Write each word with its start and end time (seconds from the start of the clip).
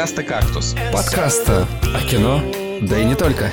подкаста 0.00 0.22
«Кактус». 0.22 0.74
Подкаста 0.94 1.68
о 1.94 2.00
кино, 2.00 2.42
да 2.80 2.98
и 2.98 3.04
не 3.04 3.14
только. 3.14 3.50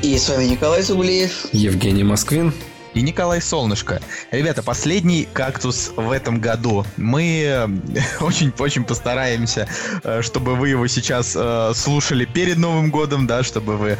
И 0.00 0.16
с 0.16 0.30
вами 0.30 0.44
Николай 0.44 0.80
Зубулиев. 0.80 1.44
Евгений 1.52 2.02
Москвин. 2.02 2.54
И 2.94 3.02
Николай 3.02 3.42
Солнышко. 3.42 4.00
Ребята, 4.30 4.62
последний 4.62 5.28
кактус 5.30 5.92
в 5.94 6.10
этом 6.10 6.40
году. 6.40 6.86
Мы 6.96 7.68
очень-очень 8.20 8.84
постараемся, 8.84 9.68
э, 10.02 10.22
чтобы 10.22 10.54
вы 10.54 10.70
его 10.70 10.86
сейчас 10.86 11.34
э, 11.36 11.72
слушали 11.74 12.24
перед 12.24 12.56
Новым 12.56 12.90
годом, 12.90 13.26
да, 13.26 13.42
чтобы 13.42 13.76
вы, 13.76 13.98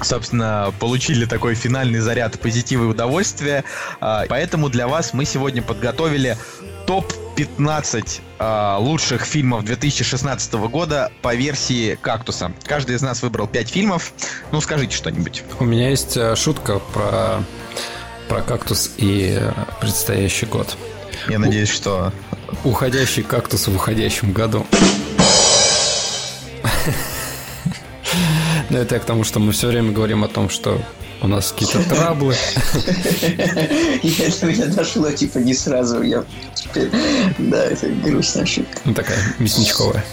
собственно, 0.00 0.72
получили 0.78 1.24
такой 1.24 1.56
финальный 1.56 1.98
заряд 1.98 2.38
позитива 2.38 2.84
и 2.84 2.86
удовольствия. 2.86 3.64
А, 4.00 4.24
поэтому 4.28 4.68
для 4.68 4.86
вас 4.86 5.14
мы 5.14 5.24
сегодня 5.24 5.62
подготовили 5.62 6.38
топ 6.86 7.12
15 7.38 8.20
э, 8.40 8.76
лучших 8.80 9.24
фильмов 9.24 9.64
2016 9.64 10.54
года 10.54 11.12
по 11.22 11.36
версии 11.36 11.94
«Кактуса». 11.94 12.50
Каждый 12.64 12.96
из 12.96 13.02
нас 13.02 13.22
выбрал 13.22 13.46
5 13.46 13.68
фильмов. 13.68 14.12
Ну, 14.50 14.60
скажите 14.60 14.96
что-нибудь. 14.96 15.44
У 15.60 15.64
меня 15.64 15.88
есть 15.88 16.16
э, 16.16 16.34
шутка 16.34 16.80
про, 16.80 17.44
про 18.28 18.42
«Кактус» 18.42 18.90
и 18.96 19.40
предстоящий 19.80 20.46
год. 20.46 20.76
Я 21.28 21.38
надеюсь, 21.38 21.68
что... 21.68 22.12
Уходящий 22.64 23.22
кактус 23.22 23.68
в 23.68 23.76
уходящем 23.76 24.32
году. 24.32 24.66
Ну, 28.70 28.76
это 28.76 28.96
я 28.96 29.00
к 29.00 29.04
тому, 29.04 29.24
что 29.24 29.38
мы 29.38 29.52
все 29.52 29.68
время 29.68 29.92
говорим 29.92 30.24
о 30.24 30.28
том, 30.28 30.50
что 30.50 30.78
у 31.20 31.28
нас 31.28 31.52
какие-то 31.52 31.82
траблы. 31.88 32.34
Это 32.74 34.46
меня 34.46 34.66
дошло, 34.66 35.10
типа, 35.10 35.38
не 35.38 35.54
сразу. 35.54 36.02
Я 36.02 36.24
Да, 37.38 37.64
это 37.64 37.88
грустная 37.88 38.44
ошибка. 38.44 38.78
Ну, 38.84 38.94
такая 38.94 39.18
мясничковая. 39.38 40.04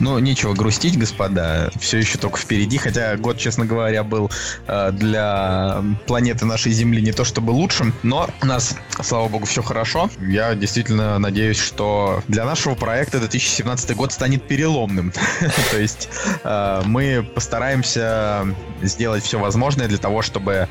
Ну, 0.00 0.18
нечего 0.18 0.54
грустить, 0.54 0.98
господа. 0.98 1.70
Все 1.80 1.98
еще 1.98 2.18
только 2.18 2.38
впереди. 2.38 2.78
Хотя 2.78 3.16
год, 3.16 3.38
честно 3.38 3.64
говоря, 3.64 4.04
был 4.04 4.30
э, 4.66 4.90
для 4.92 5.82
планеты 6.06 6.44
нашей 6.44 6.72
Земли 6.72 7.02
не 7.02 7.12
то 7.12 7.24
чтобы 7.24 7.50
лучшим. 7.50 7.94
Но 8.02 8.28
у 8.42 8.46
нас, 8.46 8.76
слава 9.02 9.28
богу, 9.28 9.46
все 9.46 9.62
хорошо. 9.62 10.10
Я 10.20 10.54
действительно 10.54 11.18
надеюсь, 11.18 11.58
что 11.58 12.22
для 12.28 12.44
нашего 12.44 12.74
проекта 12.74 13.18
2017 13.18 13.96
год 13.96 14.12
станет 14.12 14.46
переломным. 14.46 15.12
То 15.70 15.78
есть 15.78 16.08
э, 16.44 16.82
мы 16.84 17.28
постараемся 17.34 18.46
сделать 18.82 19.24
все 19.24 19.38
возможное 19.38 19.88
для 19.88 19.98
того, 19.98 20.22
чтобы 20.22 20.68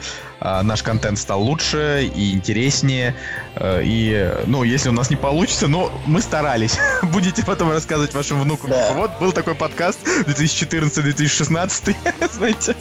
наш 0.63 0.83
контент 0.83 1.17
стал 1.19 1.41
лучше 1.41 2.09
и 2.13 2.33
интереснее. 2.33 3.15
Э, 3.55 3.81
и, 3.83 4.31
ну, 4.45 4.63
если 4.63 4.89
у 4.89 4.91
нас 4.91 5.09
не 5.09 5.15
получится, 5.15 5.67
ну, 5.67 5.91
мы 6.05 6.21
старались. 6.21 6.77
Будете 7.01 7.43
потом 7.43 7.71
рассказывать 7.71 8.13
вашим 8.13 8.41
внукам. 8.41 8.69
Да. 8.69 8.93
Вот 8.93 9.19
был 9.19 9.31
такой 9.31 9.55
подкаст 9.55 9.99
2014-2016, 10.27 11.95
знаете. 12.33 12.75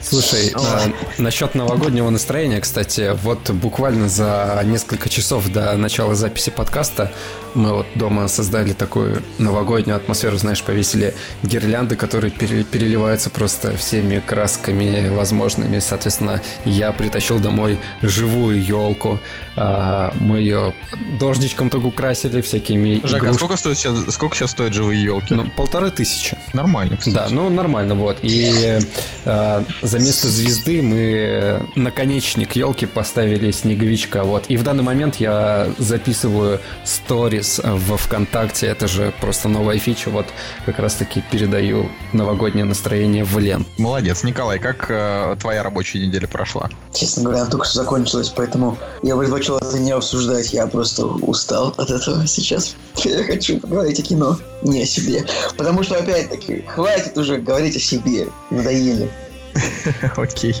Слушай, 0.00 0.52
а, 0.54 0.90
насчет 1.18 1.54
новогоднего 1.54 2.10
настроения, 2.10 2.60
кстати, 2.60 3.16
вот 3.22 3.50
буквально 3.50 4.08
за 4.08 4.60
несколько 4.64 5.08
часов 5.08 5.48
до 5.48 5.76
начала 5.76 6.14
записи 6.14 6.50
подкаста 6.50 7.12
мы 7.56 7.72
вот 7.72 7.86
дома 7.94 8.28
создали 8.28 8.74
такую 8.74 9.22
новогоднюю 9.38 9.96
атмосферу, 9.96 10.36
знаешь, 10.36 10.62
повесили 10.62 11.14
гирлянды, 11.42 11.96
которые 11.96 12.30
переливаются 12.30 13.30
просто 13.30 13.76
всеми 13.76 14.20
красками 14.20 15.08
возможными. 15.08 15.78
Соответственно, 15.78 16.42
я 16.76 16.92
притащил 16.92 17.38
домой 17.38 17.78
живую 18.02 18.62
елку. 18.62 19.18
А, 19.56 20.12
мы 20.20 20.38
ее 20.38 20.74
дождичком 21.18 21.70
только 21.70 21.86
украсили 21.86 22.40
всякими 22.40 23.00
Жак, 23.04 23.22
игруш... 23.22 23.30
а 23.30 23.34
сколько, 23.34 23.56
стоит 23.56 23.78
сейчас, 23.78 24.14
сколько 24.14 24.36
сейчас 24.36 24.50
стоят 24.50 24.74
живые 24.74 25.02
елки? 25.02 25.34
Ну, 25.34 25.48
полторы 25.56 25.90
тысячи. 25.90 26.36
Нормально, 26.52 26.96
кстати. 26.96 27.14
Да, 27.14 27.26
ну 27.30 27.48
нормально, 27.48 27.94
вот. 27.94 28.18
И 28.22 28.80
э, 29.24 29.64
за 29.82 29.98
место 29.98 30.28
звезды 30.28 30.82
мы 30.82 31.66
наконечник 31.74 32.56
елки 32.56 32.86
поставили 32.86 33.50
снеговичка, 33.50 34.24
вот. 34.24 34.44
И 34.48 34.56
в 34.56 34.62
данный 34.62 34.82
момент 34.82 35.16
я 35.16 35.68
записываю 35.78 36.60
сторис 36.84 37.26
сторис 37.26 37.60
в 37.62 37.96
ВКонтакте. 37.96 38.66
Это 38.66 38.88
же 38.88 39.12
просто 39.20 39.48
новая 39.48 39.78
фича. 39.78 40.10
Вот 40.10 40.26
как 40.64 40.78
раз-таки 40.78 41.22
передаю 41.30 41.88
новогоднее 42.12 42.64
настроение 42.64 43.24
в 43.24 43.38
Лен. 43.38 43.64
Молодец. 43.78 44.22
Николай, 44.22 44.58
как 44.58 44.86
э, 44.90 45.36
твоя 45.40 45.62
рабочая 45.62 46.06
неделя 46.06 46.26
прошла? 46.26 46.55
Честно 46.92 47.24
говоря, 47.24 47.42
она 47.42 47.50
только 47.50 47.66
что 47.66 47.78
закончилась, 47.78 48.32
поэтому 48.34 48.78
я 49.02 49.16
предпочел 49.16 49.58
это 49.58 49.78
не 49.78 49.90
обсуждать. 49.90 50.52
Я 50.52 50.66
просто 50.66 51.06
устал 51.06 51.74
от 51.76 51.90
этого 51.90 52.26
сейчас. 52.26 52.74
Я 52.96 53.24
хочу 53.24 53.60
поговорить 53.60 54.00
о 54.00 54.02
кино, 54.02 54.38
не 54.62 54.82
о 54.82 54.86
себе. 54.86 55.24
Потому 55.56 55.82
что, 55.82 55.96
опять-таки, 55.96 56.64
хватит 56.66 57.16
уже 57.18 57.38
говорить 57.38 57.76
о 57.76 57.80
себе. 57.80 58.28
Надоели. 58.50 59.10
Окей. 60.16 60.54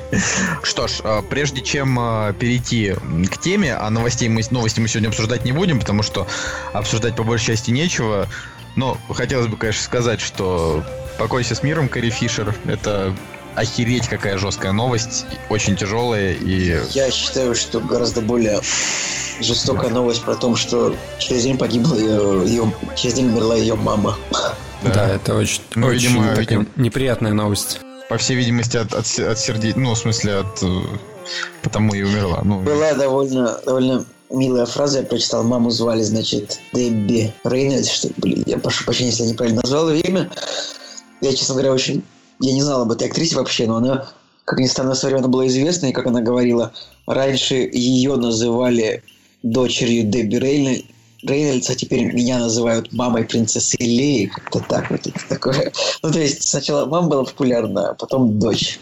Что 0.62 0.86
ж, 0.88 1.00
а, 1.04 1.22
прежде 1.22 1.60
чем 1.60 1.98
а, 1.98 2.32
перейти 2.32 2.94
к 3.30 3.38
теме, 3.38 3.74
а 3.74 3.88
новостей 3.90 4.28
мы, 4.28 4.42
новости 4.50 4.80
мы 4.80 4.88
сегодня 4.88 5.08
обсуждать 5.08 5.44
не 5.44 5.52
будем, 5.52 5.80
потому 5.80 6.02
что 6.02 6.26
обсуждать 6.72 7.16
по 7.16 7.22
большей 7.22 7.46
части 7.46 7.70
нечего. 7.70 8.28
Но 8.74 8.98
хотелось 9.10 9.46
бы, 9.46 9.56
конечно, 9.56 9.82
сказать, 9.82 10.20
что 10.20 10.84
покойся 11.18 11.54
с 11.54 11.62
миром, 11.62 11.88
Кэрри 11.88 12.10
Фишер. 12.10 12.54
Это 12.66 13.14
охереть 13.56 14.06
какая 14.08 14.38
жесткая 14.38 14.72
новость, 14.72 15.26
очень 15.48 15.76
тяжелая 15.76 16.34
и... 16.34 16.78
Я 16.90 17.10
считаю, 17.10 17.54
что 17.54 17.80
гораздо 17.80 18.20
более 18.20 18.60
жестокая 19.40 19.90
новость 19.90 20.22
про 20.22 20.34
то, 20.34 20.54
что 20.56 20.94
через 21.18 21.42
день 21.42 21.58
погибла 21.58 21.94
ее, 21.96 22.46
ее 22.46 22.72
через 22.94 23.14
день 23.14 23.28
умерла 23.28 23.56
ее 23.56 23.74
мама. 23.74 24.16
Да, 24.82 24.94
да 24.94 25.08
это 25.14 25.34
очень, 25.34 25.62
ну, 25.74 25.86
очень 25.88 26.08
видимо, 26.08 26.28
такая 26.28 26.40
видимо, 26.40 26.66
неприятная 26.76 27.32
новость 27.32 27.80
по 28.08 28.18
всей 28.18 28.36
видимости, 28.36 28.76
от, 28.76 28.94
от, 28.94 29.06
от 29.18 29.38
сердец, 29.38 29.74
ну, 29.76 29.94
в 29.94 29.98
смысле, 29.98 30.36
от... 30.36 30.62
Э, 30.62 30.80
потому 31.62 31.94
и 31.94 32.02
умерла. 32.02 32.40
Ну. 32.44 32.60
Была 32.60 32.94
довольно, 32.94 33.60
довольно 33.64 34.04
милая 34.30 34.66
фраза, 34.66 34.98
я 34.98 35.04
прочитал, 35.04 35.42
маму 35.42 35.70
звали, 35.70 36.02
значит, 36.02 36.60
Дебби 36.72 37.32
Рейнольдс, 37.44 37.90
что, 37.90 38.08
блин, 38.18 38.44
я 38.46 38.58
прошу 38.58 38.84
прощения, 38.84 39.10
если 39.10 39.24
я 39.24 39.30
неправильно 39.30 39.60
назвал 39.62 39.90
ее 39.90 40.02
имя. 40.02 40.30
Я, 41.20 41.32
честно 41.32 41.54
говоря, 41.54 41.72
очень... 41.72 42.04
Я 42.40 42.52
не 42.52 42.62
знал 42.62 42.82
об 42.82 42.92
этой 42.92 43.08
актрисе 43.08 43.36
вообще, 43.36 43.66
но 43.66 43.76
она, 43.76 44.08
как 44.44 44.58
ни 44.58 44.66
странно, 44.66 44.94
в 44.94 44.98
свое 44.98 45.14
время 45.14 45.28
была 45.28 45.46
известна, 45.46 45.86
и 45.86 45.92
как 45.92 46.06
она 46.06 46.20
говорила, 46.20 46.72
раньше 47.06 47.54
ее 47.54 48.16
называли 48.16 49.02
дочерью 49.42 50.04
Дебби 50.04 50.36
Рейнольдс, 50.36 50.84
Рейнольдс, 51.22 51.70
а 51.70 51.74
теперь 51.74 52.12
меня 52.12 52.38
называют 52.38 52.92
мамой 52.92 53.24
принцессы 53.24 53.76
Леи. 53.78 54.26
Как-то 54.26 54.60
так 54.60 54.90
вот 54.90 55.06
это 55.06 55.28
такое. 55.28 55.72
Ну, 56.02 56.12
то 56.12 56.20
есть 56.20 56.48
сначала 56.48 56.86
мама 56.86 57.08
была 57.08 57.24
популярна, 57.24 57.90
а 57.90 57.94
потом 57.94 58.38
дочь. 58.38 58.78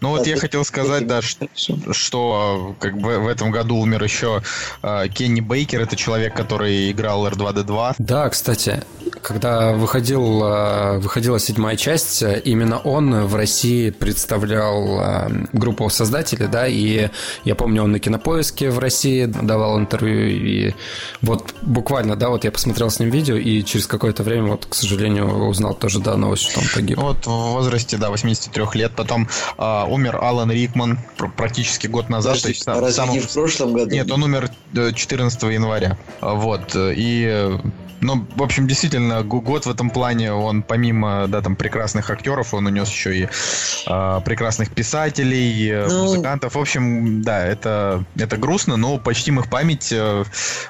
Ну, 0.00 0.10
вот 0.10 0.26
я 0.26 0.36
хотел 0.36 0.64
сказать, 0.64 1.06
да, 1.06 1.22
что, 1.22 1.48
что 1.92 2.74
как 2.80 2.98
бы 2.98 3.18
в 3.20 3.28
этом 3.28 3.52
году 3.52 3.76
умер 3.76 4.02
еще 4.02 4.42
э, 4.82 5.08
Кенни 5.08 5.40
Бейкер. 5.40 5.82
Это 5.82 5.94
человек, 5.94 6.34
который 6.34 6.90
играл 6.90 7.26
R2-D2. 7.28 7.94
Да, 7.98 8.28
кстати, 8.30 8.82
когда 9.26 9.72
выходил, 9.72 10.40
э, 10.44 10.98
выходила 10.98 11.40
седьмая 11.40 11.74
часть, 11.74 12.22
именно 12.44 12.78
он 12.78 13.26
в 13.26 13.34
России 13.34 13.90
представлял 13.90 15.00
э, 15.00 15.28
группу 15.52 15.88
создателей, 15.88 16.46
да, 16.46 16.68
и 16.68 17.08
я 17.42 17.54
помню, 17.56 17.82
он 17.82 17.90
на 17.90 17.98
Кинопоиске 17.98 18.70
в 18.70 18.78
России 18.78 19.24
давал 19.24 19.80
интервью, 19.80 20.28
и 20.28 20.74
вот 21.22 21.56
буквально, 21.62 22.14
да, 22.14 22.28
вот 22.28 22.44
я 22.44 22.52
посмотрел 22.52 22.88
с 22.88 23.00
ним 23.00 23.10
видео, 23.10 23.34
и 23.34 23.64
через 23.64 23.88
какое-то 23.88 24.22
время, 24.22 24.50
вот, 24.52 24.66
к 24.66 24.74
сожалению, 24.76 25.48
узнал 25.48 25.74
тоже, 25.74 25.98
да, 25.98 26.16
новость, 26.16 26.44
что 26.44 26.60
он 26.60 26.66
погиб. 26.72 26.96
Вот 26.96 27.26
в 27.26 27.30
возрасте, 27.30 27.96
да, 27.96 28.10
83 28.10 28.64
лет. 28.74 28.92
Потом 28.94 29.28
э, 29.58 29.84
умер 29.88 30.20
Алан 30.22 30.52
Рикман 30.52 31.00
практически 31.36 31.88
год 31.88 32.08
назад. 32.10 32.34
Подожди, 32.34 32.42
то 32.42 32.48
есть, 32.50 32.68
разве 32.68 32.92
самом... 32.92 33.14
не 33.14 33.18
в 33.18 33.32
прошлом 33.32 33.72
году? 33.72 33.90
Нет, 33.90 34.08
он 34.08 34.22
умер 34.22 34.50
14 34.72 35.42
января. 35.42 35.98
Вот. 36.20 36.76
И 36.76 37.58
ну, 38.00 38.26
в 38.36 38.42
общем, 38.42 38.66
действительно, 38.66 39.22
год 39.22 39.66
в 39.66 39.70
этом 39.70 39.90
плане, 39.90 40.32
он 40.32 40.62
помимо, 40.62 41.26
да, 41.28 41.40
там, 41.40 41.56
прекрасных 41.56 42.10
актеров, 42.10 42.54
он 42.54 42.66
унес 42.66 42.90
еще 42.90 43.16
и 43.16 43.28
э, 43.86 44.20
прекрасных 44.24 44.70
писателей, 44.70 45.70
э, 45.70 45.86
ну... 45.88 46.04
музыкантов. 46.04 46.54
В 46.54 46.58
общем, 46.58 47.22
да, 47.22 47.44
это, 47.44 48.04
это 48.16 48.36
грустно, 48.36 48.76
но 48.76 48.98
почтим 48.98 49.40
их 49.40 49.48
память. 49.48 49.92
Э, 49.92 50.24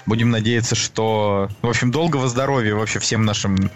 будем 0.06 0.30
надеяться, 0.30 0.74
что, 0.74 1.48
в 1.62 1.68
общем, 1.68 1.90
долгого 1.90 2.28
здоровья 2.28 2.74
вообще 2.74 2.98
всем 2.98 3.24
нашим 3.24 3.70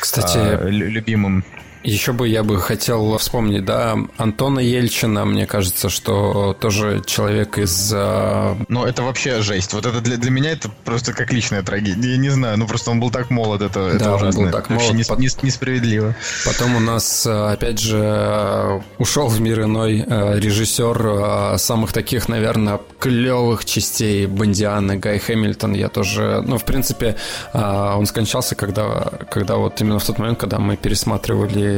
Кстати, 0.00 0.38
э, 0.38 0.70
любимым 0.70 1.44
Еще 1.86 2.12
бы 2.12 2.26
я 2.26 2.42
бы 2.42 2.60
хотел 2.60 3.16
вспомнить, 3.16 3.64
да, 3.64 3.96
Антона 4.16 4.58
Ельчина, 4.58 5.24
мне 5.24 5.46
кажется, 5.46 5.88
что 5.88 6.52
тоже 6.58 7.00
человек 7.06 7.58
из... 7.58 7.92
Ну, 7.92 8.84
это 8.84 9.04
вообще 9.04 9.40
жесть. 9.40 9.72
Вот 9.72 9.86
это 9.86 10.00
для, 10.00 10.16
для 10.16 10.32
меня 10.32 10.50
это 10.50 10.68
просто 10.84 11.12
как 11.12 11.32
личная 11.32 11.62
трагедия. 11.62 12.10
Я 12.10 12.16
не 12.16 12.30
знаю, 12.30 12.58
ну 12.58 12.66
просто 12.66 12.90
он 12.90 12.98
был 12.98 13.12
так 13.12 13.30
молод, 13.30 13.62
это, 13.62 13.90
да, 13.90 13.94
это 13.94 14.14
ужасно. 14.16 14.40
Он 14.40 14.46
был 14.46 14.52
так 14.52 14.68
молод. 14.68 14.84
Вообще 14.84 15.16
не, 15.16 15.26
не, 15.26 15.46
несправедливо. 15.46 16.16
Потом 16.44 16.74
у 16.74 16.80
нас, 16.80 17.24
опять 17.24 17.78
же, 17.78 18.82
ушел 18.98 19.28
в 19.28 19.40
мир 19.40 19.62
иной 19.62 20.04
режиссер 20.08 21.56
самых 21.58 21.92
таких, 21.92 22.28
наверное, 22.28 22.80
клевых 22.98 23.64
частей 23.64 24.26
Бондианы, 24.26 24.96
Гай 24.96 25.20
Хэмилтон. 25.20 25.74
Я 25.74 25.88
тоже, 25.88 26.42
ну, 26.44 26.58
в 26.58 26.64
принципе, 26.64 27.14
он 27.52 28.06
скончался, 28.06 28.56
когда, 28.56 29.12
когда 29.30 29.54
вот 29.54 29.80
именно 29.80 30.00
в 30.00 30.04
тот 30.04 30.18
момент, 30.18 30.40
когда 30.40 30.58
мы 30.58 30.76
пересматривали 30.76 31.75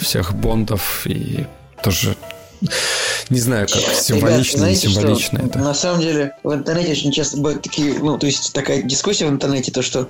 всех 0.00 0.34
Бондов 0.34 1.06
и 1.06 1.46
тоже 1.82 2.16
не 3.30 3.40
знаю, 3.40 3.66
как 3.66 3.82
символично, 3.82 4.58
Ребят, 4.58 4.58
знаете, 4.58 4.88
символично 4.88 5.38
что, 5.38 5.48
это. 5.48 5.58
На 5.58 5.74
самом 5.74 6.00
деле, 6.00 6.34
в 6.42 6.52
интернете 6.52 6.92
очень 6.92 7.12
часто 7.12 7.36
бывают 7.38 7.62
такие, 7.62 7.98
ну, 7.98 8.18
то 8.18 8.26
есть 8.26 8.52
такая 8.52 8.82
дискуссия 8.82 9.26
в 9.26 9.30
интернете, 9.30 9.72
то, 9.72 9.82
что 9.82 10.08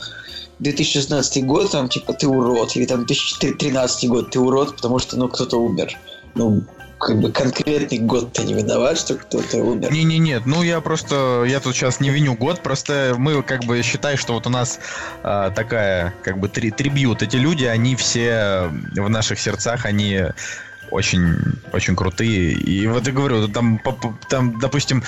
2016 0.59 1.45
год, 1.47 1.71
там, 1.71 1.89
типа, 1.89 2.13
ты 2.13 2.29
урод, 2.29 2.77
или 2.77 2.85
там 2.85 3.07
2013 3.07 4.09
год, 4.09 4.31
ты 4.31 4.39
урод, 4.39 4.77
потому 4.77 4.99
что, 4.99 5.17
ну, 5.17 5.29
кто-то 5.29 5.57
умер. 5.57 5.97
Ну, 6.35 6.63
как 7.03 7.19
бы 7.19 7.33
конкретный 7.33 7.99
год 7.99 8.33
ты 8.33 8.45
не 8.45 8.55
виноват, 8.55 8.97
что 8.97 9.17
кто-то 9.17 9.57
умер. 9.59 9.93
Не-не, 9.93 10.19
нет, 10.19 10.47
ну 10.47 10.63
я 10.63 10.81
просто, 10.81 11.45
я 11.49 11.59
тут 11.59 11.75
сейчас 11.75 11.99
не 11.99 12.11
виню 12.11 12.35
год, 12.35 12.63
просто 12.63 13.17
мы 13.19 13.43
как 13.43 13.65
бы 13.65 13.83
считаем, 13.83 14.17
что 14.17 14.35
вот 14.35 14.47
у 14.47 14.51
нас 14.51 14.79
а, 15.25 15.51
такая, 15.51 16.15
как 16.23 16.39
бы 16.39 16.49
три, 16.49 16.71
трибьют, 16.71 17.23
эти 17.23 17.37
люди, 17.37 17.65
они 17.65 17.97
все 17.97 18.71
в 18.95 19.09
наших 19.09 19.41
сердцах, 19.41 19.85
они 19.85 20.27
очень, 20.93 21.37
очень 21.73 21.97
крутые. 21.97 22.53
И 22.53 22.87
вот 22.87 23.07
я 23.07 23.13
говорю, 23.13 23.49
там, 23.49 23.81
там, 24.29 24.59
допустим, 24.61 25.03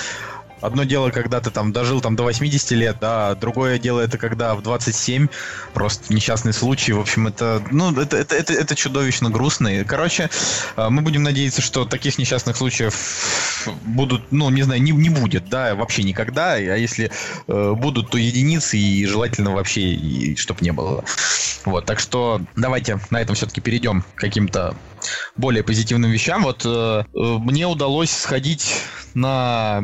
Одно 0.61 0.83
дело, 0.83 1.09
когда 1.09 1.41
ты 1.41 1.51
там 1.51 1.71
дожил 1.71 2.01
там 2.01 2.15
до 2.15 2.23
80 2.23 2.71
лет, 2.71 2.97
да, 3.01 3.29
а 3.29 3.35
другое 3.35 3.77
дело 3.77 3.99
это 3.99 4.17
когда 4.17 4.55
в 4.55 4.61
27 4.61 5.27
просто 5.73 6.13
несчастный 6.13 6.53
случай. 6.53 6.93
В 6.93 6.99
общем, 6.99 7.27
это, 7.27 7.61
ну, 7.71 7.91
это, 7.99 8.17
это, 8.17 8.35
это, 8.35 8.53
это 8.53 8.75
чудовищно 8.75 9.29
грустно. 9.29 9.67
И, 9.67 9.83
короче, 9.83 10.29
э, 10.77 10.89
мы 10.89 11.01
будем 11.01 11.23
надеяться, 11.23 11.61
что 11.61 11.85
таких 11.85 12.17
несчастных 12.17 12.55
случаев 12.55 13.67
будут, 13.83 14.31
ну, 14.31 14.49
не 14.49 14.63
знаю, 14.63 14.81
не, 14.81 14.91
не 14.91 15.09
будет, 15.09 15.49
да, 15.49 15.75
вообще 15.75 16.03
никогда. 16.03 16.53
А 16.53 16.57
если 16.57 17.11
э, 17.47 17.73
будут, 17.73 18.09
то 18.09 18.17
единицы, 18.17 18.77
и 18.77 19.05
желательно 19.05 19.51
вообще, 19.51 20.35
чтобы 20.37 20.61
не 20.61 20.71
было. 20.71 21.03
Вот, 21.65 21.85
так 21.85 21.99
что 21.99 22.41
давайте 22.55 22.99
на 23.09 23.19
этом 23.19 23.35
все-таки 23.35 23.59
перейдем 23.59 24.03
к 24.03 24.19
каким-то 24.19 24.75
более 25.35 25.63
позитивным 25.63 26.11
вещам. 26.11 26.43
Вот 26.43 26.63
э, 26.65 26.69
э 26.69 27.03
мне 27.13 27.67
удалось 27.67 28.11
сходить 28.11 28.73
на 29.15 29.81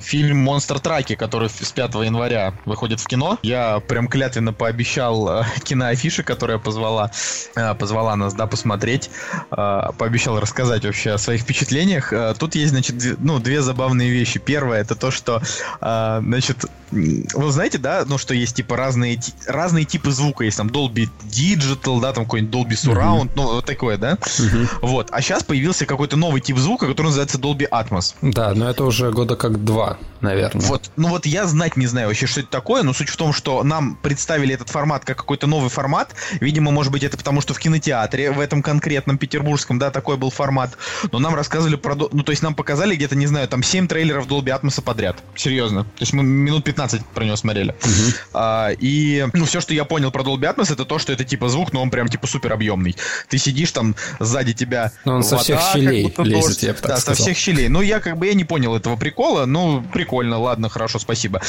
фильм 0.00 0.38
«Монстр 0.38 0.78
Траки», 0.78 1.16
который 1.16 1.48
с 1.48 1.72
5 1.72 1.94
января 1.96 2.54
выходит 2.66 3.00
в 3.00 3.06
кино. 3.06 3.38
Я 3.42 3.80
прям 3.80 4.06
клятвенно 4.06 4.52
пообещал 4.52 5.40
э, 5.40 5.44
киноафише, 5.64 6.22
которая 6.22 6.58
позвала, 6.58 7.10
э, 7.56 7.74
позвала 7.74 8.14
нас, 8.16 8.34
да, 8.34 8.46
посмотреть. 8.46 9.10
Э, 9.50 9.90
пообещал 9.96 10.38
рассказать 10.38 10.84
вообще 10.84 11.12
о 11.12 11.18
своих 11.18 11.40
впечатлениях. 11.40 12.12
Тут 12.38 12.54
есть, 12.54 12.70
значит, 12.70 13.18
ну, 13.18 13.38
две 13.38 13.62
забавные 13.62 14.10
вещи. 14.10 14.38
Первое, 14.38 14.80
это 14.80 14.94
то, 14.94 15.10
что, 15.10 15.42
значит, 15.80 16.66
вы 16.90 17.52
знаете, 17.52 17.78
да, 17.78 18.04
ну, 18.06 18.18
что 18.18 18.34
есть, 18.34 18.56
типа, 18.56 18.76
разные, 18.76 19.20
разные 19.46 19.84
типы 19.84 20.10
звука. 20.10 20.44
Есть 20.44 20.56
там 20.56 20.68
Dolby 20.68 21.08
Digital, 21.24 22.00
да, 22.00 22.12
там 22.12 22.24
какой-нибудь 22.24 22.54
Dolby 22.54 22.72
Surround, 22.72 23.26
mm-hmm. 23.26 23.32
ну, 23.36 23.42
вот 23.54 23.64
такое, 23.64 23.96
да? 23.96 24.14
Mm-hmm. 24.14 24.68
Вот. 24.82 25.08
А 25.10 25.22
сейчас 25.22 25.44
появился 25.44 25.86
какой-то 25.86 26.16
новый 26.16 26.40
тип 26.40 26.58
звука, 26.58 26.86
который 26.86 27.06
называется 27.06 27.38
Dolby 27.38 27.68
Atmos. 27.68 28.14
Да, 28.22 28.49
но 28.54 28.70
это 28.70 28.84
уже 28.84 29.10
года 29.10 29.36
как 29.36 29.64
два, 29.64 29.98
наверное. 30.20 30.64
Вот, 30.66 30.90
ну 30.96 31.08
вот 31.08 31.26
я 31.26 31.46
знать 31.46 31.76
не 31.76 31.86
знаю 31.86 32.08
вообще, 32.08 32.26
что 32.26 32.40
это 32.40 32.50
такое, 32.50 32.82
но 32.82 32.92
суть 32.92 33.08
в 33.08 33.16
том, 33.16 33.32
что 33.32 33.62
нам 33.62 33.96
представили 33.96 34.54
этот 34.54 34.68
формат 34.68 35.04
как 35.04 35.18
какой-то 35.18 35.46
новый 35.46 35.70
формат. 35.70 36.14
Видимо, 36.40 36.70
может 36.70 36.92
быть, 36.92 37.02
это 37.04 37.16
потому, 37.16 37.40
что 37.40 37.54
в 37.54 37.58
кинотеатре, 37.58 38.30
в 38.30 38.40
этом 38.40 38.62
конкретном 38.62 39.18
петербургском, 39.18 39.78
да, 39.78 39.90
такой 39.90 40.16
был 40.16 40.30
формат. 40.30 40.76
Но 41.12 41.18
нам 41.18 41.34
рассказывали 41.34 41.76
про... 41.76 41.94
Ну, 41.94 42.22
то 42.22 42.30
есть 42.30 42.42
нам 42.42 42.54
показали 42.54 42.96
где-то, 42.96 43.16
не 43.16 43.26
знаю, 43.26 43.48
там 43.48 43.62
7 43.62 43.86
трейлеров 43.86 44.26
Dolby 44.26 44.58
Atmos 44.58 44.80
подряд. 44.82 45.22
Серьезно. 45.34 45.84
То 45.84 46.00
есть 46.00 46.12
мы 46.12 46.22
минут 46.22 46.64
15 46.64 47.04
про 47.06 47.24
него 47.24 47.36
смотрели. 47.36 47.74
Uh-huh. 47.80 48.16
А, 48.34 48.70
и, 48.78 49.26
ну, 49.32 49.44
все, 49.44 49.60
что 49.60 49.74
я 49.74 49.84
понял 49.84 50.10
про 50.10 50.22
Dolby 50.22 50.54
Atmos, 50.54 50.72
это 50.72 50.84
то, 50.84 50.98
что 50.98 51.12
это 51.12 51.24
типа 51.24 51.48
звук, 51.48 51.72
но 51.72 51.82
он 51.82 51.90
прям 51.90 52.08
типа 52.08 52.26
супер 52.26 52.52
объемный. 52.52 52.96
Ты 53.28 53.38
сидишь 53.38 53.72
там, 53.72 53.94
сзади 54.18 54.52
тебя 54.52 54.92
Но 55.04 55.16
он 55.16 55.22
вода, 55.22 55.36
со 55.36 55.38
всех 55.38 55.60
щелей 55.72 56.12
лезет, 56.18 56.62
я 56.62 56.72
бы 56.72 56.78
так 56.78 56.90
Да, 56.90 56.96
сказал. 56.96 57.16
со 57.16 57.22
всех 57.22 57.36
щелей. 57.36 57.68
Ну, 57.68 57.82
я 57.82 58.00
как 58.00 58.16
бы 58.16 58.26
я 58.26 58.34
не 58.40 58.44
понял 58.44 58.74
этого 58.74 58.96
прикола. 58.96 59.44
Ну, 59.44 59.82
прикольно, 59.92 60.38
ладно, 60.38 60.68
хорошо, 60.70 60.98
спасибо. 60.98 61.40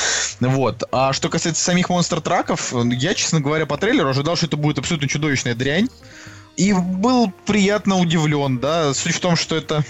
Вот. 0.41 0.83
А 0.91 1.13
что 1.13 1.29
касается 1.29 1.63
самих 1.63 1.89
монстр-траков, 1.89 2.73
я, 2.73 3.13
честно 3.13 3.39
говоря, 3.39 3.65
по 3.65 3.77
трейлеру 3.77 4.09
ожидал, 4.09 4.35
что 4.35 4.47
это 4.47 4.57
будет 4.57 4.77
абсолютно 4.77 5.07
чудовищная 5.07 5.55
дрянь. 5.55 5.87
И 6.57 6.73
был 6.73 7.31
приятно 7.45 7.97
удивлен, 7.97 8.59
да. 8.59 8.93
Суть 8.93 9.15
в 9.15 9.19
том, 9.21 9.37
что 9.37 9.55
это 9.55 9.85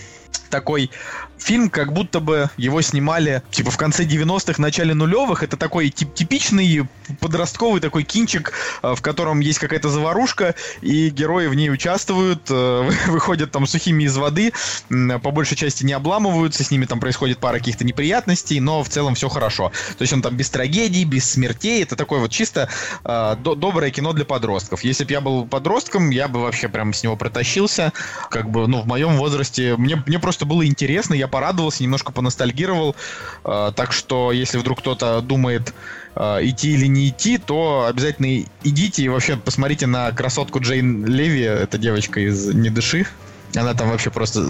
такой 0.51 0.91
фильм, 1.41 1.69
как 1.69 1.93
будто 1.93 2.19
бы 2.19 2.49
его 2.57 2.81
снимали, 2.81 3.41
типа, 3.51 3.71
в 3.71 3.77
конце 3.77 4.03
90-х, 4.03 4.61
начале 4.61 4.93
нулевых. 4.93 5.43
Это 5.43 5.57
такой 5.57 5.89
тип 5.89 6.13
типичный 6.13 6.87
подростковый 7.19 7.81
такой 7.81 8.03
кинчик, 8.03 8.53
э, 8.83 8.93
в 8.95 9.01
котором 9.01 9.39
есть 9.39 9.59
какая-то 9.59 9.89
заварушка, 9.89 10.55
и 10.81 11.09
герои 11.09 11.47
в 11.47 11.55
ней 11.55 11.69
участвуют, 11.69 12.49
э, 12.49 12.89
выходят 13.07 13.51
там 13.51 13.65
сухими 13.65 14.03
из 14.03 14.15
воды, 14.15 14.53
по 14.89 15.31
большей 15.31 15.57
части 15.57 15.83
не 15.83 15.93
обламываются, 15.93 16.63
с 16.63 16.71
ними 16.71 16.85
там 16.85 16.99
происходит 16.99 17.39
пара 17.39 17.57
каких-то 17.57 17.83
неприятностей, 17.83 18.59
но 18.59 18.83
в 18.83 18.89
целом 18.89 19.15
все 19.15 19.29
хорошо. 19.29 19.71
То 19.97 20.01
есть 20.03 20.13
он 20.13 20.21
там 20.21 20.35
без 20.35 20.49
трагедий, 20.49 21.05
без 21.05 21.29
смертей, 21.29 21.83
это 21.83 21.95
такое 21.95 22.19
вот 22.19 22.31
чисто 22.31 22.69
э, 23.03 23.35
до 23.39 23.55
доброе 23.55 23.91
кино 23.91 24.13
для 24.13 24.25
подростков. 24.25 24.83
Если 24.83 25.03
бы 25.03 25.11
я 25.11 25.21
был 25.21 25.45
подростком, 25.45 26.09
я 26.11 26.27
бы 26.27 26.41
вообще 26.41 26.69
прям 26.69 26.93
с 26.93 27.03
него 27.03 27.15
протащился, 27.15 27.93
как 28.29 28.49
бы, 28.49 28.67
ну, 28.67 28.81
в 28.81 28.87
моем 28.87 29.17
возрасте, 29.17 29.75
мне, 29.77 30.01
мне 30.05 30.19
просто 30.19 30.45
было 30.45 30.65
интересно, 30.65 31.13
я 31.13 31.27
порадовался, 31.31 31.83
немножко 31.83 32.11
поностальгировал. 32.11 32.95
Э, 33.43 33.71
так 33.75 33.91
что, 33.91 34.31
если 34.31 34.57
вдруг 34.57 34.79
кто-то 34.79 35.21
думает 35.21 35.73
э, 36.15 36.39
идти 36.41 36.73
или 36.73 36.85
не 36.85 37.09
идти, 37.09 37.37
то 37.37 37.87
обязательно 37.89 38.45
идите 38.63 39.03
и 39.03 39.09
вообще 39.09 39.37
посмотрите 39.37 39.87
на 39.87 40.11
красотку 40.11 40.59
Джейн 40.59 41.05
Леви, 41.05 41.41
это 41.41 41.77
девочка 41.77 42.19
из 42.19 42.53
«Не 42.53 42.69
дыши». 42.69 43.07
Она 43.55 43.73
там 43.73 43.89
вообще 43.89 44.09
просто, 44.09 44.45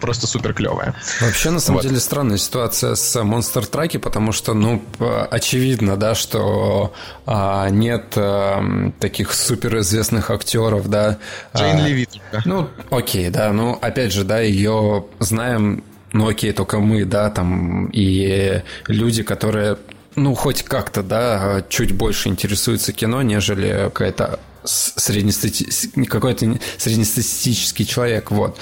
просто 0.00 0.26
супер 0.26 0.54
клевая. 0.54 0.94
Вообще, 1.20 1.50
на 1.50 1.60
самом 1.60 1.78
вот. 1.78 1.86
деле, 1.86 2.00
странная 2.00 2.38
ситуация 2.38 2.94
с 2.94 3.16
Monster 3.16 3.64
Траки, 3.66 3.96
потому 3.98 4.32
что, 4.32 4.54
ну, 4.54 4.82
очевидно, 5.30 5.96
да, 5.96 6.14
что 6.14 6.92
а, 7.26 7.68
нет 7.68 8.14
а, 8.16 8.90
таких 8.98 9.32
суперизвестных 9.32 10.30
актеров, 10.30 10.88
да. 10.88 11.18
Джейн 11.56 11.78
а, 11.78 11.86
Левит. 11.86 12.10
Ну, 12.44 12.68
окей, 12.90 13.30
да, 13.30 13.52
ну, 13.52 13.78
опять 13.80 14.12
же, 14.12 14.24
да, 14.24 14.40
ее 14.40 15.04
знаем 15.20 15.84
ну 16.12 16.28
окей, 16.28 16.52
только 16.52 16.78
мы, 16.80 17.04
да, 17.04 17.30
там, 17.30 17.86
и 17.92 18.62
люди, 18.86 19.22
которые 19.22 19.78
ну, 20.16 20.34
хоть 20.34 20.62
как-то, 20.62 21.02
да, 21.02 21.64
чуть 21.68 21.92
больше 21.92 22.28
интересуются 22.28 22.92
кино, 22.92 23.22
нежели 23.22 23.84
какая-то 23.84 24.40
среднестати... 24.64 25.66
какой-то 26.06 26.58
среднестатистический 26.76 27.86
человек, 27.86 28.30
вот. 28.30 28.58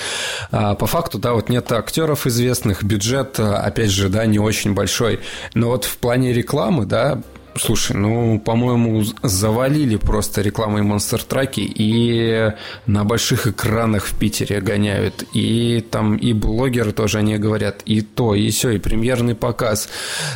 А 0.51 0.75
по 0.75 0.87
факту, 0.87 1.19
да, 1.19 1.33
вот 1.33 1.49
нет 1.49 1.73
актеров 1.73 2.27
известных, 2.27 2.85
бюджет, 2.85 3.41
опять 3.41 3.91
же, 3.91 4.09
да, 4.09 4.27
не 4.27 4.39
очень 4.39 4.75
большой, 4.75 5.21
но 5.55 5.69
вот 5.69 5.85
в 5.85 5.97
плане 5.99 6.33
рекламы, 6.33 6.87
да, 6.87 7.21
Слушай, 7.59 7.97
ну, 7.97 8.39
по-моему, 8.39 9.05
завалили 9.23 9.97
просто 9.97 10.43
рекламой 10.43 10.83
Monster 10.83 11.21
Траки 11.27 11.61
и 11.61 12.53
на 12.87 13.05
больших 13.05 13.47
экранах 13.47 14.05
в 14.07 14.19
Питере 14.19 14.61
гоняют. 14.61 15.25
И 15.35 15.85
там 15.91 16.17
и 16.17 16.33
блогеры 16.33 16.93
тоже 16.93 17.19
они 17.19 17.37
говорят, 17.39 17.83
и 17.85 18.01
то, 18.01 18.35
и 18.35 18.51
все, 18.51 18.71
и 18.71 18.79
премьерный 18.79 19.35
показ. 19.35 19.89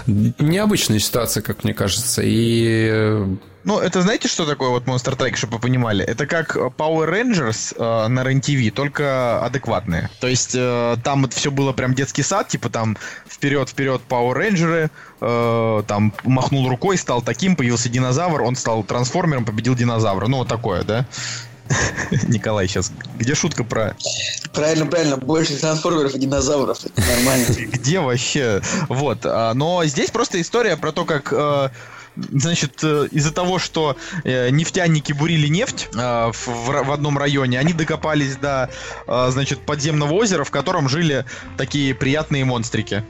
Необычная 0.07 0.99
ситуация, 0.99 1.43
как 1.43 1.65
мне 1.65 1.75
кажется. 1.75 2.23
И 2.25 3.37
ну, 3.65 3.79
это 3.79 4.03
знаете, 4.03 4.29
что 4.29 4.45
такое 4.45 4.71
вот 4.71 4.85
Monster 4.85 5.17
Truck, 5.17 5.37
чтобы 5.37 5.55
вы 5.55 5.61
понимали? 5.61 6.05
Это 6.05 6.27
как 6.27 6.57
Power 6.57 7.09
Rangers 7.09 7.75
э, 7.77 8.09
на 8.09 8.25
рен 8.25 8.41
только 8.73 9.45
адекватные. 9.45 10.11
То 10.21 10.27
есть 10.27 10.55
э, 10.55 10.97
там 11.05 11.25
это 11.25 11.37
все 11.37 11.51
было 11.51 11.73
прям 11.73 11.95
детский 11.95 12.23
сад, 12.23 12.49
типа 12.49 12.71
там 12.71 12.97
вперед-вперед 13.29 14.03
Power 14.09 14.37
Rangers, 14.37 14.91
э, 15.21 15.83
там 15.87 16.13
махнул 16.25 16.69
рукой, 16.69 16.97
стал 16.97 17.23
таким, 17.23 17.57
появился 17.57 17.89
динозавр, 17.89 18.43
он 18.43 18.57
стал 18.57 18.83
трансформером, 18.83 19.45
победил 19.45 19.75
динозавра. 19.75 20.27
Ну, 20.27 20.39
вот 20.39 20.49
такое, 20.49 20.83
да? 20.83 21.07
Николай, 22.29 22.67
сейчас, 22.69 22.93
где 23.19 23.35
шутка 23.35 23.65
про... 23.65 23.97
Правильно, 24.53 24.87
правильно, 24.87 25.17
больше 25.17 25.57
трансформеров 25.57 26.15
и 26.15 26.19
динозавров, 26.19 26.85
это 26.85 27.01
нормально. 27.01 27.47
Где 27.73 28.01
вообще? 28.01 28.61
Вот, 28.89 29.21
а, 29.25 29.55
но 29.55 29.85
здесь 29.85 30.11
просто 30.11 30.41
история 30.41 30.77
про 30.77 30.93
то, 30.93 31.05
как 31.05 31.33
э, 31.33 31.71
значит, 32.17 32.81
э, 32.83 33.09
из-за 33.11 33.33
того, 33.33 33.59
что 33.59 33.97
э, 34.25 34.51
нефтяники 34.51 35.13
бурили 35.13 35.49
нефть 35.49 35.89
э, 35.95 36.31
в, 36.33 36.93
одном 36.93 37.19
районе, 37.19 37.59
они 37.59 37.73
докопались 37.73 38.37
до, 38.37 38.71
значит, 39.07 39.61
подземного 39.61 40.13
озера, 40.15 40.45
в 40.45 40.51
котором 40.51 40.89
жили 40.89 41.25
такие 41.57 41.95
приятные 41.95 42.45
монстрики. 42.45 43.05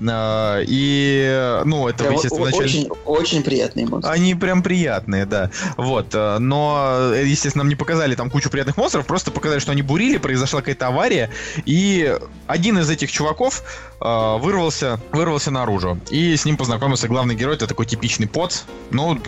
И, 0.00 1.60
ну, 1.66 1.88
это, 1.88 2.04
прям 2.04 2.14
естественно, 2.14 2.46
очень, 2.46 2.58
вначале... 2.58 2.88
очень 3.04 3.42
приятные 3.42 3.86
монстры. 3.86 4.10
Они 4.10 4.34
прям 4.34 4.62
приятные, 4.62 5.26
да. 5.26 5.50
Вот. 5.76 6.14
Но, 6.14 7.12
естественно, 7.14 7.64
нам 7.64 7.68
не 7.68 7.74
показали 7.74 8.14
там 8.14 8.30
кучу 8.30 8.48
приятных 8.48 8.78
монстров, 8.78 9.04
просто 9.04 9.30
показали, 9.30 9.58
что 9.58 9.72
они 9.72 9.82
бурили, 9.82 10.16
произошла 10.16 10.60
какая-то 10.60 10.86
авария, 10.86 11.30
и 11.66 12.16
один 12.46 12.78
из 12.78 12.88
этих 12.88 13.12
чуваков 13.12 13.62
э, 14.00 14.38
вырвался, 14.38 15.00
вырвался 15.12 15.50
наружу. 15.50 15.98
И 16.10 16.36
с 16.36 16.44
ним 16.44 16.56
познакомился 16.56 17.08
главный 17.08 17.34
герой, 17.34 17.54
это 17.54 17.66
такой 17.66 17.86
типичный 17.86 18.28
пот. 18.28 18.64
Ну, 18.90 19.18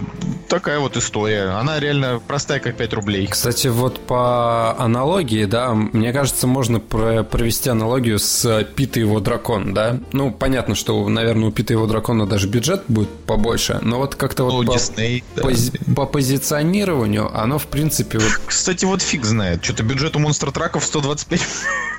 такая 0.49 0.79
вот 0.79 0.97
история. 0.97 1.50
Она 1.50 1.79
реально 1.81 2.21
простая, 2.27 2.61
как 2.61 2.77
5 2.77 2.93
рублей. 2.95 3.27
Кстати, 3.27 3.69
вот 3.69 4.00
по 4.00 4.77
аналогии, 4.79 5.45
да, 5.45 5.75
мне 5.75 6.12
кажется, 6.12 6.47
можно 6.47 6.81
провести 6.81 7.71
аналогию 7.71 8.19
с 8.19 8.65
Пита 8.75 9.00
и 9.00 9.03
его 9.03 9.21
дракон, 9.21 9.75
да? 9.75 9.99
Ну, 10.12 10.31
понятно, 10.31 10.75
что, 10.75 11.09
наверное, 11.09 11.49
у 11.49 11.53
Пита 11.53 11.73
его 11.73 11.87
дракона 11.87 12.27
даже 12.27 12.49
бюджет 12.49 12.85
будет 12.89 13.09
побольше, 13.09 13.79
но 13.83 13.99
вот 13.99 14.15
как-то 14.15 14.45
вот 14.45 14.65
ну, 14.65 14.73
по, 14.73 14.77
Disney, 14.77 15.25
да. 15.37 15.43
пози- 15.43 15.95
по 15.95 16.07
позиционированию 16.07 17.31
оно, 17.37 17.59
в 17.59 17.67
принципе... 17.67 18.19
Вот... 18.19 18.41
Кстати, 18.47 18.85
вот 18.85 19.03
фиг 19.03 19.25
знает. 19.25 19.65
Что-то 19.65 19.83
бюджет 19.83 20.17
у 20.17 20.19
Монстр 20.19 20.53
Траков 20.53 20.85
125 20.85 21.41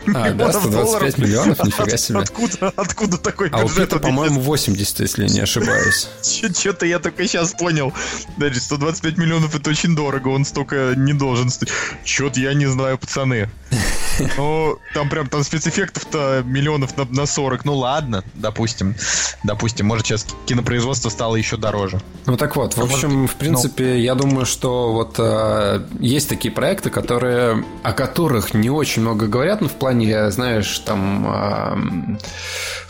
а, 0.08 0.32
да, 0.32 0.52
125 0.52 1.18
миллионов, 1.18 1.64
нифига 1.64 1.98
себе. 1.98 2.20
Откуда, 2.20 2.61
откуда 2.62 3.18
такой 3.18 3.50
бюджет? 3.50 3.64
А 3.64 3.66
у 3.66 3.70
Пита, 3.70 4.00
по-моему, 4.00 4.42
80, 4.42 5.00
если 5.00 5.28
не 5.28 5.40
ошибаюсь. 5.40 6.08
Что-то 6.24 6.86
я 6.86 7.00
только 7.00 7.28
сейчас 7.28 7.54
понял. 7.54 7.94
Даже 8.38 8.60
125 8.60 9.18
миллионов 9.18 9.56
это 9.56 9.70
очень 9.70 9.96
дорого, 9.96 10.30
он 10.30 10.46
столько 10.46 10.94
не 10.96 11.14
должен 11.14 11.50
стоить. 11.50 11.72
Чё-то 12.04 12.40
я 12.40 12.54
не 12.54 12.68
знаю, 12.68 12.98
пацаны. 12.98 13.50
Ну, 14.38 14.78
там 14.94 15.10
прям 15.10 15.28
там 15.28 15.44
спецэффектов-то 15.44 16.44
миллионов 16.46 16.96
на, 16.98 17.06
на 17.06 17.26
40. 17.26 17.66
Ну 17.66 17.76
ладно, 17.76 18.24
допустим. 18.36 18.96
Допустим, 19.44 19.88
может 19.88 20.06
сейчас 20.06 20.28
кинопроизводство 20.46 21.10
стало 21.10 21.38
еще 21.38 21.58
дороже. 21.58 22.00
Ну 22.26 22.38
так 22.38 22.56
вот, 22.56 22.76
в 22.76 22.84
общем, 22.84 23.28
в 23.28 23.36
принципе, 23.36 23.84
ну. 23.84 23.96
я 23.96 24.16
думаю, 24.16 24.46
что 24.46 24.92
вот 24.92 25.16
э, 25.18 25.88
есть 26.00 26.30
такие 26.30 26.54
проекты, 26.54 26.90
которые, 26.90 27.66
о 27.84 27.94
которых 27.94 28.54
не 28.54 28.70
очень 28.70 29.02
много 29.02 29.28
говорят, 29.28 29.62
но 29.62 29.70
в 29.70 29.74
плане, 29.74 30.30
знаешь, 30.30 30.80
там 30.80 31.28
э, 31.28 32.18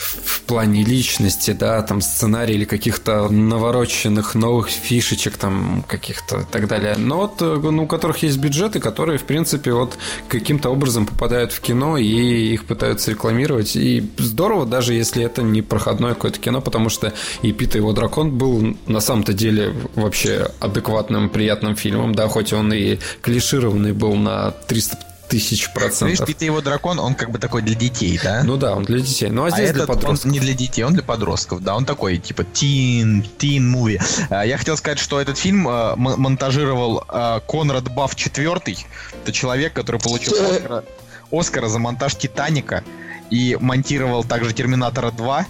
в 0.08 0.42
плане 0.42 0.84
личности, 0.84 1.52
да, 1.52 1.82
там 1.82 2.02
сценарий 2.02 2.56
или 2.56 2.66
каких-то 2.66 3.30
навороченных 3.30 4.36
новых 4.36 4.70
фишечек 4.70 5.38
там 5.38 5.84
каких-то 5.88 6.42
и 6.42 6.46
так 6.52 6.68
далее. 6.68 6.96
Но 6.98 7.18
вот 7.18 7.42
э, 7.42 7.60
ну, 7.62 7.84
у 7.84 7.88
которых 7.88 8.24
есть 8.24 8.38
бюджеты, 8.38 8.80
которые, 8.80 9.18
в 9.18 9.24
принципе, 9.24 9.72
вот 9.74 9.98
каким-то 10.28 10.70
образом 10.70 11.06
попадают 11.06 11.52
в 11.52 11.62
кино 11.62 11.98
и 11.98 12.54
их 12.54 12.66
пытаются 12.66 13.12
рекламировать. 13.12 13.76
И 13.76 14.10
здорово, 14.18 14.66
даже 14.66 14.94
если 14.94 15.24
это 15.24 15.42
не 15.42 15.62
проходное 15.62 16.14
какое-то 16.14 16.40
кино, 16.40 16.62
потому 16.62 16.90
что 16.90 17.14
и 17.42 17.52
Пита 17.54 17.78
его 17.78 17.94
дракон 17.94 18.32
был 18.32 18.76
на 18.88 19.00
самом-то 19.00 19.34
деле 19.34 19.74
вообще 19.96 20.52
адекватным, 20.60 21.30
приятным 21.30 21.76
фильмом, 21.76 22.14
да, 22.14 22.28
хоть 22.28 22.54
он 22.54 22.74
и 22.74 23.00
клишированный 23.22 23.94
был 23.94 24.16
на 24.16 24.52
300 24.52 25.11
тысяч 25.32 25.72
процентов. 25.72 26.10
Видишь, 26.10 26.26
Пита 26.26 26.46
его 26.46 26.62
дракон, 26.62 27.00
он 27.00 27.16
как 27.16 27.32
бы 27.32 27.40
такой 27.40 27.62
для 27.62 27.74
детей, 27.74 28.20
да? 28.22 28.44
Ну 28.44 28.58
да, 28.58 28.76
он 28.76 28.84
для 28.84 29.00
детей. 29.00 29.30
Ну 29.30 29.46
а, 29.46 29.48
а 29.48 29.52
здесь 29.52 29.70
а 29.70 29.74
для 29.74 29.88
подростков. 29.88 30.26
Он 30.26 30.32
не 30.32 30.40
для 30.40 30.54
детей, 30.54 30.84
он 30.84 30.94
для 30.94 31.04
подростков, 31.04 31.64
да. 31.64 31.76
Он 31.76 31.86
такой, 31.86 32.18
типа, 32.18 32.44
тин, 32.44 33.26
тин 33.38 33.70
муви. 33.70 34.00
Я 34.30 34.58
хотел 34.58 34.76
сказать, 34.76 35.00
что 35.00 35.22
этот 35.22 35.38
фильм 35.38 35.68
э, 35.68 35.96
монтажировал 35.96 37.06
э, 37.08 37.40
Конрад 37.48 37.90
Бафф 37.94 38.14
IV. 38.14 38.78
Это 39.24 39.32
человек, 39.32 39.74
который 39.74 40.02
получил 40.02 40.34
Оскара, 40.34 40.84
Оскара 41.32 41.68
за 41.68 41.80
монтаж 41.80 42.16
Титаника 42.16 42.84
и 43.30 43.58
монтировал 43.60 44.26
также 44.26 44.54
Терминатора 44.54 45.12
2, 45.12 45.46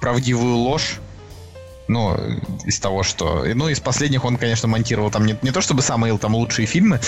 Правдивую 0.00 0.54
ложь, 0.56 1.00
ну, 1.88 2.16
из 2.64 2.78
того, 2.80 3.02
что... 3.02 3.44
Ну, 3.54 3.68
из 3.68 3.80
последних 3.80 4.24
он, 4.24 4.36
конечно, 4.36 4.68
монтировал 4.68 5.10
там 5.10 5.26
не, 5.26 5.36
не 5.42 5.50
то 5.50 5.60
чтобы 5.60 5.82
самые 5.82 6.16
там 6.18 6.34
лучшие 6.34 6.66
фильмы, 6.66 7.00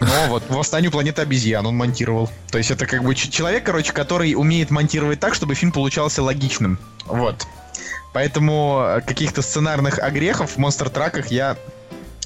но 0.00 0.26
вот 0.28 0.44
«Восстанию 0.48 0.90
планеты 0.90 1.22
обезьян» 1.22 1.66
он 1.66 1.76
монтировал. 1.76 2.30
То 2.50 2.58
есть 2.58 2.70
это 2.70 2.86
как 2.86 3.02
бы 3.04 3.14
человек, 3.14 3.64
короче, 3.64 3.92
который 3.92 4.34
умеет 4.34 4.70
монтировать 4.70 5.20
так, 5.20 5.34
чтобы 5.34 5.54
фильм 5.54 5.72
получался 5.72 6.22
логичным. 6.22 6.78
Вот. 7.06 7.46
Поэтому 8.12 9.00
каких-то 9.06 9.40
сценарных 9.42 9.98
огрехов 9.98 10.52
в 10.52 10.58
«Монстр-траках» 10.58 11.28
я 11.28 11.56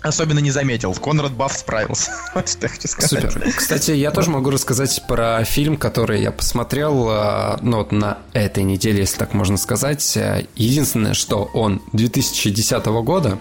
особенно 0.04 0.38
не 0.38 0.50
заметил. 0.50 0.94
Конрад 0.94 1.32
Бафф 1.32 1.56
справился. 1.56 2.12
вот 2.34 2.56
я 2.61 2.68
хочу 2.68 2.88
сказать. 2.88 3.32
Супер. 3.32 3.52
Кстати, 3.56 3.92
я 3.92 4.11
тоже 4.11 4.30
могу 4.30 4.50
рассказать 4.50 5.02
про 5.08 5.42
фильм, 5.44 5.76
который 5.76 6.23
я 6.23 6.30
посмотрел 6.30 7.08
а, 7.08 7.58
ну, 7.62 7.78
вот 7.78 7.90
на 7.92 8.18
этой 8.32 8.62
неделе, 8.62 9.00
если 9.00 9.18
так 9.18 9.32
можно 9.32 9.56
сказать. 9.56 10.16
Единственное, 10.56 11.14
что 11.14 11.50
он 11.54 11.82
2010 11.92 12.84
года, 12.87 13.38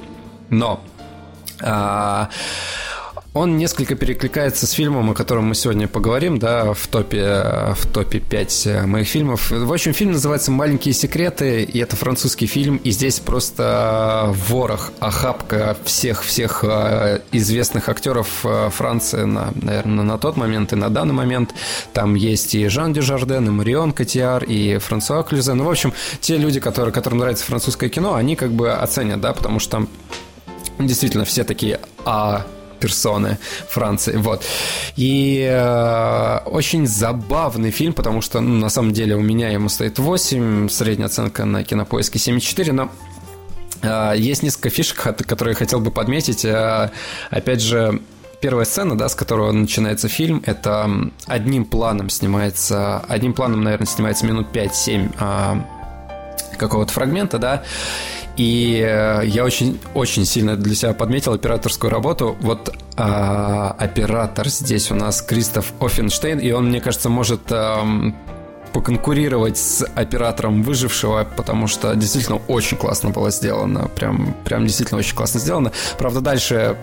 но 0.50 0.82
а, 1.62 2.29
он 3.34 3.58
несколько 3.58 3.96
перекликается 3.96 4.68
с 4.68 4.72
фильмом, 4.72 5.10
о 5.10 5.13
котором 5.16 5.46
мы 5.46 5.56
сегодня 5.56 5.88
поговорим, 5.88 6.38
да, 6.38 6.74
в 6.74 6.88
топе, 6.88 7.74
в 7.75 7.88
топе 7.92 8.20
5 8.20 8.86
моих 8.86 9.08
фильмов. 9.08 9.50
В 9.50 9.74
общем, 9.74 9.94
фильм 9.94 10.12
называется 10.12 10.52
«Маленькие 10.52 10.94
секреты», 10.94 11.63
и 11.63 11.80
это 11.80 11.96
французский 11.96 12.46
фильм, 12.46 12.78
и 12.78 12.92
здесь 12.92 13.20
просто 13.20 14.32
ворох, 14.48 14.92
охапка 15.00 15.75
всех-всех 15.84 16.63
э, 16.63 17.22
известных 17.32 17.90
актеров 17.90 18.28
э, 18.46 18.70
Франции, 18.70 19.24
на, 19.24 19.52
наверное, 19.56 20.04
на 20.04 20.20
тот 20.20 20.38
момент 20.38 20.72
и 20.74 20.75
на 20.75 20.90
данный 20.90 21.13
момент. 21.16 21.56
Там 21.92 22.13
есть 22.13 22.54
и 22.54 22.68
Жан 22.68 22.94
Дюжарден, 22.94 23.48
и 23.48 23.50
Марион 23.50 23.94
Котиар, 23.94 24.44
и 24.44 24.78
Франсуа 24.78 25.24
Клюзе. 25.24 25.54
Ну, 25.54 25.63
в 25.63 25.72
общем, 25.72 25.92
те 26.22 26.38
люди, 26.38 26.60
которые, 26.60 26.94
которым 26.94 27.18
нравится 27.18 27.46
французское 27.46 27.90
кино, 27.90 28.13
они 28.13 28.36
как 28.36 28.52
бы 28.52 28.72
оценят, 28.72 29.22
да, 29.22 29.34
потому 29.34 29.60
что 29.60 29.72
там 29.72 29.90
действительно 30.80 31.25
все 31.25 31.44
такие 31.44 31.80
а 32.06 32.46
персоны 32.84 33.38
Франции. 33.70 34.18
Вот. 34.18 34.44
И 34.98 35.48
э, 35.50 36.40
очень 36.46 36.86
забавный 36.86 37.72
фильм, 37.72 37.94
потому 37.94 38.22
что, 38.22 38.42
ну, 38.42 38.60
на 38.60 38.70
самом 38.70 38.92
деле, 38.92 39.16
у 39.16 39.22
меня 39.22 39.50
ему 39.50 39.70
стоит 39.70 40.00
8, 40.00 40.68
средняя 40.70 41.08
оценка 41.08 41.46
на 41.46 41.63
кинопоиске 41.63 42.20
7,4, 42.20 42.74
но 42.74 42.90
э, 43.82 44.18
есть 44.18 44.44
несколько 44.44 44.70
фишек, 44.70 45.02
которые 45.25 45.54
я 45.54 45.58
хотел 45.58 45.80
бы 45.80 45.92
подметить. 45.92 46.44
Э, 46.44 46.92
опять 47.30 47.62
же, 47.62 48.02
первая 48.42 48.66
сцена, 48.66 48.98
да, 48.98 49.08
с 49.08 49.16
которого 49.16 49.54
начинается 49.54 50.10
фильм, 50.10 50.44
это 50.46 50.90
одним 51.25 51.63
планом 51.63 52.10
снимается, 52.10 53.00
одним 53.08 53.34
планом, 53.34 53.63
наверное, 53.63 53.88
снимается 53.88 54.25
минут 54.25 54.48
5-7 54.52 55.16
э, 55.18 56.58
какого-то 56.58 56.92
фрагмента, 56.92 57.38
да, 57.38 57.63
и 58.38 58.84
э, 58.84 59.22
я 59.25 59.46
очень, 59.46 59.80
очень 59.94 60.25
сильно 60.25 60.56
для 60.56 60.74
себя 60.75 60.94
подметил 60.94 61.34
операторскую 61.34 61.92
работу. 61.92 62.36
Вот 62.42 62.74
а, 62.96 63.75
оператор 63.78 64.50
здесь 64.50 64.92
у 64.92 64.96
нас 64.96 65.22
Кристоф 65.22 65.74
Оффенштейн, 65.80 66.40
и 66.40 66.52
он, 66.52 66.70
мне 66.70 66.82
кажется, 66.82 67.10
может 67.10 67.42
а, 67.52 67.86
поконкурировать 68.74 69.58
с 69.58 69.84
оператором 69.96 70.63
выжившего, 70.63 71.28
потому 71.36 71.68
что 71.68 71.96
действительно 71.96 72.42
очень 72.48 72.75
классно 72.75 73.12
было 73.12 73.30
сделано. 73.30 73.88
Прям, 73.96 74.36
прям 74.46 74.66
действительно 74.66 75.00
очень 75.00 75.16
классно 75.16 75.40
сделано. 75.40 75.72
Правда, 76.00 76.22
дальше 76.22 76.75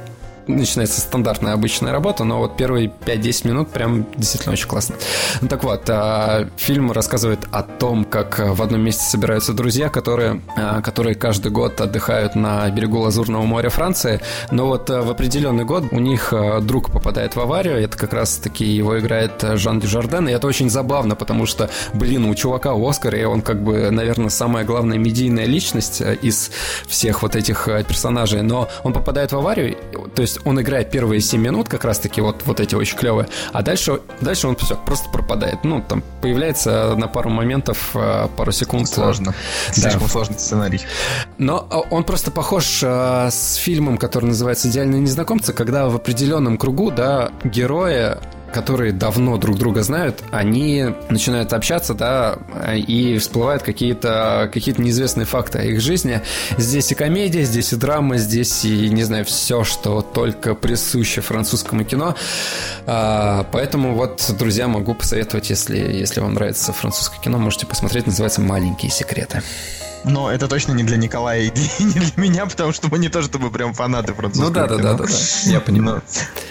начинается 0.47 1.01
стандартная 1.01 1.53
обычная 1.53 1.93
работа, 1.93 2.25
но 2.25 2.39
вот 2.39 2.57
первые 2.57 2.93
5-10 3.05 3.49
минут 3.49 3.71
прям 3.71 4.07
действительно 4.17 4.53
очень 4.53 4.69
классно. 4.69 4.97
Ну 5.41 5.49
так 5.49 5.65
вот, 5.65 5.89
а, 5.89 6.49
фильм 6.57 6.93
рассказывает 6.93 7.41
о 7.51 7.63
том, 7.63 8.05
как 8.05 8.39
в 8.39 8.63
одном 8.63 8.83
месте 8.83 9.05
собираются 9.05 9.53
друзья, 9.53 9.89
которые, 9.89 10.41
а, 10.57 10.83
которые 10.83 11.15
каждый 11.15 11.51
год 11.51 11.81
отдыхают 11.81 12.35
на 12.35 12.69
берегу 12.71 12.99
Лазурного 12.99 13.43
моря 13.43 13.69
Франции, 13.69 14.21
но 14.51 14.67
вот 14.67 14.91
а, 14.91 15.03
в 15.03 15.11
определенный 15.11 15.65
год 15.65 15.85
у 15.91 15.99
них 15.99 16.33
друг 16.63 16.91
попадает 16.91 17.37
в 17.37 17.41
аварию, 17.41 17.77
это 17.77 17.97
как 17.97 18.13
раз 18.13 18.37
таки 18.37 18.65
его 18.65 18.99
играет 18.99 19.33
Жан 19.43 19.81
Дюжарден, 19.81 20.29
и 20.29 20.33
это 20.33 20.47
очень 20.47 20.71
забавно, 20.71 21.15
потому 21.17 21.47
что, 21.47 21.71
блин, 21.95 22.25
у 22.25 22.35
чувака 22.35 22.73
Оскар, 22.75 23.15
и 23.15 23.25
он 23.25 23.43
как 23.43 23.63
бы, 23.63 23.91
наверное, 23.91 24.31
самая 24.31 24.65
главная 24.65 24.99
медийная 24.99 25.47
личность 25.47 26.03
из 26.23 26.51
всех 26.87 27.23
вот 27.23 27.37
этих 27.37 27.69
персонажей, 27.89 28.43
но 28.43 28.69
он 28.85 28.93
попадает 28.93 29.33
в 29.33 29.37
аварию, 29.37 29.77
то 30.15 30.23
есть 30.23 30.30
он 30.45 30.61
играет 30.61 30.91
первые 30.91 31.21
7 31.21 31.41
минут, 31.41 31.69
как 31.69 31.85
раз-таки 31.85 32.21
вот, 32.21 32.43
вот 32.45 32.61
эти 32.61 32.75
очень 32.75 32.97
клевые, 32.97 33.29
а 33.53 33.63
дальше, 33.63 34.01
дальше 34.21 34.49
он 34.49 34.57
все, 34.57 34.77
просто 34.77 35.09
пропадает. 35.11 35.65
Ну, 35.65 35.83
там 35.87 36.03
появляется 36.21 36.95
на 36.97 37.09
пару 37.09 37.31
моментов, 37.31 37.91
э, 37.95 38.29
пару 38.37 38.53
секунд. 38.53 38.89
Сложно. 38.89 39.35
Да. 39.69 39.75
Слишком 39.75 40.09
сложный 40.09 40.39
сценарий. 40.39 40.81
Но 41.39 41.67
э, 41.71 41.77
он 41.91 42.05
просто 42.05 42.31
похож 42.31 42.81
э, 42.83 43.29
с 43.31 43.55
фильмом, 43.55 43.99
который 43.99 44.27
называется 44.27 44.69
«Идеальные 44.69 45.01
незнакомцы», 45.01 45.53
когда 45.53 45.89
в 45.89 45.97
определенном 45.97 46.59
кругу, 46.59 46.91
да, 46.91 47.31
герои 47.45 48.17
которые 48.53 48.93
давно 48.93 49.37
друг 49.37 49.59
друга 49.59 49.83
знают, 49.83 50.23
они 50.31 50.87
начинают 51.09 51.53
общаться, 51.53 51.95
да, 51.95 52.39
и 52.75 53.19
всплывают 53.19 53.63
какие-то 53.63 54.51
какие 54.53 54.75
неизвестные 54.79 55.25
факты 55.25 55.59
о 55.59 55.63
их 55.63 55.81
жизни. 55.81 56.21
Здесь 56.57 56.93
и 56.93 56.95
комедия, 56.95 57.43
здесь 57.43 57.73
и 57.73 57.77
драма, 57.77 58.19
здесь 58.19 58.65
и, 58.65 58.89
не 58.89 59.03
знаю, 59.03 59.25
все, 59.25 59.65
что 59.65 60.00
только 60.15 60.55
присуще 60.55 61.21
французскому 61.21 61.85
кино. 61.85 62.15
А, 62.87 63.47
поэтому 63.53 63.95
вот, 63.95 64.31
друзья, 64.39 64.69
могу 64.69 64.95
посоветовать, 64.95 65.51
если, 65.51 65.79
если 65.79 66.21
вам 66.21 66.35
нравится 66.35 66.73
французское 66.73 67.21
кино, 67.21 67.39
можете 67.39 67.67
посмотреть, 67.67 68.07
называется 68.07 68.41
«Маленькие 68.41 68.91
секреты». 68.91 69.43
Но 70.05 70.33
это 70.33 70.49
точно 70.49 70.73
не 70.73 70.83
для 70.83 70.97
Николая 70.97 71.43
и 71.43 71.51
не 71.83 71.93
для 71.93 72.13
меня, 72.17 72.47
потому 72.47 72.73
что 72.73 72.89
мы 72.89 72.99
не 72.99 73.09
то 73.09 73.23
чтобы 73.23 73.51
прям 73.51 73.75
фанаты 73.75 74.15
французского 74.15 74.49
Ну 74.49 74.55
да, 74.55 74.67
да, 74.67 74.77
да, 74.77 74.95
да, 74.95 75.05
да, 75.05 75.15
я 75.45 75.61
понимаю. 75.61 76.03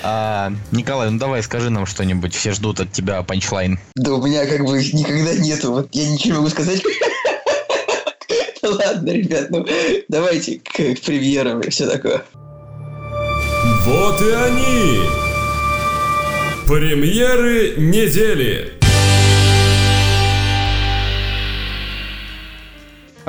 А, 0.04 0.52
Николай, 0.72 1.10
ну 1.10 1.18
давай 1.18 1.42
скажи 1.44 1.70
нам 1.70 1.86
что-нибудь, 1.86 2.36
все 2.36 2.52
ждут 2.52 2.80
от 2.80 2.92
тебя 2.92 3.22
панчлайн. 3.24 3.80
Да 3.96 4.14
у 4.14 4.26
меня 4.26 4.46
как 4.46 4.66
бы 4.66 4.78
никогда 4.78 5.34
нету, 5.36 5.72
вот 5.72 5.90
я 5.94 6.10
ничего 6.10 6.34
не 6.34 6.38
могу 6.38 6.50
сказать. 6.50 6.84
Ладно, 8.62 9.10
ребят, 9.10 9.50
ну 9.50 9.66
давайте 10.10 10.60
к, 10.60 10.72
к 10.72 11.02
премьерам 11.02 11.62
и 11.62 11.70
все 11.70 11.90
такое. 11.90 12.24
Вот 13.86 14.22
и 14.22 14.32
они! 14.32 15.00
Премьеры 16.68 17.76
недели! 17.78 18.79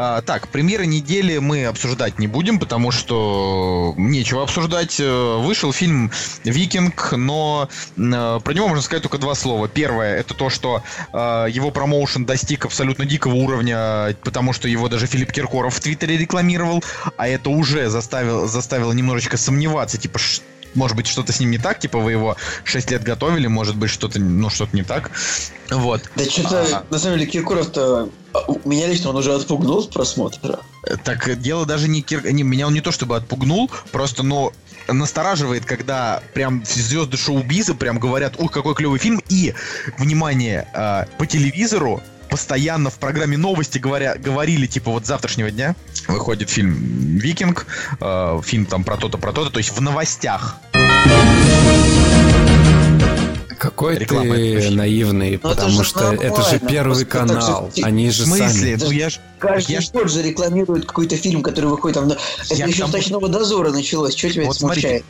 А, 0.03 0.23
так, 0.23 0.49
премьеры 0.49 0.87
недели 0.87 1.37
мы 1.37 1.67
обсуждать 1.67 2.19
не 2.19 2.27
будем, 2.27 2.59
потому 2.59 2.91
что 2.91 3.93
нечего 3.99 4.43
обсуждать. 4.43 4.99
Э, 4.99 5.37
вышел 5.37 5.75
фильм 5.75 6.11
«Викинг», 6.43 7.13
но 7.13 7.69
э, 7.99 8.41
про 8.43 8.55
него 8.55 8.67
можно 8.69 8.83
сказать 8.83 9.03
только 9.03 9.19
два 9.19 9.35
слова. 9.35 9.69
Первое, 9.69 10.17
это 10.17 10.33
то, 10.33 10.49
что 10.49 10.83
э, 11.13 11.47
его 11.51 11.71
промоушен 11.71 12.25
достиг 12.25 12.65
абсолютно 12.65 13.05
дикого 13.05 13.35
уровня, 13.35 14.17
потому 14.25 14.55
что 14.55 14.69
его 14.69 14.89
даже 14.89 15.07
Филипп 15.07 15.33
Киркоров 15.33 15.75
в 15.75 15.81
Твиттере 15.81 16.17
рекламировал, 16.17 16.83
а 17.19 17.29
это 17.29 17.51
уже 17.51 17.91
заставил, 17.91 18.49
заставило 18.49 18.93
немножечко 18.93 19.37
сомневаться, 19.37 19.99
типа, 19.99 20.19
может 20.75 20.97
быть, 20.97 21.07
что-то 21.07 21.33
с 21.33 21.41
ним 21.41 21.51
не 21.51 21.59
так, 21.59 21.79
типа 21.79 21.99
вы 21.99 22.13
его 22.13 22.37
6 22.65 22.91
лет 22.91 23.03
готовили, 23.03 23.47
может 23.47 23.77
быть, 23.77 23.91
что-то, 23.91 24.21
ну, 24.21 24.51
что-то 24.51 24.75
не 24.77 24.83
так. 24.83 25.11
Вот. 25.71 26.03
Да 26.17 26.25
что-то, 26.25 26.67
а... 26.73 26.85
на 26.91 26.99
самом 26.99 27.19
деле, 27.19 27.31
Киркоров-то 27.31 28.09
меня 28.65 28.87
лично 28.87 29.11
он 29.11 29.17
уже 29.17 29.35
отпугнул 29.35 29.83
с 29.83 29.87
просмотра. 29.87 30.61
Так 31.05 31.41
дело 31.41 31.67
даже 31.67 31.89
не 31.89 32.03
Кир... 32.03 32.25
не 32.33 32.43
меня 32.43 32.67
он 32.67 32.75
не 32.75 32.81
то 32.81 32.93
чтобы 32.93 33.17
отпугнул, 33.17 33.71
просто, 33.91 34.23
но 34.23 34.53
настораживает, 34.89 35.65
когда 35.65 36.23
прям 36.35 36.65
звезды 36.65 37.17
шоу-биза 37.17 37.75
прям 37.75 37.99
говорят, 37.99 38.35
ух, 38.39 38.53
какой 38.53 38.75
клевый 38.75 38.99
фильм, 38.99 39.21
и, 39.29 39.55
внимание, 39.99 40.69
э, 40.75 41.05
по 41.19 41.27
телевизору 41.27 42.03
постоянно 42.31 42.91
в 42.91 42.99
программе 42.99 43.37
новости 43.37 43.79
говоря, 43.79 44.15
говорили, 44.17 44.67
типа, 44.67 44.91
вот 44.91 45.07
завтрашнего 45.07 45.51
дня 45.51 45.75
выходит 46.09 46.49
фильм 46.49 46.75
«Викинг», 47.19 47.67
э, 48.01 48.41
фильм 48.45 48.67
там 48.67 48.85
про 48.85 48.97
то-то, 48.97 49.19
про 49.19 49.33
то-то, 49.33 49.51
то 49.51 49.59
есть 49.59 49.71
в 49.71 49.81
новостях. 49.81 50.57
Какой 53.59 53.99
Реклама 53.99 54.37
ты 54.37 54.71
наивный, 54.71 55.33
Но 55.43 55.51
ну, 55.51 55.55
потому 55.55 55.81
это 55.81 55.85
что 55.85 56.01
нормально. 56.01 56.23
это 56.23 56.43
же 56.51 56.59
первый 56.61 57.05
канал. 57.05 57.71
Же... 57.77 57.83
Они 57.85 58.11
же 58.11 58.23
В 58.23 58.27
смысле? 58.29 58.79
Сами... 58.79 58.89
Ну, 58.89 58.91
я 58.91 59.11
ж... 59.11 59.21
Каждый 59.39 59.73
я 59.73 59.81
год 59.93 60.11
же 60.11 60.23
рекламирует 60.23 60.87
какой-то 60.87 61.19
фильм, 61.19 61.43
который 61.43 61.69
выходит 61.69 61.99
там... 61.99 62.11
Это 62.11 62.19
я 62.55 62.65
еще 62.65 62.85
там... 62.85 62.91
с 62.91 62.93
«Ночного 62.95 63.29
дозора» 63.29 63.71
началось. 63.71 64.17
Что 64.17 64.31
тебя 64.31 64.45
вот 64.47 64.57
это 64.57 64.61
смущает? 64.61 65.05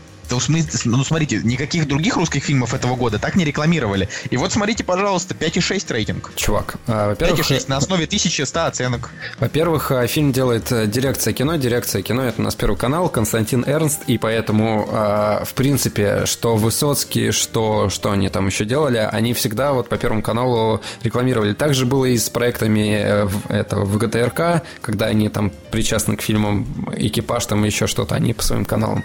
Ну, 0.85 1.05
смотрите, 1.05 1.41
никаких 1.43 1.89
других 1.89 2.17
русских 2.17 2.45
фильмов 2.45 2.75
этого 2.75 2.97
года 2.97 3.19
так 3.19 3.37
не 3.37 3.45
рекламировали. 3.45 4.09
И 4.31 4.37
вот 4.37 4.53
смотрите, 4.53 4.85
пожалуйста, 4.85 5.35
5,6 5.35 5.93
рейтинг. 5.93 6.33
Чувак, 6.37 6.77
а, 6.87 7.09
во-первых... 7.09 7.51
5,6 7.51 7.65
на 7.69 7.77
основе 7.77 8.05
1100 8.05 8.67
оценок. 8.67 9.11
Во-первых, 9.39 9.91
а, 9.91 10.07
фильм 10.07 10.33
делает 10.33 10.71
э, 10.73 10.87
дирекция 10.87 11.33
кино. 11.33 11.57
Дирекция 11.57 12.03
кино— 12.03 12.25
это 12.25 12.41
у 12.41 12.45
нас 12.45 12.55
первый 12.55 12.77
канал, 12.77 13.09
Константин 13.09 13.65
Эрнст, 13.67 14.03
и 14.07 14.19
поэтому, 14.19 14.89
а, 14.91 15.45
в 15.45 15.55
принципе, 15.55 16.27
что 16.27 16.57
Высоцкий, 16.57 17.31
что, 17.31 17.91
что 17.91 18.11
они 18.11 18.29
там 18.29 18.47
еще 18.47 18.65
делали, 18.65 18.99
они 18.99 19.35
всегда 19.35 19.73
вот 19.73 19.89
по 19.89 19.97
Первому 19.97 20.23
каналу 20.23 20.81
рекламировали. 21.03 21.53
Также 21.53 21.87
было 21.87 22.05
и 22.05 22.17
с 22.17 22.31
проектами 22.31 23.01
э, 23.03 23.29
этого 23.49 23.85
ВГТРК, 23.85 24.63
когда 24.81 25.07
они 25.07 25.29
там 25.29 25.53
причастны 25.71 26.17
к 26.17 26.23
фильмам 26.23 26.67
«Экипаж», 26.97 27.47
там 27.47 27.65
еще 27.65 27.87
что-то, 27.87 28.15
они 28.15 28.35
по 28.35 28.43
своим 28.43 28.65
каналам. 28.65 29.05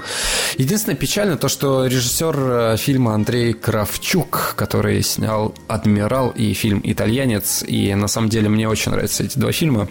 Единственное, 0.58 0.96
печаль 0.96 1.15
печально 1.16 1.38
то, 1.38 1.48
что 1.48 1.86
режиссер 1.86 2.36
э, 2.38 2.76
фильма 2.78 3.14
Андрей 3.14 3.54
Кравчук, 3.54 4.54
который 4.58 5.02
снял 5.02 5.56
«Адмирал» 5.70 6.32
и 6.32 6.52
фильм 6.52 6.82
«Итальянец», 6.84 7.64
и 7.66 7.96
на 7.96 8.10
самом 8.10 8.28
деле 8.28 8.50
мне 8.50 8.68
очень 8.68 8.92
нравятся 8.92 9.24
эти 9.24 9.40
два 9.40 9.54
фильма, 9.54 9.88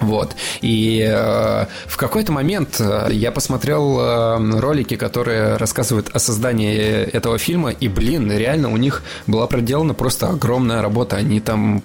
вот. 0.00 0.34
И 0.62 1.06
э, 1.06 1.66
в 1.84 1.96
какой-то 1.98 2.32
момент 2.32 2.80
э, 2.80 3.08
я 3.10 3.32
посмотрел 3.32 4.00
э, 4.00 4.58
ролики, 4.58 4.96
которые 4.96 5.56
рассказывают 5.56 6.08
о 6.14 6.18
создании 6.18 7.04
этого 7.04 7.36
фильма, 7.36 7.68
и, 7.68 7.88
блин, 7.88 8.32
реально 8.32 8.72
у 8.72 8.78
них 8.78 9.02
была 9.26 9.46
проделана 9.46 9.92
просто 9.92 10.30
огромная 10.30 10.80
работа. 10.80 11.16
Они 11.16 11.40
там 11.40 11.82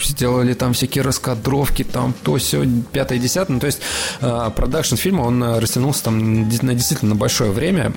сделали 0.00 0.54
там 0.54 0.72
всякие 0.72 1.02
раскадровки, 1.02 1.84
там 1.84 2.14
то 2.22 2.36
все 2.36 2.64
пятое, 2.92 3.18
десятое. 3.18 3.54
Ну, 3.54 3.60
то 3.60 3.66
есть 3.66 3.80
э, 4.20 4.50
продакшн 4.54 4.96
фильма, 4.96 5.22
он 5.22 5.42
э, 5.42 5.58
растянулся 5.58 6.04
там 6.04 6.48
на 6.48 6.74
действительно 6.74 7.14
большое 7.14 7.50
время. 7.50 7.92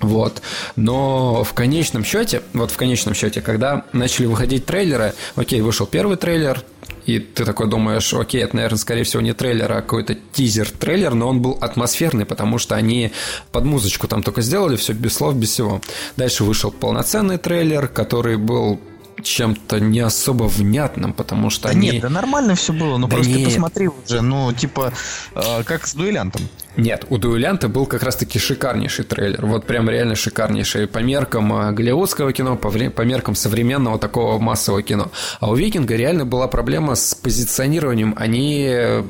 Вот. 0.00 0.42
Но 0.76 1.42
в 1.42 1.54
конечном 1.54 2.04
счете, 2.04 2.42
вот 2.52 2.70
в 2.70 2.76
конечном 2.76 3.14
счете, 3.14 3.40
когда 3.40 3.84
начали 3.92 4.26
выходить 4.26 4.66
трейлеры, 4.66 5.14
окей, 5.36 5.60
вышел 5.60 5.86
первый 5.86 6.16
трейлер, 6.16 6.62
и 7.06 7.18
ты 7.18 7.44
такой 7.44 7.68
думаешь, 7.68 8.12
окей, 8.12 8.42
это, 8.42 8.56
наверное, 8.56 8.78
скорее 8.78 9.04
всего, 9.04 9.22
не 9.22 9.32
трейлер, 9.32 9.70
а 9.72 9.76
какой-то 9.76 10.16
тизер-трейлер, 10.32 11.14
но 11.14 11.28
он 11.28 11.40
был 11.40 11.56
атмосферный, 11.60 12.26
потому 12.26 12.58
что 12.58 12.74
они 12.74 13.12
под 13.52 13.64
музычку 13.64 14.08
там 14.08 14.22
только 14.22 14.42
сделали, 14.42 14.76
все 14.76 14.92
без 14.92 15.14
слов, 15.14 15.34
без 15.36 15.50
всего. 15.50 15.80
Дальше 16.16 16.44
вышел 16.44 16.70
полноценный 16.70 17.38
трейлер, 17.38 17.88
который 17.88 18.36
был 18.36 18.80
чем-то 19.26 19.80
не 19.80 20.00
особо 20.00 20.44
внятным, 20.44 21.12
потому 21.12 21.50
что 21.50 21.64
да 21.64 21.70
они... 21.70 21.90
Нет, 21.90 22.02
да 22.02 22.08
нормально 22.08 22.54
все 22.54 22.72
было, 22.72 22.96
ну 22.96 23.08
да 23.08 23.16
просто 23.16 23.32
нет. 23.32 23.44
посмотри 23.44 23.88
уже, 23.88 24.22
ну 24.22 24.52
типа 24.52 24.92
э, 25.34 25.62
как 25.64 25.86
с 25.86 25.94
дуэлянтом. 25.94 26.42
Нет, 26.76 27.06
у 27.08 27.18
дуэлянта 27.18 27.68
был 27.68 27.86
как 27.86 28.02
раз-таки 28.02 28.38
шикарнейший 28.38 29.04
трейлер, 29.04 29.44
вот 29.46 29.66
прям 29.66 29.90
реально 29.90 30.14
шикарнейший 30.14 30.86
по 30.86 30.98
меркам 30.98 31.52
э, 31.52 31.72
голливудского 31.72 32.32
кино, 32.32 32.56
по, 32.56 32.70
по 32.70 33.02
меркам 33.02 33.34
современного 33.34 33.98
такого 33.98 34.38
массового 34.38 34.82
кино. 34.82 35.10
А 35.40 35.50
у 35.50 35.56
Викинга 35.56 35.96
реально 35.96 36.24
была 36.24 36.46
проблема 36.48 36.94
с 36.94 37.14
позиционированием, 37.14 38.14
они 38.16 39.04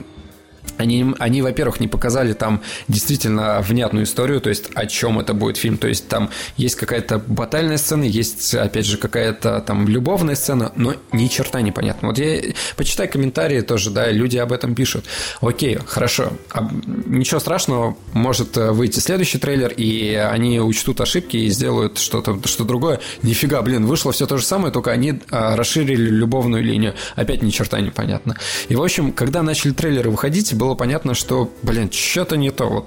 они, 0.78 1.14
они, 1.18 1.42
во-первых, 1.42 1.80
не 1.80 1.88
показали 1.88 2.32
там 2.32 2.62
действительно 2.88 3.60
внятную 3.60 4.04
историю, 4.04 4.40
то 4.40 4.48
есть 4.48 4.70
о 4.74 4.86
чем 4.86 5.18
это 5.18 5.34
будет 5.34 5.56
фильм. 5.56 5.78
То 5.78 5.88
есть 5.88 6.08
там 6.08 6.30
есть 6.56 6.76
какая-то 6.76 7.18
батальная 7.18 7.78
сцена, 7.78 8.04
есть, 8.04 8.54
опять 8.54 8.86
же, 8.86 8.96
какая-то 8.96 9.60
там 9.60 9.88
любовная 9.88 10.34
сцена, 10.34 10.72
но 10.76 10.94
ни 11.12 11.28
черта 11.28 11.60
непонятно. 11.60 12.08
Вот 12.08 12.18
я 12.18 12.40
почитай 12.76 13.08
комментарии 13.08 13.60
тоже, 13.60 13.90
да, 13.90 14.10
люди 14.10 14.36
об 14.36 14.52
этом 14.52 14.74
пишут. 14.74 15.04
Окей, 15.40 15.78
хорошо. 15.86 16.32
А, 16.52 16.68
ничего 17.06 17.40
страшного, 17.40 17.96
может 18.12 18.56
выйти 18.56 19.00
следующий 19.00 19.38
трейлер, 19.38 19.72
и 19.76 20.14
они 20.14 20.60
учтут 20.60 21.00
ошибки 21.00 21.36
и 21.36 21.48
сделают 21.48 21.98
что-то 21.98 22.40
что 22.46 22.64
другое. 22.64 23.00
Нифига, 23.22 23.62
блин, 23.62 23.86
вышло 23.86 24.12
все 24.12 24.26
то 24.26 24.36
же 24.36 24.44
самое, 24.44 24.72
только 24.72 24.90
они 24.90 25.20
а, 25.30 25.56
расширили 25.56 26.10
любовную 26.10 26.62
линию. 26.62 26.94
Опять 27.14 27.42
ни 27.42 27.50
черта 27.50 27.80
непонятно. 27.80 28.36
И, 28.68 28.76
в 28.76 28.82
общем, 28.82 29.12
когда 29.12 29.42
начали 29.42 29.72
трейлеры 29.72 30.10
выходить, 30.10 30.52
было 30.66 30.74
понятно, 30.74 31.14
что, 31.14 31.48
блин, 31.62 31.92
что-то 31.92 32.36
не 32.36 32.50
то. 32.50 32.66
Вот 32.66 32.86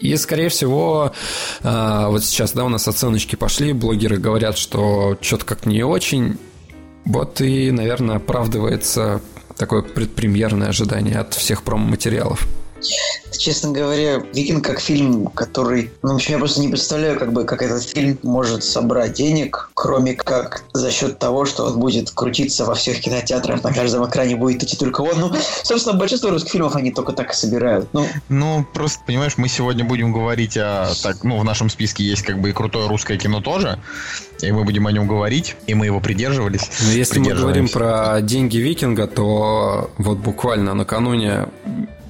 и, 0.00 0.16
скорее 0.16 0.48
всего, 0.48 1.12
а, 1.62 2.08
вот 2.08 2.24
сейчас, 2.24 2.52
да, 2.52 2.64
у 2.64 2.68
нас 2.68 2.88
оценочки 2.88 3.36
пошли, 3.36 3.74
блогеры 3.74 4.16
говорят, 4.16 4.56
что 4.56 5.18
что-то 5.20 5.44
как 5.44 5.66
не 5.66 5.82
очень. 5.82 6.38
Вот 7.04 7.42
и, 7.42 7.70
наверное, 7.70 8.16
оправдывается 8.16 9.20
такое 9.56 9.82
предпремьерное 9.82 10.68
ожидание 10.68 11.18
от 11.18 11.34
всех 11.34 11.62
промо-материалов. 11.62 12.48
Честно 13.36 13.72
говоря, 13.72 14.22
«Викинг» 14.32 14.64
как 14.64 14.80
фильм, 14.80 15.26
который... 15.28 15.90
Ну, 16.02 16.12
в 16.12 16.14
общем, 16.16 16.34
я 16.34 16.38
просто 16.38 16.60
не 16.60 16.68
представляю, 16.68 17.18
как 17.18 17.32
бы, 17.32 17.44
как 17.44 17.62
этот 17.62 17.82
фильм 17.82 18.18
может 18.22 18.62
собрать 18.62 19.14
денег, 19.14 19.70
кроме 19.74 20.14
как 20.14 20.64
за 20.72 20.90
счет 20.90 21.18
того, 21.18 21.44
что 21.44 21.64
он 21.64 21.80
будет 21.80 22.10
крутиться 22.10 22.64
во 22.64 22.74
всех 22.74 23.00
кинотеатрах, 23.00 23.64
на 23.64 23.72
каждом 23.72 24.08
экране 24.08 24.36
будет 24.36 24.62
идти 24.62 24.76
только 24.76 25.00
он. 25.00 25.18
Ну, 25.18 25.32
собственно, 25.62 25.96
большинство 25.98 26.30
русских 26.30 26.52
фильмов 26.52 26.76
они 26.76 26.92
только 26.92 27.12
так 27.12 27.32
и 27.32 27.34
собирают. 27.34 27.88
Ну, 27.92 28.06
ну 28.28 28.66
просто, 28.72 29.00
понимаешь, 29.06 29.34
мы 29.36 29.48
сегодня 29.48 29.84
будем 29.84 30.12
говорить 30.12 30.56
о... 30.56 30.92
Так, 31.02 31.24
ну, 31.24 31.38
в 31.38 31.44
нашем 31.44 31.70
списке 31.70 32.04
есть 32.04 32.22
как 32.22 32.40
бы 32.40 32.50
и 32.50 32.52
крутое 32.52 32.88
русское 32.88 33.16
кино 33.18 33.40
тоже, 33.40 33.78
и 34.40 34.52
мы 34.52 34.64
будем 34.64 34.86
о 34.86 34.92
нем 34.92 35.06
говорить, 35.06 35.56
и 35.66 35.74
мы 35.74 35.86
его 35.86 36.00
придерживались. 36.00 36.70
Но 36.84 36.92
если 36.92 37.18
мы 37.18 37.32
говорим 37.32 37.68
про 37.68 38.20
деньги 38.20 38.58
Викинга, 38.58 39.06
то 39.06 39.90
вот 39.98 40.18
буквально 40.18 40.74
накануне 40.74 41.48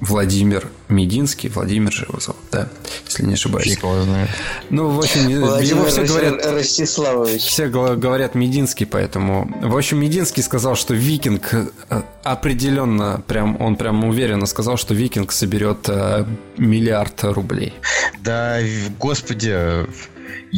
Владимир 0.03 0.67
Мединский. 0.89 1.49
Владимир 1.49 1.91
же 1.91 2.03
его 2.03 2.19
зовут, 2.19 2.41
да, 2.51 2.67
если 3.05 3.23
не 3.23 3.33
ошибаюсь. 3.33 3.69
Фиг 3.69 3.83
его 3.83 4.01
знает. 4.03 4.29
Ну, 4.69 4.89
в 4.89 4.99
общем, 4.99 5.21
Владимир 5.39 5.77
его 5.77 5.85
все 5.85 6.03
говорят... 6.03 6.45
Ростиславович. 6.45 7.41
Все 7.41 7.67
говорят 7.67 8.35
Мединский, 8.35 8.85
поэтому... 8.85 9.49
В 9.61 9.77
общем, 9.77 9.99
Мединский 10.01 10.43
сказал, 10.43 10.75
что 10.75 10.93
Викинг 10.93 11.53
э, 11.53 12.01
определенно, 12.23 13.23
прям, 13.27 13.59
он 13.61 13.77
прям 13.77 14.03
уверенно 14.03 14.45
сказал, 14.45 14.75
что 14.75 14.93
Викинг 14.93 15.31
соберет 15.31 15.87
э, 15.87 16.25
миллиард 16.57 17.23
рублей. 17.23 17.73
Да, 18.19 18.59
господи, 18.99 19.85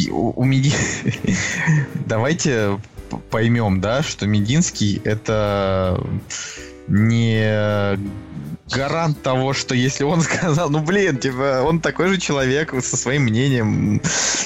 у, 0.10 0.42
у 0.42 0.44
Меди- 0.44 0.74
Давайте 2.08 2.80
поймем, 3.30 3.80
да, 3.80 4.02
что 4.02 4.26
Мединский 4.26 5.02
это 5.04 6.04
не 6.88 7.98
гарант 8.72 9.22
того, 9.22 9.54
что 9.54 9.76
если 9.76 10.04
он 10.04 10.22
сказал, 10.24 10.70
ну 10.70 10.80
блин, 10.80 11.18
типа, 11.18 11.64
он 11.66 11.80
такой 11.80 12.10
же 12.10 12.18
человек 12.18 12.74
со 12.82 12.98
своим 12.98 13.24
мнением, 13.24 14.02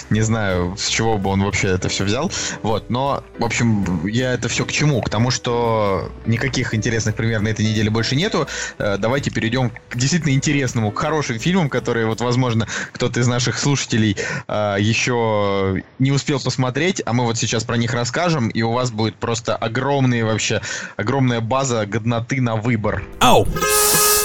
не 0.10 0.22
знаю, 0.22 0.76
с 0.78 0.88
чего 0.88 1.18
бы 1.18 1.30
он 1.30 1.44
вообще 1.44 1.70
это 1.70 1.90
все 1.90 2.04
взял, 2.04 2.32
вот, 2.62 2.90
но, 2.90 3.24
в 3.38 3.46
общем, 3.46 4.06
я 4.06 4.34
это 4.34 4.50
все 4.50 4.66
к 4.66 4.72
чему? 4.72 5.02
К 5.02 5.10
тому, 5.10 5.32
что 5.32 6.12
никаких 6.26 6.74
интересных 6.74 7.16
примеров 7.16 7.44
на 7.44 7.50
этой 7.50 7.66
неделе 7.66 7.90
больше 7.90 8.16
нету, 8.16 8.48
Э, 8.78 8.98
давайте 8.98 9.32
перейдем 9.32 9.72
к 9.90 9.96
действительно 9.96 10.32
интересному, 10.32 10.92
к 10.92 11.00
хорошим 11.00 11.40
фильмам, 11.40 11.70
которые, 11.70 12.06
вот, 12.06 12.22
возможно, 12.22 12.68
кто-то 12.94 13.20
из 13.20 13.28
наших 13.28 13.60
слушателей 13.60 14.18
э, 14.48 14.76
еще 14.80 15.84
не 16.00 16.12
успел 16.12 16.40
посмотреть, 16.40 17.02
а 17.06 17.14
мы 17.14 17.26
вот 17.26 17.38
сейчас 17.38 17.64
про 17.64 17.78
них 17.78 17.94
расскажем, 17.94 18.50
и 18.50 18.62
у 18.62 18.72
вас 18.72 18.92
будет 18.92 19.16
просто 19.16 19.56
огромные 19.56 20.26
вообще, 20.26 20.62
огромная 20.98 21.42
база 21.42 21.86
годноты 21.86 22.42
на 22.42 22.56
выбор. 22.56 23.04
Ау! 23.20 23.48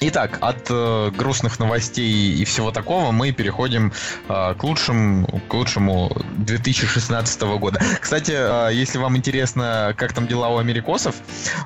Итак, 0.00 0.38
от 0.40 0.68
э, 0.70 1.10
грустных 1.10 1.58
новостей 1.58 2.32
и 2.34 2.44
всего 2.44 2.70
такого 2.70 3.10
мы 3.10 3.32
переходим 3.32 3.92
э, 4.28 4.54
к 4.54 4.62
лучшему, 4.62 5.26
к 5.48 5.54
лучшему 5.54 6.16
2016 6.36 7.42
года. 7.58 7.80
Кстати, 8.00 8.30
э, 8.32 8.70
если 8.72 8.98
вам 8.98 9.16
интересно, 9.16 9.92
как 9.96 10.12
там 10.12 10.28
дела 10.28 10.50
у 10.50 10.58
америкосов, 10.58 11.16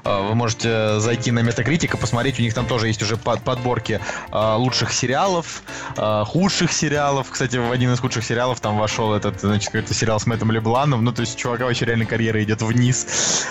э, 0.04 0.28
вы 0.28 0.34
можете 0.34 0.98
зайти 0.98 1.30
на 1.30 1.40
Metacritic 1.40 1.94
и 1.94 2.00
посмотреть, 2.00 2.38
у 2.38 2.42
них 2.42 2.54
там 2.54 2.64
тоже 2.64 2.86
есть 2.86 3.02
уже 3.02 3.18
под- 3.18 3.42
подборки 3.42 4.00
э, 4.30 4.54
лучших 4.56 4.94
сериалов, 4.94 5.62
э, 5.98 6.24
худших 6.26 6.72
сериалов. 6.72 7.26
Кстати, 7.30 7.58
в 7.58 7.70
один 7.70 7.92
из 7.92 8.00
худших 8.00 8.24
сериалов 8.24 8.60
там 8.60 8.78
вошел 8.78 9.12
этот, 9.12 9.42
значит, 9.42 9.66
какой-то 9.66 9.92
сериал 9.92 10.18
с 10.18 10.26
Мэттом 10.26 10.50
Лебланом. 10.52 11.04
Ну, 11.04 11.12
то 11.12 11.20
есть, 11.20 11.36
чувака 11.36 11.66
вообще 11.66 11.84
реально 11.84 12.06
карьера 12.06 12.42
идет 12.42 12.62
вниз. 12.62 13.44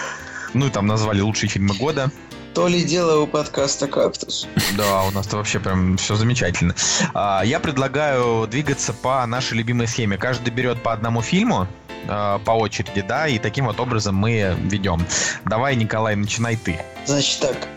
Ну, 0.56 0.65
и 0.65 0.70
там 0.72 0.88
назвали 0.88 1.22
лучшие 1.22 1.52
фильмы 1.52 1.76
года. 1.76 2.10
То 2.54 2.68
ли 2.68 2.84
дело 2.84 3.22
у 3.22 3.28
подкаста 3.28 3.88
«Кактус». 3.88 4.48
Да, 4.78 5.04
у 5.04 5.12
нас-то 5.12 5.38
вообще 5.38 5.60
прям 5.60 5.96
все 5.98 6.16
замечательно. 6.16 6.76
А, 7.14 7.44
Я 7.46 7.60
предлагаю 7.60 8.46
двигаться 8.48 8.94
по 8.94 9.26
нашей 9.26 9.58
любимой 9.58 9.88
схеме. 9.88 10.18
Каждый 10.18 10.50
берет 10.50 10.82
по 10.84 10.92
одному 10.92 11.22
фильму 11.22 11.68
а, 12.10 12.40
по 12.40 12.52
очереди, 12.52 13.02
да, 13.02 13.28
и 13.28 13.40
таким 13.40 13.68
вот 13.68 13.80
образом 13.80 14.16
мы 14.16 14.58
ведем. 14.64 15.06
Давай, 15.46 15.78
Николай, 15.78 16.16
начинай 16.16 16.58
ты. 16.58 16.78
Значит 17.06 17.40
так, 17.40 17.68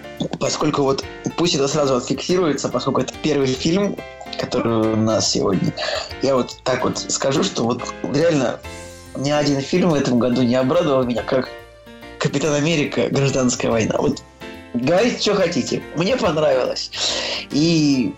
поскольку 0.41 0.83
вот 0.83 1.05
пусть 1.37 1.55
это 1.55 1.69
сразу 1.69 1.95
отфиксируется, 1.97 2.69
поскольку 2.69 3.03
это 3.03 3.15
первый 3.23 3.47
фильм, 3.47 3.97
который 4.41 4.73
у 4.73 4.97
нас 4.97 5.31
сегодня, 5.31 5.73
я 6.23 6.35
вот 6.35 6.59
так 6.65 6.83
вот 6.83 6.99
скажу, 6.99 7.45
что 7.45 7.63
вот 7.63 7.95
реально 8.13 8.59
ни 9.17 9.31
один 9.31 9.61
фильм 9.61 9.91
в 9.91 9.95
этом 9.95 10.19
году 10.19 10.43
не 10.43 10.57
обрадовал 10.57 11.05
меня, 11.05 11.23
как 11.23 11.49
Капитан 12.19 12.55
Америка. 12.55 13.09
Гражданская 13.11 13.71
война. 13.71 13.97
Вот 13.99 14.23
говорите, 14.75 15.21
что 15.21 15.35
хотите. 15.35 15.83
Мне 15.97 16.17
понравилось. 16.17 16.91
И 17.51 18.15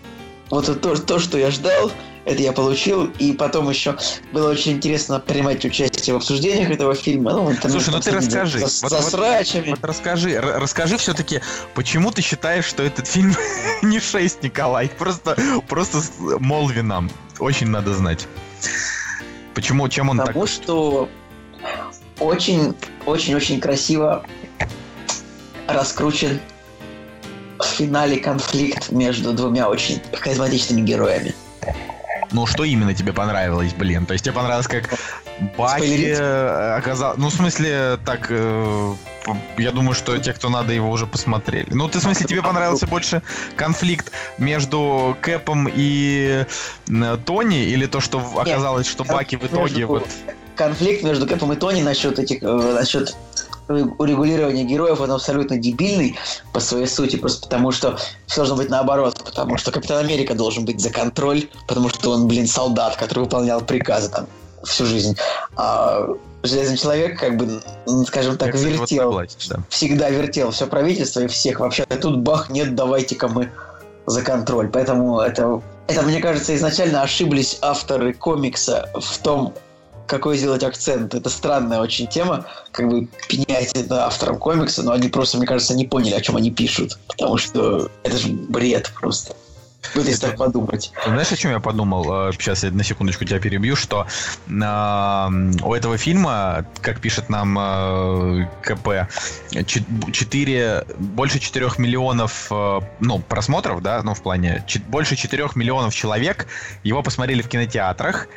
вот 0.49 0.81
то, 0.81 0.95
то, 0.95 1.19
что 1.19 1.37
я 1.37 1.51
ждал, 1.51 1.91
это 2.25 2.41
я 2.41 2.51
получил. 2.51 3.05
И 3.19 3.33
потом 3.33 3.69
еще 3.69 3.97
было 4.33 4.51
очень 4.51 4.73
интересно 4.73 5.19
принимать 5.19 5.63
участие 5.63 6.13
в 6.13 6.17
обсуждениях 6.17 6.69
этого 6.69 6.93
фильма. 6.95 7.31
Ну, 7.31 7.51
интернете 7.51 7.69
Слушай, 7.69 7.85
ну 7.87 7.91
там 7.93 8.01
ты 8.01 8.11
расскажи. 8.11 8.59
За, 8.59 8.65
Вот- 8.65 8.71
за 8.91 8.97
вот- 8.97 9.05
срачами. 9.05 9.69
Вот 9.69 9.83
расскажи, 9.83 10.39
расскажи 10.39 10.97
все-таки, 10.97 11.41
почему 11.73 12.11
ты 12.11 12.21
считаешь, 12.21 12.65
что 12.65 12.83
этот 12.83 13.07
фильм 13.07 13.33
не 13.81 13.99
6, 13.99 14.43
Николай? 14.43 14.89
Просто, 14.89 15.37
просто 15.67 15.99
молви 16.39 16.81
нам. 16.81 17.09
Очень 17.39 17.67
надо 17.67 17.93
знать. 17.93 18.27
Почему, 19.53 19.87
чем 19.89 20.09
он 20.09 20.17
так... 20.17 20.27
Потому 20.27 20.47
что 20.47 21.09
очень, 22.19 22.75
очень, 23.05 23.35
очень 23.35 23.59
красиво 23.59 24.25
раскручен 25.67 26.39
в 27.59 27.65
финале 27.65 28.17
конфликт 28.17 28.91
между 28.91 29.33
двумя 29.33 29.69
очень 29.69 30.01
харизматичными 30.13 30.81
героями. 30.81 31.33
Ну, 32.31 32.45
что 32.45 32.63
именно 32.65 32.93
тебе 32.93 33.13
понравилось, 33.13 33.73
блин? 33.73 34.05
То 34.05 34.13
есть 34.13 34.25
тебе 34.25 34.33
понравилось, 34.33 34.67
как 34.67 34.89
Баки 35.57 36.11
оказал... 36.77 37.13
Ну, 37.17 37.29
в 37.29 37.33
смысле, 37.33 37.97
так... 38.05 38.27
э, 38.29 38.93
я 39.57 39.71
думаю, 39.71 39.95
что 39.95 40.17
те, 40.17 40.33
кто 40.33 40.49
надо, 40.49 40.73
его 40.73 40.89
уже 40.89 41.07
посмотрели. 41.07 41.67
Ну, 41.71 41.87
ты, 41.87 41.99
в 41.99 42.01
смысле, 42.01 42.25
тебе 42.25 42.41
понравился 42.41 42.85
больше 42.85 43.21
конфликт 43.55 44.11
между 44.37 45.15
Кэпом 45.21 45.69
и 45.73 46.45
э, 46.89 47.17
Тони? 47.25 47.63
Или 47.63 47.85
то, 47.85 48.01
что 48.01 48.19
оказалось, 48.37 48.87
что 48.87 49.05
Баки 49.05 49.37
в 49.37 49.45
итоге 49.45 49.61
Между- 49.61 49.87
вот... 49.87 50.07
Конфликт 50.55 51.03
между 51.03 51.27
Кэпом 51.27 51.53
и 51.53 51.55
Тони 51.55 51.83
насчет 51.83 52.17
этих, 52.19 52.41
э, 52.41 52.47
насчет 52.47 53.15
урегулирования 53.67 54.63
героев, 54.63 55.01
он 55.01 55.11
абсолютно 55.11 55.57
дебильный 55.57 56.17
по 56.53 56.59
своей 56.59 56.87
сути, 56.87 57.17
просто 57.17 57.41
потому 57.43 57.71
что 57.71 57.97
все 58.25 58.37
должно 58.37 58.55
быть 58.55 58.69
наоборот, 58.69 59.21
потому 59.23 59.57
что 59.57 59.71
Капитан 59.71 59.99
Америка 59.99 60.35
должен 60.35 60.65
быть 60.65 60.79
за 60.79 60.89
контроль, 60.89 61.49
потому 61.67 61.89
что 61.89 62.11
он, 62.11 62.27
блин, 62.27 62.47
солдат, 62.47 62.95
который 62.95 63.25
выполнял 63.25 63.61
приказы 63.61 64.09
там 64.09 64.27
всю 64.63 64.85
жизнь. 64.85 65.17
А 65.55 66.07
Железный 66.43 66.77
человек, 66.77 67.19
как 67.19 67.35
бы, 67.35 67.61
скажем 68.05 68.37
так, 68.37 68.49
Я, 68.49 68.53
кстати, 68.53 68.71
вот 68.71 68.79
вертел 68.81 69.09
согласен, 69.09 69.37
да. 69.49 69.59
всегда 69.69 70.09
вертел 70.09 70.51
все 70.51 70.67
правительство 70.67 71.21
и 71.21 71.27
всех 71.27 71.59
вообще. 71.59 71.83
А 71.89 71.95
тут 71.95 72.19
бах, 72.19 72.49
нет, 72.49 72.75
давайте-ка 72.75 73.27
мы 73.27 73.51
за 74.05 74.21
контроль. 74.21 74.69
Поэтому 74.69 75.19
это, 75.19 75.61
это, 75.87 76.01
мне 76.03 76.21
кажется, 76.21 76.55
изначально 76.55 77.01
ошиблись 77.01 77.57
авторы 77.61 78.13
комикса 78.13 78.89
в 78.93 79.17
том, 79.17 79.53
какой 80.07 80.37
сделать 80.37 80.63
акцент. 80.63 81.13
Это 81.13 81.29
странная 81.29 81.79
очень 81.79 82.07
тема, 82.07 82.45
как 82.71 82.89
бы 82.89 83.07
пенять 83.27 83.71
это 83.73 84.05
авторам 84.05 84.37
комикса, 84.37 84.83
но 84.83 84.91
они 84.93 85.09
просто, 85.09 85.37
мне 85.37 85.45
кажется, 85.45 85.75
не 85.75 85.85
поняли, 85.85 86.15
о 86.15 86.21
чем 86.21 86.37
они 86.37 86.51
пишут. 86.51 86.97
Потому 87.07 87.37
что 87.37 87.89
это 88.03 88.17
же 88.17 88.29
бред 88.29 88.91
просто. 88.99 89.35
Вот 89.95 90.05
если 90.05 90.27
так 90.27 90.37
подумать. 90.37 90.91
Знаешь, 91.05 91.31
о 91.31 91.35
чем 91.35 91.51
я 91.51 91.59
подумал? 91.59 92.29
Э, 92.29 92.31
Сейчас 92.33 92.63
я 92.63 92.71
на 92.71 92.83
секундочку 92.83 93.25
тебя 93.25 93.39
перебью, 93.39 93.75
что 93.75 94.05
э, 94.47 95.27
у 95.63 95.73
этого 95.73 95.97
фильма, 95.97 96.65
как 96.81 96.99
пишет 96.99 97.29
нам 97.29 97.57
э, 97.57 98.47
КП, 98.63 99.09
4, 99.51 100.85
больше 100.97 101.39
4 101.39 101.69
миллионов 101.77 102.47
э, 102.51 102.79
ну, 102.99 103.19
просмотров, 103.19 103.81
да, 103.81 104.01
ну, 104.03 104.13
в 104.13 104.21
плане, 104.21 104.65
больше 104.87 105.15
4 105.15 105.49
миллионов 105.55 105.93
человек 105.93 106.47
его 106.83 107.01
посмотрели 107.01 107.41
в 107.41 107.47
кинотеатрах, 107.47 108.27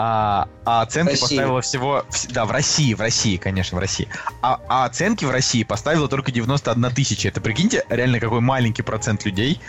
а, 0.00 0.48
а 0.64 0.82
оценки 0.82 1.10
России. 1.10 1.22
поставила 1.22 1.60
всего... 1.60 2.04
вс- 2.08 2.32
Да, 2.32 2.44
в 2.44 2.52
России, 2.52 2.94
в 2.94 3.00
России, 3.00 3.36
конечно, 3.36 3.76
в 3.76 3.80
России. 3.80 4.06
А, 4.42 4.60
а 4.68 4.84
оценки 4.84 5.24
в 5.24 5.30
России 5.32 5.64
поставила 5.64 6.06
только 6.06 6.30
91 6.30 6.94
тысяча. 6.94 7.26
Это, 7.26 7.40
прикиньте, 7.40 7.84
реально 7.88 8.20
какой 8.20 8.40
маленький 8.40 8.82
процент 8.82 9.24
людей 9.24 9.60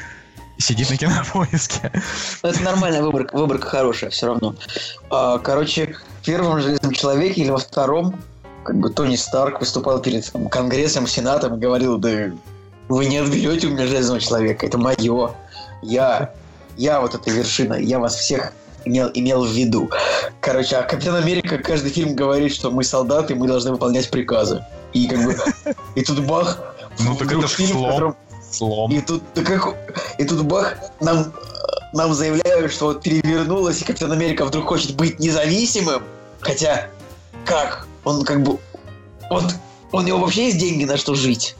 сидит 0.59 0.91
на 0.91 0.97
кинопоиске. 0.97 1.91
Ну, 2.43 2.49
это 2.49 2.61
нормальная 2.61 3.01
выборка, 3.01 3.35
выборка 3.35 3.67
хорошая 3.69 4.11
все 4.11 4.27
равно. 4.27 4.55
А, 5.09 5.39
короче, 5.39 5.95
в 6.21 6.25
первом 6.25 6.61
«Железном 6.61 6.91
человеке» 6.91 7.41
или 7.41 7.49
во 7.49 7.57
втором, 7.57 8.21
как 8.63 8.77
бы 8.77 8.91
Тони 8.91 9.15
Старк 9.15 9.61
выступал 9.61 9.99
перед 9.99 10.31
там, 10.31 10.47
Конгрессом, 10.47 11.07
Сенатом 11.07 11.55
и 11.55 11.59
говорил, 11.59 11.97
да 11.97 12.31
вы 12.87 13.05
не 13.07 13.17
отберете 13.17 13.65
у 13.65 13.71
меня 13.71 13.87
Железного 13.87 14.19
Человека, 14.19 14.67
это 14.67 14.77
мое. 14.77 15.31
Я, 15.81 16.35
я 16.77 17.01
вот 17.01 17.15
эта 17.15 17.31
вершина, 17.31 17.73
я 17.73 17.97
вас 17.97 18.15
всех 18.15 18.53
имел, 18.85 19.09
имел 19.13 19.45
в 19.45 19.49
виду. 19.51 19.89
Короче, 20.41 20.77
а 20.77 20.83
Капитан 20.83 21.15
Америка 21.15 21.57
каждый 21.57 21.91
фильм 21.91 22.15
говорит, 22.15 22.53
что 22.53 22.71
мы 22.71 22.83
солдаты, 22.83 23.35
мы 23.35 23.47
должны 23.47 23.71
выполнять 23.71 24.09
приказы. 24.09 24.65
И 24.93 25.07
как 25.07 25.23
бы, 25.23 25.35
и 25.95 26.01
тут 26.03 26.25
бах, 26.25 26.59
Ну, 26.99 27.15
так 27.15 27.31
это 27.31 27.47
фильм, 27.47 27.69
в 27.69 27.71
слом. 27.73 27.89
котором 27.89 28.15
Слом. 28.51 28.91
и 28.91 29.01
тут, 29.01 29.21
да 29.35 29.43
как, 29.43 29.75
и 30.17 30.23
тут 30.23 30.43
бах, 30.43 30.75
нам, 30.99 31.31
нам 31.93 32.13
заявляют, 32.13 32.71
что 32.71 32.87
вот 32.87 33.03
перевернулось, 33.03 33.81
и 33.81 33.85
Капитан 33.85 34.11
Америка 34.11 34.45
вдруг 34.45 34.65
хочет 34.67 34.95
быть 34.95 35.19
независимым. 35.19 36.03
Хотя, 36.39 36.87
как? 37.45 37.87
Он 38.03 38.23
как 38.23 38.41
бы... 38.43 38.57
Вот, 39.29 39.43
он, 39.91 40.03
у 40.03 40.07
него 40.07 40.19
вообще 40.19 40.45
есть 40.47 40.57
деньги 40.57 40.85
на 40.85 40.97
что 40.97 41.13
жить? 41.13 41.55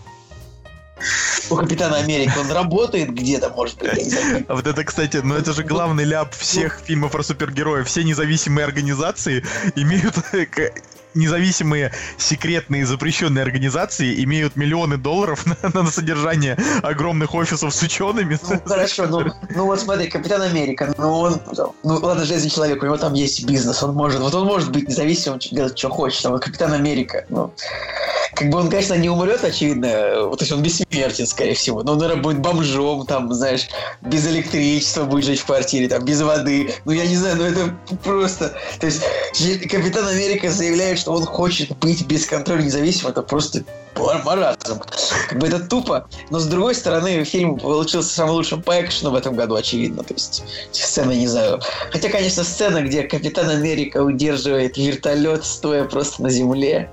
У 1.50 1.56
Капитана 1.56 1.98
Америки. 1.98 2.34
Он 2.40 2.52
работает 2.52 3.14
где-то, 3.14 3.50
может 3.50 3.78
быть. 3.80 4.16
А 4.48 4.56
вот 4.56 4.68
это, 4.68 4.84
кстати, 4.84 5.18
ну 5.18 5.36
это 5.36 5.54
же 5.54 5.64
главный 5.64 6.04
ляп 6.04 6.34
всех 6.34 6.80
фильмов 6.86 7.12
про 7.12 7.24
супергероев. 7.24 7.88
Все 7.88 8.04
независимые 8.04 8.66
организации 8.66 9.44
имеют 9.76 10.16
независимые 11.14 11.92
секретные 12.18 12.86
запрещенные 12.86 13.44
организации 13.44 14.24
имеют 14.24 14.56
миллионы 14.56 14.98
долларов 14.98 15.46
на, 15.64 15.82
на 15.82 15.92
содержание 15.92 16.58
огромных 16.84 17.34
офисов 17.34 17.74
с 17.74 17.82
учеными. 17.82 18.40
Ну, 18.50 18.60
хорошо, 18.66 19.08
ну, 19.08 19.26
ну 19.56 19.66
вот 19.66 19.80
смотри, 19.80 20.08
Капитан 20.10 20.42
Америка, 20.42 20.94
ну 20.98 21.20
он, 21.20 21.42
ну 21.84 22.00
ладно, 22.02 22.26
Железный 22.26 22.50
Человек, 22.50 22.82
у 22.84 22.86
него 22.86 22.98
там 22.98 23.14
есть 23.14 23.46
бизнес, 23.46 23.82
он 23.84 23.96
может, 23.96 24.22
вот 24.22 24.34
он 24.34 24.46
может 24.46 24.72
быть 24.72 24.88
независимым, 24.88 25.40
делать, 25.40 25.78
что 25.78 25.90
хочет, 25.90 26.26
а 26.26 26.30
вот 26.30 26.44
Капитан 26.44 26.74
Америка, 26.74 27.26
ну, 27.30 27.54
как 28.36 28.50
бы 28.50 28.60
он, 28.60 28.70
конечно, 28.70 28.94
не 28.94 29.10
умрет, 29.10 29.44
очевидно, 29.44 29.90
то 29.90 30.38
есть 30.40 30.52
он 30.52 30.62
бессмертен, 30.62 31.26
скорее 31.26 31.56
всего, 31.56 31.84
но 31.84 31.94
он, 31.94 31.98
наверное, 31.98 32.24
будет 32.24 32.40
бомжом, 32.40 33.06
там, 33.06 33.34
знаешь, 33.34 33.68
без 34.02 34.28
электричества 34.28 35.06
будет 35.06 35.26
жить 35.26 35.40
в 35.40 35.46
квартире, 35.46 35.88
там, 35.90 36.06
без 36.06 36.22
воды, 36.22 36.74
ну, 36.86 36.92
я 36.92 37.06
не 37.06 37.16
знаю, 37.16 37.38
ну, 37.38 37.44
это 37.44 37.76
просто, 38.04 38.54
то 38.80 38.86
есть 38.86 39.02
Капитан 39.70 40.08
Америка 40.08 40.52
заявляет, 40.52 40.99
что 41.00 41.12
он 41.14 41.26
хочет 41.26 41.76
быть 41.80 42.06
бесконтрольно 42.06 42.64
независимым, 42.64 43.12
это 43.12 43.22
просто 43.22 43.64
маразм. 44.24 44.82
Как 45.28 45.40
бы 45.40 45.48
это 45.48 45.60
тупо. 45.60 46.08
Но 46.30 46.40
с 46.40 46.46
другой 46.46 46.76
стороны, 46.76 47.24
фильм 47.24 47.58
получился 47.58 48.10
самым 48.10 48.36
лучшим 48.36 48.62
по 48.62 48.82
экшену 48.82 49.12
в 49.12 49.16
этом 49.16 49.36
году, 49.36 49.56
очевидно. 49.56 50.04
То 50.04 50.14
есть 50.14 50.44
сцена, 50.72 51.12
не 51.12 51.28
знаю. 51.28 51.60
Хотя, 51.92 52.10
конечно, 52.10 52.44
сцена, 52.44 52.82
где 52.82 53.04
Капитан 53.04 53.50
Америка 53.50 54.04
удерживает 54.04 54.78
вертолет, 54.78 55.46
стоя 55.46 55.86
просто 55.86 56.24
на 56.24 56.30
земле 56.30 56.90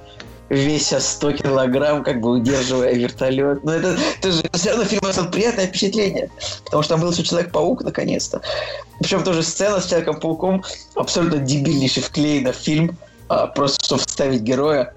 веся 0.48 1.00
100 1.00 1.32
килограмм, 1.32 2.04
как 2.04 2.20
бы 2.20 2.30
удерживая 2.30 2.94
вертолет. 2.94 3.64
Но 3.64 3.74
это, 3.74 3.96
это 4.18 4.32
же 4.32 4.42
все 4.52 4.70
равно 4.70 4.84
фильм 4.84 5.04
оставил 5.04 5.30
приятное 5.30 5.66
впечатление, 5.66 6.30
потому 6.64 6.82
что 6.82 6.94
там 6.94 7.00
был 7.00 7.10
еще 7.10 7.24
Человек-паук, 7.24 7.82
наконец-то. 7.82 8.40
Причем 9.00 9.24
тоже 9.24 9.42
сцена 9.42 9.80
с 9.80 9.86
Человеком-пауком 9.86 10.64
абсолютно 10.94 11.38
дебильнейший 11.38 12.02
вклеена 12.02 12.52
в 12.52 12.56
фильм, 12.56 12.96
просто 13.54 13.84
чтобы 13.84 14.02
вставить 14.02 14.42
героя. 14.42 14.94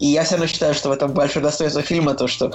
И 0.00 0.06
я 0.06 0.24
все 0.24 0.34
равно 0.34 0.46
считаю, 0.46 0.74
что 0.74 0.88
в 0.88 0.92
этом 0.92 1.12
большое 1.12 1.44
достоинство 1.44 1.82
фильма 1.82 2.14
то, 2.14 2.26
что 2.26 2.52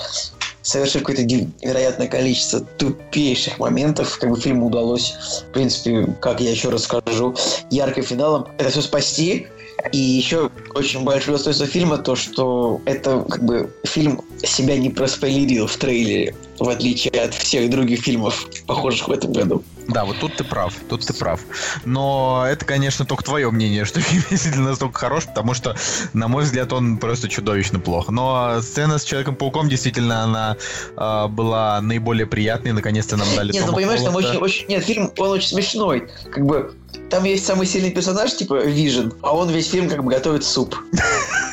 совершив 0.62 1.02
какое-то 1.02 1.24
невероятное 1.24 2.08
количество 2.08 2.60
тупейших 2.60 3.60
моментов, 3.60 4.18
как 4.20 4.30
бы 4.30 4.40
фильму 4.40 4.68
удалось, 4.68 5.16
в 5.48 5.54
принципе, 5.54 6.06
как 6.22 6.42
я 6.42 6.52
еще 6.52 6.70
раз 6.70 6.84
скажу, 6.84 7.36
ярким 7.70 8.04
финалом 8.04 8.48
это 8.58 8.70
все 8.70 8.82
спасти, 8.82 9.48
и 9.94 9.98
еще 9.98 10.52
очень 10.76 11.04
большое 11.04 11.38
достоинство 11.38 11.66
фильма 11.66 11.98
то, 11.98 12.16
что 12.16 12.82
это 12.86 13.26
как 13.30 13.44
бы 13.44 13.74
фильм 13.86 14.22
себя 14.44 14.78
не 14.78 14.90
проспойлерил 14.90 15.68
в 15.68 15.78
трейлере, 15.78 16.36
в 16.60 16.68
отличие 16.68 17.22
от 17.22 17.34
всех 17.34 17.70
других 17.70 18.02
фильмов, 18.02 18.48
похожих 18.68 19.08
в 19.08 19.12
этом 19.12 19.32
году. 19.32 19.64
Да, 19.90 20.06
вот 20.06 20.20
тут 20.20 20.36
ты 20.36 20.44
прав, 20.44 20.74
тут 20.88 21.06
ты 21.06 21.14
прав. 21.14 21.42
Но 21.84 22.46
это, 22.48 22.64
конечно, 22.64 23.06
только 23.06 23.24
твое 23.24 23.50
мнение, 23.50 23.86
что 23.86 24.00
фильм 24.02 24.24
действительно 24.30 24.70
настолько 24.70 25.00
хорош, 25.00 25.26
потому 25.26 25.54
что, 25.54 25.76
на 26.14 26.28
мой 26.28 26.44
взгляд, 26.44 26.72
он 26.74 26.98
просто 26.98 27.28
чудовищно 27.28 27.80
плох. 27.80 28.10
Но 28.10 28.62
сцена 28.62 29.00
с 29.00 29.04
Человеком-пауком 29.04 29.68
действительно 29.68 30.24
она 30.24 30.58
э, 30.96 31.28
была 31.28 31.82
наиболее 31.82 32.28
приятной, 32.28 32.74
наконец-то 32.74 33.18
нам 33.18 33.28
дали 33.36 33.52
Нет, 33.52 33.66
ну 33.66 33.74
понимаешь, 33.74 34.02
там 34.02 34.16
очень, 34.16 34.38
очень... 34.38 34.68
Нет, 34.68 34.84
фильм, 34.84 35.12
он 35.18 35.32
очень 35.32 35.50
смешной. 35.50 36.08
Как 36.32 36.46
бы 36.46 36.76
там 37.10 37.24
есть 37.24 37.46
самый 37.46 37.66
сильный 37.66 37.90
персонаж, 37.92 38.36
типа 38.36 38.66
Вижен, 38.66 39.14
а 39.22 39.36
он 39.36 39.50
весь 39.50 39.70
фильм 39.70 39.90
как 39.90 40.04
бы 40.04 40.12
готовит 40.12 40.44
суп. 40.44 40.76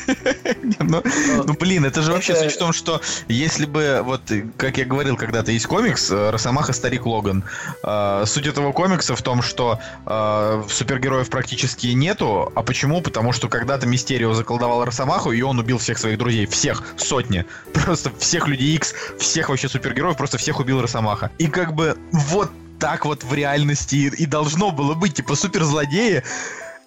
Ну, 0.79 1.03
ну, 1.45 1.53
блин, 1.53 1.85
это 1.85 2.01
же 2.01 2.11
вообще 2.11 2.35
суть 2.35 2.53
в 2.53 2.57
том, 2.57 2.73
что 2.73 3.01
если 3.27 3.65
бы, 3.65 4.01
вот, 4.03 4.21
как 4.57 4.77
я 4.77 4.85
говорил 4.85 5.17
когда-то, 5.17 5.51
есть 5.51 5.65
комикс 5.65 6.11
э, 6.11 6.29
«Росомаха. 6.29 6.73
Старик 6.73 7.05
Логан». 7.05 7.43
Э, 7.83 8.23
суть 8.25 8.47
этого 8.47 8.71
комикса 8.71 9.15
в 9.15 9.21
том, 9.21 9.41
что 9.41 9.79
э, 10.05 10.63
супергероев 10.69 11.29
практически 11.29 11.87
нету. 11.87 12.51
А 12.55 12.63
почему? 12.63 13.01
Потому 13.01 13.33
что 13.33 13.49
когда-то 13.49 13.87
Мистерио 13.87 14.33
заколдовал 14.33 14.85
Росомаху, 14.85 15.31
и 15.31 15.41
он 15.41 15.59
убил 15.59 15.77
всех 15.77 15.97
своих 15.97 16.17
друзей. 16.17 16.45
Всех. 16.45 16.83
Сотни. 16.97 17.45
Просто 17.73 18.11
всех 18.19 18.47
Людей 18.47 18.75
Икс, 18.75 18.93
всех 19.19 19.49
вообще 19.49 19.69
супергероев, 19.69 20.17
просто 20.17 20.37
всех 20.37 20.59
убил 20.59 20.81
Росомаха. 20.81 21.31
И 21.37 21.47
как 21.47 21.73
бы 21.73 21.97
вот 22.11 22.51
так 22.79 23.05
вот 23.05 23.23
в 23.23 23.33
реальности 23.33 23.95
и, 23.95 24.25
должно 24.25 24.71
было 24.71 24.93
быть. 24.93 25.15
Типа 25.15 25.35
суперзлодеи 25.35 26.23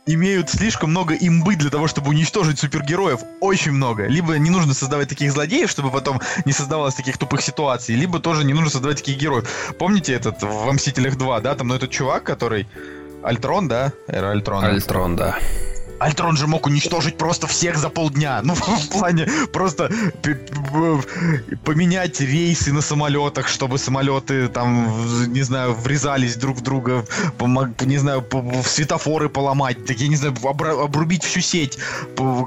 имеют 0.06 0.50
слишком 0.50 0.90
много 0.90 1.14
имбы 1.14 1.56
для 1.56 1.70
того, 1.70 1.86
чтобы 1.86 2.10
уничтожить 2.10 2.58
супергероев. 2.58 3.20
Очень 3.40 3.72
много. 3.72 4.06
Либо 4.06 4.38
не 4.38 4.50
нужно 4.50 4.74
создавать 4.74 5.08
таких 5.08 5.32
злодеев, 5.32 5.70
чтобы 5.70 5.90
потом 5.90 6.20
не 6.44 6.52
создавалось 6.52 6.94
таких 6.94 7.18
тупых 7.18 7.42
ситуаций, 7.42 7.94
либо 7.94 8.18
тоже 8.18 8.44
не 8.44 8.52
нужно 8.52 8.70
создавать 8.70 8.98
таких 8.98 9.18
героев. 9.18 9.74
Помните 9.78 10.12
этот 10.12 10.42
в 10.42 10.72
«Мстителях 10.72 11.14
2», 11.14 11.40
да? 11.42 11.54
Там, 11.54 11.68
ну, 11.68 11.74
этот 11.74 11.90
чувак, 11.90 12.24
который... 12.24 12.66
Альтрон, 13.22 13.68
да? 13.68 13.92
Эра 14.08 14.30
Альтрона. 14.30 14.68
Альтрон, 14.68 15.14
да. 15.14 15.38
Альтрон 16.00 16.36
же 16.36 16.46
мог 16.46 16.66
уничтожить 16.66 17.18
просто 17.18 17.46
всех 17.46 17.76
за 17.76 17.90
полдня. 17.90 18.40
Ну, 18.42 18.54
в 18.54 18.88
плане 18.88 19.28
просто 19.52 19.90
поменять 21.64 22.20
рейсы 22.20 22.72
на 22.72 22.80
самолетах, 22.80 23.48
чтобы 23.48 23.78
самолеты 23.78 24.48
там, 24.48 25.32
не 25.32 25.42
знаю, 25.42 25.74
врезались 25.74 26.36
друг 26.36 26.56
в 26.56 26.62
друга, 26.62 27.04
не 27.80 27.98
знаю, 27.98 28.24
светофоры 28.64 29.28
поломать, 29.28 29.84
так 29.84 29.98
я 29.98 30.08
не 30.08 30.16
знаю, 30.16 30.34
обрубить 30.42 31.22
всю 31.22 31.40
сеть, 31.40 31.78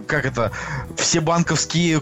как 0.08 0.26
это, 0.26 0.52
все 0.98 1.22
банковские 1.22 2.02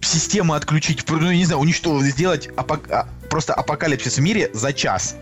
системы 0.00 0.56
отключить, 0.56 1.08
ну, 1.08 1.30
не 1.30 1.44
знаю, 1.44 1.60
уничтожить, 1.60 2.12
сделать 2.12 2.48
апок... 2.56 2.90
А, 2.90 3.08
просто 3.30 3.54
апокалипсис 3.54 4.16
в 4.16 4.20
мире 4.20 4.50
за 4.52 4.72
час 4.72 5.14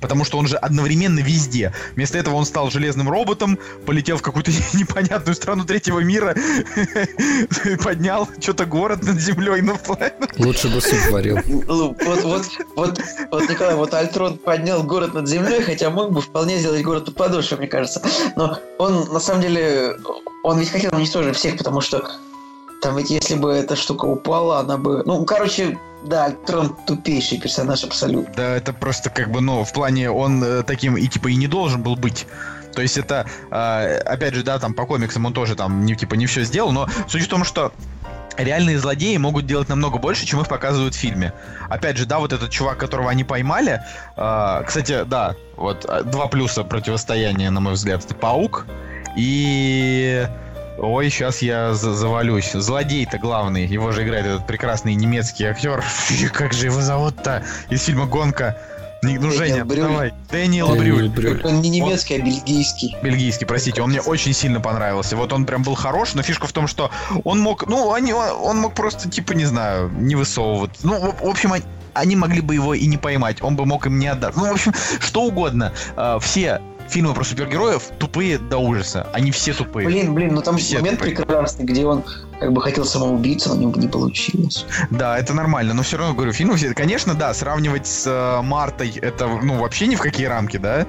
потому 0.00 0.24
что 0.24 0.38
он 0.38 0.46
же 0.46 0.56
одновременно 0.56 1.20
везде. 1.20 1.72
Вместо 1.94 2.18
этого 2.18 2.34
он 2.34 2.44
стал 2.44 2.70
железным 2.70 3.08
роботом, 3.08 3.58
полетел 3.86 4.16
в 4.18 4.22
какую-то 4.22 4.50
непонятную 4.74 5.34
страну 5.34 5.64
третьего 5.64 6.00
мира, 6.00 6.34
поднял 7.82 8.28
что-то 8.40 8.66
город 8.66 9.02
над 9.02 9.20
землей. 9.20 9.62
Ну, 9.62 9.76
Лучше 10.38 10.68
бы 10.68 10.80
суп 10.80 10.98
варил. 11.10 11.38
Вот, 11.66 12.24
вот, 12.24 12.46
вот, 12.76 13.00
вот, 13.30 13.48
Николай, 13.48 13.74
вот 13.74 13.94
Альтрон 13.94 14.38
поднял 14.38 14.82
город 14.82 15.14
над 15.14 15.28
землей, 15.28 15.62
хотя 15.62 15.90
мог 15.90 16.12
бы 16.12 16.20
вполне 16.20 16.58
сделать 16.58 16.82
город 16.82 17.06
под 17.06 17.14
подошвой, 17.16 17.58
мне 17.58 17.68
кажется. 17.68 18.02
Но 18.36 18.58
он, 18.78 19.12
на 19.12 19.20
самом 19.20 19.42
деле, 19.42 19.96
он 20.42 20.58
ведь 20.58 20.70
хотел 20.70 20.90
уничтожить 20.94 21.36
всех, 21.36 21.56
потому 21.56 21.80
что 21.80 22.08
там 22.82 22.96
ведь 22.96 23.10
если 23.10 23.34
бы 23.34 23.52
эта 23.52 23.74
штука 23.74 24.04
упала, 24.04 24.60
она 24.60 24.76
бы... 24.76 25.02
Ну, 25.04 25.24
короче, 25.24 25.78
да, 26.06 26.30
Трон 26.30 26.76
тупейший 26.86 27.38
персонаж 27.38 27.84
абсолютно. 27.84 28.32
Да, 28.34 28.56
это 28.56 28.72
просто 28.72 29.10
как 29.10 29.30
бы, 29.30 29.40
ну, 29.40 29.64
в 29.64 29.72
плане 29.72 30.10
он 30.10 30.42
э, 30.42 30.62
таким 30.62 30.96
и 30.96 31.06
типа 31.06 31.28
и 31.28 31.36
не 31.36 31.46
должен 31.46 31.82
был 31.82 31.96
быть. 31.96 32.26
То 32.74 32.82
есть 32.82 32.98
это, 32.98 33.26
э, 33.50 33.98
опять 34.04 34.34
же, 34.34 34.42
да, 34.42 34.58
там 34.58 34.74
по 34.74 34.86
комиксам 34.86 35.24
он 35.26 35.32
тоже 35.32 35.54
там 35.56 35.84
не 35.84 35.94
типа 35.96 36.14
не 36.14 36.26
все 36.26 36.44
сделал, 36.44 36.72
но 36.72 36.88
суть 37.08 37.22
в 37.22 37.28
том, 37.28 37.44
что 37.44 37.72
реальные 38.36 38.78
злодеи 38.78 39.16
могут 39.16 39.46
делать 39.46 39.68
намного 39.68 39.98
больше, 39.98 40.26
чем 40.26 40.40
их 40.40 40.48
показывают 40.48 40.94
в 40.94 40.98
фильме. 40.98 41.32
Опять 41.70 41.96
же, 41.96 42.06
да, 42.06 42.18
вот 42.18 42.32
этот 42.32 42.50
чувак, 42.50 42.78
которого 42.78 43.10
они 43.10 43.24
поймали, 43.24 43.82
э, 44.16 44.62
кстати, 44.66 45.04
да, 45.04 45.34
вот 45.56 45.86
э, 45.88 46.02
два 46.04 46.26
плюса 46.26 46.64
противостояния, 46.64 47.50
на 47.50 47.60
мой 47.60 47.72
взгляд, 47.72 48.04
это 48.04 48.14
паук 48.14 48.66
и 49.16 50.26
Ой, 50.78 51.08
сейчас 51.10 51.40
я 51.42 51.74
завалюсь. 51.74 52.52
Злодей-то 52.52 53.18
главный. 53.18 53.66
Его 53.66 53.92
же 53.92 54.04
играет 54.04 54.26
этот 54.26 54.46
прекрасный 54.46 54.94
немецкий 54.94 55.44
актер. 55.44 55.82
Как 56.32 56.52
же 56.52 56.66
его 56.66 56.80
зовут-то? 56.80 57.42
Из 57.70 57.82
фильма 57.84 58.06
«Гонка». 58.06 58.56
Ну, 59.02 59.30
Женя, 59.30 59.64
Брюль. 59.64 59.86
давай. 59.86 60.14
Дэниел 60.30 60.74
Брюль. 60.74 61.08
Брюль. 61.08 61.40
Он 61.44 61.60
не 61.60 61.68
немецкий, 61.68 62.16
он... 62.16 62.22
а 62.22 62.24
бельгийский. 62.24 62.96
Бельгийский, 63.02 63.46
простите. 63.46 63.80
Он 63.82 63.90
мне 63.90 64.00
очень 64.00 64.32
сильно 64.32 64.60
понравился. 64.60 65.16
Вот 65.16 65.32
он 65.32 65.46
прям 65.46 65.62
был 65.62 65.74
хорош, 65.74 66.14
но 66.14 66.22
фишка 66.22 66.46
в 66.46 66.52
том, 66.52 66.66
что 66.66 66.90
он 67.24 67.40
мог, 67.40 67.66
ну, 67.68 67.92
они, 67.92 68.12
он 68.12 68.58
мог 68.58 68.74
просто, 68.74 69.08
типа, 69.08 69.32
не 69.32 69.44
знаю, 69.44 69.90
не 69.90 70.16
высовываться. 70.16 70.86
Ну, 70.86 70.98
в, 70.98 71.24
в 71.24 71.28
общем, 71.28 71.52
они 71.94 72.16
могли 72.16 72.40
бы 72.40 72.54
его 72.54 72.74
и 72.74 72.86
не 72.86 72.96
поймать. 72.96 73.42
Он 73.42 73.54
бы 73.54 73.64
мог 73.64 73.86
им 73.86 73.98
не 73.98 74.08
отдать. 74.08 74.34
Ну, 74.34 74.48
в 74.48 74.52
общем, 74.52 74.72
что 75.00 75.22
угодно. 75.22 75.72
А, 75.96 76.18
все 76.18 76.60
фильмы 76.88 77.14
про 77.14 77.24
супергероев 77.24 77.90
тупые 77.98 78.38
до 78.38 78.58
ужаса. 78.58 79.08
Они 79.12 79.30
все 79.30 79.52
тупые. 79.52 79.86
Блин, 79.86 80.14
блин, 80.14 80.34
ну 80.34 80.42
там 80.42 80.56
все 80.58 80.78
момент 80.78 80.98
тупые. 80.98 81.16
прекрасный, 81.16 81.64
где 81.64 81.86
он 81.86 82.04
как 82.38 82.52
бы 82.52 82.60
хотел 82.60 82.84
самоубийца, 82.84 83.54
но 83.54 83.70
не 83.70 83.88
получилось. 83.88 84.66
Да, 84.90 85.18
это 85.18 85.34
нормально, 85.34 85.74
но 85.74 85.82
все 85.82 85.96
равно 85.96 86.14
говорю, 86.14 86.32
фильмы 86.32 86.56
все, 86.56 86.74
конечно, 86.74 87.14
да, 87.14 87.32
сравнивать 87.34 87.86
с 87.86 88.06
э, 88.06 88.42
Мартой 88.42 88.90
это, 89.00 89.26
ну, 89.26 89.58
вообще 89.58 89.86
ни 89.86 89.94
в 89.94 90.00
какие 90.00 90.26
рамки, 90.26 90.56
да. 90.56 90.86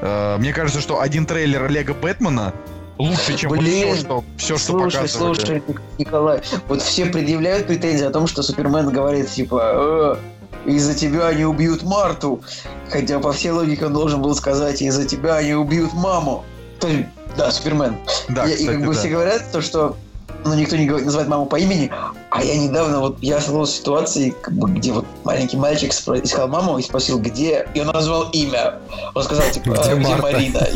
Э, 0.00 0.36
мне 0.38 0.52
кажется, 0.52 0.80
что 0.80 1.00
один 1.00 1.26
трейлер 1.26 1.70
Лего 1.70 1.94
Бэтмена 1.94 2.52
лучше, 2.98 3.36
чем 3.36 3.50
Блин, 3.52 3.94
все, 3.94 4.00
что, 4.00 4.24
все, 4.36 4.56
что 4.56 4.66
слушай, 4.66 5.00
показывали. 5.00 5.34
Слушай, 5.34 5.62
Николай, 5.98 6.42
вот 6.68 6.82
все 6.82 7.06
предъявляют 7.06 7.66
претензии 7.66 8.04
о 8.04 8.10
том, 8.10 8.26
что 8.26 8.42
Супермен 8.42 8.90
говорит, 8.90 9.28
типа, 9.28 10.18
э, 10.20 10.37
из-за 10.68 10.94
тебя 10.94 11.28
они 11.28 11.44
убьют 11.44 11.82
Марту. 11.82 12.42
Хотя 12.90 13.18
по 13.18 13.32
всей 13.32 13.50
логике 13.50 13.86
он 13.86 13.92
должен 13.92 14.22
был 14.22 14.34
сказать, 14.34 14.82
из-за 14.82 15.04
тебя 15.04 15.36
они 15.36 15.54
убьют 15.54 15.92
маму. 15.94 16.44
То 16.80 16.88
есть, 16.88 17.06
да, 17.36 17.50
Супермен. 17.50 17.98
Да, 18.28 18.44
и, 18.46 18.52
кстати, 18.52 18.62
и 18.62 18.66
как 18.66 18.80
бы 18.80 18.94
да. 18.94 18.98
все 18.98 19.08
говорят, 19.08 19.52
то, 19.52 19.60
что 19.60 19.96
ну, 20.44 20.54
никто 20.54 20.76
не 20.76 20.88
называет 20.88 21.28
маму 21.28 21.46
по 21.46 21.56
имени, 21.56 21.90
А 22.30 22.42
я 22.42 22.56
недавно 22.56 23.00
вот 23.00 23.18
я 23.20 23.40
столкнулся 23.40 23.72
в 23.72 23.76
ситуации, 23.76 24.34
как 24.40 24.54
бы, 24.54 24.70
где 24.70 24.92
вот 24.92 25.04
маленький 25.24 25.56
мальчик 25.56 25.92
спро- 25.92 26.22
искал 26.22 26.48
маму 26.48 26.78
и 26.78 26.82
спросил, 26.82 27.18
где, 27.18 27.66
и 27.74 27.80
он 27.80 27.88
назвал 27.88 28.30
имя. 28.30 28.78
Он 29.14 29.22
сказал, 29.22 29.50
типа, 29.50 29.70
Где 29.70 29.80
«А, 29.80 29.94
где 29.94 30.08
Марта?» 30.08 30.22
Марина? 30.22 30.68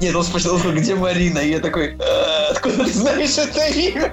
Нет, 0.00 0.14
он 0.14 0.22
спросил, 0.24 0.58
где 0.72 0.94
Марина? 0.94 1.38
И 1.38 1.50
я 1.50 1.58
такой, 1.60 1.96
«А, 1.98 2.50
откуда 2.50 2.84
ты 2.84 2.92
знаешь 2.92 3.36
это 3.38 3.66
имя? 3.66 4.12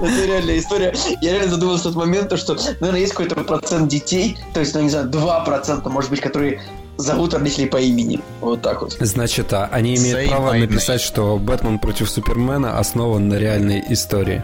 Это 0.00 0.26
реальная 0.26 0.58
история. 0.58 0.94
Я 1.20 1.32
реально 1.32 1.50
задумался 1.50 1.90
в 1.90 1.92
тот 1.94 1.96
момент, 1.96 2.28
то, 2.28 2.36
что, 2.36 2.56
наверное, 2.80 3.00
есть 3.00 3.12
какой-то 3.12 3.36
процент 3.44 3.88
детей, 3.88 4.38
то 4.54 4.60
есть, 4.60 4.74
ну, 4.74 4.80
не 4.80 4.90
знаю, 4.90 5.08
2%, 5.08 5.88
может 5.88 6.10
быть, 6.10 6.20
которые 6.20 6.60
зовут 7.00 7.34
родителей 7.34 7.66
по 7.66 7.78
имени. 7.78 8.20
Вот 8.40 8.62
так 8.62 8.82
вот. 8.82 8.96
Значит, 9.00 9.52
а, 9.52 9.68
они 9.72 9.96
имеют 9.96 10.20
Say 10.20 10.28
право 10.28 10.52
написать, 10.52 11.00
что 11.00 11.36
Бэтмен 11.38 11.78
против 11.78 12.10
Супермена 12.10 12.78
основан 12.78 13.28
на 13.28 13.34
реальной 13.34 13.82
истории. 13.88 14.42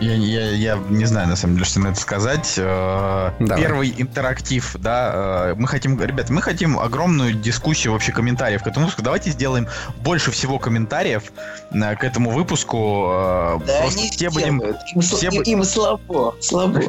Я, 0.00 0.14
я, 0.14 0.50
я 0.50 0.76
не 0.90 1.06
знаю, 1.06 1.26
на 1.26 1.34
самом 1.34 1.54
деле, 1.54 1.66
что 1.66 1.80
на 1.80 1.88
это 1.88 2.00
сказать. 2.00 2.54
Э, 2.56 3.32
Давай. 3.40 3.60
Первый 3.60 3.94
интерактив, 3.98 4.76
да. 4.78 5.50
э, 5.50 5.54
Мы 5.56 5.66
хотим, 5.66 6.00
ребят, 6.00 6.30
мы 6.30 6.40
хотим 6.40 6.78
огромную 6.78 7.32
дискуссию, 7.32 7.92
вообще 7.92 8.12
комментариев 8.12 8.62
к 8.62 8.66
этому 8.68 8.86
выпуску. 8.86 9.02
Давайте 9.02 9.30
сделаем 9.30 9.66
больше 9.96 10.30
всего 10.30 10.60
комментариев 10.60 11.32
э, 11.72 11.96
к 11.96 12.04
этому 12.04 12.30
выпуску. 12.30 13.58
Да 13.66 13.80
Просто 13.80 14.00
они 14.00 14.10
все 14.10 14.30
будем. 14.30 14.60
Им, 14.60 15.00
все 15.00 15.28
бу- 15.30 15.42
им 15.42 15.64
слабо, 15.64 16.36
слабо. 16.40 16.80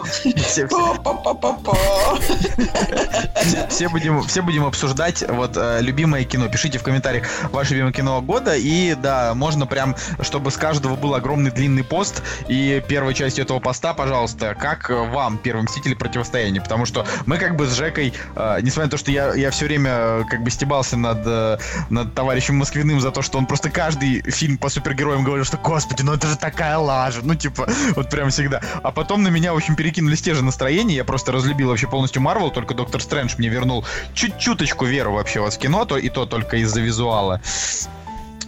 все, 3.70 3.90
будем, 3.90 4.22
все 4.24 4.44
будем 4.44 4.66
обсуждать 4.66 5.24
вот 5.28 5.58
любимое 5.80 6.26
кино. 6.26 6.48
Пишите 6.48 6.78
в 6.78 6.84
комментариях 6.84 7.28
ваше 7.52 7.74
любимое 7.74 7.94
кино 7.94 8.22
года. 8.22 8.56
И 8.56 8.94
да, 8.94 9.34
можно 9.34 9.66
прям, 9.66 9.96
чтобы 10.22 10.52
с 10.52 10.58
каждого 10.58 10.96
был 10.96 11.16
огромный 11.16 11.50
длинный 11.50 11.84
пост. 11.84 12.22
И 12.48 12.84
первой 13.00 13.14
частью 13.14 13.46
этого 13.46 13.62
поста, 13.62 13.94
пожалуйста, 13.94 14.58
как 14.60 14.90
э, 14.90 14.94
вам 14.94 15.38
первый 15.38 15.62
Мститель 15.62 15.96
противостояние? 15.96 16.62
Потому 16.62 16.86
что 16.86 17.08
мы 17.26 17.38
как 17.38 17.56
бы 17.56 17.66
с 17.66 17.72
Жекой, 17.72 18.14
э, 18.36 18.58
несмотря 18.62 18.88
на 18.88 18.90
то, 18.90 18.98
что 18.98 19.10
я, 19.10 19.34
я 19.36 19.52
все 19.52 19.68
время 19.68 19.92
э, 19.94 20.24
как 20.30 20.44
бы 20.44 20.52
стебался 20.52 20.98
над, 20.98 21.20
э, 21.26 21.60
над 21.90 22.14
товарищем 22.14 22.58
Москвиным 22.58 23.00
за 23.00 23.12
то, 23.12 23.22
что 23.22 23.38
он 23.38 23.46
просто 23.46 23.70
каждый 23.70 24.22
фильм 24.30 24.58
по 24.58 24.68
супергероям 24.68 25.24
говорил, 25.24 25.46
что, 25.46 25.56
господи, 25.56 26.02
ну 26.02 26.12
это 26.12 26.28
же 26.28 26.38
такая 26.38 26.78
лажа. 26.78 27.22
Ну, 27.24 27.36
типа, 27.36 27.70
вот 27.96 28.10
прям 28.10 28.32
всегда. 28.32 28.60
А 28.84 28.92
потом 28.92 29.24
на 29.24 29.30
меня, 29.30 29.54
в 29.54 29.56
общем, 29.56 29.78
перекинулись 29.78 30.22
те 30.22 30.34
же 30.34 30.44
настроения. 30.44 30.96
Я 30.96 31.06
просто 31.06 31.32
разлюбил 31.32 31.70
вообще 31.70 31.88
полностью 31.88 32.22
Марвел, 32.22 32.52
только 32.52 32.74
Доктор 32.74 33.02
Стрэндж 33.02 33.36
мне 33.38 33.48
вернул 33.48 33.86
чуть-чуточку 34.14 34.84
веру 34.84 35.14
вообще 35.14 35.40
вот 35.40 35.54
в 35.54 35.58
кино, 35.58 35.86
то, 35.86 35.98
и 35.98 36.10
то 36.10 36.26
только 36.26 36.58
из-за 36.58 36.82
визуала. 36.82 37.40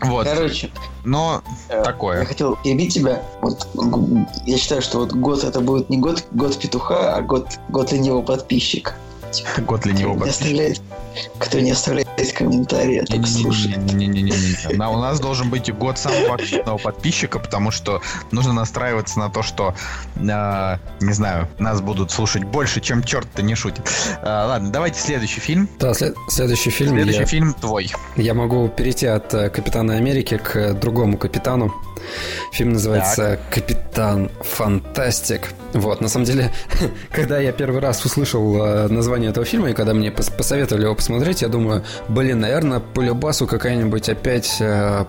Вот. 0.01 0.27
Короче, 0.27 0.71
Но 1.05 1.43
э, 1.69 1.83
такое. 1.83 2.19
я 2.19 2.25
хотел 2.25 2.55
перебить 2.63 2.93
тебя. 2.93 3.21
Вот, 3.41 3.67
я 4.45 4.57
считаю, 4.57 4.81
что 4.81 4.99
вот 4.99 5.13
год 5.13 5.43
это 5.43 5.61
будет 5.61 5.89
не 5.89 5.97
год, 5.97 6.23
год 6.31 6.57
петуха, 6.57 7.15
а 7.15 7.21
год, 7.21 7.47
год 7.69 7.91
ленивого 7.91 8.23
подписчика. 8.23 8.93
Год 9.65 9.85
ленивого 9.85 10.15
Кто 10.15 10.25
не 10.25 10.29
оставляет, 10.31 10.81
кто 11.39 11.59
не 11.59 11.71
оставляет 11.71 12.07
комментарии, 12.33 12.97
а 12.99 13.05
только 13.05 13.27
слушает. 13.27 13.77
Не-не-не-не-не-не. 13.77 14.77
На- 14.77 14.89
У 14.89 14.97
нас 14.99 15.19
должен 15.19 15.49
быть 15.49 15.73
год 15.75 15.97
самого 15.97 16.35
активного 16.35 16.77
подписчика, 16.77 17.39
потому 17.39 17.71
что 17.71 18.01
нужно 18.31 18.53
настраиваться 18.53 19.19
на 19.19 19.29
то, 19.29 19.41
что, 19.43 19.73
э, 20.15 20.77
не 20.99 21.13
знаю, 21.13 21.47
нас 21.59 21.81
будут 21.81 22.11
слушать 22.11 22.43
больше, 22.43 22.79
чем 22.81 23.03
черт-то 23.03 23.41
не 23.41 23.55
шутит. 23.55 23.87
Э, 24.21 24.25
ладно, 24.47 24.69
давайте 24.71 24.99
следующий 24.99 25.39
фильм. 25.41 25.67
Да, 25.79 25.93
след- 25.93 26.15
следующий 26.29 26.69
фильм. 26.69 26.91
Следующий 26.91 27.19
я, 27.19 27.25
фильм 27.25 27.53
твой. 27.53 27.91
я 28.15 28.33
могу 28.33 28.67
перейти 28.69 29.07
от 29.07 29.33
э, 29.33 29.49
Капитана 29.49 29.95
Америки 29.95 30.37
к 30.37 30.73
другому 30.73 31.17
капитану. 31.17 31.73
Фильм 32.51 32.73
называется 32.73 33.39
Капитан 33.49 34.29
Фантастик. 34.41 35.53
Вот, 35.73 36.01
на 36.01 36.09
самом 36.09 36.25
деле, 36.25 36.51
когда 37.11 37.39
я 37.39 37.51
первый 37.51 37.79
раз 37.79 38.03
услышал 38.03 38.63
э, 38.63 38.87
название 38.87 39.29
этого 39.29 39.45
фильма, 39.45 39.69
и 39.69 39.73
когда 39.73 39.93
мне 39.93 40.09
пос- 40.09 40.35
посоветовали 40.35 40.83
его 40.83 40.95
посмотреть, 40.95 41.41
я 41.41 41.47
думаю, 41.47 41.83
блин, 42.09 42.41
наверное, 42.41 42.79
по 42.79 42.99
любасу 43.01 43.47
какая-нибудь 43.47 44.09
опять, 44.09 44.57
э, 44.59 45.05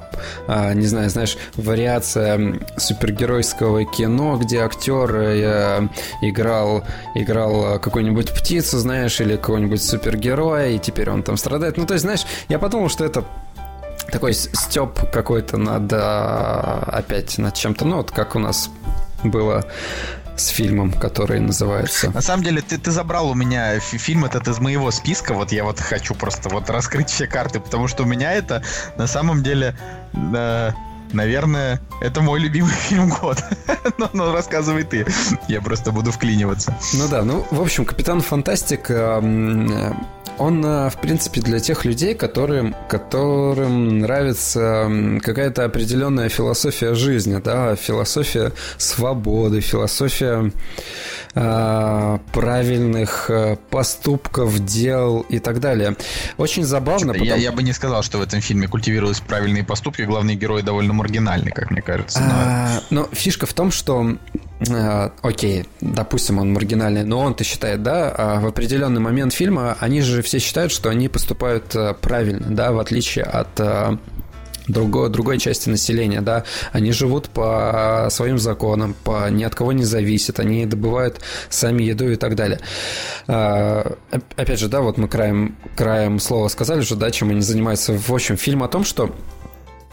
а, 0.46 0.74
не 0.74 0.86
знаю, 0.86 1.10
знаешь, 1.10 1.36
вариация 1.56 2.60
супергеройского 2.76 3.84
кино, 3.84 4.36
где 4.36 4.60
актер 4.60 5.14
э, 5.14 5.88
играл, 6.22 6.84
играл 7.14 7.74
э, 7.74 7.78
какую-нибудь 7.80 8.30
птицу, 8.32 8.78
знаешь, 8.78 9.20
или 9.20 9.36
какого-нибудь 9.36 9.82
супергероя, 9.82 10.70
и 10.70 10.78
теперь 10.78 11.10
он 11.10 11.22
там 11.22 11.36
страдает. 11.36 11.76
Ну, 11.76 11.86
то 11.86 11.94
есть, 11.94 12.02
знаешь, 12.02 12.24
я 12.48 12.58
подумал, 12.58 12.88
что 12.88 13.04
это 13.04 13.24
такой 14.10 14.34
степ 14.34 15.10
какой-то 15.10 15.56
над 15.56 15.92
а, 15.92 16.88
опять 16.92 17.38
над 17.38 17.54
чем-то, 17.54 17.84
ну 17.84 17.96
вот 17.96 18.10
как 18.10 18.34
у 18.36 18.38
нас 18.38 18.70
было 19.24 19.64
с 20.36 20.48
фильмом, 20.48 20.92
который 20.92 21.40
называется. 21.40 22.10
На 22.10 22.22
самом 22.22 22.42
деле, 22.42 22.62
ты, 22.62 22.78
ты 22.78 22.90
забрал 22.90 23.30
у 23.30 23.34
меня 23.34 23.78
фи- 23.80 23.98
фильм 23.98 24.24
этот 24.24 24.48
из 24.48 24.58
моего 24.58 24.90
списка. 24.90 25.34
Вот 25.34 25.52
я 25.52 25.64
вот 25.64 25.78
хочу 25.78 26.14
просто 26.14 26.48
вот 26.48 26.70
раскрыть 26.70 27.10
все 27.10 27.26
карты, 27.26 27.60
потому 27.60 27.86
что 27.86 28.02
у 28.02 28.06
меня 28.06 28.32
это 28.32 28.62
на 28.96 29.06
самом 29.06 29.42
деле, 29.42 29.76
э, 30.14 30.70
наверное, 31.12 31.80
это 32.00 32.22
мой 32.22 32.40
любимый 32.40 32.72
фильм 32.88 33.10
года. 33.10 33.42
но, 33.98 34.08
но 34.12 34.32
рассказывай 34.32 34.84
ты. 34.84 35.06
Я 35.48 35.60
просто 35.60 35.92
буду 35.92 36.10
вклиниваться. 36.10 36.74
Ну 36.94 37.08
да, 37.08 37.22
ну, 37.22 37.46
в 37.50 37.60
общем, 37.60 37.84
Капитан 37.84 38.22
Фантастик, 38.22 38.90
эм, 38.90 39.70
э, 39.70 39.94
он, 40.42 40.64
э, 40.64 40.90
в 40.90 40.96
принципе, 41.00 41.40
для 41.40 41.58
тех 41.60 41.84
людей, 41.84 42.14
которым, 42.14 42.74
которым 42.88 43.98
нравится 44.00 44.90
какая-то 45.22 45.64
определенная 45.64 46.28
философия 46.28 46.94
жизни, 46.94 47.40
да, 47.44 47.76
философия 47.76 48.52
свободы, 48.78 49.60
философия 49.60 50.52
э, 51.34 52.18
правильных 52.32 53.30
поступков, 53.70 54.58
дел 54.64 55.20
и 55.28 55.38
так 55.38 55.60
далее. 55.60 55.96
Очень 56.36 56.64
забавно, 56.64 57.12
Я, 57.12 57.18
потому- 57.18 57.40
я 57.40 57.52
бы 57.52 57.62
не 57.62 57.72
сказал, 57.72 58.02
что 58.02 58.18
в 58.18 58.22
этом 58.22 58.40
фильме 58.40 58.68
культивировались 58.68 59.20
правильные 59.20 59.64
поступки. 59.64 60.02
Главный 60.02 60.34
герой 60.34 60.62
довольно 60.62 60.92
маргинальный, 60.92 61.50
как 61.52 61.70
мне 61.70 61.80
кажется. 61.82 62.20
но- 62.20 62.26
А, 62.34 62.68
Но 62.90 63.08
фишка 63.12 63.46
в 63.46 63.52
том, 63.54 63.70
что 63.70 64.00
а, 64.02 64.16
окей, 65.22 65.66
допустим, 65.80 66.38
он 66.38 66.52
маргинальный, 66.52 67.04
но 67.04 67.20
он-то 67.20 67.44
считает, 67.44 67.82
да, 67.82 68.14
а 68.16 68.40
в 68.40 68.46
определенный 68.46 69.00
момент 69.00 69.32
фильма 69.32 69.76
они 69.80 70.00
же 70.02 70.22
все 70.22 70.38
считают, 70.38 70.72
что 70.72 70.88
они 70.88 71.08
поступают 71.08 71.74
а, 71.74 71.94
правильно, 71.94 72.46
да, 72.48 72.72
в 72.72 72.78
отличие 72.78 73.24
от 73.24 73.48
а, 73.58 73.98
другой, 74.68 75.10
другой 75.10 75.38
части 75.38 75.68
населения, 75.68 76.20
да, 76.20 76.44
они 76.72 76.92
живут 76.92 77.28
по 77.28 78.08
своим 78.10 78.38
законам, 78.38 78.94
по 79.04 79.28
ни 79.30 79.44
от 79.44 79.54
кого 79.54 79.72
не 79.72 79.84
зависят, 79.84 80.38
они 80.40 80.66
добывают 80.66 81.20
сами 81.48 81.82
еду 81.82 82.10
и 82.10 82.16
так 82.16 82.34
далее. 82.36 82.60
А, 83.26 83.96
оп- 84.12 84.24
опять 84.36 84.58
же, 84.58 84.68
да, 84.68 84.80
вот 84.80 84.98
мы 84.98 85.08
краем, 85.08 85.56
краем 85.76 86.18
слова 86.20 86.48
сказали 86.48 86.80
же, 86.80 86.96
да, 86.96 87.10
чем 87.10 87.30
они 87.30 87.40
занимаются. 87.40 87.92
В 87.92 88.12
общем, 88.12 88.36
фильм 88.36 88.62
о 88.62 88.68
том, 88.68 88.84
что 88.84 89.14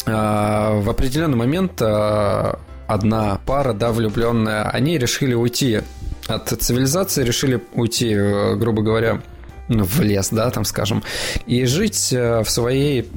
а, 0.05 0.79
в 0.79 0.89
определенный 0.89 1.37
момент 1.37 1.81
а, 1.81 2.59
одна 2.89 3.39
пара, 3.45 3.73
да, 3.73 3.91
влюбленная, 3.91 4.63
они 4.63 4.97
решили 4.97 5.35
уйти 5.35 5.81
от 6.27 6.49
цивилизации, 6.49 7.23
решили 7.23 7.61
уйти, 7.73 8.13
э, 8.13 8.55
грубо 8.55 8.81
говоря, 8.81 9.21
ну, 9.67 9.83
в 9.83 10.01
лес, 10.01 10.29
да, 10.31 10.49
там, 10.49 10.65
скажем, 10.65 11.03
и 11.45 11.65
жить 11.65 12.11
э, 12.11 12.41
в 12.41 12.49
своей 12.49 13.07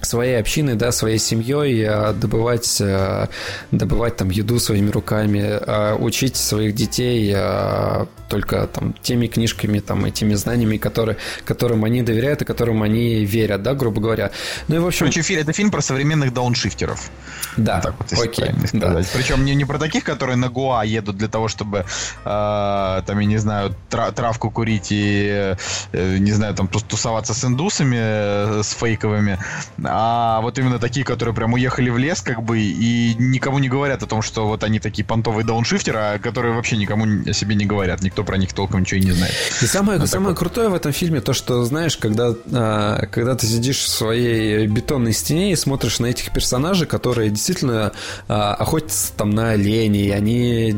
своей 0.00 0.38
общиной, 0.38 0.74
да, 0.74 0.92
своей 0.92 1.18
семьей, 1.18 1.82
э, 1.82 2.12
добывать, 2.12 2.80
э, 2.80 3.26
добывать 3.70 4.16
там 4.16 4.30
еду 4.30 4.58
своими 4.58 4.90
руками, 4.90 5.40
э, 5.40 5.94
учить 5.94 6.36
своих 6.36 6.74
детей 6.74 7.32
э, 7.34 8.06
только 8.28 8.66
там 8.66 8.92
теми 9.02 9.26
книжками, 9.26 9.80
там, 9.80 10.06
и 10.06 10.10
теми 10.10 10.34
знаниями, 10.34 10.76
которые, 10.76 11.16
которым 11.44 11.84
они 11.84 12.02
доверяют 12.02 12.42
и 12.42 12.44
которым 12.44 12.82
они 12.82 13.24
верят, 13.24 13.62
да, 13.62 13.74
грубо 13.74 14.00
говоря. 14.00 14.30
Ну 14.68 14.76
и 14.76 14.78
в 14.78 14.86
общем... 14.86 15.06
Короче, 15.06 15.34
это 15.34 15.52
фильм 15.52 15.70
про 15.70 15.80
современных 15.80 16.32
дауншифтеров. 16.32 17.10
Да, 17.56 17.80
Так 17.80 17.94
вот, 17.98 18.12
окей, 18.12 18.50
да. 18.72 19.00
Причем 19.14 19.44
не, 19.44 19.54
не 19.54 19.64
про 19.64 19.78
таких, 19.78 20.04
которые 20.04 20.36
на 20.36 20.48
Гуа 20.48 20.84
едут 20.84 21.16
для 21.16 21.28
того, 21.28 21.48
чтобы, 21.48 21.78
э, 21.78 23.02
там, 23.06 23.18
я 23.18 23.26
не 23.26 23.38
знаю, 23.38 23.74
тра- 23.88 24.12
травку 24.12 24.50
курить 24.50 24.88
и, 24.90 25.54
э, 25.92 26.18
не 26.18 26.32
знаю, 26.32 26.54
там, 26.54 26.68
тусоваться 26.68 27.34
с 27.34 27.44
индусами, 27.44 27.98
э, 27.98 28.62
с 28.62 28.74
фейковыми, 28.74 29.38
а 29.88 30.40
вот 30.40 30.58
именно 30.58 30.78
такие, 30.78 31.04
которые 31.04 31.34
прям 31.34 31.52
уехали 31.54 31.90
в 31.90 31.98
лес, 31.98 32.20
как 32.20 32.42
бы, 32.42 32.60
и 32.60 33.14
никому 33.18 33.58
не 33.58 33.68
говорят 33.68 34.02
о 34.02 34.06
том, 34.06 34.22
что 34.22 34.46
вот 34.46 34.64
они 34.64 34.78
такие 34.80 35.04
понтовые 35.04 35.44
дауншифтеры, 35.44 35.98
а 35.98 36.18
которые 36.18 36.54
вообще 36.54 36.76
никому 36.76 37.06
о 37.28 37.32
себе 37.32 37.54
не 37.54 37.66
говорят. 37.66 38.02
Никто 38.02 38.24
про 38.24 38.36
них 38.36 38.52
толком 38.52 38.80
ничего 38.80 39.00
и 39.00 39.04
не 39.04 39.12
знает. 39.12 39.34
И 39.62 39.66
самое, 39.66 39.98
Ну, 39.98 40.06
самое 40.06 40.34
такой. 40.34 40.46
крутое 40.48 40.68
в 40.68 40.74
этом 40.74 40.92
фильме 40.92 41.20
то, 41.20 41.32
что, 41.32 41.64
знаешь, 41.64 41.96
когда, 41.96 42.34
а, 42.52 43.06
когда 43.06 43.34
ты 43.34 43.46
сидишь 43.46 43.78
в 43.78 43.88
своей 43.88 44.66
бетонной 44.66 45.12
стене 45.12 45.52
и 45.52 45.56
смотришь 45.56 45.98
на 45.98 46.06
этих 46.06 46.32
персонажей, 46.32 46.86
которые 46.86 47.30
действительно 47.30 47.92
а, 48.28 48.54
охотятся 48.54 49.12
там 49.14 49.30
на 49.30 49.50
оленей, 49.50 50.14
они, 50.14 50.74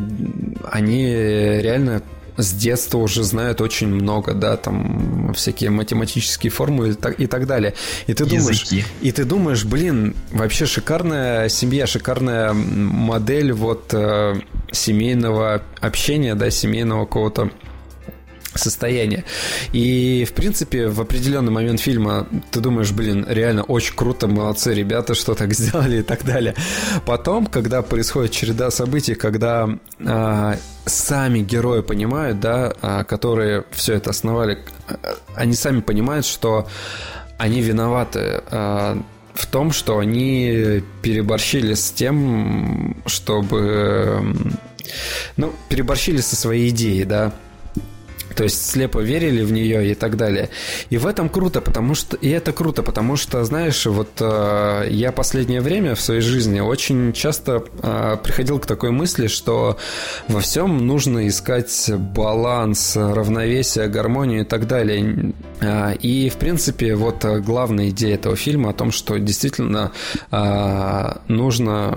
они 0.71 1.05
реально 1.07 2.03
с 2.43 2.53
детства 2.53 2.99
уже 2.99 3.23
знают 3.23 3.61
очень 3.61 3.89
много, 3.89 4.35
да, 4.35 4.57
там 4.57 5.33
всякие 5.35 5.71
математические 5.71 6.51
формулы 6.51 6.91
и 6.91 6.95
так, 6.95 7.21
и 7.21 7.27
так 7.27 7.47
далее. 7.47 7.75
И 8.07 8.15
ты 8.15 8.25
думаешь, 8.25 8.67
и 9.01 9.13
ты 9.13 9.25
думаешь, 9.25 9.65
блин, 9.65 10.15
вообще 10.31 10.67
шикарная 10.67 11.49
семья, 11.49 11.87
шикарная 11.87 12.53
модель 12.53 13.53
вот 13.53 13.93
э, 13.93 14.41
семейного 14.73 15.63
общения, 15.81 16.35
да, 16.35 16.51
семейного 16.51 17.07
какого-то 17.07 17.51
состояние. 18.61 19.25
И, 19.73 20.25
в 20.29 20.33
принципе, 20.33 20.89
в 20.89 21.01
определенный 21.01 21.53
момент 21.53 21.81
фильма 21.81 22.27
ты 22.51 22.61
думаешь, 22.61 22.93
блин, 22.93 23.27
реально 23.29 23.63
очень 23.63 23.95
круто, 23.95 24.29
молодцы 24.29 24.75
ребята, 24.75 25.15
что 25.15 25.35
так 25.35 25.53
сделали 25.55 26.01
и 26.01 26.03
так 26.03 26.25
далее. 26.25 26.55
Потом, 27.07 27.47
когда 27.47 27.83
происходит 27.83 28.33
череда 28.33 28.71
событий, 28.71 29.15
когда 29.15 29.69
а, 30.05 30.57
сами 30.87 31.41
герои 31.41 31.81
понимают, 31.83 32.41
да, 32.41 32.73
а, 32.83 33.05
которые 33.05 33.65
все 33.71 33.95
это 33.95 34.11
основали, 34.11 34.59
а, 34.89 35.17
они 35.35 35.55
сами 35.55 35.81
понимают, 35.81 36.27
что 36.27 36.69
они 37.39 37.63
виноваты 37.63 38.43
а, 38.51 39.03
в 39.35 39.47
том, 39.47 39.73
что 39.73 39.99
они 39.99 40.83
переборщили 41.03 41.75
с 41.75 41.91
тем, 41.91 42.97
чтобы... 43.07 44.35
Ну, 45.37 45.53
переборщили 45.69 46.21
со 46.21 46.37
своей 46.37 46.71
идеей, 46.71 47.05
да, 47.05 47.33
то 48.35 48.45
есть 48.45 48.71
слепо 48.71 49.01
верили 49.01 49.43
в 49.43 49.53
нее 49.53 49.91
и 49.91 49.95
так 49.95 50.17
далее. 50.17 50.51
И 50.91 50.99
в 50.99 51.07
этом 51.07 51.29
круто, 51.29 51.61
потому 51.61 51.95
что... 51.95 52.17
И 52.17 52.29
это 52.29 52.53
круто, 52.53 52.83
потому 52.83 53.17
что, 53.17 53.45
знаешь, 53.45 53.87
вот 53.87 54.11
э, 54.21 54.87
я 54.91 55.13
последнее 55.13 55.61
время 55.61 55.95
в 55.95 56.01
своей 56.01 56.21
жизни 56.21 56.61
очень 56.61 57.13
часто 57.13 57.65
э, 57.83 58.17
приходил 58.23 58.59
к 58.59 58.67
такой 58.67 58.91
мысли, 58.91 59.27
что 59.27 59.79
во 60.29 60.41
всем 60.41 60.87
нужно 60.87 61.29
искать 61.29 61.91
баланс, 62.15 62.97
равновесие, 62.97 63.89
гармонию 63.89 64.43
и 64.43 64.45
так 64.45 64.67
далее. 64.67 65.33
Э, 65.61 65.95
и, 65.95 66.29
в 66.29 66.37
принципе, 66.37 66.95
вот 66.95 67.25
главная 67.25 67.89
идея 67.91 68.15
этого 68.15 68.37
фильма 68.37 68.71
о 68.71 68.73
том, 68.75 68.93
что 68.93 69.19
действительно 69.19 69.93
э, 70.31 71.13
нужно, 71.29 71.95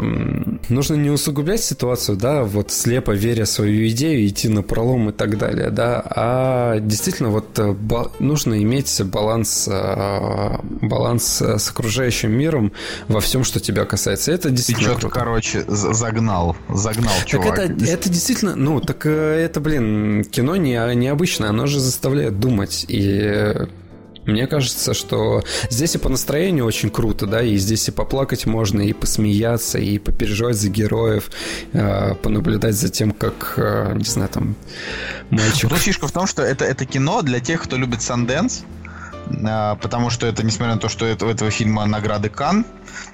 нужно 0.70 0.96
не 0.96 1.10
усугублять 1.10 1.64
ситуацию, 1.64 2.18
да, 2.18 2.44
вот 2.44 2.72
слепо 2.72 3.12
веря 3.12 3.46
в 3.46 3.50
свою 3.50 3.88
идею, 3.90 4.28
идти 4.28 4.50
на 4.50 4.64
пролом 4.64 5.10
и 5.10 5.12
так 5.14 5.38
далее, 5.38 5.70
да, 5.70 6.02
а 6.26 6.80
действительно 6.80 7.30
вот 7.32 7.60
э, 7.60 7.76
нужно 8.20 8.62
иметь 8.64 9.02
баланс, 9.04 9.68
э, 9.70 10.58
баланс 10.64 11.42
э, 11.42 11.58
с 11.58 11.70
окружающим 11.70 12.32
миром 12.32 12.72
во 13.10 13.20
всем, 13.20 13.44
что 13.44 13.60
тебя 13.60 13.84
касается. 13.84 14.32
Это 14.32 14.50
действительно 14.50 14.94
Ты 14.94 15.00
что-то, 15.00 15.14
короче, 15.14 15.66
загнал, 15.68 16.56
загнал, 16.70 17.12
чувак. 17.26 17.56
Так 17.56 17.72
это, 17.72 17.86
это 17.86 18.10
действительно, 18.10 18.56
ну, 18.56 18.80
так 18.80 19.06
это, 19.06 19.60
блин, 19.60 20.24
кино 20.24 20.56
не, 20.56 20.96
необычное, 20.96 21.50
оно 21.50 21.66
же 21.66 21.82
заставляет 21.82 22.40
думать. 22.40 22.86
И 22.88 23.68
мне 24.26 24.48
кажется, 24.48 24.94
что 24.94 25.44
здесь 25.70 25.96
и 25.96 25.98
по 25.98 26.10
настроению 26.10 26.66
очень 26.66 26.90
круто, 26.90 27.28
да, 27.28 27.42
и 27.42 27.58
здесь 27.58 27.88
и 27.88 27.92
поплакать 27.92 28.46
можно, 28.46 28.82
и 28.82 28.94
посмеяться, 28.94 29.80
и 29.80 30.00
попереживать 30.00 30.56
за 30.56 30.70
героев, 30.70 31.30
э, 31.74 32.16
понаблюдать 32.16 32.76
за 32.76 32.90
тем, 32.90 33.12
как, 33.12 33.56
э, 33.58 33.94
не 33.96 34.06
знаю, 34.06 34.30
там, 34.30 34.56
мальчик... 35.30 35.70
Ну, 35.70 35.76
фишка 35.76 36.08
в 36.08 36.12
том, 36.12 36.28
что 36.28 36.42
это, 36.42 36.66
это 36.66 36.86
кино 36.86 37.22
для 37.22 37.40
тех, 37.40 37.62
кто 37.62 37.76
любит 37.76 38.02
Санденс, 38.02 38.64
э, 39.30 39.76
потому 39.82 40.10
что 40.10 40.26
это, 40.26 40.44
несмотря 40.44 40.76
на 40.76 40.80
то, 40.80 40.90
что 40.90 41.06
это, 41.06 41.26
у 41.26 41.30
этого 41.30 41.52
фильма 41.52 41.86
награды 41.86 42.30
Кан, 42.30 42.66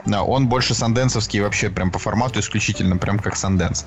он 0.05 0.47
больше 0.47 0.73
санденсовский 0.75 1.39
вообще 1.39 1.69
прям 1.69 1.91
по 1.91 1.99
формату 1.99 2.39
исключительно, 2.39 2.97
прям 2.97 3.19
как 3.19 3.35
Санденс. 3.35 3.85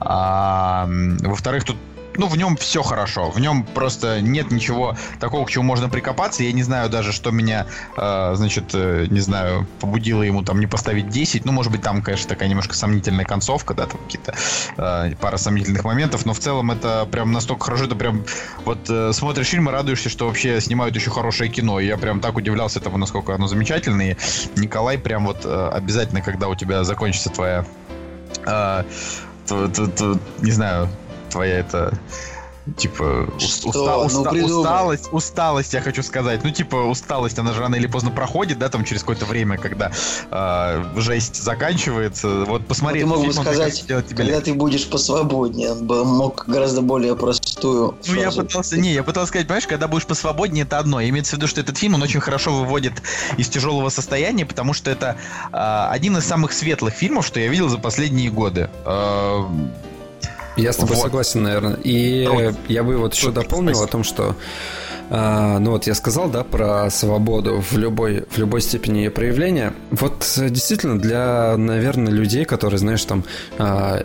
А, 0.00 0.88
во-вторых, 0.88 1.64
тут 1.64 1.76
ну, 2.18 2.26
в 2.28 2.36
нем 2.36 2.56
все 2.56 2.82
хорошо. 2.82 3.30
В 3.30 3.40
нем 3.40 3.64
просто 3.64 4.20
нет 4.20 4.50
ничего 4.50 4.96
такого, 5.20 5.44
к 5.44 5.50
чему 5.50 5.64
можно 5.64 5.88
прикопаться. 5.88 6.42
Я 6.42 6.52
не 6.52 6.62
знаю 6.62 6.90
даже, 6.90 7.12
что 7.12 7.30
меня, 7.30 7.66
э, 7.96 8.32
значит, 8.34 8.70
э, 8.74 9.06
не 9.10 9.20
знаю, 9.20 9.66
побудило 9.80 10.22
ему 10.22 10.42
там 10.42 10.60
не 10.60 10.66
поставить 10.66 11.08
10. 11.08 11.44
Ну, 11.44 11.52
может 11.52 11.72
быть, 11.72 11.82
там, 11.82 12.02
конечно, 12.02 12.28
такая 12.28 12.48
немножко 12.48 12.74
сомнительная 12.74 13.24
концовка, 13.24 13.74
да, 13.74 13.86
там 13.86 14.00
какие-то 14.00 14.34
э, 14.76 15.14
пара 15.20 15.36
сомнительных 15.36 15.84
моментов, 15.84 16.26
но 16.26 16.32
в 16.32 16.38
целом 16.38 16.70
это 16.70 17.06
прям 17.10 17.32
настолько 17.32 17.66
хорошо, 17.66 17.84
это 17.84 17.96
прям 17.96 18.24
вот 18.64 18.78
э, 18.88 19.12
смотришь 19.12 19.48
фильм 19.48 19.68
и 19.68 19.72
радуешься, 19.72 20.08
что 20.08 20.26
вообще 20.26 20.60
снимают 20.60 20.94
еще 20.96 21.10
хорошее 21.10 21.50
кино. 21.50 21.80
И 21.80 21.86
я 21.86 21.96
прям 21.96 22.20
так 22.20 22.36
удивлялся 22.36 22.78
этому, 22.78 22.98
насколько 22.98 23.34
оно 23.34 23.46
замечательное. 23.46 24.16
И 24.56 24.60
Николай 24.60 24.98
прям 24.98 25.26
вот 25.26 25.44
э, 25.44 25.70
обязательно, 25.72 26.20
когда 26.20 26.48
у 26.48 26.54
тебя 26.54 26.84
закончится 26.84 27.30
твоя 27.30 27.64
э, 28.46 28.84
не 30.42 30.50
знаю, 30.50 30.88
твоя 31.36 31.58
это 31.58 31.92
типа 32.76 33.28
уста, 33.36 33.98
уста, 33.98 34.32
ну, 34.32 34.44
усталость, 34.44 35.08
усталость, 35.12 35.74
я 35.74 35.80
хочу 35.80 36.02
сказать. 36.02 36.42
Ну, 36.42 36.50
типа, 36.50 36.76
усталость, 36.76 37.38
она 37.38 37.52
же 37.52 37.60
рано 37.60 37.76
или 37.76 37.86
поздно 37.86 38.10
проходит, 38.10 38.58
да, 38.58 38.68
там 38.68 38.84
через 38.84 39.02
какое-то 39.02 39.24
время, 39.24 39.56
когда 39.56 39.92
э, 40.30 40.84
жесть 40.96 41.42
заканчивается. 41.42 42.44
Вот 42.44 42.66
посмотри, 42.66 43.04
ну, 43.04 43.12
ты 43.12 43.18
мог 43.18 43.26
бы 43.26 43.32
сказать, 43.32 43.80
тебе 43.80 44.02
когда 44.02 44.24
легче. 44.24 44.40
ты 44.40 44.54
будешь 44.54 44.88
посвободнее, 44.88 45.72
он 45.72 45.86
бы 45.86 46.04
мог 46.04 46.44
гораздо 46.48 46.82
более 46.82 47.14
простую. 47.14 47.94
Ну, 48.06 48.14
я 48.14 48.32
пытался, 48.32 48.78
не, 48.78 48.92
я 48.92 49.04
пытался 49.04 49.28
сказать, 49.28 49.46
понимаешь, 49.46 49.66
когда 49.66 49.86
будешь 49.86 50.06
посвободнее, 50.06 50.64
это 50.64 50.78
одно. 50.78 51.00
Имеется 51.00 51.36
в 51.36 51.38
виду, 51.38 51.46
что 51.46 51.60
этот 51.60 51.78
фильм, 51.78 51.94
он 51.94 52.02
очень 52.02 52.20
хорошо 52.20 52.52
выводит 52.52 52.94
из 53.36 53.48
тяжелого 53.48 53.90
состояния, 53.90 54.44
потому 54.44 54.72
что 54.72 54.90
это 54.90 55.16
э, 55.52 55.86
один 55.90 56.16
из 56.16 56.24
самых 56.24 56.52
светлых 56.52 56.94
фильмов, 56.94 57.26
что 57.26 57.38
я 57.38 57.46
видел 57.46 57.68
за 57.68 57.78
последние 57.78 58.30
годы. 58.30 58.70
Э, 58.84 59.44
я 60.56 60.72
с 60.72 60.76
тобой 60.76 60.96
вот. 60.96 61.02
согласен, 61.02 61.42
наверное. 61.42 61.76
И 61.84 62.26
вот. 62.26 62.54
я 62.68 62.82
бы 62.82 62.96
вот 62.96 63.14
еще 63.14 63.30
дополнил 63.30 63.82
о 63.82 63.86
том, 63.86 64.04
что 64.04 64.34
а, 65.08 65.58
ну 65.58 65.72
вот 65.72 65.86
я 65.86 65.94
сказал, 65.94 66.28
да, 66.28 66.42
про 66.42 66.90
свободу 66.90 67.60
в 67.60 67.76
любой, 67.76 68.24
в 68.28 68.38
любой 68.38 68.60
степени 68.60 68.98
ее 68.98 69.10
проявления. 69.10 69.72
Вот 69.90 70.26
действительно 70.36 70.98
для, 70.98 71.56
наверное, 71.56 72.12
людей, 72.12 72.44
которые, 72.44 72.78
знаешь, 72.78 73.04
там 73.04 73.24
а, 73.58 74.04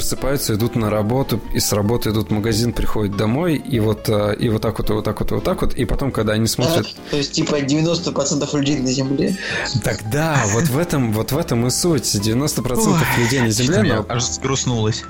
просыпаются, 0.00 0.54
идут 0.54 0.76
на 0.76 0.88
работу, 0.88 1.40
и 1.52 1.60
с 1.60 1.72
работы 1.74 2.08
идут 2.08 2.28
в 2.28 2.32
магазин, 2.32 2.72
приходят 2.72 3.16
домой, 3.18 3.56
и 3.56 3.80
вот, 3.80 4.08
э, 4.08 4.34
и 4.38 4.48
вот 4.48 4.62
так 4.62 4.78
вот, 4.78 4.88
и 4.88 4.92
вот 4.94 5.04
так 5.04 5.20
вот, 5.20 5.30
и 5.30 5.34
вот 5.34 5.44
так 5.44 5.60
вот, 5.60 5.74
и 5.74 5.84
потом, 5.84 6.10
когда 6.10 6.32
они 6.32 6.46
смотрят... 6.46 6.86
А, 6.86 7.10
то 7.10 7.16
есть, 7.18 7.32
типа, 7.32 7.60
90% 7.60 8.56
людей 8.56 8.78
на 8.78 8.90
Земле? 8.90 9.36
Так 9.84 9.98
да, 10.10 10.42
вот 10.52 10.64
в 10.64 10.78
этом, 10.78 11.12
вот 11.12 11.32
в 11.32 11.38
этом 11.38 11.66
и 11.66 11.70
суть. 11.70 12.04
90% 12.04 12.78
Ой, 12.78 13.22
людей 13.22 13.40
на 13.42 13.50
Земле, 13.50 13.96
но... 13.96 14.06
аж 14.08 14.22
сгрустнулось. 14.22 15.04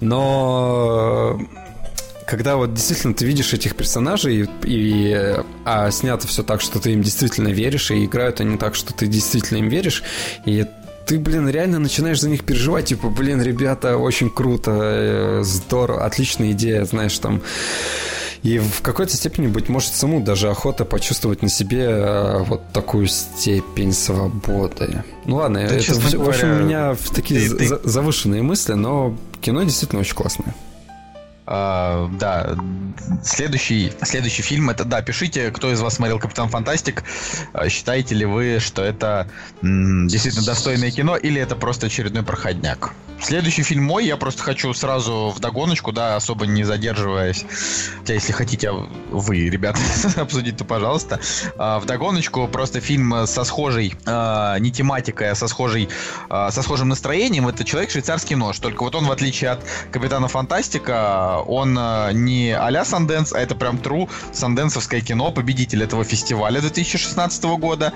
Но 0.00 1.40
когда 2.28 2.56
вот 2.56 2.72
действительно 2.72 3.14
ты 3.14 3.24
видишь 3.24 3.52
этих 3.52 3.74
персонажей, 3.74 4.48
и, 4.62 5.36
а 5.64 5.90
снято 5.90 6.28
все 6.28 6.44
так, 6.44 6.60
что 6.60 6.78
ты 6.78 6.92
им 6.92 7.02
действительно 7.02 7.48
веришь, 7.48 7.90
и 7.90 8.04
играют 8.04 8.40
они 8.40 8.58
так, 8.58 8.76
что 8.76 8.92
ты 8.92 9.08
действительно 9.08 9.58
им 9.58 9.68
веришь, 9.68 10.04
и 10.44 10.64
ты, 11.06 11.18
блин, 11.20 11.48
реально 11.48 11.78
начинаешь 11.78 12.20
за 12.20 12.28
них 12.28 12.44
переживать, 12.44 12.86
типа, 12.86 13.08
блин, 13.08 13.40
ребята, 13.40 13.96
очень 13.96 14.28
круто, 14.28 14.72
э, 14.74 15.42
здорово, 15.44 16.04
отличная 16.04 16.50
идея, 16.50 16.84
знаешь, 16.84 17.16
там... 17.18 17.40
И 18.42 18.58
в 18.58 18.80
какой-то 18.82 19.16
степени, 19.16 19.48
быть 19.48 19.68
может, 19.68 19.94
саму 19.94 20.20
даже 20.20 20.48
охота 20.50 20.84
почувствовать 20.84 21.42
на 21.42 21.48
себе 21.48 21.82
э, 21.82 22.44
вот 22.44 22.60
такую 22.72 23.08
степень 23.08 23.92
свободы. 23.92 25.02
Ну 25.24 25.36
ладно, 25.36 25.66
да, 25.68 25.74
это, 25.74 25.94
в, 25.94 26.12
говоря, 26.12 26.24
в 26.24 26.28
общем, 26.28 26.50
у 26.52 26.62
меня 26.62 26.96
такие 27.12 27.48
ты, 27.48 27.56
ты... 27.56 27.78
завышенные 27.82 28.42
мысли, 28.42 28.74
но 28.74 29.16
кино 29.40 29.62
действительно 29.64 30.00
очень 30.00 30.14
классное. 30.14 30.54
Uh, 31.46 32.10
да, 32.18 32.56
следующий, 33.22 33.92
следующий 34.02 34.42
фильм 34.42 34.68
это, 34.68 34.84
да, 34.84 35.00
пишите, 35.00 35.52
кто 35.52 35.70
из 35.70 35.80
вас 35.80 35.94
смотрел 35.94 36.18
Капитан 36.18 36.48
Фантастик, 36.48 37.04
а, 37.52 37.68
считаете 37.68 38.16
ли 38.16 38.24
вы, 38.24 38.58
что 38.58 38.82
это 38.82 39.28
действительно 39.62 40.44
достойное 40.44 40.90
кино 40.90 41.16
или 41.16 41.40
это 41.40 41.54
просто 41.54 41.86
очередной 41.86 42.24
проходняк? 42.24 42.94
Следующий 43.20 43.62
фильм 43.62 43.84
мой, 43.84 44.04
я 44.04 44.16
просто 44.16 44.42
хочу 44.42 44.72
сразу 44.74 45.32
в 45.34 45.40
догоночку, 45.40 45.90
да, 45.90 46.16
особо 46.16 46.46
не 46.46 46.64
задерживаясь. 46.64 47.46
Хотя, 48.00 48.14
если 48.14 48.32
хотите 48.32 48.70
вы, 49.10 49.48
ребята, 49.48 49.80
обсудить, 50.16 50.58
то 50.58 50.64
пожалуйста. 50.64 51.18
А, 51.56 51.80
в 51.80 51.86
догоночку 51.86 52.46
просто 52.46 52.80
фильм 52.80 53.26
со 53.26 53.44
схожей, 53.44 53.94
а, 54.04 54.58
не 54.58 54.70
тематикой, 54.70 55.30
а 55.30 55.34
со 55.34 55.48
схожей, 55.48 55.88
а, 56.28 56.50
со 56.50 56.62
схожим 56.62 56.88
настроением. 56.88 57.48
Это 57.48 57.64
«Человек 57.64 57.90
швейцарский 57.90 58.36
нож». 58.36 58.58
Только 58.58 58.82
вот 58.82 58.94
он, 58.94 59.06
в 59.06 59.12
отличие 59.12 59.50
от 59.50 59.64
Капитана 59.90 60.28
Фантастика, 60.28 61.35
он 61.40 61.74
не 62.24 62.52
а-ля 62.52 62.84
Санденс, 62.84 63.32
а 63.32 63.40
это 63.40 63.54
прям 63.54 63.76
true 63.76 64.08
санденсовское 64.32 65.00
кино, 65.00 65.30
победитель 65.32 65.82
этого 65.82 66.04
фестиваля 66.04 66.60
2016 66.60 67.44
года. 67.58 67.92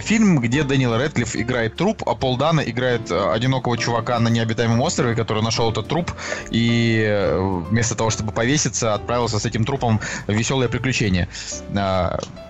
Фильм, 0.00 0.38
где 0.40 0.62
Дэниел 0.62 0.96
Рэдклифф 0.96 1.36
играет 1.36 1.76
труп, 1.76 2.02
а 2.06 2.14
Пол 2.14 2.36
Дана 2.36 2.60
играет 2.60 3.10
одинокого 3.10 3.76
чувака 3.78 4.18
на 4.18 4.28
необитаемом 4.28 4.80
острове, 4.80 5.14
который 5.14 5.42
нашел 5.42 5.70
этот 5.70 5.88
труп, 5.88 6.12
и 6.50 7.04
э, 7.06 7.38
вместо 7.70 7.94
того, 7.94 8.10
чтобы 8.10 8.32
повеситься, 8.32 8.94
отправился 8.94 9.38
с 9.38 9.46
этим 9.46 9.64
трупом 9.64 10.00
в 10.26 10.32
веселое 10.32 10.68
приключение. 10.68 11.28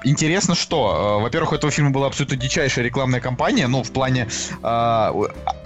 Интересно, 0.05 0.55
что, 0.55 1.19
э, 1.19 1.23
во-первых, 1.23 1.53
у 1.53 1.55
этого 1.57 1.71
фильма 1.71 1.91
была 1.91 2.07
абсолютно 2.07 2.37
дичайшая 2.37 2.85
рекламная 2.85 3.21
кампания, 3.21 3.67
ну, 3.67 3.83
в 3.83 3.91
плане 3.91 4.29
а, 4.63 5.13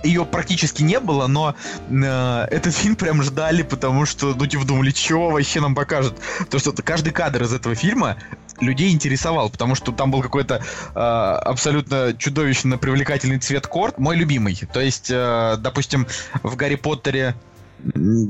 ее 0.02 0.24
практически 0.24 0.82
не 0.82 0.98
было, 1.00 1.26
но 1.26 1.54
э, 1.90 2.46
этот 2.50 2.74
фильм 2.74 2.96
прям 2.96 3.22
ждали, 3.22 3.62
потому 3.62 4.06
что 4.06 4.29
что, 4.30 4.38
ну, 4.38 4.46
типа, 4.46 4.64
думали, 4.64 4.90
чего 4.90 5.30
вообще 5.30 5.60
нам 5.60 5.74
покажут? 5.74 6.14
То, 6.50 6.58
что 6.58 6.72
каждый 6.72 7.12
кадр 7.12 7.42
из 7.42 7.52
этого 7.52 7.74
фильма 7.74 8.16
людей 8.60 8.92
интересовал, 8.92 9.50
потому 9.50 9.74
что 9.74 9.92
там 9.92 10.10
был 10.10 10.22
какой-то 10.22 10.62
э, 10.94 10.98
абсолютно 10.98 12.14
чудовищно 12.16 12.78
привлекательный 12.78 13.38
цвет 13.38 13.66
корт, 13.66 13.98
мой 13.98 14.16
любимый. 14.16 14.58
То 14.72 14.80
есть, 14.80 15.10
э, 15.10 15.56
допустим, 15.58 16.06
в 16.42 16.56
Гарри 16.56 16.76
Поттере 16.76 17.34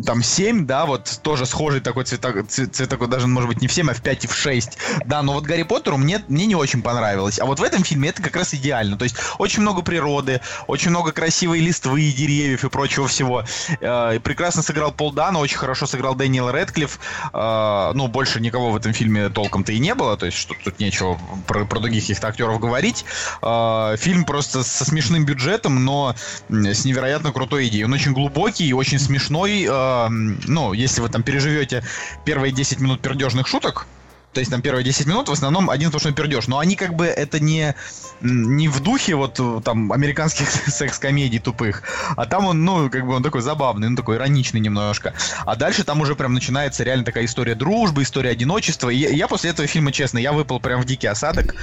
там 0.05 0.23
7, 0.23 0.67
да, 0.67 0.87
вот 0.87 1.21
тоже 1.23 1.47
схожий 1.47 1.81
такой 1.81 2.05
цвета, 2.05 2.45
цвет 2.45 2.89
такой 2.89 3.09
даже, 3.09 3.27
может 3.27 3.49
быть, 3.49 3.61
не 3.61 3.69
в 3.69 3.73
7, 3.73 3.91
а 3.91 3.95
в 3.95 4.03
5 4.03 4.25
и 4.25 4.27
в 4.27 4.35
6. 4.35 4.79
Да, 5.07 5.23
но 5.23 5.33
вот 5.33 5.45
Гарри 5.45 5.63
Поттеру 5.65 5.97
мне, 5.97 6.23
мне 6.29 6.47
не 6.47 6.55
очень 6.55 6.83
понравилось. 6.83 7.39
А 7.39 7.45
вот 7.45 7.61
в 7.61 7.63
этом 7.63 7.83
фильме 7.85 8.11
это 8.11 8.23
как 8.23 8.37
раз 8.37 8.55
идеально. 8.55 8.97
То 8.97 9.05
есть 9.05 9.17
очень 9.39 9.63
много 9.63 9.83
природы, 9.83 10.41
очень 10.67 10.91
много 10.91 11.13
красивой 11.13 11.61
листвы, 11.61 12.13
деревьев 12.13 12.65
и 12.65 12.69
прочего 12.69 13.09
всего. 13.09 13.45
Э, 13.81 14.19
прекрасно 14.23 14.63
сыграл 14.63 14.93
Пол 14.93 15.13
Дана, 15.13 15.39
очень 15.39 15.59
хорошо 15.59 15.87
сыграл 15.87 16.15
Дэниел 16.15 16.51
Редклифф. 16.51 16.99
Э, 17.33 17.93
ну, 17.95 18.09
больше 18.09 18.41
никого 18.41 18.71
в 18.71 18.77
этом 18.77 18.93
фильме 18.93 19.29
толком-то 19.29 19.73
и 19.73 19.79
не 19.79 19.95
было, 19.95 20.17
то 20.17 20.27
есть 20.27 20.39
что 20.39 20.55
тут 20.63 20.79
нечего 20.79 21.19
про, 21.47 21.65
про 21.65 21.81
других 21.81 22.05
каких-то 22.05 22.29
актеров 22.29 22.61
говорить. 22.61 23.05
Э, 23.43 23.97
фильм 23.99 24.25
просто 24.25 24.63
со 24.63 24.85
смешным 24.85 25.25
бюджетом, 25.25 25.85
но 25.85 26.15
с 26.49 26.85
невероятно 26.85 27.33
крутой 27.33 27.69
идеей. 27.69 27.85
Он 27.85 27.93
очень 27.93 28.13
глубокий 28.13 28.67
и 28.67 28.73
очень 28.73 28.99
смешной 28.99 29.40
смешной, 29.41 29.65
э, 29.65 30.09
ну, 30.47 30.73
если 30.73 31.01
вы 31.01 31.09
там 31.09 31.23
переживете 31.23 31.83
первые 32.25 32.53
10 32.53 32.81
минут 32.81 33.01
пердежных 33.01 33.47
шуток, 33.47 33.87
то 34.33 34.39
есть 34.39 34.51
там 34.51 34.63
первые 34.63 34.85
10 34.85 35.07
минут 35.07 35.29
в 35.29 35.33
основном 35.33 35.71
один 35.71 35.89
сплошной 35.89 36.13
пердеж. 36.15 36.47
Но 36.47 36.61
они 36.61 36.77
как 36.77 36.95
бы 36.95 37.07
это 37.07 37.41
не, 37.41 37.75
не 38.21 38.69
в 38.69 38.79
духе 38.81 39.17
вот 39.17 39.41
там 39.65 39.93
американских 39.93 40.49
секс-комедий 40.67 41.41
тупых, 41.41 41.83
а 42.17 42.27
там 42.27 42.47
он, 42.47 42.65
ну, 42.65 42.89
как 42.91 43.07
бы 43.07 43.15
он 43.15 43.25
такой 43.25 43.41
забавный, 43.41 43.89
ну, 43.89 43.97
такой 43.97 44.17
ироничный 44.17 44.61
немножко. 44.61 45.15
А 45.45 45.57
дальше 45.57 45.83
там 45.83 46.01
уже 46.01 46.15
прям 46.15 46.33
начинается 46.33 46.85
реально 46.85 47.05
такая 47.05 47.25
история 47.25 47.57
дружбы, 47.57 48.03
история 48.03 48.31
одиночества. 48.31 48.91
И 48.91 48.97
я, 48.97 49.09
я 49.11 49.27
после 49.27 49.51
этого 49.51 49.67
фильма, 49.67 49.91
честно, 49.91 50.19
я 50.19 50.33
выпал 50.33 50.61
прям 50.61 50.81
в 50.81 50.85
дикий 50.85 51.09
осадок. 51.09 51.57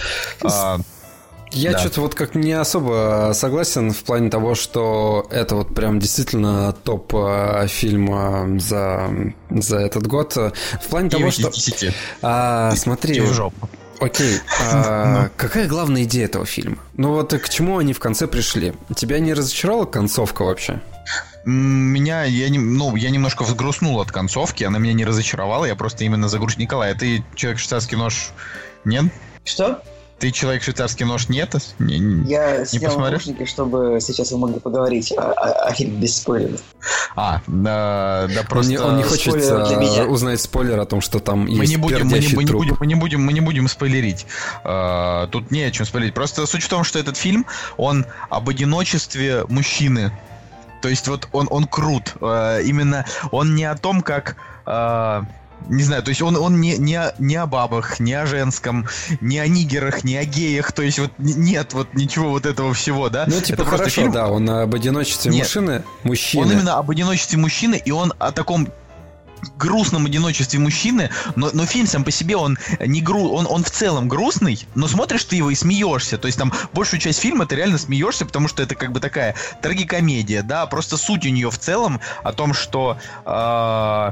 А, 0.43 0.79
я 1.51 1.71
да. 1.71 1.79
что-то 1.79 2.01
вот 2.01 2.15
как 2.15 2.35
не 2.35 2.51
особо 2.51 3.31
согласен 3.33 3.91
в 3.91 4.03
плане 4.03 4.29
того, 4.29 4.55
что 4.55 5.27
это 5.31 5.55
вот 5.55 5.73
прям 5.73 5.99
действительно 5.99 6.73
топ 6.73 7.13
э, 7.15 7.67
фильма 7.67 8.59
за, 8.59 9.09
за 9.49 9.77
этот 9.77 10.07
год. 10.07 10.35
В 10.35 10.87
плане 10.89 11.09
того, 11.09 11.31
что... 11.31 11.49
10. 11.49 11.93
А, 12.21 12.71
смотри... 12.75 13.19
В 13.21 13.33
жопу. 13.33 13.69
Окей, 13.99 14.39
а 14.71 15.23
ну. 15.23 15.29
какая 15.37 15.67
главная 15.67 16.03
идея 16.03 16.25
этого 16.25 16.45
фильма? 16.45 16.77
Ну 16.95 17.13
вот 17.13 17.33
к 17.33 17.49
чему 17.49 17.79
они 17.79 17.93
в 17.93 17.99
конце 17.99 18.27
пришли? 18.27 18.73
Тебя 18.95 19.19
не 19.19 19.33
разочаровала 19.33 19.85
концовка 19.85 20.43
вообще? 20.43 20.81
Меня, 21.45 22.23
я, 22.25 22.49
не, 22.49 22.59
ну, 22.59 22.95
я 22.95 23.09
немножко 23.09 23.43
взгрустнул 23.43 23.99
от 24.01 24.11
концовки, 24.11 24.65
она 24.65 24.79
меня 24.79 24.93
не 24.93 25.05
разочаровала, 25.05 25.65
я 25.65 25.75
просто 25.75 26.03
именно 26.03 26.27
загруз... 26.27 26.57
Николай, 26.57 26.91
а 26.91 26.95
ты 26.95 27.23
человек 27.35 27.59
швейцарский 27.59 27.97
нож, 27.97 28.31
нет? 28.83 29.05
Что? 29.45 29.81
Ты 30.19 30.31
человек 30.31 30.63
швейцарский 30.63 31.05
нож 31.05 31.29
нет? 31.29 31.55
Не, 31.77 32.27
я 32.27 32.59
не 32.59 32.65
снял 32.65 32.97
наушники, 32.97 33.45
чтобы 33.45 33.99
сейчас 34.01 34.31
вы 34.31 34.39
могли 34.39 34.59
поговорить 34.59 35.11
о, 35.11 35.31
о, 35.31 35.67
о 35.67 35.73
фильме 35.73 35.99
без 35.99 36.17
спойлеров. 36.17 36.61
А, 37.15 37.41
да, 37.45 38.27
да 38.33 38.43
просто... 38.43 38.71
Он 38.73 38.77
не, 38.77 38.77
он 38.79 38.97
не 38.97 39.03
хочет 39.03 39.35
узнать 40.07 40.41
спойлер 40.41 40.79
о 40.79 40.85
том, 40.85 41.01
что 41.01 41.19
там 41.19 41.41
мы 41.41 41.49
есть 41.49 41.69
не 41.69 41.77
будем, 41.77 42.07
мы 42.07 42.17
не, 42.17 42.35
мы 42.35 42.43
не 42.43 42.51
будем, 42.53 42.77
мы 42.79 42.87
не 42.87 42.95
будем, 42.95 43.21
мы 43.21 43.33
не 43.33 43.41
будем 43.41 43.67
спойлерить. 43.67 44.25
Uh, 44.63 45.27
тут 45.27 45.51
не 45.51 45.61
о 45.61 45.71
чем 45.71 45.85
спойлерить. 45.85 46.15
Просто 46.15 46.47
суть 46.47 46.63
в 46.63 46.69
том, 46.69 46.83
что 46.83 46.97
этот 46.97 47.15
фильм, 47.15 47.45
он 47.77 48.05
об 48.31 48.49
одиночестве 48.49 49.45
мужчины. 49.49 50.11
То 50.81 50.89
есть 50.89 51.07
вот 51.07 51.27
он, 51.31 51.47
он 51.51 51.65
крут. 51.65 52.15
Uh, 52.19 52.63
именно 52.63 53.05
он 53.31 53.53
не 53.53 53.65
о 53.65 53.75
том, 53.75 54.01
как... 54.01 54.35
Uh, 54.65 55.25
не 55.67 55.83
знаю, 55.83 56.03
то 56.03 56.09
есть 56.09 56.21
он, 56.21 56.35
он 56.37 56.61
не, 56.61 56.77
не, 56.77 56.99
не 57.19 57.35
о 57.35 57.45
бабах, 57.45 57.99
не 57.99 58.13
о 58.13 58.25
женском, 58.25 58.87
не 59.21 59.39
о 59.39 59.47
нигерах, 59.47 60.03
не 60.03 60.17
о 60.17 60.25
геях, 60.25 60.71
то 60.71 60.81
есть 60.81 60.99
вот 60.99 61.11
нет 61.17 61.73
вот 61.73 61.93
ничего 61.93 62.29
вот 62.29 62.45
этого 62.45 62.73
всего, 62.73 63.09
да? 63.09 63.25
Ну, 63.27 63.41
типа, 63.41 63.61
Это 63.61 63.65
хорошо, 63.65 63.89
фильм... 63.89 64.11
да, 64.11 64.29
он 64.29 64.49
об 64.49 64.73
одиночестве 64.73 65.31
нет, 65.31 65.43
мужчины, 65.43 65.83
мужчины. 66.03 66.45
Он 66.45 66.51
именно 66.51 66.77
об 66.77 66.89
одиночестве 66.89 67.37
мужчины, 67.37 67.81
и 67.83 67.91
он 67.91 68.13
о 68.19 68.31
таком 68.31 68.69
грустном 69.57 70.05
одиночестве 70.05 70.59
мужчины, 70.59 71.09
но, 71.35 71.49
но 71.53 71.65
фильм 71.65 71.87
сам 71.87 72.03
по 72.03 72.11
себе, 72.11 72.35
он 72.37 72.57
не 72.79 73.01
гру, 73.01 73.31
он, 73.31 73.47
он 73.47 73.63
в 73.63 73.71
целом 73.71 74.07
грустный, 74.07 74.65
но 74.75 74.87
смотришь 74.87 75.25
ты 75.25 75.35
его 75.35 75.49
и 75.51 75.55
смеешься. 75.55 76.17
То 76.17 76.27
есть 76.27 76.37
там 76.37 76.51
большую 76.73 76.99
часть 76.99 77.19
фильма 77.19 77.45
ты 77.45 77.55
реально 77.55 77.77
смеешься, 77.77 78.25
потому 78.25 78.47
что 78.47 78.63
это 78.63 78.75
как 78.75 78.91
бы 78.91 78.99
такая 78.99 79.35
трагикомедия, 79.61 80.43
да, 80.43 80.65
просто 80.65 80.97
суть 80.97 81.25
у 81.25 81.29
нее 81.29 81.51
в 81.51 81.57
целом 81.57 81.99
о 82.23 82.33
том, 82.33 82.53
что 82.53 82.97
э, 83.25 84.11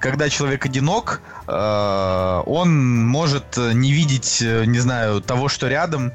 когда 0.00 0.28
человек 0.28 0.64
одинок, 0.64 1.20
э, 1.46 2.42
он 2.46 3.06
может 3.06 3.56
не 3.56 3.92
видеть, 3.92 4.42
э, 4.42 4.64
не 4.64 4.78
знаю, 4.78 5.20
того, 5.20 5.48
что 5.48 5.68
рядом, 5.68 6.12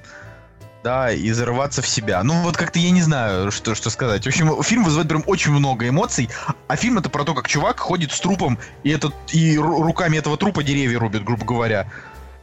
да, 0.83 1.11
и 1.11 1.29
зарываться 1.31 1.81
в 1.81 1.87
себя. 1.87 2.23
Ну, 2.23 2.41
вот 2.41 2.57
как-то 2.57 2.79
я 2.79 2.91
не 2.91 3.01
знаю, 3.01 3.51
что, 3.51 3.75
что 3.75 3.89
сказать. 3.89 4.23
В 4.23 4.27
общем, 4.27 4.63
фильм 4.63 4.83
вызывает 4.83 5.09
прям 5.09 5.23
очень 5.27 5.51
много 5.51 5.87
эмоций, 5.87 6.29
а 6.67 6.75
фильм 6.75 6.97
это 6.97 7.09
про 7.09 7.23
то, 7.23 7.33
как 7.33 7.47
чувак 7.47 7.79
ходит 7.79 8.11
с 8.11 8.19
трупом, 8.19 8.57
и, 8.83 8.89
этот, 8.89 9.13
и 9.31 9.57
руками 9.57 10.17
этого 10.17 10.37
трупа 10.37 10.63
деревья 10.63 10.99
рубит, 10.99 11.23
грубо 11.23 11.45
говоря 11.45 11.87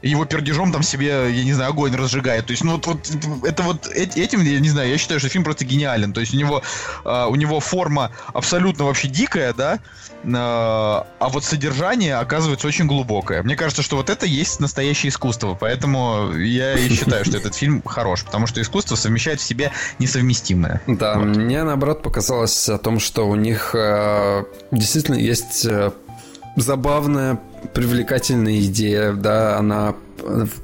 его 0.02 0.24
пердежом 0.24 0.72
там 0.72 0.82
себе, 0.82 1.30
я 1.30 1.44
не 1.44 1.52
знаю, 1.52 1.70
огонь 1.70 1.94
разжигает. 1.94 2.46
То 2.46 2.52
есть, 2.52 2.62
ну 2.62 2.72
вот, 2.72 2.86
вот 2.86 3.44
это 3.44 3.62
вот 3.62 3.88
этим, 3.88 4.42
я 4.42 4.60
не 4.60 4.68
знаю, 4.68 4.90
я 4.90 4.98
считаю, 4.98 5.18
что 5.20 5.28
фильм 5.28 5.44
просто 5.44 5.64
гениален. 5.64 6.12
То 6.12 6.20
есть 6.20 6.34
у 6.34 6.36
него, 6.36 6.62
э, 7.04 7.26
у 7.28 7.34
него 7.34 7.60
форма 7.60 8.12
абсолютно 8.32 8.84
вообще 8.84 9.08
дикая, 9.08 9.52
да, 9.52 9.74
э, 10.22 10.30
а 10.32 11.28
вот 11.28 11.44
содержание 11.44 12.16
оказывается 12.16 12.68
очень 12.68 12.86
глубокое. 12.86 13.42
Мне 13.42 13.56
кажется, 13.56 13.82
что 13.82 13.96
вот 13.96 14.08
это 14.10 14.26
есть 14.26 14.60
настоящее 14.60 15.10
искусство, 15.10 15.56
поэтому 15.58 16.32
я 16.32 16.74
и 16.74 16.88
считаю, 16.88 17.24
что 17.24 17.36
этот 17.36 17.54
фильм 17.54 17.82
хорош, 17.82 18.24
потому 18.24 18.46
что 18.46 18.60
искусство 18.60 18.94
совмещает 18.94 19.40
в 19.40 19.42
себе 19.42 19.72
несовместимое. 19.98 20.80
Да, 20.86 21.18
вот. 21.18 21.24
мне 21.24 21.64
наоборот 21.64 22.02
показалось 22.02 22.68
о 22.68 22.78
том, 22.78 23.00
что 23.00 23.28
у 23.28 23.34
них 23.34 23.74
э, 23.74 24.44
действительно 24.70 25.16
есть 25.16 25.66
э, 25.66 25.90
забавная 26.60 27.40
привлекательная 27.74 28.60
идея, 28.60 29.12
да, 29.12 29.58
она 29.58 29.94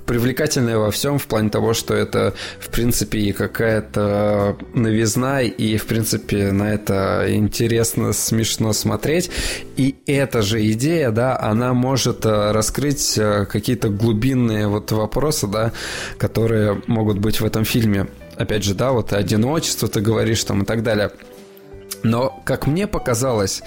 привлекательная 0.07 0.79
во 0.79 0.91
всем 0.91 1.19
в 1.19 1.27
плане 1.27 1.49
того, 1.49 1.75
что 1.75 1.95
это, 1.95 2.35
в 2.59 2.69
принципе, 2.69 3.19
и 3.19 3.33
какая-то 3.33 4.57
новизна, 4.75 5.43
и, 5.43 5.77
в 5.77 5.87
принципе, 5.87 6.53
на 6.53 6.75
это 6.75 7.27
интересно, 7.29 8.13
смешно 8.13 8.73
смотреть. 8.73 9.31
И 9.77 9.97
эта 10.07 10.43
же 10.43 10.65
идея, 10.73 11.11
да, 11.11 11.39
она 11.39 11.73
может 11.73 12.27
э, 12.27 12.53
раскрыть 12.53 13.17
э, 13.17 13.47
какие-то 13.47 13.89
глубинные 13.89 14.67
вот 14.67 14.91
вопросы, 14.93 15.47
да, 15.47 15.73
которые 16.19 16.83
могут 16.87 17.19
быть 17.19 17.41
в 17.41 17.45
этом 17.45 17.65
фильме. 17.65 18.09
Опять 18.37 18.65
же, 18.65 18.75
да, 18.75 18.93
вот 18.93 19.13
одиночество 19.13 19.89
ты 19.89 20.01
говоришь 20.01 20.43
там 20.45 20.63
и 20.63 20.65
так 20.65 20.83
далее. 20.83 21.13
Но, 22.05 22.39
как 22.45 22.67
мне 22.67 22.87
показалось, 22.87 23.63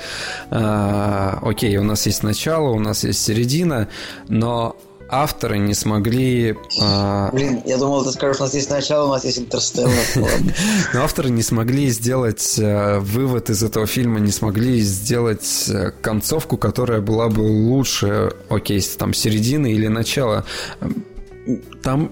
э, 0.51 1.33
окей, 1.41 1.75
у 1.77 1.83
нас 1.83 2.05
есть 2.05 2.23
начало, 2.23 2.69
у 2.69 2.79
нас 2.79 3.03
есть 3.03 3.21
середина, 3.21 3.89
но 4.29 4.77
авторы 5.09 5.57
не 5.57 5.73
смогли... 5.73 6.55
Э... 6.79 7.29
Блин, 7.33 7.63
я 7.65 7.77
думал, 7.77 8.03
ты 8.03 8.11
скажешь, 8.11 8.39
у 8.39 8.43
нас 8.43 8.53
есть 8.53 8.69
начало, 8.69 9.07
у 9.07 9.11
нас 9.11 9.25
есть 9.25 9.39
интерстеллар. 9.39 9.91
Но 10.93 11.03
авторы 11.03 11.29
не 11.29 11.41
смогли 11.41 11.89
сделать 11.89 12.59
э, 12.59 12.99
вывод 12.99 13.49
из 13.49 13.63
этого 13.63 13.87
фильма, 13.87 14.19
не 14.19 14.31
смогли 14.31 14.81
сделать 14.81 15.71
концовку, 16.01 16.57
которая 16.57 17.01
была 17.01 17.29
бы 17.29 17.41
лучше, 17.41 18.33
окей, 18.49 18.81
там 18.99 19.13
середина 19.13 19.67
или 19.67 19.87
начало. 19.87 20.45
Там 21.81 22.11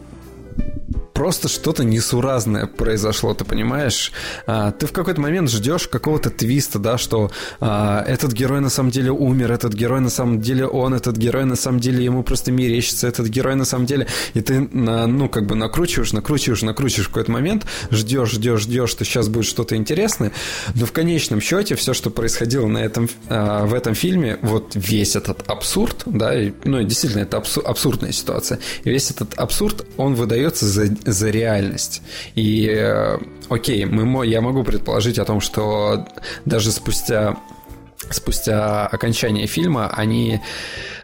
просто 1.15 1.47
что-то 1.47 1.83
несуразное 1.85 2.67
произошло, 2.67 3.33
ты 3.33 3.45
понимаешь? 3.45 4.11
А, 4.45 4.71
ты 4.71 4.85
в 4.85 4.91
какой-то 4.91 5.21
момент 5.21 5.49
ждешь 5.49 5.87
какого-то 5.87 6.29
твиста, 6.29 6.77
да, 6.77 6.97
что 6.97 7.31
а, 7.61 8.03
этот 8.05 8.33
герой 8.33 8.59
на 8.59 8.69
самом 8.69 8.91
деле 8.91 9.11
умер, 9.11 9.53
этот 9.53 9.73
герой 9.73 10.01
на 10.01 10.09
самом 10.09 10.41
деле 10.41 10.67
он, 10.67 10.93
этот 10.93 11.15
герой 11.15 11.45
на 11.45 11.55
самом 11.55 11.79
деле 11.79 12.03
ему 12.03 12.21
просто 12.21 12.51
мерещится, 12.51 13.07
этот 13.07 13.27
герой 13.27 13.55
на 13.55 13.65
самом 13.65 13.85
деле... 13.85 14.07
И 14.33 14.41
ты, 14.41 14.59
ну, 14.59 15.29
как 15.29 15.47
бы 15.47 15.55
накручиваешь, 15.55 16.11
накручиваешь, 16.11 16.61
накручиваешь 16.61 17.07
в 17.07 17.11
какой-то 17.11 17.31
момент, 17.31 17.65
ждешь, 17.91 18.31
ждешь, 18.31 18.61
ждешь, 18.61 18.89
что 18.89 19.05
сейчас 19.05 19.29
будет 19.29 19.45
что-то 19.45 19.77
интересное, 19.77 20.33
но 20.75 20.85
в 20.85 20.91
конечном 20.91 21.39
счете 21.39 21.75
все, 21.75 21.93
что 21.93 22.09
происходило 22.09 22.67
на 22.67 22.79
этом, 22.79 23.09
а, 23.29 23.65
в 23.65 23.73
этом 23.73 23.95
фильме, 23.95 24.37
вот 24.41 24.73
весь 24.75 25.15
этот 25.15 25.49
абсурд, 25.49 26.03
да, 26.05 26.37
и, 26.37 26.51
ну, 26.65 26.83
действительно, 26.83 27.21
это 27.21 27.37
абсурдная 27.37 28.11
ситуация, 28.11 28.59
и 28.83 28.89
весь 28.89 29.11
этот 29.11 29.33
абсурд, 29.35 29.85
он 29.95 30.15
выдается 30.15 30.65
за 30.65 30.89
за 31.05 31.29
реальность. 31.29 32.01
И 32.35 32.67
э, 32.67 33.17
окей, 33.49 33.85
мы, 33.85 34.25
я 34.25 34.41
могу 34.41 34.63
предположить 34.63 35.19
о 35.19 35.25
том, 35.25 35.39
что 35.41 36.07
даже 36.45 36.71
спустя 36.71 37.37
спустя 38.09 38.85
окончание 38.87 39.47
фильма 39.47 39.89
они 39.89 40.39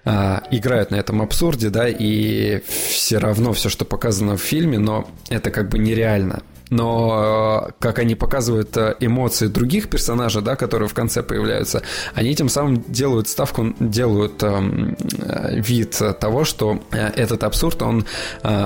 э, 0.06 0.38
играют 0.52 0.92
на 0.92 0.96
этом 0.96 1.22
абсурде, 1.22 1.70
да, 1.70 1.88
и 1.88 2.62
все 2.68 3.18
равно 3.18 3.54
все, 3.54 3.70
что 3.70 3.86
показано 3.86 4.38
в 4.38 4.42
фильме, 4.42 4.78
но 4.78 5.10
это 5.30 5.52
как 5.52 5.70
бы 5.70 5.80
нереально. 5.80 6.44
Но 6.72 7.68
э, 7.68 7.72
как 7.80 8.00
они 8.00 8.16
показывают 8.16 8.76
э, 8.78 8.96
эмоции 9.02 9.48
других 9.48 9.90
персонажей, 9.90 10.42
да, 10.42 10.56
которые 10.56 10.88
в 10.88 10.94
конце 10.94 11.22
появляются, 11.22 11.84
они 12.16 12.34
тем 12.34 12.50
самым 12.50 12.84
делают 12.88 13.28
ставку, 13.28 13.76
делают 13.80 14.42
эм, 14.42 14.96
э, 15.20 15.60
вид 15.60 16.02
того, 16.20 16.46
что 16.46 16.82
этот 16.92 17.44
абсурд, 17.44 17.82
он 17.82 18.06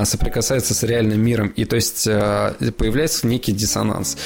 соприкасается 0.04 0.74
с 0.76 0.84
реальным 0.84 1.20
миром, 1.20 1.48
и 1.48 1.66
то 1.66 1.76
есть 1.76 2.06
появляется 2.06 3.28
некий 3.28 3.52
диссонанс. 3.52 4.18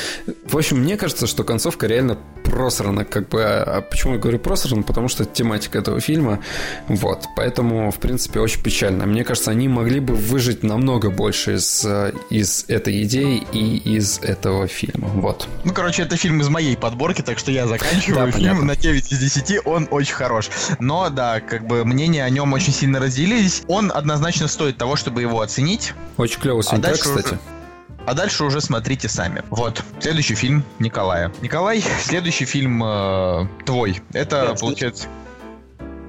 В 0.45 0.57
общем, 0.57 0.80
мне 0.80 0.97
кажется, 0.97 1.25
что 1.25 1.43
концовка 1.43 1.88
реально 1.88 2.17
просрана, 2.49 3.05
как 3.05 3.29
бы, 3.29 3.43
а 3.43 3.81
почему 3.81 4.13
я 4.13 4.19
говорю 4.19 4.39
просрана, 4.39 4.83
потому 4.83 5.07
что 5.07 5.25
тематика 5.25 5.77
этого 5.77 5.99
фильма, 5.99 6.39
вот, 6.87 7.25
поэтому, 7.35 7.91
в 7.91 7.99
принципе, 7.99 8.39
очень 8.39 8.61
печально. 8.61 9.05
Мне 9.05 9.23
кажется, 9.23 9.51
они 9.51 9.67
могли 9.67 9.99
бы 9.99 10.15
выжить 10.15 10.63
намного 10.63 11.09
больше 11.09 11.55
из, 11.55 11.85
из 12.29 12.65
этой 12.67 13.03
идеи 13.03 13.43
и 13.53 13.77
из 13.77 14.19
этого 14.19 14.67
фильма, 14.67 15.07
вот. 15.07 15.47
Ну, 15.63 15.73
короче, 15.73 16.03
это 16.03 16.17
фильм 16.17 16.41
из 16.41 16.49
моей 16.49 16.75
подборки, 16.75 17.21
так 17.21 17.39
что 17.39 17.51
я 17.51 17.67
заканчиваю 17.67 18.25
да, 18.25 18.31
фильм 18.31 18.57
понятно. 18.57 18.65
на 18.65 18.75
9 18.75 19.11
из 19.11 19.19
10, 19.19 19.65
он 19.65 19.87
очень 19.91 20.13
хорош. 20.13 20.49
Но, 20.79 21.09
да, 21.09 21.39
как 21.39 21.65
бы 21.67 21.85
мнения 21.85 22.23
о 22.23 22.29
нем 22.29 22.53
очень 22.53 22.73
сильно 22.73 22.99
разделились. 22.99 23.63
Он 23.67 23.91
однозначно 23.93 24.47
стоит 24.47 24.77
того, 24.77 24.95
чтобы 24.95 25.21
его 25.21 25.41
оценить. 25.41 25.93
Очень 26.17 26.39
клево 26.39 26.63
а 26.67 26.77
дальше 26.77 27.01
кстати. 27.03 27.39
А 28.10 28.16
дальше 28.16 28.43
уже 28.43 28.60
смотрите 28.60 29.07
сами. 29.07 29.43
Вот, 29.51 29.84
следующий 29.99 30.34
фильм 30.34 30.64
Николая. 30.80 31.32
Николай, 31.43 31.84
следующий 32.01 32.45
фильм 32.45 32.84
э, 32.84 33.47
твой. 33.68 34.01
Это, 34.14 34.47
Нет, 34.49 34.60
получается... 34.60 35.07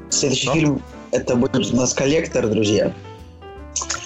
Следующий 0.08 0.46
Что? 0.46 0.54
фильм, 0.54 0.82
это 1.10 1.36
будет 1.36 1.56
у 1.56 1.76
нас 1.76 1.92
«Коллектор», 1.92 2.48
друзья. 2.48 2.90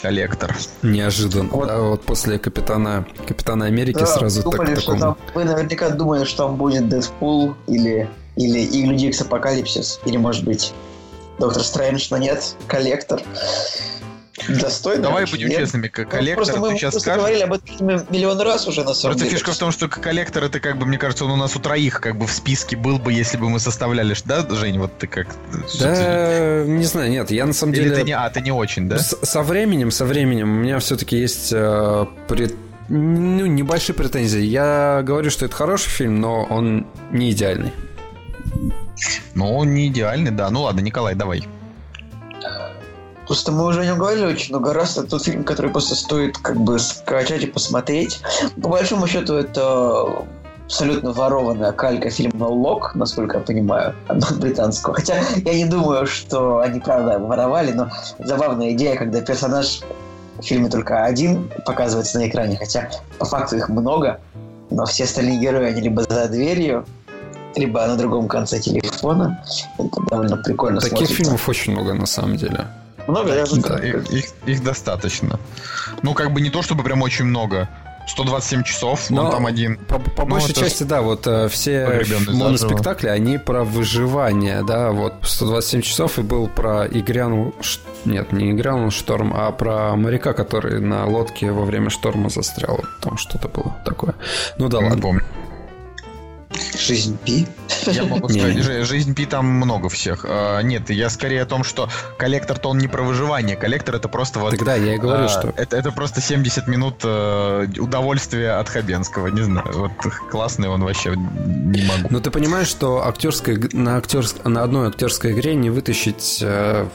Коллектор. 0.02 0.56
Неожиданно. 0.82 1.48
Вот, 1.50 1.68
да, 1.68 1.78
вот 1.78 2.02
после 2.02 2.40
Капитана, 2.40 3.06
Капитана 3.28 3.66
Америки 3.66 4.00
да, 4.00 4.06
сразу 4.06 4.42
думали, 4.42 4.74
так, 4.74 4.80
что 4.80 4.98
там, 4.98 5.16
Вы 5.32 5.44
наверняка 5.44 5.90
думали, 5.90 6.24
что 6.24 6.48
там 6.48 6.56
будет 6.56 6.88
Дэдпул 6.88 7.54
или, 7.68 8.10
или, 8.34 8.58
или 8.58 8.86
Люди 8.86 9.06
Икс 9.06 9.20
Апокалипсис, 9.20 10.00
или, 10.04 10.16
может 10.16 10.42
быть, 10.42 10.72
Доктор 11.38 11.62
Стрэндж, 11.62 12.08
но 12.10 12.16
нет, 12.16 12.56
Коллектор. 12.66 13.22
Достойно. 14.48 15.02
Давай 15.04 15.26
будем 15.26 15.48
нет. 15.48 15.58
честными, 15.58 15.88
как 15.88 16.10
коллектор, 16.10 16.44
просто 16.44 16.60
мы 16.60 16.76
сейчас 16.76 16.94
скажешь... 16.98 17.18
говорили 17.18 17.42
об 17.42 17.52
этом 17.52 17.86
миллион 18.10 18.40
раз 18.40 18.66
уже, 18.66 18.84
на 18.84 18.94
самом 18.94 19.12
просто 19.12 19.24
деле. 19.24 19.36
фишка 19.36 19.52
в 19.52 19.58
том, 19.58 19.72
что 19.72 19.88
коллектор, 19.88 20.44
это 20.44 20.60
как 20.60 20.78
бы, 20.78 20.86
мне 20.86 20.98
кажется, 20.98 21.24
он 21.24 21.32
у 21.32 21.36
нас 21.36 21.56
у 21.56 21.60
троих 21.60 22.00
как 22.00 22.16
бы 22.16 22.26
в 22.26 22.32
списке 22.32 22.76
был 22.76 22.98
бы, 22.98 23.12
если 23.12 23.36
бы 23.36 23.48
мы 23.48 23.58
составляли, 23.60 24.14
да, 24.24 24.46
Жень, 24.48 24.78
вот 24.78 24.98
ты 24.98 25.06
как... 25.06 25.28
Да, 25.80 26.64
не 26.66 26.84
знаю, 26.84 27.10
нет, 27.10 27.30
я 27.30 27.46
на 27.46 27.52
самом 27.52 27.74
Или 27.74 27.84
деле... 27.84 27.96
ты 27.96 28.02
не, 28.02 28.12
а, 28.12 28.28
ты 28.30 28.40
не 28.40 28.52
очень, 28.52 28.88
да? 28.88 28.98
С, 28.98 29.16
со 29.22 29.42
временем, 29.42 29.90
со 29.90 30.04
временем 30.04 30.50
у 30.50 30.60
меня 30.60 30.78
все-таки 30.78 31.16
есть 31.16 31.52
э, 31.52 32.06
пред... 32.28 32.54
ну, 32.88 33.46
небольшие 33.46 33.94
претензии. 33.96 34.40
Я 34.40 35.02
говорю, 35.02 35.30
что 35.30 35.46
это 35.46 35.54
хороший 35.54 35.90
фильм, 35.90 36.20
но 36.20 36.44
он 36.44 36.86
не 37.10 37.30
идеальный. 37.32 37.72
Ну, 39.34 39.56
он 39.56 39.74
не 39.74 39.88
идеальный, 39.88 40.30
да. 40.30 40.50
Ну 40.50 40.62
ладно, 40.62 40.80
Николай, 40.80 41.14
давай. 41.14 41.44
Просто 43.26 43.52
мы 43.52 43.66
уже 43.66 43.80
о 43.80 43.84
нем 43.84 43.98
говорили 43.98 44.26
очень 44.26 44.50
много 44.50 44.72
раз. 44.72 44.96
Это 44.96 45.08
тот 45.08 45.24
фильм, 45.24 45.44
который 45.44 45.70
просто 45.70 45.94
стоит 45.94 46.36
как 46.38 46.56
бы 46.56 46.78
скачать 46.78 47.42
и 47.42 47.46
посмотреть. 47.46 48.20
По 48.62 48.68
большому 48.68 49.06
счету, 49.06 49.34
это 49.34 50.24
абсолютно 50.66 51.12
ворованная 51.12 51.72
калька 51.72 52.10
фильма 52.10 52.46
«Лок», 52.46 52.94
насколько 52.94 53.38
я 53.38 53.42
понимаю, 53.44 53.94
британского. 54.40 54.94
Хотя 54.94 55.20
я 55.44 55.54
не 55.54 55.66
думаю, 55.66 56.06
что 56.06 56.60
они, 56.60 56.80
правда, 56.80 57.18
воровали, 57.18 57.72
но 57.72 57.90
забавная 58.18 58.72
идея, 58.72 58.96
когда 58.96 59.20
персонаж 59.20 59.80
в 60.38 60.42
фильме 60.42 60.68
только 60.68 61.04
один 61.04 61.48
показывается 61.64 62.18
на 62.18 62.28
экране, 62.28 62.56
хотя 62.56 62.90
по 63.18 63.24
факту 63.24 63.56
их 63.56 63.68
много, 63.68 64.20
но 64.70 64.84
все 64.86 65.04
остальные 65.04 65.38
герои, 65.38 65.66
они 65.66 65.80
либо 65.80 66.02
за 66.02 66.28
дверью, 66.28 66.84
либо 67.54 67.86
на 67.86 67.96
другом 67.96 68.26
конце 68.26 68.58
телефона. 68.58 69.44
Это 69.78 70.00
довольно 70.10 70.36
прикольно 70.38 70.80
Таких 70.80 70.98
смотрится. 70.98 71.22
фильмов 71.22 71.48
очень 71.48 71.72
много, 71.72 71.94
на 71.94 72.06
самом 72.06 72.36
деле. 72.36 72.66
Много? 73.06 73.34
Я 73.34 73.44
да, 73.44 73.78
их, 73.78 74.10
их, 74.10 74.24
их 74.46 74.62
достаточно. 74.62 75.38
Ну, 76.02 76.14
как 76.14 76.32
бы 76.32 76.40
не 76.40 76.50
то, 76.50 76.62
чтобы 76.62 76.82
прям 76.82 77.02
очень 77.02 77.24
много. 77.24 77.68
127 78.06 78.62
часов, 78.64 79.10
Но 79.10 79.24
он 79.24 79.30
там 79.30 79.46
один. 79.46 79.76
По, 79.76 79.98
по 79.98 80.22
ну, 80.22 80.32
большей 80.32 80.54
части, 80.54 80.82
да, 80.82 81.00
вот 81.00 81.26
э, 81.26 81.48
все 81.48 82.04
моноспектакли, 82.28 83.08
они 83.08 83.38
про 83.38 83.64
выживание, 83.64 84.62
да, 84.62 84.90
вот 84.90 85.14
127 85.22 85.80
часов 85.80 86.18
и 86.18 86.22
был 86.22 86.48
про 86.48 86.84
и 86.84 87.00
грянул, 87.00 87.54
нет, 88.04 88.32
не 88.32 88.52
грянул 88.52 88.90
шторм, 88.90 89.32
а 89.34 89.50
про 89.52 89.96
моряка, 89.96 90.34
который 90.34 90.80
на 90.80 91.06
лодке 91.06 91.50
во 91.50 91.64
время 91.64 91.88
шторма 91.90 92.28
застрял, 92.28 92.80
там 93.00 93.16
что-то 93.16 93.48
было 93.48 93.74
такое. 93.84 94.14
Ну 94.58 94.68
да, 94.68 94.78
ладно. 94.78 95.00
Помню. 95.00 95.24
Жизнь 96.78 97.18
Пи? 97.24 97.46
Я 97.86 98.04
могу 98.04 98.28
сказать, 98.30 98.86
жизнь 98.86 99.14
Пи 99.14 99.26
там 99.26 99.46
много 99.46 99.88
всех. 99.88 100.24
А, 100.28 100.60
нет, 100.60 100.90
я 100.90 101.10
скорее 101.10 101.42
о 101.42 101.46
том, 101.46 101.64
что 101.64 101.88
коллектор-то 102.18 102.70
он 102.70 102.78
не 102.78 102.88
про 102.88 103.02
выживание. 103.02 103.56
Коллектор 103.56 103.94
это 103.96 104.08
просто 104.08 104.38
вот... 104.38 104.50
Тогда 104.50 104.74
я 104.74 104.94
и 104.94 104.98
говорю, 104.98 105.24
а, 105.24 105.28
что... 105.28 105.52
Это, 105.56 105.76
это 105.76 105.92
просто 105.92 106.20
70 106.20 106.66
минут 106.66 107.00
э, 107.04 107.66
удовольствия 107.78 108.52
от 108.52 108.68
Хабенского. 108.68 109.28
Не 109.28 109.42
знаю, 109.42 109.66
вот 109.72 109.92
классный 110.30 110.68
он 110.68 110.82
вообще 110.82 111.14
не 111.16 111.82
могу. 111.82 112.08
Но 112.10 112.20
ты 112.20 112.30
понимаешь, 112.30 112.68
что 112.68 113.06
актерской, 113.06 113.68
на, 113.72 113.96
актерск, 113.96 114.44
на 114.44 114.62
одной 114.62 114.88
актерской 114.88 115.32
игре 115.32 115.54
не 115.54 115.70
вытащить 115.70 116.40
э, 116.42 116.86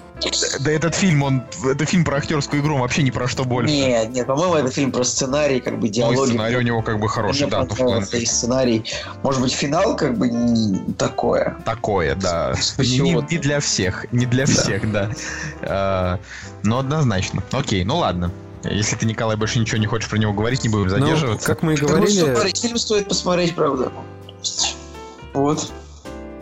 да 0.60 0.72
этот 0.72 0.96
фильм, 0.96 1.24
он, 1.24 1.44
это 1.66 1.86
фильм 1.86 2.04
про 2.04 2.18
актерскую 2.18 2.62
игру, 2.62 2.78
вообще 2.78 3.04
ни 3.04 3.10
про 3.10 3.28
что 3.28 3.46
больше. 3.46 3.74
Нет, 3.74 4.10
нет, 4.10 4.28
по-моему, 4.28 4.56
это 4.56 4.70
фильм 4.70 4.92
про 4.92 5.04
сценарий, 5.04 5.60
как 5.60 5.80
бы 5.80 5.88
диалоги. 5.88 6.18
Ну, 6.18 6.26
сценарий 6.26 6.58
у 6.58 6.62
него 6.62 6.82
как 6.82 7.00
бы 7.00 7.08
хороший, 7.08 7.48
Мне 7.48 7.52
да. 7.52 8.02
Сценарий. 8.26 8.84
Может 9.24 9.42
быть, 9.42 9.49
финал 9.50 9.96
как 9.96 10.18
бы 10.18 10.30
не 10.30 10.94
такое. 10.94 11.58
Такое, 11.66 12.16
да. 12.16 12.54
Не, 12.78 13.00
не, 13.00 13.26
не 13.30 13.38
для 13.38 13.60
всех, 13.60 14.12
не 14.12 14.26
для 14.26 14.46
да. 14.46 14.52
всех, 14.52 14.92
да. 14.92 15.12
А, 15.62 16.20
но 16.64 16.80
однозначно. 16.80 17.44
Окей, 17.52 17.84
ну 17.84 17.98
ладно. 17.98 18.32
Если 18.64 18.96
ты, 18.96 19.06
Николай, 19.06 19.38
больше 19.38 19.60
ничего 19.60 19.78
не 19.78 19.88
хочешь 19.88 20.10
про 20.10 20.18
него 20.18 20.34
говорить, 20.34 20.64
не 20.64 20.70
будем 20.70 20.88
ну, 20.88 20.90
задерживаться. 20.90 21.48
Ну, 21.48 21.54
как 21.56 21.64
мы 21.64 21.74
и 21.74 21.78
говорили... 21.78 22.22
Ну, 22.22 22.36
фильм 22.56 22.78
стоит 22.78 23.08
посмотреть, 23.08 23.56
правда. 23.56 23.92
Вот 25.34 25.72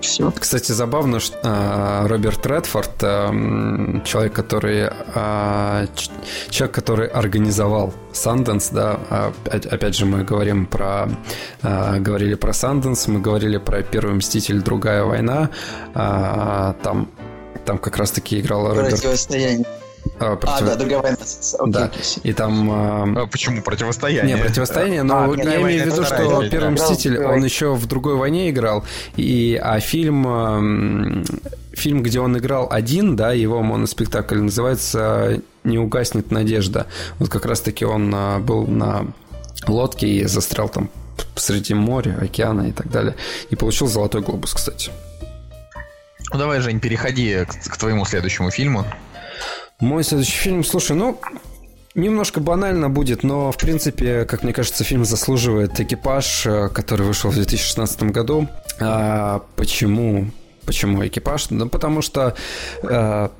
все. 0.01 0.31
Кстати, 0.31 0.71
забавно, 0.71 1.19
что 1.19 1.37
а, 1.43 2.07
Роберт 2.07 2.45
Редфорд, 2.45 3.03
а, 3.03 3.31
человек, 4.03 4.33
который 4.33 4.89
а, 5.15 5.85
человек, 6.49 6.75
который 6.75 7.07
организовал 7.07 7.93
Санденс, 8.13 8.69
да, 8.69 8.99
а, 9.09 9.33
опять 9.45 9.95
же 9.95 10.05
мы 10.05 10.23
говорим 10.23 10.65
про 10.65 11.09
говорили 11.61 12.35
про 12.35 12.53
Санденс, 12.53 13.07
мы 13.07 13.19
говорили 13.19 13.57
про 13.57 13.83
Первый 13.83 14.15
Мститель, 14.15 14.61
Другая 14.61 15.03
война, 15.03 15.49
там 15.93 17.09
там 17.65 17.77
как 17.77 17.97
раз 17.97 18.11
таки 18.11 18.39
играл 18.39 18.69
Роберт... 18.69 19.01
А, 20.19 20.35
против... 20.35 20.61
а, 20.61 20.65
да, 20.65 20.75
другая 20.75 21.01
война. 21.01 21.17
Окей. 21.19 21.71
Да. 21.71 21.91
И 22.23 22.33
там... 22.33 22.71
А... 22.71 23.23
а 23.23 23.27
почему 23.27 23.61
противостояние? 23.61 24.35
Не, 24.35 24.41
противостояние, 24.41 25.03
но 25.03 25.31
а, 25.31 25.35
я 25.35 25.61
имею 25.61 25.83
в 25.83 25.85
виду, 25.87 26.03
что 26.03 26.15
часть, 26.15 26.51
Первый 26.51 26.75
да. 26.75 26.83
Мститель, 26.83 27.23
он 27.23 27.43
еще 27.43 27.73
в 27.73 27.85
другой 27.85 28.15
войне 28.15 28.49
играл, 28.49 28.83
и, 29.15 29.59
а 29.61 29.79
фильм, 29.79 31.23
фильм, 31.73 32.03
где 32.03 32.19
он 32.19 32.37
играл 32.37 32.67
один, 32.71 33.15
да, 33.15 33.31
его 33.31 33.61
моноспектакль 33.61 34.39
называется 34.39 35.41
«Не 35.63 35.77
угаснет 35.77 36.31
надежда». 36.31 36.87
Вот 37.19 37.29
как 37.29 37.45
раз-таки 37.45 37.85
он 37.85 38.11
а, 38.13 38.39
был 38.39 38.65
на 38.65 39.07
лодке 39.67 40.07
и 40.07 40.25
застрял 40.25 40.69
там 40.69 40.89
среди 41.35 41.73
моря, 41.73 42.17
океана 42.21 42.67
и 42.67 42.71
так 42.71 42.89
далее. 42.89 43.15
И 43.49 43.55
получил 43.55 43.87
«Золотой 43.87 44.21
глобус», 44.21 44.53
кстати. 44.53 44.91
Ну 46.31 46.39
давай, 46.39 46.59
Жень, 46.59 46.79
переходи 46.79 47.45
к, 47.45 47.71
к 47.71 47.77
твоему 47.77 48.05
следующему 48.05 48.51
фильму. 48.51 48.85
Мой 49.79 50.03
следующий 50.03 50.37
фильм, 50.37 50.63
слушай, 50.63 50.95
ну, 50.95 51.19
Немножко 51.93 52.39
банально 52.39 52.91
будет, 52.91 53.23
но, 53.23 53.51
в 53.51 53.57
принципе, 53.57 54.25
как 54.25 54.43
мне 54.43 54.53
кажется, 54.53 54.83
фильм 54.83 55.03
заслуживает 55.03 55.79
экипаж, 55.79 56.45
э, 56.45 56.69
который 56.69 57.07
вышел 57.07 57.31
в 57.31 57.33
2016 57.33 58.03
году. 58.03 58.47
А, 58.79 59.41
почему? 59.55 60.29
Почему 60.67 61.05
экипаж? 61.07 61.49
Ну, 61.49 61.67
потому 61.67 62.03
что 62.03 62.35
а, 62.83 63.31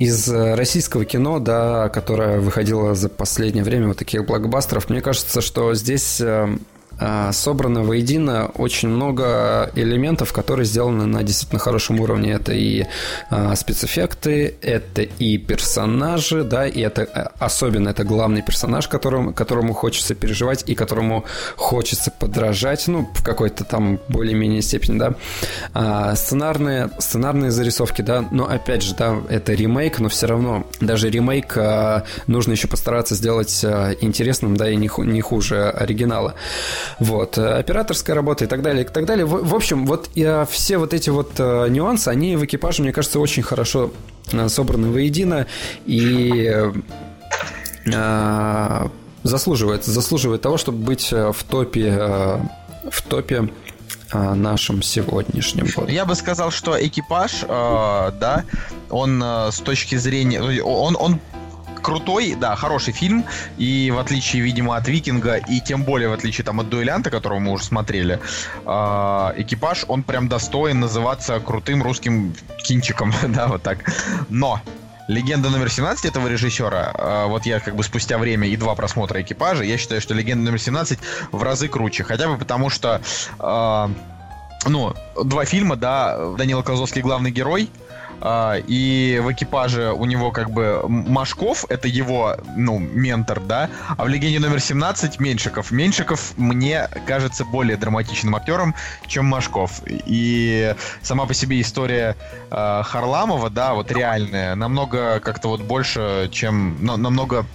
из 0.00 0.28
российского 0.28 1.04
кино, 1.04 1.38
да, 1.38 1.88
которое 1.88 2.40
выходило 2.40 2.96
за 2.96 3.08
последнее 3.08 3.62
время, 3.62 3.86
вот 3.86 3.98
таких 3.98 4.26
блокбастеров, 4.26 4.90
мне 4.90 5.00
кажется, 5.00 5.40
что 5.40 5.72
здесь 5.74 6.20
а, 6.20 6.52
собрано 7.32 7.82
воедино 7.82 8.50
очень 8.54 8.88
много 8.88 9.70
элементов, 9.74 10.32
которые 10.32 10.66
сделаны 10.66 11.06
на 11.06 11.22
действительно 11.22 11.58
хорошем 11.58 12.00
уровне. 12.00 12.32
Это 12.32 12.52
и 12.52 12.84
а, 13.30 13.54
спецэффекты, 13.56 14.56
это 14.60 15.02
и 15.02 15.38
персонажи, 15.38 16.44
да, 16.44 16.66
и 16.66 16.80
это 16.80 17.02
а, 17.02 17.32
особенно 17.38 17.88
это 17.90 18.04
главный 18.04 18.42
персонаж, 18.42 18.88
которому, 18.88 19.32
которому 19.32 19.72
хочется 19.72 20.14
переживать 20.14 20.64
и 20.66 20.74
которому 20.74 21.24
хочется 21.56 22.10
подражать, 22.10 22.86
ну, 22.88 23.08
в 23.14 23.24
какой-то 23.24 23.64
там 23.64 23.98
более-менее 24.08 24.62
степени, 24.62 24.98
да. 24.98 25.14
А, 25.72 26.14
сценарные, 26.16 26.90
сценарные 26.98 27.50
зарисовки, 27.50 28.02
да, 28.02 28.24
но 28.30 28.48
опять 28.48 28.82
же, 28.82 28.94
да, 28.94 29.16
это 29.28 29.54
ремейк, 29.54 30.00
но 30.00 30.08
все 30.08 30.26
равно 30.26 30.66
даже 30.80 31.08
ремейк 31.08 31.56
нужно 32.26 32.52
еще 32.52 32.68
постараться 32.68 33.14
сделать 33.14 33.64
интересным, 34.00 34.56
да, 34.56 34.68
и 34.70 34.76
не 34.76 35.20
хуже 35.20 35.70
оригинала. 35.70 36.34
Вот. 36.98 37.38
Э, 37.38 37.58
операторская 37.58 38.14
работа 38.16 38.44
и 38.44 38.48
так 38.48 38.62
далее, 38.62 38.84
и 38.84 38.88
так 38.88 39.06
далее. 39.06 39.24
В, 39.24 39.48
в 39.48 39.54
общем, 39.54 39.86
вот 39.86 40.10
и, 40.14 40.44
все 40.50 40.78
вот 40.78 40.94
эти 40.94 41.10
вот 41.10 41.32
э, 41.38 41.68
нюансы, 41.68 42.08
они 42.08 42.36
в 42.36 42.44
экипаже, 42.44 42.82
мне 42.82 42.92
кажется, 42.92 43.20
очень 43.20 43.42
хорошо 43.42 43.92
э, 44.32 44.48
собраны 44.48 44.90
воедино 44.90 45.46
и 45.86 46.72
э, 47.86 48.88
заслуживает, 49.22 49.84
заслуживает 49.84 50.42
того, 50.42 50.56
чтобы 50.56 50.78
быть 50.78 51.12
в 51.12 51.44
топе, 51.48 52.40
в 52.90 53.02
топе 53.08 53.50
нашем 54.12 54.82
сегодняшнем. 54.82 55.66
Я 55.88 56.04
бы 56.04 56.14
сказал, 56.14 56.50
что 56.50 56.76
экипаж, 56.84 57.42
э, 57.42 57.46
да, 57.48 58.44
он 58.88 59.22
э, 59.22 59.50
с 59.52 59.60
точки 59.60 59.94
зрения, 59.96 60.42
он, 60.62 60.96
он 60.98 61.20
крутой, 61.80 62.34
да, 62.34 62.56
хороший 62.56 62.92
фильм, 62.92 63.24
и 63.58 63.90
в 63.94 63.98
отличие, 63.98 64.42
видимо, 64.42 64.76
от 64.76 64.88
Викинга, 64.88 65.36
и 65.36 65.60
тем 65.60 65.82
более 65.82 66.08
в 66.08 66.12
отличие 66.12 66.44
там 66.44 66.60
от 66.60 66.68
Дуэлянта, 66.68 67.10
которого 67.10 67.38
мы 67.38 67.52
уже 67.52 67.64
смотрели, 67.64 68.20
э, 68.64 69.32
экипаж, 69.36 69.84
он 69.88 70.02
прям 70.02 70.28
достоин 70.28 70.80
называться 70.80 71.40
крутым 71.40 71.82
русским 71.82 72.34
кинчиком, 72.64 73.12
да, 73.28 73.46
вот 73.46 73.62
так. 73.62 73.78
Но 74.28 74.60
Легенда 75.08 75.50
номер 75.50 75.68
17 75.68 76.04
этого 76.04 76.28
режиссера, 76.28 76.92
э, 76.94 77.26
вот 77.26 77.44
я 77.44 77.58
как 77.58 77.74
бы 77.74 77.82
спустя 77.82 78.16
время 78.16 78.46
и 78.46 78.56
два 78.56 78.76
просмотра 78.76 79.20
экипажа, 79.20 79.64
я 79.64 79.76
считаю, 79.76 80.00
что 80.00 80.14
Легенда 80.14 80.44
номер 80.44 80.60
17 80.60 81.00
в 81.32 81.42
разы 81.42 81.66
круче. 81.66 82.04
Хотя 82.04 82.28
бы 82.28 82.38
потому, 82.38 82.70
что 82.70 83.00
э, 83.40 83.88
ну, 84.68 84.94
два 85.24 85.44
фильма, 85.44 85.74
да, 85.74 86.34
Данила 86.36 86.62
Козловский 86.62 87.02
главный 87.02 87.30
герой, 87.32 87.70
а, 87.72 87.89
и 88.22 89.20
в 89.22 89.32
экипаже 89.32 89.92
у 89.92 90.04
него 90.04 90.30
как 90.30 90.50
бы 90.50 90.84
Машков, 90.88 91.64
это 91.68 91.88
его, 91.88 92.36
ну, 92.56 92.78
ментор, 92.78 93.40
да, 93.40 93.70
а 93.96 94.04
в 94.04 94.08
«Легенде 94.08 94.38
номер 94.38 94.56
17» 94.56 95.16
Меньшиков. 95.18 95.70
Меньшиков 95.70 96.32
мне 96.36 96.88
кажется 97.06 97.44
более 97.44 97.76
драматичным 97.76 98.36
актером, 98.36 98.74
чем 99.06 99.26
Машков. 99.26 99.82
И 99.86 100.74
сама 101.02 101.26
по 101.26 101.34
себе 101.34 101.60
история 101.60 102.16
э, 102.50 102.82
Харламова, 102.84 103.50
да, 103.50 103.74
вот 103.74 103.90
реальная, 103.90 104.54
намного 104.54 105.20
как-то 105.20 105.48
вот 105.48 105.62
больше, 105.62 106.28
чем... 106.32 106.76
Ну, 106.80 106.96
намного... 106.96 107.46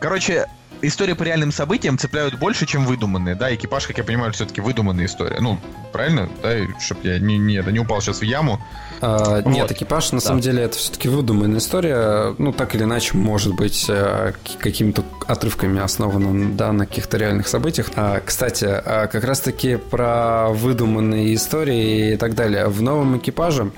Короче, 0.00 0.46
истории 0.82 1.12
по 1.14 1.22
реальным 1.22 1.52
событиям 1.52 1.98
цепляют 1.98 2.38
больше, 2.38 2.66
чем 2.66 2.84
выдуманные, 2.84 3.34
да, 3.34 3.54
экипаж, 3.54 3.86
как 3.86 3.98
я 3.98 4.04
понимаю, 4.04 4.32
все-таки 4.32 4.60
выдуманная 4.60 5.06
история. 5.06 5.38
Ну, 5.40 5.58
правильно, 5.92 6.28
да, 6.42 6.56
чтобы 6.80 7.00
я 7.04 7.18
не, 7.18 7.38
не, 7.38 7.62
не 7.70 7.78
упал 7.78 8.00
сейчас 8.00 8.20
в 8.20 8.22
яму. 8.22 8.60
А, 9.00 9.40
вот. 9.42 9.46
Нет, 9.46 9.70
экипаж, 9.72 10.12
на 10.12 10.20
да. 10.20 10.26
самом 10.26 10.40
деле, 10.40 10.62
это 10.62 10.76
все-таки 10.76 11.08
выдуманная 11.08 11.58
история, 11.58 12.34
ну, 12.38 12.52
так 12.52 12.74
или 12.74 12.84
иначе, 12.84 13.16
может 13.16 13.54
быть, 13.54 13.86
э, 13.88 14.32
какими-то 14.58 15.04
отрывками 15.26 15.80
основана, 15.80 16.52
да, 16.54 16.72
на 16.72 16.86
каких-то 16.86 17.16
реальных 17.16 17.48
событиях. 17.48 17.90
А, 17.96 18.20
кстати, 18.24 18.66
а 18.68 19.06
как 19.06 19.24
раз-таки 19.24 19.76
про 19.76 20.48
выдуманные 20.50 21.34
истории 21.34 22.14
и 22.14 22.16
так 22.16 22.34
далее. 22.34 22.68
В 22.68 22.82
новом 22.82 23.18
экипаже 23.18 23.70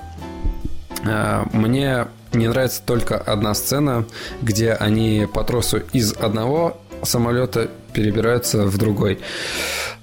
а, 1.05 1.47
мне 1.51 2.07
не 2.33 2.47
нравится 2.47 2.81
только 2.83 3.17
одна 3.17 3.53
сцена, 3.53 4.05
где 4.41 4.73
они 4.73 5.27
по 5.31 5.43
тросу 5.43 5.79
из 5.91 6.13
одного 6.13 6.77
самолета 7.05 7.69
перебираются 7.93 8.65
в 8.65 8.77
другой. 8.77 9.19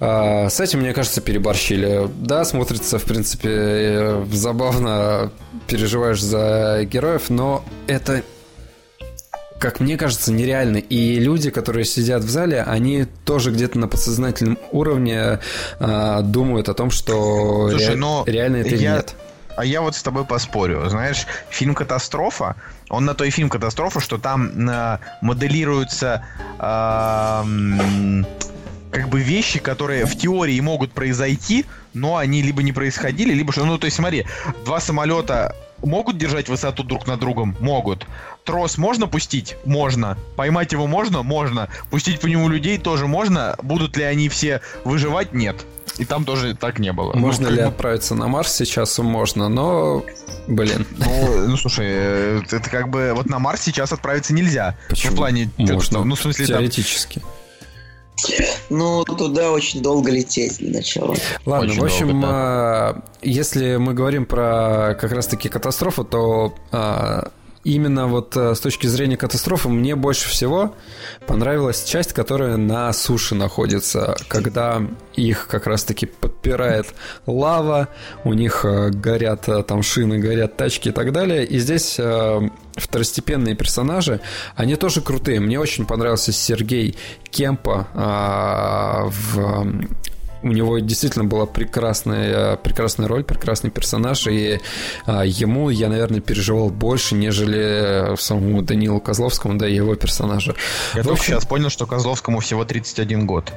А, 0.01 0.49
с 0.49 0.61
этим, 0.61 0.81
мне 0.81 0.93
кажется, 0.93 1.21
переборщили. 1.21 2.09
Да, 2.21 2.45
смотрится, 2.45 2.99
в 2.99 3.05
принципе, 3.05 3.49
э, 3.53 4.25
забавно, 4.33 5.31
переживаешь 5.67 6.23
за 6.23 6.85
героев, 6.85 7.31
но 7.31 7.65
это 7.87 8.23
как 9.61 9.79
мне 9.79 9.99
кажется, 9.99 10.33
нереально. 10.33 10.79
И 10.79 11.19
люди, 11.19 11.51
которые 11.51 11.85
сидят 11.85 12.25
в 12.25 12.31
зале, 12.31 12.63
они 12.63 13.05
тоже 13.27 13.51
где-то 13.51 13.79
на 13.79 13.89
подсознательном 13.89 14.59
уровне 14.73 15.39
э, 15.79 16.21
думают 16.23 16.71
о 16.71 16.75
том, 16.75 16.91
что 16.91 17.69
Слушай, 17.69 17.95
ре- 17.95 18.33
реально 18.33 18.57
это 18.57 18.75
я... 18.75 18.97
нет. 18.97 19.15
А 19.61 19.65
я 19.65 19.83
вот 19.83 19.95
с 19.95 20.03
тобой 20.03 20.25
поспорю. 20.25 20.89
Знаешь, 20.89 21.27
фильм 21.51 21.75
«Катастрофа», 21.75 22.57
он 22.89 23.05
на 23.05 23.13
той 23.13 23.29
фильм 23.29 23.51
«Катастрофа», 23.51 24.01
что 24.01 24.17
там 24.17 24.71
э, 24.71 24.99
моделируются 25.21 26.25
э, 26.59 27.43
как 28.91 29.09
бы 29.11 29.21
вещи, 29.21 29.59
которые 29.59 30.07
в 30.07 30.17
теории 30.17 30.59
могут 30.61 30.93
произойти, 30.93 31.67
но 31.93 32.17
они 32.17 32.41
либо 32.41 32.63
не 32.63 32.73
происходили, 32.73 33.35
либо 33.35 33.53
что... 33.53 33.67
Ну, 33.67 33.77
то 33.77 33.85
есть 33.85 33.99
смотри, 33.99 34.25
два 34.65 34.81
самолета 34.81 35.55
могут 35.83 36.17
держать 36.17 36.49
высоту 36.49 36.83
друг 36.83 37.07
над 37.07 37.21
другом? 37.21 37.55
Могут. 37.61 38.07
Трос 38.45 38.79
можно 38.79 39.09
пустить? 39.09 39.59
Можно. 39.67 40.17
Поймать 40.37 40.73
его 40.73 40.87
можно? 40.87 41.23
Можно. 41.23 41.69
Пустить 41.91 42.19
по 42.19 42.29
нему 42.29 42.49
людей 42.49 42.79
тоже 42.79 43.07
можно. 43.07 43.57
Будут 43.63 43.95
ли 43.99 44.05
они 44.05 44.31
все 44.31 44.63
выживать? 44.85 45.35
Нет. 45.35 45.67
И 46.01 46.07
там 46.07 46.25
тоже 46.25 46.55
так 46.55 46.79
не 46.79 46.95
было. 46.95 47.13
Ну, 47.13 47.21
можно 47.21 47.51
ну, 47.51 47.55
ли 47.55 47.63
бы... 47.63 47.69
отправиться 47.69 48.15
на 48.15 48.27
Марс 48.27 48.55
сейчас? 48.55 48.99
Можно, 48.99 49.51
но... 49.51 50.03
Блин. 50.49 50.87
Ну, 50.97 51.47
ну, 51.49 51.57
слушай, 51.59 51.87
э, 51.87 52.41
это 52.51 52.71
как 52.71 52.89
бы... 52.89 53.13
Вот 53.15 53.29
на 53.29 53.39
Марс 53.39 53.61
сейчас 53.61 53.93
отправиться 53.93 54.33
нельзя. 54.33 54.79
Почему? 54.89 55.13
В 55.13 55.17
плане... 55.17 55.51
Можно. 55.59 56.03
Ну, 56.03 56.15
в 56.15 56.21
смысле... 56.21 56.47
Теоретически. 56.47 57.19
Там... 57.19 57.29
Ну, 58.71 59.05
туда 59.05 59.51
очень 59.51 59.83
долго 59.83 60.11
лететь 60.11 60.57
для 60.57 60.79
начала. 60.79 61.15
Ладно, 61.45 61.71
очень 61.71 61.81
в 61.81 61.85
общем, 61.85 62.09
долго, 62.09 62.27
да. 62.27 62.33
А, 62.33 63.03
если 63.21 63.77
мы 63.77 63.93
говорим 63.93 64.25
про 64.25 64.97
как 64.99 65.13
раз-таки 65.13 65.51
катастрофу, 65.51 66.05
то 66.05 66.55
а, 66.73 67.31
именно 67.65 68.07
вот 68.07 68.37
э, 68.37 68.55
с 68.55 68.61
точки 68.61 68.87
зрения 68.87 69.17
катастрофы 69.17 69.69
мне 69.69 69.95
больше 69.97 70.29
всего 70.29 70.75
понравилась 71.27 71.85
часть, 71.85 72.13
которая 72.13 72.57
на 72.57 72.93
суше 72.93 73.35
находится, 73.35 74.17
когда 74.29 74.83
их 75.15 75.47
как 75.49 75.67
раз-таки 75.67 76.07
подпирает 76.07 76.87
лава, 77.27 77.89
у 78.25 78.33
них 78.33 78.65
э, 78.65 78.91
горят 78.91 79.49
э, 79.49 79.63
там 79.63 79.83
шины, 79.83 80.19
горят 80.19 80.57
тачки 80.57 80.89
и 80.89 80.93
так 80.93 81.13
далее. 81.13 81.45
И 81.45 81.59
здесь 81.59 81.99
второстепенные 82.75 83.55
персонажи, 83.55 84.21
они 84.57 84.77
тоже 84.77 85.01
крутые. 85.01 85.41
Мне 85.41 85.61
очень 85.61 85.85
понравился 85.85 86.33
Сергей 86.33 86.97
Кемпа 87.31 87.89
а, 87.95 89.09
в 89.09 89.67
у 90.43 90.49
него 90.49 90.79
действительно 90.79 91.25
была 91.25 91.47
прекрасная, 91.47 92.57
прекрасная 92.57 93.09
роль, 93.09 93.25
прекрасный 93.25 93.71
персонаж, 93.71 94.27
и 94.27 94.61
а, 95.07 95.25
ему 95.25 95.71
я, 95.71 95.89
наверное, 95.89 96.21
переживал 96.21 96.71
больше, 96.71 97.15
нежели 97.15 98.17
самому 98.17 98.63
Данилу 98.63 99.01
Козловскому, 99.01 99.59
да, 99.59 99.69
и 99.69 99.75
его 99.75 99.95
персонажу. 99.95 100.55
Я 100.95 101.03
только 101.03 101.23
сейчас 101.23 101.45
понял, 101.45 101.71
что 101.71 101.87
Козловскому 101.87 102.41
всего 102.41 102.65
31 102.65 103.27
год. 103.27 103.53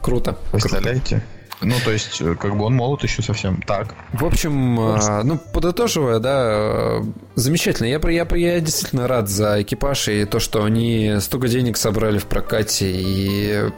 Круто. 0.00 0.38
Представляете? 0.50 1.22
Ну, 1.64 1.76
то 1.84 1.92
есть, 1.92 2.20
э, 2.20 2.34
как 2.34 2.56
бы 2.56 2.64
он 2.64 2.74
молод 2.74 3.04
еще 3.04 3.22
совсем. 3.22 3.62
Так. 3.62 3.94
В 4.12 4.24
общем, 4.24 4.80
а, 4.80 5.22
ну, 5.22 5.38
подытоживая, 5.38 6.18
да, 6.18 7.02
замечательно. 7.36 7.86
Я, 7.86 8.00
я, 8.10 8.26
я 8.36 8.60
действительно 8.60 9.06
рад 9.06 9.28
за 9.28 9.62
экипаж 9.62 10.08
и 10.08 10.24
то, 10.24 10.40
что 10.40 10.64
они 10.64 11.16
столько 11.20 11.48
денег 11.48 11.76
собрали 11.76 12.18
в 12.18 12.26
прокате 12.26 12.90
и 12.90 13.70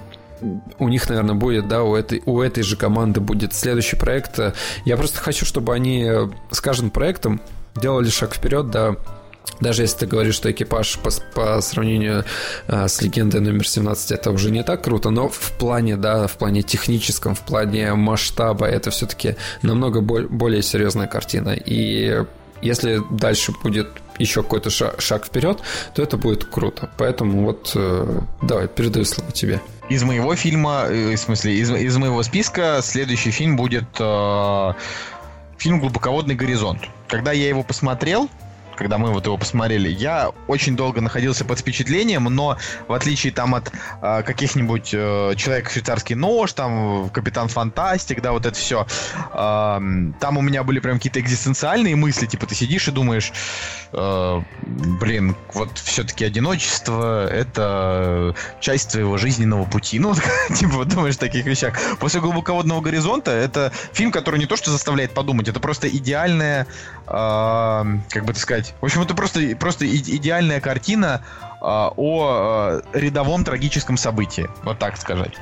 у 0.78 0.89
них, 0.89 1.09
наверное, 1.09 1.35
будет, 1.35 1.68
да, 1.68 1.82
у 1.82 1.95
этой, 1.95 2.22
у 2.26 2.41
этой 2.41 2.62
же 2.62 2.76
команды 2.76 3.20
будет 3.20 3.55
следующий 3.55 3.97
проект. 3.97 4.39
Я 4.85 4.97
просто 4.97 5.18
хочу, 5.18 5.45
чтобы 5.45 5.74
они 5.74 6.07
с 6.51 6.61
каждым 6.61 6.91
проектом 6.91 7.41
делали 7.76 8.09
шаг 8.09 8.35
вперед, 8.35 8.70
да, 8.70 8.97
даже 9.61 9.82
если 9.82 10.01
ты 10.01 10.07
говоришь, 10.07 10.35
что 10.35 10.51
экипаж 10.51 10.99
по, 10.99 11.11
по 11.35 11.61
сравнению 11.61 12.24
э, 12.66 12.89
с 12.89 13.01
легендой 13.03 13.41
номер 13.41 13.66
17 13.66 14.12
это 14.12 14.30
уже 14.30 14.51
не 14.51 14.62
так 14.62 14.82
круто, 14.82 15.11
но 15.11 15.28
в 15.28 15.53
плане, 15.59 15.97
да, 15.97 16.26
в 16.26 16.37
плане 16.37 16.62
техническом, 16.62 17.35
в 17.35 17.41
плане 17.41 17.95
масштаба 17.95 18.66
это 18.66 18.91
все-таки 18.91 19.37
намного 19.62 20.01
более 20.01 20.62
серьезная 20.62 21.07
картина. 21.07 21.51
И 21.51 22.24
если 22.62 23.01
дальше 23.11 23.53
будет 23.62 23.89
еще 24.19 24.43
какой-то 24.43 24.71
шаг, 24.71 25.01
шаг 25.01 25.27
вперед, 25.27 25.61
то 25.95 26.03
это 26.03 26.17
будет 26.17 26.45
круто. 26.45 26.91
Поэтому 26.99 27.45
вот 27.45 27.73
э, 27.75 28.21
давай, 28.43 28.69
передаю 28.69 29.05
слово 29.05 29.33
тебе. 29.33 29.61
Из 29.89 30.03
моего 30.03 30.35
фильма, 30.37 30.87
э, 30.89 31.15
в 31.15 31.19
смысле, 31.19 31.57
из, 31.57 31.71
из 31.71 31.97
моего 31.97 32.23
списка 32.23 32.81
следующий 32.83 33.31
фильм 33.31 33.57
будет 33.57 33.85
э, 33.99 34.73
фильм 35.59 35.81
«Глубоководный 35.81 36.35
горизонт». 36.35 36.81
Когда 37.09 37.33
я 37.33 37.49
его 37.49 37.62
посмотрел, 37.62 38.29
когда 38.77 38.99
мы 38.99 39.12
вот 39.12 39.27
его 39.27 39.37
посмотрели, 39.37 39.89
я 39.89 40.33
очень 40.47 40.77
долго 40.77 41.01
находился 41.01 41.45
под 41.45 41.59
впечатлением, 41.59 42.25
но 42.25 42.59
в 42.89 42.93
отличие 42.93 43.33
там 43.33 43.55
от 43.55 43.73
э, 44.03 44.23
каких-нибудь 44.23 44.91
э, 44.93 45.35
Человек 45.37 45.71
швейцарский 45.71 46.15
нож, 46.15 46.53
там 46.53 47.09
Капитан 47.11 47.49
Фантастик, 47.49 48.21
да, 48.21 48.33
вот 48.33 48.47
это 48.47 48.57
все, 48.57 48.87
э, 49.33 49.81
там 50.21 50.37
у 50.37 50.41
меня 50.41 50.62
были 50.65 50.81
прям 50.81 50.97
какие-то 50.97 51.21
экзистенциальные 51.21 51.97
мысли, 51.97 52.27
типа 52.27 52.47
ты 52.47 52.55
сидишь 52.55 52.89
и 52.89 52.91
думаешь, 52.91 53.33
э, 53.95 54.43
блин, 55.01 55.37
вот 55.53 55.79
все-таки 55.79 56.25
одиночество 56.25 57.27
это 57.29 58.35
часть 58.61 58.93
твоего 58.93 59.17
жизненного 59.17 59.65
пути. 59.65 59.99
Ну, 59.99 60.15
типа, 60.55 60.73
вот 60.75 60.89
думаешь 60.89 61.15
в 61.17 61.19
таких 61.19 61.47
вещах. 61.47 61.75
После 62.01 62.21
глубоководного 62.21 62.81
горизонта 62.81 63.31
это 63.31 63.73
фильм, 63.93 64.11
который 64.11 64.39
не 64.39 64.47
то 64.47 64.57
что 64.57 64.71
заставляет 64.71 65.13
подумать, 65.13 65.49
это 65.49 65.61
просто 65.61 65.89
идеальная, 65.89 66.67
э, 67.07 67.09
как 67.09 68.25
бы 68.25 68.33
так 68.33 68.43
сказать, 68.43 68.75
в 68.81 68.85
общем, 68.85 69.03
это 69.03 69.15
просто, 69.15 69.41
просто 69.57 69.87
идеальная 69.87 70.61
картина 70.61 71.23
а, 71.67 71.95
о 71.97 72.83
э, 72.93 72.99
рядовом 72.99 73.43
трагическом 73.43 73.97
событии, 73.97 74.51
вот 74.65 74.79
так 74.79 74.99
сказать. 74.99 75.33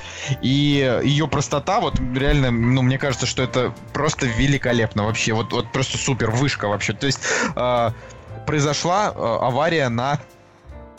И 0.41 1.01
ее 1.03 1.27
простота, 1.27 1.81
вот 1.81 1.99
реально, 1.99 2.53
ну, 2.53 2.83
мне 2.83 2.97
кажется, 2.97 3.27
что 3.27 3.43
это 3.43 3.75
просто 3.93 4.27
великолепно 4.27 5.05
вообще, 5.05 5.33
вот, 5.33 5.53
вот 5.53 5.73
просто 5.73 5.99
супер, 5.99 6.31
вышка 6.31 6.69
вообще. 6.69 6.93
То 6.93 7.07
есть 7.07 7.19
э, 7.57 7.91
произошла 8.47 9.13
э, 9.15 9.19
авария 9.19 9.89
на 9.89 10.21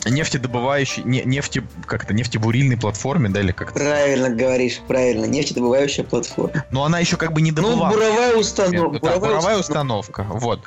нефтедобывающей, 0.04 1.02
не, 1.04 1.22
нефте, 1.24 1.64
как 1.86 2.06
то 2.06 2.12
нефтебурильной 2.12 2.76
платформе, 2.76 3.28
да, 3.30 3.40
или 3.40 3.52
как 3.52 3.70
-то? 3.70 3.74
Правильно 3.74 4.28
говоришь, 4.30 4.80
правильно, 4.86 5.24
нефтедобывающая 5.24 6.04
платформа. 6.04 6.64
Но 6.70 6.84
она 6.84 6.98
еще 6.98 7.16
как 7.16 7.32
бы 7.32 7.40
не 7.40 7.52
добывала. 7.52 7.88
Ну, 7.88 7.92
буровая 7.92 8.36
установка. 8.36 8.98
Да, 9.00 9.14
буровая, 9.14 9.30
буровая 9.30 9.58
установка, 9.58 10.26
вот. 10.28 10.60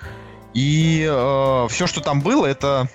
И 0.54 1.06
э, 1.08 1.68
все, 1.70 1.86
что 1.88 2.02
там 2.02 2.22
было, 2.22 2.46
это 2.46 2.88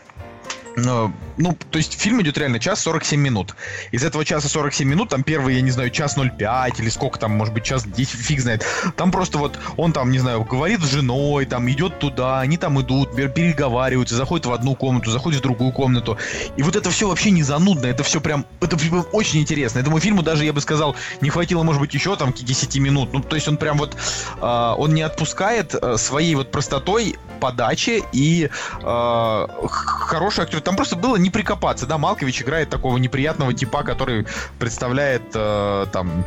ну, 0.76 1.12
ну, 1.36 1.56
то 1.70 1.78
есть 1.78 1.98
фильм 1.98 2.20
идет 2.22 2.38
реально 2.38 2.58
час 2.58 2.80
47 2.80 3.20
минут. 3.20 3.54
Из 3.90 4.04
этого 4.04 4.24
часа 4.24 4.48
47 4.48 4.88
минут, 4.88 5.08
там 5.10 5.22
первый, 5.22 5.54
я 5.54 5.60
не 5.60 5.70
знаю, 5.70 5.90
час 5.90 6.16
05 6.16 6.80
или 6.80 6.88
сколько 6.88 7.18
там, 7.18 7.32
может 7.32 7.54
быть, 7.54 7.64
час 7.64 7.84
10, 7.84 8.20
фиг 8.20 8.40
знает. 8.40 8.64
Там 8.96 9.10
просто 9.10 9.38
вот 9.38 9.58
он 9.76 9.92
там, 9.92 10.10
не 10.10 10.18
знаю, 10.18 10.44
говорит 10.44 10.80
с 10.82 10.90
женой, 10.90 11.46
там 11.46 11.70
идет 11.70 11.98
туда, 11.98 12.40
они 12.40 12.56
там 12.56 12.80
идут, 12.80 13.14
переговариваются, 13.14 14.16
заходят 14.16 14.46
в 14.46 14.52
одну 14.52 14.74
комнату, 14.74 15.10
заходят 15.10 15.40
в 15.40 15.42
другую 15.42 15.72
комнату. 15.72 16.18
И 16.56 16.62
вот 16.62 16.76
это 16.76 16.90
все 16.90 17.08
вообще 17.08 17.30
не 17.30 17.42
занудно, 17.42 17.86
это 17.86 18.02
все 18.02 18.20
прям, 18.20 18.46
это 18.60 18.76
очень 19.12 19.40
интересно. 19.40 19.78
Этому 19.78 19.98
фильму 20.00 20.22
даже, 20.22 20.44
я 20.44 20.52
бы 20.52 20.60
сказал, 20.60 20.96
не 21.20 21.30
хватило, 21.30 21.62
может 21.62 21.80
быть, 21.80 21.94
еще 21.94 22.16
там 22.16 22.32
10 22.32 22.76
минут. 22.76 23.12
Ну, 23.12 23.20
то 23.20 23.36
есть 23.36 23.48
он 23.48 23.56
прям 23.56 23.78
вот, 23.78 23.96
э, 24.40 24.74
он 24.76 24.94
не 24.94 25.02
отпускает 25.02 25.74
э, 25.74 25.96
своей 25.96 26.34
вот 26.34 26.50
простотой 26.50 27.16
подачи 27.40 28.02
и 28.12 28.48
э, 28.82 29.46
хороший 29.76 30.44
актер. 30.44 30.60
Там 30.60 30.76
просто 30.76 30.96
было 30.96 31.16
не 31.22 31.30
прикопаться, 31.30 31.86
да, 31.86 31.98
Малкович 31.98 32.42
играет 32.42 32.68
такого 32.70 32.98
неприятного 32.98 33.54
типа, 33.54 33.82
который 33.82 34.26
представляет 34.58 35.22
э, 35.34 35.86
там 35.92 36.24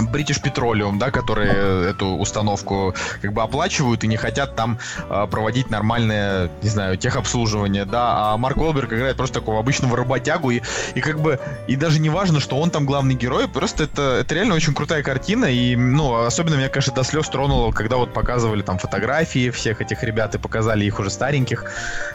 British 0.00 0.42
Petroleum, 0.42 0.98
да, 0.98 1.10
которые 1.10 1.90
эту 1.90 2.06
установку 2.16 2.94
как 3.20 3.32
бы 3.32 3.42
оплачивают 3.42 4.04
и 4.04 4.06
не 4.06 4.16
хотят 4.16 4.56
там 4.56 4.78
э, 5.08 5.26
проводить 5.30 5.70
нормальное, 5.70 6.50
не 6.62 6.68
знаю, 6.68 6.96
техобслуживание, 6.96 7.84
да, 7.84 8.32
а 8.32 8.36
Марк 8.36 8.56
Уолберг 8.56 8.92
играет 8.92 9.16
просто 9.16 9.40
такого 9.40 9.60
обычного 9.60 9.96
работягу 9.96 10.50
и, 10.50 10.62
и 10.94 11.00
как 11.00 11.20
бы, 11.20 11.38
и 11.66 11.76
даже 11.76 12.00
не 12.00 12.10
важно, 12.10 12.40
что 12.40 12.58
он 12.58 12.70
там 12.70 12.86
главный 12.86 13.14
герой, 13.14 13.48
просто 13.48 13.84
это, 13.84 14.18
это 14.20 14.34
реально 14.34 14.54
очень 14.54 14.74
крутая 14.74 15.02
картина. 15.02 15.46
И, 15.46 15.76
ну, 15.76 16.24
особенно 16.24 16.54
меня, 16.54 16.68
конечно, 16.68 16.94
до 16.94 17.04
слез 17.04 17.28
тронуло, 17.28 17.72
когда 17.72 17.96
вот 17.96 18.12
показывали 18.12 18.62
там 18.62 18.78
фотографии 18.78 19.50
всех 19.50 19.80
этих 19.80 20.02
ребят 20.02 20.34
и 20.34 20.38
показали 20.38 20.84
их 20.84 20.98
уже 20.98 21.10
стареньких, 21.10 21.64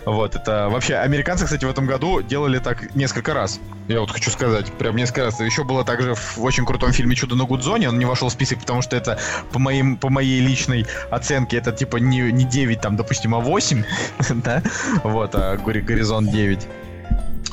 вот, 0.05 0.35
это 0.35 0.69
вообще, 0.69 0.95
американцы, 0.95 1.45
кстати, 1.45 1.65
в 1.65 1.69
этом 1.69 1.85
году 1.85 2.21
делали 2.21 2.59
так 2.59 2.95
несколько 2.95 3.33
раз, 3.33 3.59
я 3.87 3.99
вот 3.99 4.11
хочу 4.11 4.31
сказать, 4.31 4.71
прям 4.73 4.95
несколько 4.95 5.25
раз, 5.25 5.39
еще 5.39 5.63
было 5.63 5.83
также 5.83 6.15
в 6.15 6.43
очень 6.43 6.65
крутом 6.65 6.91
фильме 6.91 7.15
«Чудо 7.15 7.35
на 7.35 7.45
Гудзоне», 7.45 7.67
зоне, 7.67 7.89
он 7.89 7.99
не 7.99 8.05
вошел 8.05 8.29
в 8.29 8.31
список, 8.31 8.59
потому 8.59 8.81
что 8.81 8.95
это 8.95 9.19
по, 9.51 9.59
моим, 9.59 9.97
по 9.97 10.09
моей 10.09 10.39
личной 10.39 10.85
оценке 11.09 11.57
это 11.57 11.71
типа 11.71 11.97
не, 11.97 12.31
не 12.31 12.45
9, 12.45 12.79
там, 12.79 12.95
допустим, 12.95 13.35
а 13.35 13.39
8, 13.39 13.83
да, 14.43 14.63
вот, 15.03 15.35
а 15.35 15.57
Горизонт 15.57 16.31
9. 16.31 16.67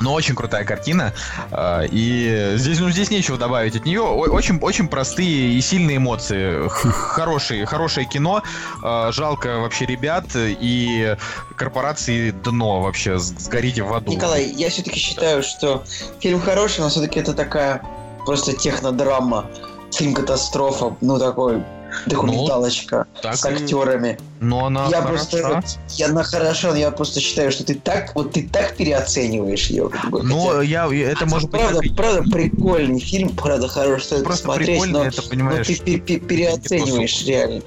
Но 0.00 0.12
очень 0.12 0.34
крутая 0.34 0.64
картина. 0.64 1.12
А, 1.50 1.82
и 1.82 2.54
здесь, 2.56 2.80
ну, 2.80 2.90
здесь 2.90 3.10
нечего 3.10 3.38
добавить 3.38 3.76
от 3.76 3.84
нее. 3.84 4.02
Очень, 4.02 4.58
очень 4.60 4.88
простые 4.88 5.54
и 5.54 5.60
сильные 5.60 5.98
эмоции. 5.98 6.68
Хорошие, 6.68 7.66
хорошее 7.66 8.06
кино. 8.06 8.42
А, 8.82 9.12
жалко 9.12 9.58
вообще 9.58 9.86
ребят 9.86 10.26
и 10.34 11.16
корпорации 11.56 12.30
дно 12.30 12.80
вообще. 12.80 13.18
Сгорите 13.18 13.82
в 13.82 13.94
аду. 13.94 14.12
Николай, 14.12 14.46
я 14.46 14.70
все-таки 14.70 14.98
считаю, 14.98 15.42
что 15.42 15.84
фильм 16.20 16.40
хороший, 16.40 16.80
но 16.80 16.88
все-таки 16.88 17.20
это 17.20 17.34
такая 17.34 17.82
просто 18.26 18.52
технодрама 18.54 19.46
фильм 19.92 20.14
«Катастрофа», 20.14 20.96
ну 21.00 21.18
такой 21.18 21.62
документалочка 22.06 23.06
ну, 23.22 23.32
с 23.32 23.44
актерами. 23.44 24.18
Но 24.40 24.66
она 24.66 24.88
я 24.88 25.00
хороша. 25.00 25.24
просто, 25.24 25.62
я 25.90 26.08
на 26.08 26.22
хорошо, 26.22 26.74
я 26.74 26.90
просто 26.90 27.20
считаю, 27.20 27.50
что 27.50 27.64
ты 27.64 27.74
так, 27.74 28.14
вот 28.14 28.32
ты 28.32 28.48
так 28.48 28.76
переоцениваешь 28.76 29.68
ее. 29.68 29.88
Как 29.88 30.10
бы, 30.10 30.22
ну, 30.22 30.48
хотя, 30.48 30.62
я, 30.62 30.86
это 30.86 31.26
может 31.26 31.50
правда, 31.50 31.78
быть... 31.78 31.96
Правда, 31.96 32.22
прикольный 32.30 33.00
фильм, 33.00 33.30
правда, 33.30 33.68
хороший, 33.68 34.04
стоит 34.04 34.24
Просто 34.24 34.46
посмотреть, 34.46 34.86
но, 34.86 35.04
это, 35.04 35.22
но 35.34 35.64
ты 35.64 35.98
переоцениваешь 35.98 37.24
реально. 37.24 37.62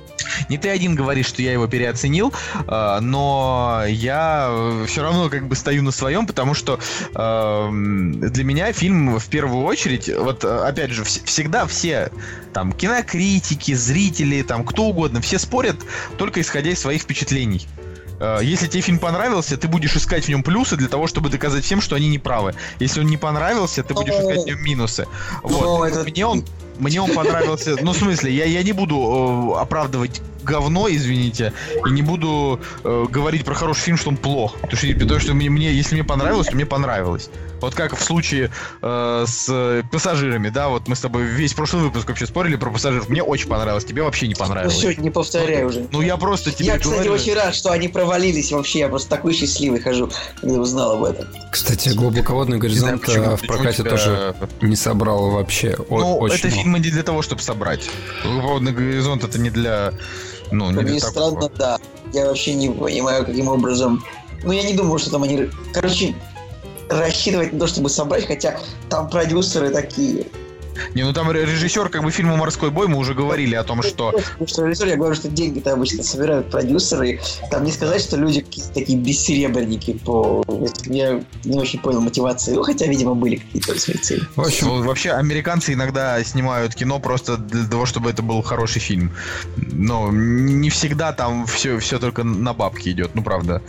Не 0.49 0.57
ты 0.57 0.69
один 0.69 0.95
говоришь, 0.95 1.28
что 1.28 1.41
я 1.41 1.51
его 1.53 1.67
переоценил, 1.67 2.34
а, 2.67 2.99
но 2.99 3.84
я 3.88 4.84
все 4.88 5.01
равно 5.01 5.30
как 5.30 5.47
бы 5.47 5.55
стою 5.55 5.84
на 5.84 5.91
своем, 5.91 6.25
потому 6.28 6.53
что 6.53 6.80
для 7.11 8.43
меня 8.43 8.71
фильм 8.73 9.19
в 9.19 9.28
первую 9.28 9.65
очередь, 9.65 10.09
вот 10.09 10.43
опять 10.43 10.91
же, 10.91 11.03
всегда 11.03 11.65
все 11.65 12.11
там 12.53 12.71
кинокритики, 12.71 13.73
зрители, 13.73 14.41
там 14.41 14.63
кто 14.63 14.86
угодно, 14.86 15.21
все 15.21 15.39
спорят 15.39 15.78
только 16.17 16.41
исходя 16.41 16.71
из 16.71 16.80
своих 16.80 17.01
впечатлений. 17.03 17.67
А, 18.19 18.39
если 18.39 18.67
тебе 18.67 18.82
фильм 18.82 18.99
понравился, 18.99 19.57
ты 19.57 19.67
будешь 19.67 19.95
искать 19.95 20.25
в 20.25 20.30
нем 20.30 20.43
плюсы 20.43 20.75
для 20.75 20.88
того, 20.88 21.07
чтобы 21.07 21.30
доказать 21.30 21.63
всем, 21.63 21.82
что 21.82 21.95
они 21.95 22.09
не 22.09 22.19
правы. 22.19 22.55
Если 22.80 22.99
он 22.99 23.07
не 23.07 23.17
понравился, 23.17 23.84
ты 23.84 23.93
будешь 23.93 24.13
искать 24.13 24.43
в 24.43 24.45
нем 24.45 24.63
минусы. 24.63 25.07
Вот. 25.43 25.86
Это... 25.86 26.03
Мне 26.03 26.25
он 26.25 26.45
мне 26.80 27.01
он 27.01 27.11
понравился. 27.13 27.75
Ну, 27.82 27.93
в 27.93 27.97
смысле, 27.97 28.34
я, 28.34 28.45
я 28.45 28.63
не 28.63 28.71
буду 28.71 29.53
э, 29.55 29.61
оправдывать 29.61 30.21
говно, 30.48 30.88
извините, 30.89 31.54
и 31.86 31.91
не 31.91 32.02
буду 32.02 32.60
э, 32.84 33.06
говорить 33.10 33.43
про 33.45 33.54
хороший 33.54 33.82
фильм, 33.82 33.98
что 33.98 34.10
он 34.10 34.18
плох. 34.18 34.56
Потому 34.56 34.78
что, 34.78 34.88
потому 34.93 35.20
что 35.20 35.34
мне, 35.34 35.50
мне, 35.50 35.74
если 35.74 35.95
мне 35.95 36.04
понравилось, 36.04 36.48
то 36.48 36.56
мне 36.56 36.66
понравилось. 36.66 37.30
Вот 37.62 37.74
как 37.74 37.98
в 37.98 38.04
случае 38.04 38.52
э, 38.82 39.26
с 39.28 39.84
пассажирами, 39.91 40.50
да, 40.50 40.70
вот 40.70 40.88
мы 40.88 40.95
с 40.95 41.02
тобой 41.02 41.24
весь 41.24 41.54
прошлый 41.54 41.84
выпуск 41.84 42.08
вообще 42.08 42.26
спорили 42.26 42.56
про 42.56 42.70
пассажиров. 42.70 43.10
Мне 43.10 43.24
очень 43.24 43.48
понравилось, 43.48 43.86
тебе 43.86 44.04
вообще 44.04 44.28
не 44.28 44.36
понравилось. 44.36 44.82
Ну 44.82 44.91
все, 44.91 45.02
не 45.02 45.10
повторяй 45.10 45.64
ну, 45.64 45.68
уже. 45.68 45.88
Ну 45.91 46.02
я 46.02 46.18
просто 46.18 46.52
тебе 46.52 46.68
Я, 46.68 46.80
кстати, 46.80 47.08
очень 47.08 47.34
рад, 47.34 47.56
что 47.56 47.72
они 47.72 47.88
провалились 47.88 48.52
вообще. 48.52 48.80
Я 48.80 48.89
просто 48.89 49.10
такой 49.10 49.34
счастливый 49.34 49.80
хожу, 49.80 50.10
когда 50.39 50.60
узнал 50.60 50.93
об 50.93 51.04
этом. 51.04 51.28
Кстати, 51.52 51.89
глубоководный 51.89 52.58
горизонт 52.58 52.88
знаю, 52.88 53.00
почему, 53.00 53.36
в 53.36 53.41
прокате 53.41 53.78
тебя... 53.78 53.89
тоже 53.89 54.36
не 54.62 54.76
собрал 54.76 55.32
вообще. 55.32 55.76
Ну, 55.89 56.18
очень 56.18 56.38
это 56.38 56.50
фильм 56.50 56.76
не 56.76 56.89
для 56.89 57.04
того, 57.04 57.22
чтобы 57.22 57.41
собрать. 57.41 57.89
Глубоководный 58.24 58.72
горизонт 58.72 59.24
это 59.24 59.39
не 59.39 59.50
для 59.50 59.93
ну, 60.52 60.72
не 60.72 60.84
Мне 60.84 61.00
странно, 61.00 61.50
да. 61.58 61.78
Я 62.14 62.28
вообще 62.28 62.54
не 62.54 62.70
понимаю, 62.70 63.26
каким 63.26 63.48
образом... 63.48 64.04
Ну, 64.43 64.52
я 64.52 64.64
не 64.64 64.74
думаю, 64.74 65.00
что 65.00 65.12
там 65.12 65.24
они... 65.24 65.50
Короче, 65.74 66.16
рассчитывать 66.89 67.54
на 67.54 67.60
то, 67.60 67.68
чтобы 67.68 67.89
собрать, 67.89 68.28
хотя 68.28 68.60
там 68.89 69.10
продюсеры 69.10 69.70
такие 69.70 70.28
не, 70.93 71.03
ну 71.03 71.13
там 71.13 71.32
режиссер 71.32 71.89
как 71.89 72.03
бы 72.03 72.11
фильма 72.11 72.36
«Морской 72.36 72.71
бой» 72.71 72.88
мы 72.88 72.97
уже 72.97 73.13
говорили 73.13 73.55
о 73.55 73.63
том, 73.63 73.84
что... 73.84 74.13
Что 74.45 74.65
режиссер, 74.65 74.88
я 74.88 74.95
говорю, 74.95 75.15
что 75.15 75.30
деньги-то 75.30 75.73
обычно 75.73 76.03
собирают 76.03 76.49
продюсеры. 76.49 77.19
Там 77.51 77.63
не 77.63 77.71
сказать, 77.71 78.01
что 78.01 78.17
люди 78.17 78.41
какие-то 78.41 78.73
такие 78.73 78.97
бессеребренники 78.97 79.93
по... 79.93 80.43
Я 80.86 81.21
не 81.43 81.59
очень 81.59 81.80
понял 81.80 82.01
мотивации. 82.01 82.53
Ну, 82.53 82.63
хотя, 82.63 82.86
видимо, 82.88 83.15
были 83.15 83.38
какие-то 83.38 83.80
свои 83.80 83.97
цели. 83.97 84.23
В 84.36 84.41
общем, 84.41 84.67
ну, 84.67 84.84
вообще, 84.84 85.11
американцы 85.11 85.73
иногда 85.73 86.23
снимают 86.23 86.75
кино 86.75 86.99
просто 86.99 87.38
для 87.38 87.67
того, 87.67 87.86
чтобы 87.86 88.09
это 88.09 88.21
был 88.21 88.41
хороший 88.41 88.80
фильм. 88.80 89.11
Но 89.55 90.11
не 90.11 90.69
всегда 90.69 91.13
там 91.13 91.45
все, 91.45 91.80
все 91.80 91.99
только 91.99 92.23
на 92.23 92.53
бабки 92.53 92.89
идет, 92.89 93.15
ну 93.15 93.23
правда. 93.23 93.61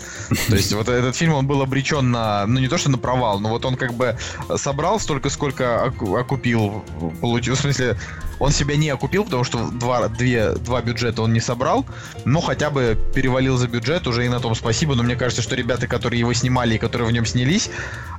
То 0.48 0.56
есть 0.56 0.72
вот 0.72 0.88
этот 0.88 1.16
фильм, 1.16 1.34
он 1.34 1.46
был 1.46 1.62
обречен 1.62 2.10
на, 2.10 2.46
ну 2.46 2.60
не 2.60 2.68
то 2.68 2.78
что 2.78 2.90
на 2.90 2.98
провал, 2.98 3.40
но 3.40 3.48
вот 3.48 3.64
он 3.64 3.76
как 3.76 3.94
бы 3.94 4.16
собрал 4.56 5.00
столько, 5.00 5.30
сколько 5.30 5.84
окупил 5.84 6.84
получил, 7.20 7.54
в 7.54 7.60
смысле, 7.60 7.96
он 8.38 8.52
себя 8.52 8.76
не 8.76 8.88
окупил, 8.90 9.24
потому 9.24 9.44
что 9.44 9.70
два, 9.70 10.08
две, 10.08 10.52
два 10.52 10.82
бюджета 10.82 11.22
он 11.22 11.32
не 11.32 11.40
собрал, 11.40 11.86
но 12.24 12.40
хотя 12.40 12.70
бы 12.70 12.98
перевалил 13.14 13.56
за 13.56 13.68
бюджет, 13.68 14.06
уже 14.06 14.26
и 14.26 14.28
на 14.28 14.40
том 14.40 14.54
спасибо, 14.54 14.94
но 14.94 15.02
мне 15.02 15.16
кажется, 15.16 15.42
что 15.42 15.56
ребята, 15.56 15.86
которые 15.86 16.20
его 16.20 16.32
снимали 16.32 16.74
и 16.74 16.78
которые 16.78 17.08
в 17.08 17.12
нем 17.12 17.26
снялись, 17.26 17.70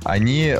они 0.04 0.56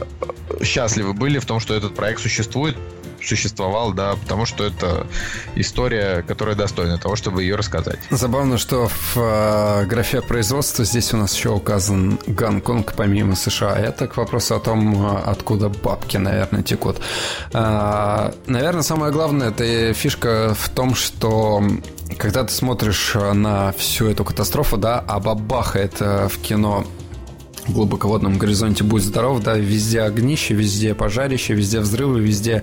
счастливы 0.62 1.12
были 1.12 1.38
в 1.38 1.46
том, 1.46 1.60
что 1.60 1.74
этот 1.74 1.94
проект 1.94 2.20
существует, 2.20 2.76
существовал, 3.22 3.92
да, 3.92 4.16
потому 4.16 4.46
что 4.46 4.64
это 4.64 5.06
история, 5.54 6.22
которая 6.22 6.56
достойна 6.56 6.98
того, 6.98 7.16
чтобы 7.16 7.42
ее 7.42 7.56
рассказать. 7.56 7.98
Забавно, 8.10 8.58
что 8.58 8.88
в 8.88 9.16
э, 9.16 9.86
графе 9.86 10.20
производства 10.22 10.84
здесь 10.84 11.12
у 11.14 11.16
нас 11.16 11.34
еще 11.34 11.50
указан 11.50 12.18
Гонконг 12.26 12.94
помимо 12.94 13.36
США. 13.36 13.78
Это 13.78 14.06
к 14.06 14.16
вопросу 14.16 14.56
о 14.56 14.60
том, 14.60 15.06
э, 15.06 15.22
откуда 15.26 15.68
бабки, 15.68 16.16
наверное, 16.16 16.62
текут. 16.62 16.98
Э, 17.52 18.32
наверное, 18.46 18.82
самое 18.82 19.12
главное, 19.12 19.50
это 19.50 19.94
фишка 19.94 20.54
в 20.58 20.68
том, 20.70 20.94
что 20.94 21.62
когда 22.18 22.44
ты 22.44 22.52
смотришь 22.52 23.14
на 23.14 23.72
всю 23.72 24.08
эту 24.08 24.24
катастрофу, 24.24 24.76
да, 24.76 25.02
а 25.06 25.20
бабахает 25.20 26.00
в 26.00 26.32
кино 26.42 26.84
глубоководном 27.68 28.38
горизонте 28.38 28.84
будь 28.84 29.02
здоров, 29.02 29.42
да, 29.42 29.56
везде 29.56 30.02
огнище, 30.02 30.54
везде 30.54 30.94
пожарище, 30.94 31.54
везде 31.54 31.80
взрывы, 31.80 32.20
везде 32.20 32.62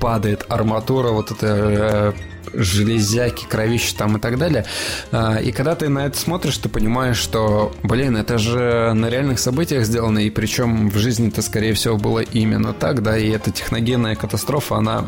падает 0.00 0.44
арматура, 0.48 1.10
вот 1.10 1.30
это 1.30 1.46
э, 1.46 2.12
железяки, 2.52 3.44
кровище 3.46 3.94
там 3.96 4.16
и 4.16 4.20
так 4.20 4.38
далее. 4.38 4.64
А, 5.12 5.36
и 5.36 5.52
когда 5.52 5.74
ты 5.74 5.88
на 5.88 6.06
это 6.06 6.18
смотришь, 6.18 6.58
ты 6.58 6.68
понимаешь, 6.68 7.16
что, 7.16 7.72
блин, 7.82 8.16
это 8.16 8.38
же 8.38 8.92
на 8.94 9.08
реальных 9.08 9.38
событиях 9.38 9.84
сделано, 9.84 10.18
и 10.18 10.30
причем 10.30 10.90
в 10.90 10.96
жизни 10.96 11.28
это, 11.28 11.42
скорее 11.42 11.74
всего, 11.74 11.96
было 11.96 12.20
именно 12.20 12.72
так, 12.72 13.02
да, 13.02 13.16
и 13.16 13.28
эта 13.28 13.50
техногенная 13.50 14.14
катастрофа, 14.14 14.76
она 14.76 15.06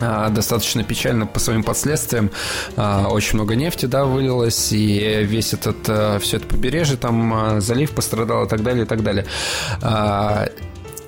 достаточно 0.00 0.84
печально 0.84 1.26
по 1.26 1.40
своим 1.40 1.62
последствиям. 1.62 2.30
А, 2.76 3.08
очень 3.08 3.34
много 3.34 3.56
нефти, 3.56 3.86
да, 3.86 4.04
вылилось, 4.04 4.72
и 4.72 5.24
весь 5.24 5.52
этот, 5.52 5.76
а, 5.88 6.18
все 6.18 6.36
это 6.36 6.46
побережье, 6.46 6.96
там 6.96 7.60
залив 7.60 7.90
пострадал 7.90 8.44
и 8.44 8.48
так 8.48 8.62
далее, 8.62 8.84
и 8.84 8.86
так 8.86 9.02
далее. 9.02 9.26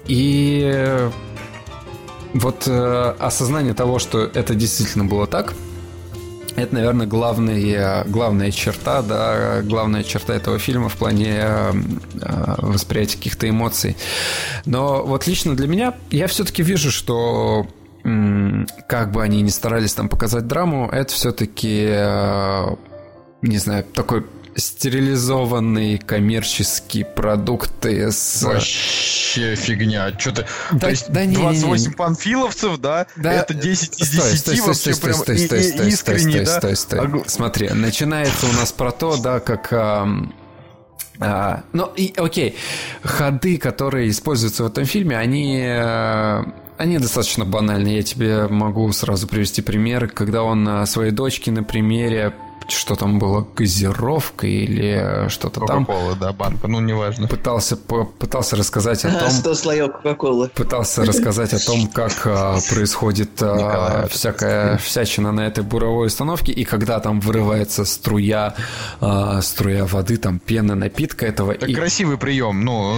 И 0.06 1.08
вот 2.34 2.66
осознание 2.66 3.74
того, 3.74 3.98
что 3.98 4.22
это 4.22 4.54
действительно 4.54 5.04
было 5.04 5.26
так, 5.26 5.54
это, 6.56 6.74
наверное, 6.74 7.06
главная, 7.06 8.04
главная 8.04 8.50
черта, 8.50 9.02
да, 9.02 9.62
главная 9.62 10.02
черта 10.02 10.34
этого 10.34 10.58
фильма 10.58 10.88
в 10.88 10.96
плане 10.96 11.44
восприятия 12.58 13.16
каких-то 13.16 13.48
эмоций. 13.48 13.96
Но 14.66 15.04
вот 15.04 15.28
лично 15.28 15.54
для 15.54 15.68
меня 15.68 15.94
я 16.10 16.26
все-таки 16.26 16.64
вижу, 16.64 16.90
что 16.90 17.68
как 18.02 19.12
бы 19.12 19.22
они 19.22 19.42
ни 19.42 19.50
старались 19.50 19.94
там 19.94 20.08
показать 20.08 20.46
драму, 20.46 20.88
это 20.90 21.12
все-таки, 21.12 21.86
э, 21.88 22.66
не 23.42 23.58
знаю, 23.58 23.84
такой 23.84 24.24
стерилизованный 24.56 25.98
коммерческий 25.98 27.04
продукт 27.04 27.84
с... 27.84 28.42
Вообще 28.42 29.54
фигня. 29.54 30.12
Что 30.18 30.32
ты... 30.32 30.46
Да, 30.72 30.78
То 30.78 30.90
есть 30.90 31.10
да, 31.10 31.24
не, 31.24 31.34
28 31.34 31.76
не, 31.76 31.86
не. 31.86 31.94
панфиловцев, 31.94 32.78
да? 32.78 33.06
да? 33.16 33.32
Это 33.32 33.54
10 33.54 34.00
из 34.00 34.10
10 34.10 34.38
стой, 34.38 34.60
вообще 34.60 34.94
стой, 34.94 35.02
прям 35.02 35.14
стой, 35.14 35.38
стой, 35.38 35.62
стой, 35.62 35.88
искренне, 35.88 36.46
стой, 36.46 36.46
стой, 36.46 36.76
стой, 36.76 37.08
стой. 37.08 37.24
Смотри, 37.26 37.68
начинается 37.70 38.46
у 38.46 38.52
нас 38.52 38.72
про 38.72 38.90
то, 38.92 39.16
да, 39.16 39.40
как... 39.40 39.72
А, 41.22 41.64
ну, 41.74 41.84
и, 41.96 42.14
окей, 42.16 42.56
ходы, 43.02 43.58
которые 43.58 44.08
используются 44.08 44.64
в 44.64 44.68
этом 44.68 44.86
фильме, 44.86 45.18
они 45.18 45.60
э, 45.62 46.44
они 46.80 46.98
достаточно 46.98 47.44
банальные. 47.44 47.96
Я 47.96 48.02
тебе 48.02 48.48
могу 48.48 48.90
сразу 48.92 49.28
привести 49.28 49.60
пример, 49.60 50.08
когда 50.08 50.42
он 50.42 50.66
своей 50.86 51.10
дочке 51.10 51.50
на 51.50 51.62
примере 51.62 52.32
что 52.72 52.94
там 52.96 53.18
было, 53.18 53.46
газировка 53.56 54.46
или 54.46 55.28
что-то 55.28 55.60
там. 55.60 55.84
Кока-кола, 55.84 56.16
да, 56.16 56.32
банка, 56.32 56.68
ну 56.68 56.80
неважно. 56.80 57.28
Пытался, 57.28 57.76
пытался 57.76 58.56
рассказать 58.56 59.04
о 59.04 59.10
том... 59.10 59.30
100 59.30 59.54
слоев 59.54 59.92
Кока-колы. 59.92 60.48
Пытался 60.48 61.04
рассказать 61.04 61.52
о 61.54 61.58
том, 61.58 61.88
как 61.88 62.12
а, 62.26 62.58
происходит 62.68 63.30
а, 63.40 64.06
всякая 64.08 64.78
всячина 64.78 65.32
на 65.32 65.46
этой 65.46 65.64
буровой 65.64 66.06
установке, 66.06 66.52
и 66.52 66.64
когда 66.64 67.00
там 67.00 67.20
вырывается 67.20 67.84
струя, 67.84 68.54
а, 69.00 69.40
струя 69.42 69.84
воды, 69.86 70.16
там 70.16 70.38
пена 70.38 70.74
напитка 70.74 71.26
этого. 71.26 71.52
Это 71.52 71.72
красивый 71.72 72.18
прием, 72.18 72.64
ну... 72.64 72.96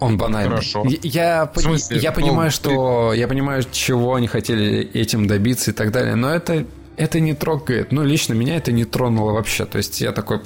Он 0.00 0.18
банальный. 0.18 0.50
Хорошо. 0.50 0.84
Я, 1.02 1.50
я 1.90 2.12
понимаю, 2.12 2.46
ну, 2.46 2.50
что... 2.50 3.10
Ты... 3.12 3.18
Я 3.18 3.28
понимаю, 3.28 3.64
чего 3.72 4.14
они 4.14 4.26
хотели 4.26 4.90
этим 4.92 5.26
добиться 5.26 5.70
и 5.70 5.74
так 5.74 5.92
далее, 5.92 6.14
но 6.14 6.34
это 6.34 6.66
это 6.96 7.20
не 7.20 7.34
трогает. 7.34 7.92
Ну, 7.92 8.02
лично 8.02 8.34
меня 8.34 8.56
это 8.56 8.72
не 8.72 8.84
тронуло 8.84 9.32
вообще. 9.32 9.64
То 9.64 9.78
есть 9.78 10.00
я 10.00 10.12
такой, 10.12 10.40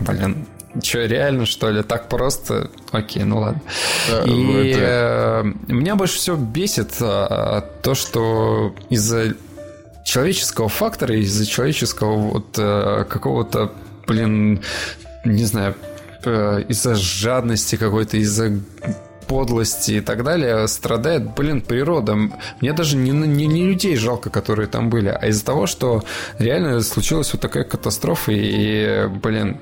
блин, 0.00 0.46
что, 0.82 1.04
реально, 1.04 1.46
что 1.46 1.70
ли? 1.70 1.82
Так 1.82 2.08
просто? 2.08 2.70
Окей, 2.90 3.24
ну 3.24 3.38
ладно. 3.38 3.62
Да, 4.10 4.22
и 4.24 4.30
ну, 4.30 4.58
это... 4.58 5.44
э, 5.44 5.72
меня 5.72 5.94
больше 5.94 6.16
всего 6.16 6.36
бесит 6.36 6.96
а, 7.00 7.60
то, 7.82 7.94
что 7.94 8.74
из-за 8.90 9.34
человеческого 10.04 10.68
фактора, 10.68 11.16
из-за 11.16 11.46
человеческого 11.46 12.16
вот 12.16 12.58
э, 12.58 13.04
какого-то, 13.08 13.72
блин, 14.06 14.62
не 15.24 15.44
знаю, 15.44 15.76
э, 16.24 16.64
из-за 16.68 16.96
жадности 16.96 17.76
какой-то, 17.76 18.16
из-за 18.16 18.58
подлости 19.26 19.92
и 19.92 20.00
так 20.00 20.24
далее 20.24 20.66
страдает, 20.68 21.34
блин, 21.34 21.60
природа. 21.60 22.16
Мне 22.60 22.72
даже 22.72 22.96
не, 22.96 23.10
не, 23.10 23.46
не 23.46 23.64
людей 23.64 23.96
жалко, 23.96 24.30
которые 24.30 24.68
там 24.68 24.90
были, 24.90 25.08
а 25.08 25.26
из-за 25.28 25.44
того, 25.44 25.66
что 25.66 26.04
реально 26.38 26.80
случилась 26.80 27.32
вот 27.32 27.42
такая 27.42 27.64
катастрофа, 27.64 28.32
и, 28.32 29.08
блин, 29.22 29.58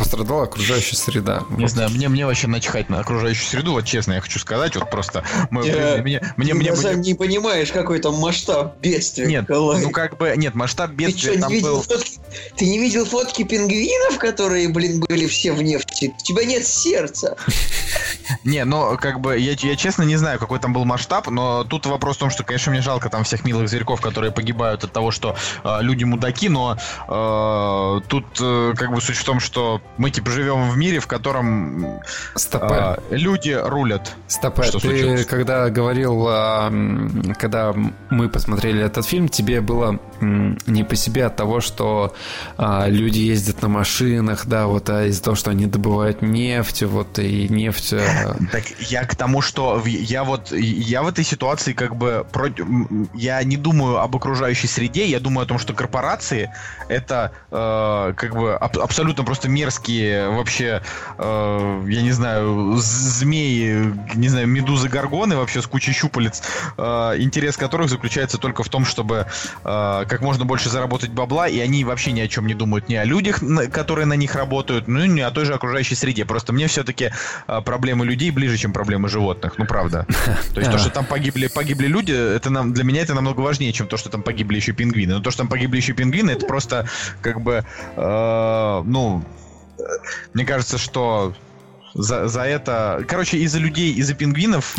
пострадала 0.00 0.44
окружающая 0.44 0.96
среда. 0.96 1.44
Не 1.50 1.64
вот. 1.64 1.70
знаю, 1.70 1.90
мне, 1.90 2.08
мне 2.08 2.24
вообще 2.24 2.46
начхать 2.46 2.88
на 2.88 3.00
окружающую 3.00 3.46
среду, 3.46 3.72
вот 3.72 3.84
честно, 3.84 4.14
я 4.14 4.22
хочу 4.22 4.38
сказать, 4.38 4.74
вот 4.74 4.90
просто... 4.90 5.24
Мы, 5.50 5.66
я, 5.66 5.98
мне, 6.02 6.22
мне, 6.38 6.52
ты 6.52 6.58
мне, 6.58 6.72
мне, 6.72 6.94
не 6.96 7.14
понимаешь, 7.14 7.70
какой 7.70 7.98
там 7.98 8.14
масштаб 8.14 8.80
бедствия. 8.80 9.26
Нет, 9.26 9.42
Николай. 9.42 9.82
ну 9.82 9.90
как 9.90 10.16
бы, 10.16 10.32
нет, 10.38 10.54
масштаб 10.54 10.92
бедствия 10.92 11.32
ты 11.32 11.38
что, 11.38 11.40
там 11.42 11.50
не 11.50 11.56
видел 11.56 11.74
был... 11.74 11.82
Фотки, 11.82 12.20
ты 12.56 12.64
не 12.66 12.78
видел 12.78 13.04
фотки 13.04 13.42
пингвинов, 13.42 14.18
которые, 14.18 14.68
блин, 14.70 15.00
были 15.00 15.26
все 15.26 15.52
в 15.52 15.62
нефти? 15.62 16.14
У 16.18 16.22
тебя 16.24 16.46
нет 16.46 16.66
сердца. 16.66 17.36
Не, 18.44 18.64
ну, 18.64 18.96
как 18.96 19.20
бы, 19.20 19.38
я, 19.38 19.52
я 19.52 19.76
честно 19.76 20.04
не 20.04 20.16
знаю, 20.16 20.38
какой 20.38 20.58
там 20.60 20.72
был 20.72 20.84
масштаб, 20.84 21.28
но 21.28 21.64
тут 21.64 21.84
вопрос 21.86 22.16
в 22.16 22.20
том, 22.20 22.30
что, 22.30 22.42
конечно, 22.42 22.72
мне 22.72 22.80
жалко 22.80 23.10
там 23.10 23.24
всех 23.24 23.44
милых 23.44 23.68
зверьков, 23.68 24.00
которые 24.00 24.32
погибают 24.32 24.84
от 24.84 24.92
того, 24.92 25.10
что 25.10 25.36
э, 25.62 25.78
люди 25.82 26.04
мудаки, 26.04 26.48
но 26.48 26.76
э, 26.76 28.00
тут, 28.08 28.24
э, 28.40 28.74
как 28.76 28.94
бы, 28.94 29.00
суть 29.00 29.16
в 29.16 29.24
том, 29.24 29.40
что 29.40 29.82
мы, 29.96 30.10
типа, 30.10 30.30
живем 30.30 30.70
в 30.70 30.76
мире, 30.76 31.00
в 31.00 31.06
котором 31.06 32.00
э, 32.52 32.96
люди 33.10 33.58
рулят. 33.62 34.14
Стопэ, 34.28 34.62
что 34.62 34.78
ты 34.78 34.88
случилось? 34.88 35.26
когда 35.26 35.68
говорил, 35.68 36.26
э, 36.28 37.34
когда 37.38 37.74
мы 38.08 38.28
посмотрели 38.28 38.82
этот 38.82 39.04
фильм, 39.04 39.28
тебе 39.28 39.60
было 39.60 39.98
э, 40.20 40.24
не 40.66 40.84
по 40.84 40.96
себе 40.96 41.26
от 41.26 41.36
того, 41.36 41.60
что 41.60 42.14
э, 42.56 42.84
люди 42.88 43.18
ездят 43.18 43.60
на 43.62 43.68
машинах, 43.68 44.46
да, 44.46 44.66
вот, 44.66 44.88
а 44.88 45.04
из-за 45.06 45.22
того, 45.22 45.36
что 45.36 45.50
они 45.50 45.66
добывают 45.66 46.22
нефть, 46.22 46.82
вот, 46.84 47.18
и 47.18 47.48
нефть... 47.48 47.92
Э, 47.92 48.34
так 48.52 48.64
я 48.78 49.04
к 49.04 49.14
тому, 49.14 49.42
что 49.42 49.82
я 49.84 50.24
вот 50.24 50.52
я 50.52 51.02
в 51.02 51.08
этой 51.08 51.24
ситуации 51.24 51.72
как 51.72 51.96
бы 51.96 52.24
против, 52.32 52.66
я 53.14 53.42
не 53.44 53.56
думаю 53.56 53.98
об 53.98 54.16
окружающей 54.16 54.66
среде, 54.66 55.06
я 55.06 55.20
думаю 55.20 55.44
о 55.44 55.46
том, 55.46 55.58
что 55.58 55.74
корпорации 55.74 56.50
это 56.88 57.32
э, 57.50 58.14
как 58.16 58.34
бы 58.34 58.54
аб- 58.54 58.78
абсолютно 58.78 59.24
просто 59.24 59.48
мерзкие 59.48 59.79
вообще, 59.86 60.82
э, 61.18 61.84
я 61.88 62.02
не 62.02 62.12
знаю, 62.12 62.76
змеи, 62.76 63.92
не 64.14 64.28
знаю, 64.28 64.46
медузы 64.46 64.88
горгоны 64.88 65.36
вообще 65.36 65.62
с 65.62 65.66
кучей 65.66 65.92
щупалец, 65.92 66.42
э, 66.76 67.16
интерес 67.18 67.56
которых 67.56 67.88
заключается 67.88 68.38
только 68.38 68.62
в 68.62 68.68
том, 68.68 68.84
чтобы 68.84 69.26
э, 69.64 70.04
как 70.08 70.20
можно 70.20 70.44
больше 70.44 70.68
заработать 70.68 71.10
бабла, 71.10 71.48
и 71.48 71.58
они 71.60 71.84
вообще 71.84 72.12
ни 72.12 72.20
о 72.20 72.28
чем 72.28 72.46
не 72.46 72.54
думают, 72.54 72.88
ни 72.88 72.94
о 72.94 73.04
людях, 73.04 73.40
которые 73.72 74.06
на 74.06 74.14
них 74.14 74.34
работают, 74.34 74.88
ну 74.88 75.04
и 75.04 75.08
ни 75.08 75.20
о 75.20 75.30
той 75.30 75.44
же 75.44 75.54
окружающей 75.54 75.94
среде. 75.94 76.24
Просто 76.24 76.52
мне 76.52 76.66
все-таки 76.66 77.10
э, 77.46 77.60
проблемы 77.64 78.04
людей 78.04 78.30
ближе, 78.30 78.56
чем 78.56 78.72
проблемы 78.72 79.08
животных. 79.08 79.54
Ну, 79.58 79.66
правда. 79.66 80.06
То 80.54 80.60
есть 80.60 80.70
то, 80.70 80.78
что 80.78 80.90
там 80.90 81.04
погибли, 81.04 81.48
погибли 81.48 81.86
люди, 81.86 82.12
это 82.12 82.50
нам, 82.50 82.72
для 82.72 82.84
меня 82.84 83.02
это 83.02 83.14
намного 83.14 83.40
важнее, 83.40 83.72
чем 83.72 83.86
то, 83.86 83.96
что 83.96 84.10
там 84.10 84.22
погибли 84.22 84.56
еще 84.56 84.72
пингвины. 84.72 85.14
Но 85.14 85.20
то, 85.20 85.30
что 85.30 85.38
там 85.38 85.48
погибли 85.48 85.76
еще 85.76 85.92
пингвины, 85.92 86.32
это 86.32 86.46
просто 86.46 86.86
как 87.22 87.40
бы, 87.40 87.64
э, 87.96 88.82
ну, 88.84 89.24
мне 90.34 90.44
кажется, 90.44 90.78
что 90.78 91.34
за, 91.94 92.28
за 92.28 92.42
это... 92.42 93.04
Короче, 93.08 93.38
из-за 93.38 93.58
людей, 93.58 93.92
из-за 93.94 94.14
пингвинов 94.14 94.76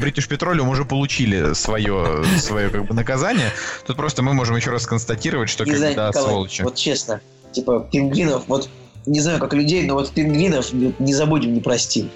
British 0.00 0.28
Petroleum 0.28 0.68
уже 0.68 0.84
получили 0.84 1.52
свое, 1.54 2.24
свое 2.38 2.70
как 2.70 2.86
бы 2.86 2.94
наказание. 2.94 3.50
Тут 3.86 3.96
просто 3.96 4.22
мы 4.22 4.32
можем 4.32 4.56
еще 4.56 4.70
раз 4.70 4.86
констатировать, 4.86 5.48
что 5.48 5.64
когда 5.64 6.12
сволочи. 6.12 6.62
Вот 6.62 6.76
честно, 6.76 7.20
типа 7.52 7.88
пингвинов, 7.90 8.44
вот 8.46 8.68
не 9.06 9.20
знаю, 9.20 9.38
как 9.38 9.54
людей, 9.54 9.86
но 9.86 9.94
вот 9.94 10.10
пингвинов 10.10 10.72
не 10.72 11.14
забудем, 11.14 11.54
не 11.54 11.60
простим. 11.60 12.10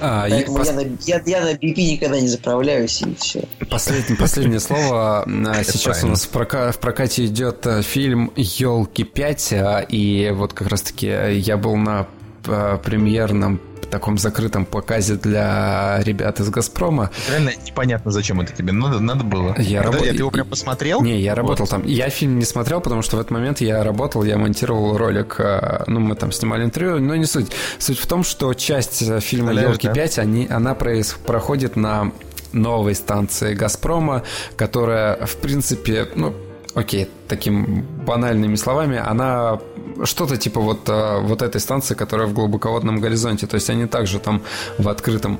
А, 0.00 0.26
Поэтому 0.28 0.58
я, 0.58 0.64
пос... 0.64 0.68
я, 0.68 0.74
на, 0.74 0.80
я, 1.06 1.22
я 1.24 1.44
на 1.44 1.52
BP 1.54 1.92
никогда 1.92 2.20
не 2.20 2.28
заправляюсь 2.28 3.02
и 3.02 3.14
все. 3.14 3.44
Последнее, 3.70 4.16
последнее 4.16 4.60
слово. 4.60 5.22
А, 5.22 5.64
сейчас 5.64 6.04
у 6.04 6.08
нас 6.08 6.24
в, 6.24 6.28
прока... 6.30 6.72
в 6.72 6.78
прокате 6.78 7.26
идет 7.26 7.66
э, 7.66 7.82
фильм 7.82 8.32
Елки 8.36 9.04
5, 9.04 9.52
а, 9.52 9.78
и 9.80 10.30
вот 10.30 10.52
как 10.52 10.68
раз 10.68 10.82
таки 10.82 11.06
я 11.06 11.56
был 11.56 11.76
на 11.76 12.06
премьерном 12.42 13.60
таком 13.92 14.16
закрытом 14.16 14.64
показе 14.64 15.16
для 15.16 16.00
ребят 16.02 16.40
из 16.40 16.48
«Газпрома». 16.48 17.10
Реально 17.28 17.52
непонятно, 17.66 18.10
зачем 18.10 18.40
это 18.40 18.52
тебе 18.54 18.72
надо, 18.72 19.00
надо 19.00 19.22
было. 19.22 19.54
Я 19.58 19.80
это, 19.80 19.92
раб... 19.92 20.00
Ты 20.00 20.06
его 20.06 20.30
прям 20.30 20.48
посмотрел? 20.48 21.02
Не, 21.02 21.20
я 21.20 21.34
работал 21.34 21.66
вот. 21.66 21.70
там. 21.70 21.84
Я 21.84 22.08
фильм 22.08 22.38
не 22.38 22.46
смотрел, 22.46 22.80
потому 22.80 23.02
что 23.02 23.18
в 23.18 23.20
этот 23.20 23.30
момент 23.30 23.60
я 23.60 23.84
работал, 23.84 24.24
я 24.24 24.38
монтировал 24.38 24.96
ролик, 24.96 25.36
э, 25.38 25.84
ну, 25.88 26.00
мы 26.00 26.16
там 26.16 26.32
снимали 26.32 26.64
интервью, 26.64 27.00
но 27.00 27.16
не 27.16 27.26
суть. 27.26 27.52
Суть 27.78 27.98
в 27.98 28.06
том, 28.06 28.24
что 28.24 28.54
часть 28.54 29.02
э, 29.02 29.20
фильма 29.20 29.52
«Елки 29.52 29.88
5», 29.88 30.18
они, 30.18 30.48
она 30.48 30.74
происходит 30.74 31.76
на 31.76 32.12
новой 32.54 32.94
станции 32.94 33.52
«Газпрома», 33.52 34.22
которая, 34.56 35.26
в 35.26 35.36
принципе, 35.36 36.08
ну, 36.14 36.34
окей, 36.74 37.10
таким 37.28 37.82
банальными 38.06 38.54
словами, 38.56 38.96
она 38.98 39.60
что-то 40.04 40.36
типа 40.36 40.60
вот, 40.60 40.88
э, 40.88 41.20
вот 41.20 41.42
этой 41.42 41.60
станции, 41.60 41.94
которая 41.94 42.26
в 42.26 42.32
глубоководном 42.32 43.00
горизонте. 43.00 43.46
То 43.46 43.56
есть 43.56 43.70
они 43.70 43.86
также 43.86 44.18
там 44.18 44.42
в 44.78 44.88
открытом 44.88 45.38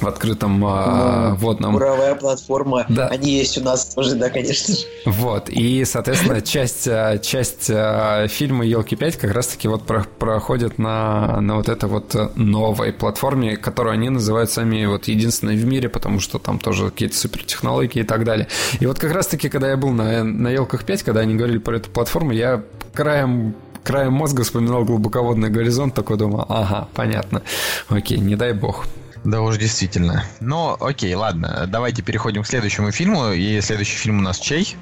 в 0.00 0.06
открытом 0.06 0.60
ну, 0.60 1.34
водном. 1.36 1.72
Буровая 1.72 2.14
платформа. 2.14 2.86
Да. 2.88 3.08
Они 3.08 3.32
есть 3.32 3.58
у 3.58 3.62
нас 3.62 3.86
тоже, 3.86 4.14
да, 4.14 4.30
конечно 4.30 4.74
же. 4.74 4.82
Вот. 5.04 5.48
И, 5.48 5.84
соответственно, 5.84 6.40
часть, 6.42 6.86
э, 6.86 7.20
часть 7.22 7.68
э, 7.68 8.26
фильма 8.28 8.64
Елки 8.64 8.96
5 8.96 9.16
как 9.16 9.32
раз-таки 9.32 9.68
вот 9.68 9.84
про 9.84 10.04
проходит 10.18 10.78
на, 10.78 11.40
на 11.40 11.56
вот 11.56 11.68
этой 11.68 11.88
вот 11.88 12.36
новой 12.36 12.92
платформе, 12.92 13.56
которую 13.56 13.94
они 13.94 14.10
называют 14.10 14.50
сами 14.50 14.84
вот 14.86 15.08
единственной 15.08 15.56
в 15.56 15.64
мире, 15.64 15.88
потому 15.88 16.20
что 16.20 16.38
там 16.38 16.58
тоже 16.58 16.90
какие-то 16.90 17.16
супертехнологии 17.16 18.00
и 18.00 18.04
так 18.04 18.24
далее. 18.24 18.48
И 18.80 18.86
вот 18.86 18.98
как 18.98 19.12
раз-таки, 19.12 19.48
когда 19.48 19.70
я 19.70 19.76
был 19.76 19.90
на, 19.90 20.24
на 20.24 20.48
Елках 20.48 20.84
5, 20.84 21.02
когда 21.02 21.20
они 21.20 21.34
говорили 21.34 21.58
про 21.58 21.76
эту 21.76 21.90
платформу, 21.90 22.32
я 22.32 22.62
краем 22.92 23.54
краем 23.84 24.12
мозга 24.12 24.42
вспоминал 24.42 24.84
глубоководный 24.84 25.48
горизонт, 25.48 25.94
такой 25.94 26.18
думал, 26.18 26.44
ага, 26.48 26.88
понятно, 26.94 27.42
окей, 27.88 28.18
не 28.18 28.36
дай 28.36 28.52
бог. 28.52 28.84
Да 29.28 29.42
уж, 29.42 29.58
действительно. 29.58 30.24
Но, 30.40 30.78
окей, 30.80 31.14
ладно, 31.14 31.66
давайте 31.68 32.00
переходим 32.00 32.44
к 32.44 32.46
следующему 32.46 32.92
фильму. 32.92 33.32
И 33.32 33.60
следующий 33.60 33.98
фильм 33.98 34.20
у 34.20 34.22
нас 34.22 34.38
чей? 34.38 34.74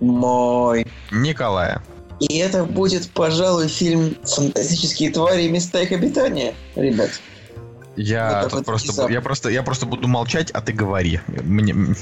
Мой. 0.00 0.88
Николая. 1.12 1.80
И 2.18 2.38
это 2.38 2.64
будет, 2.64 3.08
пожалуй, 3.10 3.68
фильм 3.68 4.16
«Фантастические 4.24 5.12
твари 5.12 5.44
и 5.44 5.48
места 5.48 5.82
их 5.82 5.92
обитания», 5.92 6.54
ребят. 6.74 7.10
Я 7.94 8.48
тут 8.48 8.64
просто, 8.64 9.08
я 9.08 9.20
просто, 9.20 9.50
я 9.50 9.62
просто 9.62 9.86
буду 9.86 10.08
молчать, 10.08 10.50
а 10.50 10.62
ты 10.62 10.72
говори. 10.72 11.20
Мне... 11.28 11.94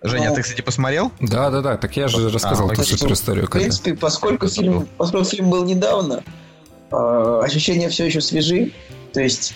Женя, 0.00 0.30
ну, 0.30 0.36
ты, 0.36 0.42
кстати, 0.42 0.62
посмотрел? 0.62 1.12
Да, 1.20 1.50
да, 1.50 1.60
да. 1.60 1.76
Так 1.76 1.98
я 1.98 2.08
же 2.08 2.30
рассказал 2.30 2.70
а, 2.70 2.72
эту 2.72 2.84
супер 2.84 3.12
историю. 3.12 3.46
В 3.46 3.50
принципе, 3.50 3.94
поскольку 3.94 4.48
фильм, 4.48 4.88
поскольку 4.96 5.28
фильм 5.28 5.50
был 5.50 5.64
недавно, 5.64 6.24
э, 6.90 7.40
ощущения 7.44 7.90
все 7.90 8.06
еще 8.06 8.22
свежи. 8.22 8.72
То 9.12 9.20
есть 9.20 9.54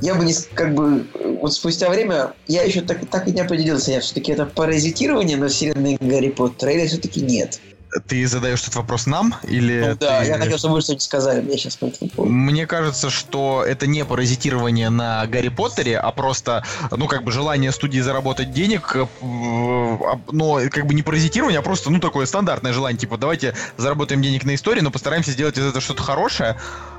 я 0.00 0.14
бы 0.14 0.24
не 0.24 0.34
как 0.54 0.74
бы 0.74 1.06
вот 1.40 1.52
спустя 1.52 1.88
время 1.88 2.34
я 2.46 2.62
еще 2.62 2.80
так, 2.80 3.06
так 3.08 3.28
и 3.28 3.32
не 3.32 3.40
определился, 3.40 3.92
я 3.92 4.00
все-таки 4.00 4.32
это 4.32 4.46
паразитирование 4.46 5.36
на 5.36 5.48
вселенной 5.48 5.96
Гарри 6.00 6.30
Поттера 6.30 6.72
или 6.72 6.86
все-таки 6.86 7.20
нет. 7.20 7.60
Ты 8.08 8.26
задаешь 8.26 8.60
этот 8.62 8.74
вопрос 8.74 9.06
нам 9.06 9.36
или? 9.44 9.90
Ну, 9.90 9.96
да, 9.96 10.20
ты... 10.20 10.26
я 10.26 10.38
хотел, 10.38 10.58
чтобы 10.58 10.74
вы 10.74 10.80
что-нибудь 10.80 11.02
сказали. 11.02 11.40
Мне 11.40 11.56
сейчас 11.56 11.78
Мне 12.16 12.66
кажется, 12.66 13.08
что 13.08 13.64
это 13.64 13.86
не 13.86 14.04
паразитирование 14.04 14.90
на 14.90 15.24
Гарри 15.26 15.48
Поттере, 15.48 15.98
а 15.98 16.10
просто, 16.10 16.64
ну, 16.90 17.06
как 17.06 17.22
бы 17.22 17.30
желание 17.30 17.70
студии 17.70 18.00
заработать 18.00 18.52
денег, 18.52 18.96
э, 18.96 19.06
но 19.20 20.60
как 20.70 20.86
бы 20.86 20.94
не 20.94 21.02
паразитирование, 21.02 21.60
а 21.60 21.62
просто, 21.62 21.90
ну, 21.90 22.00
такое 22.00 22.26
стандартное 22.26 22.72
желание, 22.72 22.98
типа, 22.98 23.16
давайте 23.16 23.54
заработаем 23.76 24.22
денег 24.22 24.44
на 24.44 24.56
истории, 24.56 24.80
но 24.80 24.90
постараемся 24.90 25.30
сделать 25.30 25.56
из 25.56 25.64
этого 25.64 25.80
что-то 25.80 26.02
хорошее. 26.02 26.56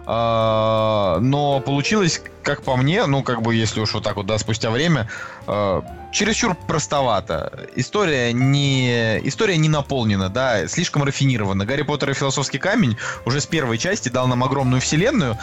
А, 0.07 1.17
но 1.19 1.59
получилось, 1.59 2.21
как 2.43 2.61
по 2.61 2.75
мне, 2.75 3.05
ну, 3.05 3.23
как 3.23 3.41
бы, 3.41 3.55
если 3.55 3.79
уж 3.79 3.93
вот 3.93 4.03
так 4.03 4.15
вот, 4.17 4.25
да, 4.25 4.37
спустя 4.37 4.69
время, 4.69 5.09
а, 5.47 5.83
чересчур 6.11 6.55
простовато. 6.55 7.67
История 7.75 8.31
не, 8.31 9.19
история 9.27 9.57
не 9.57 9.69
наполнена, 9.69 10.29
да, 10.29 10.67
слишком 10.67 11.03
рафинирована. 11.03 11.65
Гарри 11.65 11.81
Поттер 11.81 12.11
и 12.11 12.13
Философский 12.13 12.59
камень 12.59 12.97
уже 13.25 13.41
с 13.41 13.45
первой 13.45 13.77
части 13.77 14.09
дал 14.09 14.27
нам 14.27 14.43
огромную 14.43 14.81
вселенную, 14.81 15.37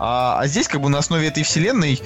а, 0.00 0.38
а 0.40 0.46
здесь, 0.46 0.68
как 0.68 0.80
бы, 0.80 0.88
на 0.88 0.98
основе 0.98 1.28
этой 1.28 1.42
вселенной 1.44 2.00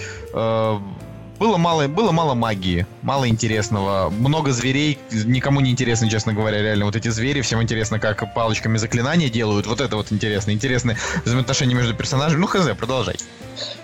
было 1.39 1.57
мало, 1.57 1.89
было 1.89 2.13
мало 2.13 2.35
магии, 2.35 2.87
мало 3.03 3.29
интересного, 3.29 4.11
много 4.11 4.53
зверей, 4.53 4.99
никому 5.11 5.61
не 5.61 5.71
интересно, 5.71 6.09
честно 6.09 6.33
говоря, 6.33 6.63
реально. 6.63 6.85
Вот 6.85 6.97
эти 6.97 7.09
звери, 7.09 7.41
всем 7.41 7.63
интересно, 7.63 7.99
как 7.99 8.33
палочками 8.35 8.79
заклинания 8.79 9.29
делают, 9.29 9.67
вот 9.67 9.81
это 9.81 9.97
вот 9.97 10.13
интересно, 10.13 10.53
интересны 10.53 10.97
взаимоотношения 11.25 11.75
между 11.75 11.95
персонажами, 11.95 12.41
ну 12.41 12.47
хз, 12.47 12.69
продолжай. 12.79 13.17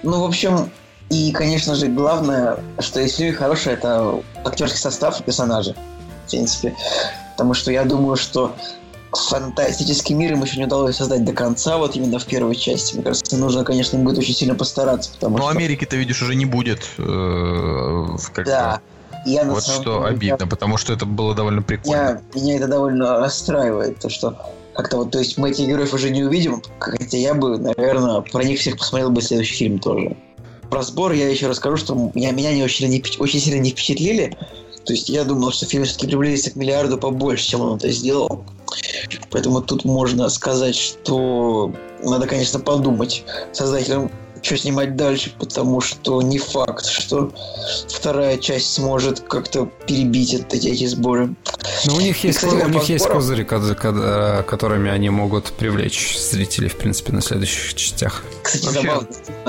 Ну, 0.03 0.21
в 0.21 0.25
общем, 0.25 0.71
и, 1.11 1.33
конечно 1.33 1.75
же, 1.75 1.87
главное, 1.87 2.59
что 2.81 3.01
если 3.01 3.17
фильме 3.17 3.33
хороший, 3.33 3.73
это 3.73 4.21
актерский 4.45 4.79
состав 4.79 5.21
и 5.21 5.25
персонажи, 5.25 5.75
в 6.27 6.31
принципе, 6.31 6.75
потому 7.33 7.55
что 7.55 7.73
я 7.73 7.85
думаю, 7.85 8.17
что 8.17 8.55
фантастический 9.13 10.15
мир 10.15 10.33
им 10.33 10.43
еще 10.43 10.59
не 10.59 10.67
удалось 10.67 10.97
создать 10.97 11.25
до 11.25 11.33
конца, 11.33 11.79
вот 11.79 11.97
именно 11.97 12.19
в 12.19 12.27
первой 12.27 12.57
части. 12.57 12.95
Мне 12.95 13.05
кажется, 13.05 13.37
нужно, 13.37 13.65
конечно, 13.65 13.97
им 13.97 14.05
будет 14.05 14.19
очень 14.19 14.35
сильно 14.35 14.55
постараться, 14.55 15.11
потому 15.15 15.39
Но 15.39 15.45
что... 15.45 15.59
Америки-то, 15.59 15.97
видишь, 15.97 16.23
уже 16.23 16.35
не 16.35 16.45
будет. 16.45 16.89
Э, 16.99 18.07
да. 18.45 18.81
Я 19.27 19.45
вот 19.45 19.65
что 19.65 19.83
деле, 19.83 20.07
обидно, 20.07 20.45
я... 20.45 20.47
потому 20.47 20.77
что 20.77 20.93
это 20.93 21.05
было 21.05 21.35
довольно 21.35 21.63
прикольно. 21.63 22.23
Я... 22.35 22.41
Меня 22.41 22.57
это 22.57 22.69
довольно 22.69 23.19
расстраивает, 23.19 23.99
то 23.99 24.09
что 24.09 24.37
как-то 24.75 24.99
вот, 24.99 25.11
то 25.11 25.19
есть 25.19 25.37
мы 25.39 25.51
этих 25.51 25.67
героев 25.67 25.93
уже 25.93 26.09
не 26.11 26.23
увидим, 26.23 26.63
хотя 26.79 27.19
я 27.19 27.35
бы, 27.35 27.59
наверное, 27.59 28.21
про 28.21 28.45
них 28.45 28.61
всех 28.61 28.79
посмотрел 28.79 29.11
бы 29.11 29.21
следующий 29.21 29.57
фильм 29.57 29.81
тоже. 29.81 30.17
Про 30.71 30.83
сбор 30.83 31.13
я 31.13 31.29
еще 31.29 31.49
расскажу, 31.49 31.77
что 31.77 32.13
меня, 32.15 32.31
меня 32.31 32.55
не 32.55 32.63
очень, 32.63 32.89
не, 32.89 33.03
очень 33.19 33.41
сильно 33.41 33.61
не 33.61 33.71
впечатлили. 33.71 34.37
То 34.85 34.93
есть 34.93 35.09
я 35.09 35.25
думал, 35.25 35.53
что 35.53 35.67
фильм 35.67 35.85
все-таки 35.85 36.09
приблизится 36.09 36.51
к 36.51 36.57
миллиарду 36.57 36.99
побольше, 36.99 37.49
чем 37.49 37.61
он 37.61 37.77
это 37.77 37.91
сделал. 37.91 38.45
Поэтому 39.31 39.61
тут 39.63 39.85
можно 39.85 40.29
сказать, 40.29 40.77
что 40.77 41.73
надо, 42.03 42.27
конечно, 42.27 42.59
подумать 42.59 43.25
создателям 43.53 44.11
что 44.43 44.57
снимать 44.57 44.97
дальше, 44.97 45.33
потому 45.39 45.81
что 45.81 46.23
не 46.23 46.39
факт, 46.39 46.87
что 46.87 47.33
вторая 47.89 48.39
часть 48.39 48.73
сможет 48.73 49.21
как-то 49.21 49.69
перебить 49.87 50.33
эти, 50.33 50.69
эти 50.69 50.87
сборы. 50.87 51.35
Но 51.87 51.97
у 51.97 52.01
них 52.01 52.23
есть, 52.25 52.39
кстати, 52.39 52.65
у 52.65 52.69
них 52.69 52.85
есть 52.85 53.07
козыри, 53.07 53.45
которыми 53.45 54.91
они 54.91 55.11
могут 55.11 55.53
привлечь 55.53 56.19
зрителей, 56.19 56.69
в 56.69 56.77
принципе, 56.77 57.13
на 57.13 57.21
следующих 57.21 57.75
частях. 57.75 58.23
Кстати, 58.43 58.65
Вообще... 58.67 58.83
забавно 58.83 59.09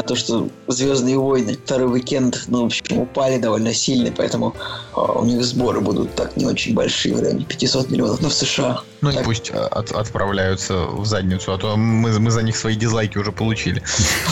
то, 0.09 0.15
что 0.15 0.49
Звездные 0.67 1.19
войны 1.19 1.57
второй 1.63 1.91
уикенд, 1.91 2.45
ну, 2.47 2.63
в 2.63 2.65
общем, 2.65 2.97
упали 2.97 3.37
довольно 3.37 3.73
сильно, 3.73 4.11
поэтому 4.15 4.55
а, 4.93 5.19
у 5.19 5.25
них 5.25 5.43
сборы 5.43 5.81
будут 5.81 6.15
так 6.15 6.35
не 6.35 6.45
очень 6.45 6.73
большие, 6.73 7.15
в 7.15 7.21
районе 7.21 7.45
500 7.45 7.91
миллионов, 7.91 8.19
ну, 8.21 8.29
в 8.29 8.33
США. 8.33 8.81
Ну 9.01 9.11
так. 9.11 9.21
и 9.21 9.23
пусть 9.23 9.51
а, 9.53 9.67
от, 9.67 9.91
отправляются 9.91 10.85
в 10.85 11.05
задницу, 11.05 11.53
а 11.53 11.59
то 11.59 11.77
мы, 11.77 12.19
мы 12.19 12.31
за 12.31 12.41
них 12.41 12.57
свои 12.57 12.75
дизлайки 12.75 13.17
уже 13.17 13.31
получили. 13.31 13.83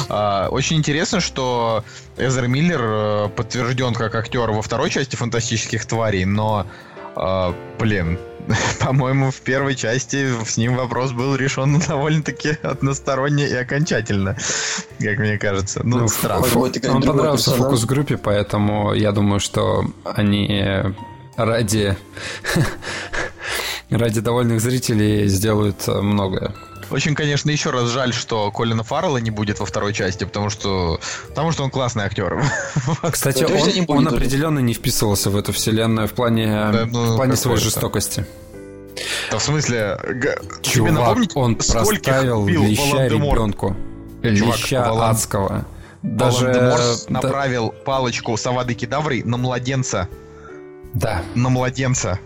А, 0.10 0.48
очень 0.50 0.78
интересно, 0.78 1.20
что 1.20 1.84
Эзер 2.18 2.48
Миллер 2.48 2.82
э, 2.82 3.30
подтвержден 3.36 3.94
как 3.94 4.16
актер 4.16 4.52
во 4.52 4.62
второй 4.62 4.90
части 4.90 5.16
«Фантастических 5.16 5.86
тварей», 5.86 6.24
но, 6.24 6.66
э, 7.20 7.54
блин, 7.80 8.18
по-моему, 8.80 9.32
в 9.32 9.42
первой 9.42 9.76
части 9.76 10.28
с 10.46 10.58
ним 10.58 10.76
вопрос 10.76 11.12
был 11.12 11.36
решен 11.36 11.80
довольно-таки 11.88 12.58
односторонне 12.64 13.48
и 13.48 13.56
окончательно, 13.56 14.38
как 15.00 15.18
мне 15.18 15.38
кажется. 15.38 15.82
Ну, 15.84 16.00
ну 16.00 16.08
странно. 16.08 16.46
Он 16.90 17.02
понравился 17.02 17.52
в 17.52 17.58
фокус-группе, 17.58 18.18
поэтому 18.18 18.94
я 18.94 19.12
думаю, 19.12 19.40
что 19.40 19.86
они 20.04 20.64
ради 21.36 21.96
ради 23.90 24.22
довольных 24.22 24.62
зрителей 24.62 25.28
сделают 25.28 25.88
многое. 25.88 26.54
Очень, 26.90 27.16
конечно, 27.16 27.50
еще 27.50 27.70
раз 27.70 27.90
жаль, 27.90 28.14
что 28.14 28.52
Колина 28.52 28.84
Фаррелла 28.84 29.18
не 29.18 29.32
будет 29.32 29.60
во 29.60 29.66
второй 29.66 29.94
части, 29.94 30.24
потому 30.24 30.50
что, 30.50 31.00
потому 31.30 31.52
что 31.52 31.64
он 31.64 31.70
классный 31.70 32.06
актер. 32.06 32.42
Кстати, 33.12 33.44
он, 33.44 33.98
он 33.98 34.08
определенно 34.08 34.60
не 34.60 34.74
вписывался 34.74 35.30
в 35.30 35.38
эту 35.38 35.52
вселенную 35.52 36.08
в 36.08 36.14
плане, 36.14 36.48
да, 36.48 36.88
ну, 36.90 37.14
в 37.14 37.16
плане 37.16 37.36
своей 37.36 37.60
жестокости. 37.60 38.26
Да 39.32 39.38
в 39.38 39.44
смысле, 39.44 40.00
Чувак, 40.62 40.62
тебе 40.62 40.92
напомнить, 40.92 41.32
он 41.36 41.56
проставил 41.56 42.48
леща 42.48 43.08
ребенку. 43.08 43.76
Леща 44.24 45.10
адского. 45.10 45.66
Даже 46.04 46.46
Волан-де-Мор 46.46 46.80
да... 46.80 47.14
направил 47.14 47.70
палочку 47.86 48.38
Савады 48.38 48.74
Кедавры 48.76 49.24
на 49.24 49.38
младенца. 49.38 50.08
Да. 50.94 51.24
На 51.36 51.50
младенца. 51.50 52.20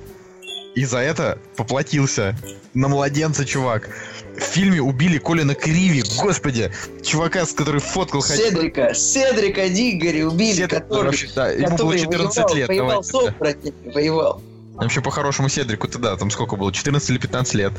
И 0.76 0.86
за 0.86 1.00
это 1.00 1.40
поплатился. 1.56 2.36
На 2.74 2.88
младенца, 2.88 3.46
чувак 3.46 3.90
в 4.38 4.44
фильме 4.44 4.82
убили 4.82 5.18
Колина 5.18 5.56
Криви, 5.56 6.04
господи, 6.22 6.72
чувака, 7.04 7.46
с 7.46 7.54
которым 7.54 7.82
фоткал... 7.82 8.22
Седрика, 8.22 8.94
Седрика 8.94 9.70
Диггери 9.70 10.24
убили, 10.24 10.54
Седрик, 10.54 10.70
который, 10.70 11.06
вообще, 11.06 11.30
да, 11.36 11.50
ему 11.50 11.78
было 11.78 11.98
14 11.98 12.38
воевал, 12.38 12.56
лет. 12.56 12.68
Воевал, 12.70 13.04
давай, 13.40 13.56
воевал. 13.94 14.42
Вообще, 14.76 15.02
по-хорошему, 15.02 15.50
Седрику-то 15.50 16.00
да, 16.00 16.16
там 16.16 16.32
сколько 16.32 16.56
было, 16.56 16.72
14 16.72 17.10
или 17.10 17.18
15 17.18 17.54
лет. 17.56 17.74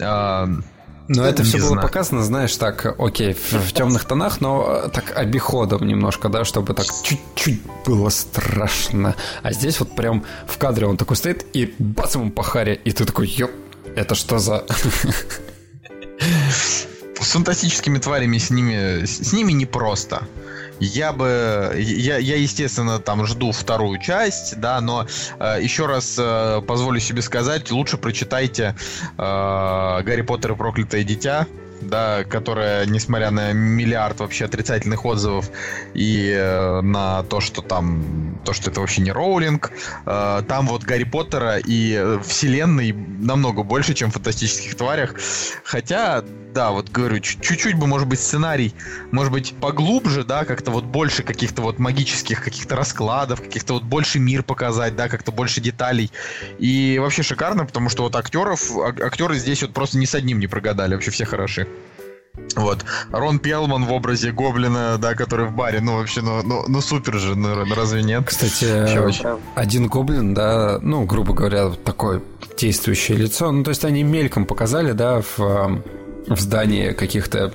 А, 0.00 0.48
Но 1.08 1.24
это 1.24 1.44
все 1.44 1.58
было 1.58 1.76
показано, 1.76 2.22
знаешь, 2.24 2.56
так, 2.56 2.98
окей, 2.98 3.34
в, 3.34 3.52
в 3.52 3.72
темных 3.72 4.04
тонах, 4.04 4.40
но 4.40 4.88
так 4.92 5.16
обиходом 5.16 5.86
немножко, 5.86 6.28
да, 6.28 6.44
чтобы 6.44 6.74
так 6.74 6.86
чуть-чуть 7.02 7.60
было 7.86 8.08
страшно. 8.08 9.14
А 9.42 9.52
здесь 9.52 9.78
вот 9.78 9.94
прям 9.94 10.24
в 10.46 10.58
кадре 10.58 10.86
он 10.86 10.96
такой 10.96 11.16
стоит 11.16 11.46
и 11.52 11.74
бац 11.78 12.14
ему 12.14 12.30
по 12.30 12.42
харе, 12.42 12.74
и 12.74 12.92
ты 12.92 13.04
такой, 13.04 13.28
ёп, 13.28 13.50
это 13.96 14.14
что 14.14 14.38
за... 14.38 14.64
С 16.18 17.32
фантастическими 17.32 17.98
тварями 17.98 18.38
с 18.38 18.50
ними, 18.50 19.04
с 19.04 19.32
ними 19.32 19.52
непросто. 19.52 20.26
Я 20.80 21.12
бы, 21.12 21.74
я, 21.78 22.18
я 22.18 22.36
естественно 22.36 22.98
там 22.98 23.24
жду 23.26 23.52
вторую 23.52 24.00
часть, 24.00 24.58
да, 24.58 24.80
но 24.80 25.06
э, 25.38 25.58
еще 25.62 25.86
раз 25.86 26.16
э, 26.18 26.60
позволю 26.66 26.98
себе 26.98 27.22
сказать, 27.22 27.70
лучше 27.70 27.98
прочитайте 27.98 28.74
э, 29.16 29.22
Гарри 30.02 30.22
Поттер 30.22 30.52
и 30.52 30.56
проклятое 30.56 31.04
дитя, 31.04 31.46
да, 31.88 32.24
которая, 32.24 32.86
несмотря 32.86 33.30
на 33.30 33.52
миллиард 33.52 34.20
вообще 34.20 34.44
отрицательных 34.44 35.04
отзывов 35.04 35.50
и 35.94 36.30
э, 36.34 36.80
на 36.80 37.22
то, 37.24 37.40
что 37.40 37.62
там, 37.62 38.40
то, 38.44 38.52
что 38.52 38.70
это 38.70 38.80
вообще 38.80 39.02
не 39.02 39.12
Роулинг, 39.12 39.72
э, 40.06 40.42
там 40.48 40.66
вот 40.66 40.82
Гарри 40.82 41.04
Поттера 41.04 41.58
и 41.58 42.18
вселенной 42.24 42.92
намного 42.92 43.62
больше, 43.62 43.94
чем 43.94 44.10
в 44.10 44.14
фантастических 44.14 44.74
тварях. 44.74 45.14
Хотя, 45.64 46.24
да, 46.54 46.70
вот 46.70 46.90
говорю, 46.90 47.20
чуть-чуть 47.20 47.74
бы, 47.74 47.86
может 47.86 48.08
быть, 48.08 48.20
сценарий, 48.20 48.74
может 49.10 49.32
быть, 49.32 49.54
поглубже, 49.60 50.24
да, 50.24 50.44
как-то 50.44 50.70
вот 50.70 50.84
больше 50.84 51.22
каких-то 51.22 51.62
вот 51.62 51.78
магических 51.78 52.42
каких-то 52.42 52.76
раскладов, 52.76 53.40
каких-то 53.40 53.74
вот 53.74 53.82
больше 53.82 54.18
мир 54.18 54.42
показать, 54.42 54.96
да, 54.96 55.08
как-то 55.08 55.32
больше 55.32 55.60
деталей. 55.60 56.10
И 56.58 56.98
вообще 57.00 57.22
шикарно, 57.22 57.64
потому 57.64 57.88
что 57.88 58.02
вот 58.02 58.16
актеров, 58.16 58.70
актеры 58.76 59.36
здесь 59.36 59.62
вот 59.62 59.72
просто 59.72 59.98
ни 59.98 60.04
с 60.04 60.14
одним 60.14 60.38
не 60.38 60.46
прогадали, 60.46 60.94
вообще 60.94 61.10
все 61.10 61.24
хороши. 61.24 61.66
Вот. 62.56 62.84
Рон 63.10 63.38
Пелман 63.38 63.84
в 63.84 63.92
образе 63.92 64.32
Гоблина, 64.32 64.96
да, 64.98 65.14
который 65.14 65.46
в 65.46 65.52
баре, 65.52 65.80
ну, 65.80 65.96
вообще, 65.96 66.22
ну, 66.22 66.42
ну, 66.42 66.64
ну 66.66 66.80
супер 66.80 67.18
же, 67.18 67.34
ну, 67.34 67.64
разве 67.74 68.02
нет? 68.02 68.24
Кстати, 68.26 68.64
один 69.54 69.88
Гоблин, 69.88 70.32
да, 70.32 70.78
ну, 70.80 71.04
грубо 71.04 71.34
говоря, 71.34 71.70
такое 71.70 72.22
действующее 72.56 73.18
лицо, 73.18 73.52
ну, 73.52 73.62
то 73.64 73.70
есть 73.70 73.84
они 73.84 74.02
мельком 74.02 74.46
показали, 74.46 74.92
да, 74.92 75.20
в, 75.20 75.38
в 75.38 76.40
здании 76.40 76.92
каких-то 76.92 77.52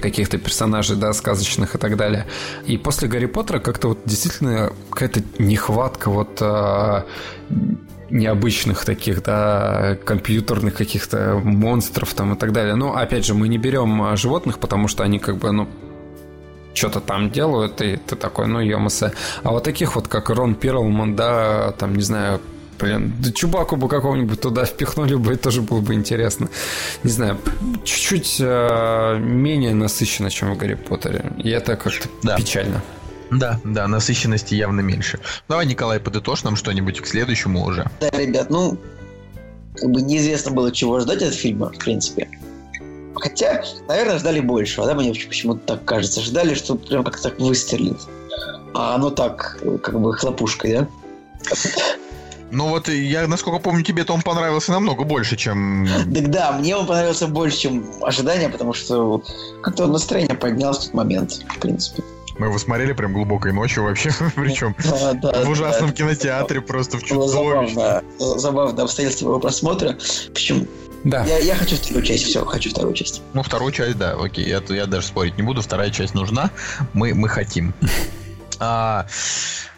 каких-то 0.00 0.38
персонажей, 0.38 0.96
да, 0.96 1.12
сказочных 1.12 1.76
и 1.76 1.78
так 1.78 1.96
далее. 1.96 2.26
И 2.66 2.76
после 2.76 3.06
Гарри 3.06 3.26
Поттера 3.26 3.60
как-то 3.60 3.88
вот 3.88 4.00
действительно 4.04 4.72
какая-то 4.90 5.22
нехватка 5.38 6.10
вот 6.10 6.38
а, 6.40 7.06
необычных 8.14 8.84
таких, 8.84 9.22
да, 9.24 9.98
компьютерных 10.04 10.74
каких-то 10.74 11.40
монстров 11.42 12.14
там 12.14 12.34
и 12.34 12.36
так 12.36 12.52
далее. 12.52 12.76
Но, 12.76 12.96
опять 12.96 13.26
же, 13.26 13.34
мы 13.34 13.48
не 13.48 13.58
берем 13.58 14.00
а, 14.02 14.16
животных, 14.16 14.60
потому 14.60 14.88
что 14.88 15.02
они 15.02 15.18
как 15.18 15.36
бы, 15.38 15.50
ну, 15.50 15.68
что-то 16.74 17.00
там 17.00 17.30
делают, 17.30 17.82
и 17.82 17.96
ты 17.96 18.14
такой, 18.14 18.46
ну, 18.46 18.60
емоса. 18.60 19.12
А 19.42 19.50
вот 19.50 19.64
таких 19.64 19.96
вот, 19.96 20.06
как 20.06 20.30
Рон 20.30 20.54
Перлман, 20.54 21.16
да, 21.16 21.72
там, 21.72 21.94
не 21.94 22.02
знаю, 22.02 22.40
Блин, 22.76 23.14
да 23.20 23.30
Чубаку 23.30 23.76
бы 23.76 23.88
какого-нибудь 23.88 24.40
туда 24.40 24.64
впихнули 24.64 25.14
бы, 25.14 25.34
это 25.34 25.44
тоже 25.44 25.62
было 25.62 25.80
бы 25.80 25.94
интересно. 25.94 26.48
Не 27.04 27.10
знаю, 27.10 27.38
чуть-чуть 27.84 28.38
э, 28.40 29.18
менее 29.20 29.74
насыщенно, 29.74 30.28
чем 30.28 30.52
в 30.52 30.58
Гарри 30.58 30.74
Поттере. 30.74 31.32
И 31.38 31.50
это 31.50 31.76
как-то 31.76 32.08
да. 32.24 32.36
печально. 32.36 32.82
Да, 33.30 33.60
да, 33.64 33.88
насыщенности 33.88 34.54
явно 34.54 34.80
меньше. 34.80 35.18
Давай, 35.48 35.66
Николай, 35.66 35.98
подытожь 36.00 36.44
нам 36.44 36.56
что-нибудь 36.56 37.00
к 37.00 37.06
следующему 37.06 37.64
уже. 37.64 37.90
Да, 38.00 38.10
ребят, 38.10 38.50
ну, 38.50 38.78
как 39.76 39.90
бы 39.90 40.02
неизвестно 40.02 40.52
было, 40.52 40.70
чего 40.70 41.00
ждать 41.00 41.22
от 41.22 41.34
фильма, 41.34 41.72
в 41.72 41.78
принципе. 41.78 42.28
Хотя, 43.16 43.64
наверное, 43.88 44.18
ждали 44.18 44.40
больше, 44.40 44.82
да, 44.84 44.94
мне 44.94 45.12
почему-то 45.12 45.60
так 45.60 45.84
кажется. 45.84 46.20
Ждали, 46.20 46.54
что 46.54 46.74
прям 46.74 47.04
как-то 47.04 47.30
так 47.30 47.38
выстрелит. 47.38 47.98
А 48.74 48.96
оно 48.96 49.10
так, 49.10 49.62
как 49.82 50.00
бы 50.00 50.12
хлопушкой, 50.14 50.72
да? 50.72 50.88
Ну 52.50 52.68
вот 52.68 52.88
я, 52.88 53.26
насколько 53.26 53.58
помню, 53.58 53.82
тебе-то 53.82 54.12
он 54.12 54.22
понравился 54.22 54.70
намного 54.72 55.04
больше, 55.04 55.36
чем... 55.36 55.88
Так 56.14 56.30
да, 56.30 56.52
мне 56.52 56.76
он 56.76 56.86
понравился 56.86 57.26
больше, 57.26 57.58
чем 57.58 57.84
ожидания, 58.02 58.48
потому 58.48 58.72
что 58.72 59.22
как-то 59.62 59.86
настроение 59.86 60.36
поднялось 60.36 60.78
в 60.78 60.84
тот 60.84 60.94
момент, 60.94 61.32
в 61.48 61.58
принципе. 61.58 62.02
Мы 62.38 62.46
его 62.46 62.58
смотрели 62.58 62.92
прям 62.92 63.12
глубокой 63.12 63.52
ночью 63.52 63.84
вообще, 63.84 64.10
причем 64.34 64.74
в 64.78 65.48
ужасном 65.48 65.92
кинотеатре, 65.92 66.60
просто 66.60 66.98
в 66.98 67.04
чудовищном. 67.04 67.68
Забавно, 67.68 68.02
забавно 68.38 68.82
обстоятельства 68.82 69.28
его 69.28 69.40
просмотра. 69.40 69.96
Причем 70.32 70.66
да. 71.04 71.22
Я, 71.26 71.38
я 71.38 71.54
хочу 71.54 71.76
вторую 71.76 72.02
часть, 72.02 72.24
все, 72.24 72.44
хочу 72.46 72.70
вторую 72.70 72.94
часть. 72.94 73.20
Ну, 73.34 73.42
вторую 73.42 73.72
часть, 73.72 73.98
да, 73.98 74.12
окей, 74.18 74.48
я, 74.48 74.62
я 74.70 74.86
даже 74.86 75.06
спорить 75.06 75.36
не 75.36 75.42
буду, 75.42 75.60
вторая 75.60 75.90
часть 75.90 76.14
нужна, 76.14 76.50
мы, 76.92 77.14
мы 77.14 77.28
хотим. 77.28 77.74
А, 78.60 79.06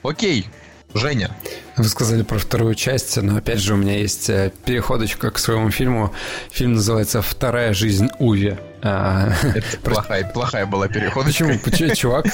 окей, 0.03 0.47
Женя. 0.93 1.35
Вы 1.77 1.85
сказали 1.85 2.23
про 2.23 2.39
вторую 2.39 2.75
часть, 2.75 3.21
но 3.21 3.37
опять 3.37 3.59
же 3.59 3.75
у 3.75 3.77
меня 3.77 3.99
есть 3.99 4.31
э, 4.31 4.51
переходочка 4.65 5.31
к 5.31 5.39
своему 5.39 5.71
фильму. 5.71 6.13
Фильм 6.51 6.75
называется 6.75 7.21
«Вторая 7.21 7.75
жизнь 7.75 8.09
Уви». 8.19 8.57
А, 8.83 9.33
Это 9.43 9.77
плохая, 9.83 10.25
плохая 10.25 10.67
была 10.67 10.89
переходочка. 10.89 11.45
Почему? 11.65 11.95
Чувак, 11.95 12.27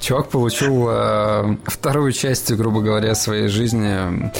чувак 0.00 0.28
получил 0.28 0.86
э, 0.88 1.56
вторую 1.64 2.12
часть, 2.12 2.52
грубо 2.52 2.80
говоря, 2.80 3.14
своей 3.14 3.48
жизни. 3.48 4.30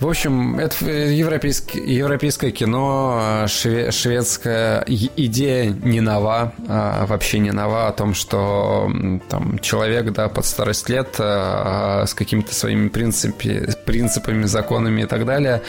В 0.00 0.08
общем, 0.08 0.58
это 0.58 0.84
европейское, 0.84 1.82
европейское 1.82 2.50
кино, 2.50 3.44
шве, 3.46 3.90
шведская 3.90 4.84
идея 4.88 5.70
не 5.70 6.00
нова, 6.00 6.52
а 6.68 7.06
вообще 7.06 7.38
не 7.38 7.52
нова 7.52 7.88
о 7.88 7.92
том, 7.92 8.14
что 8.14 8.90
там 9.28 9.58
человек, 9.60 10.12
да, 10.12 10.28
под 10.28 10.44
старость 10.46 10.88
лет 10.88 11.16
а, 11.18 12.04
с 12.06 12.14
какими-то 12.14 12.54
своими 12.54 12.88
принципами, 12.88 13.70
принципами, 13.84 14.44
законами 14.44 15.02
и 15.02 15.06
так 15.06 15.24
далее, 15.24 15.62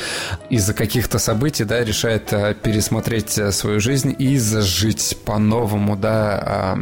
из-за 0.49 0.73
каких-то 0.73 1.19
событий, 1.19 1.63
да, 1.63 1.83
решает 1.83 2.33
э, 2.33 2.55
пересмотреть 2.61 3.39
свою 3.53 3.79
жизнь 3.79 4.15
и 4.17 4.37
зажить 4.37 5.17
по-новому, 5.25 5.95
да, 5.95 6.75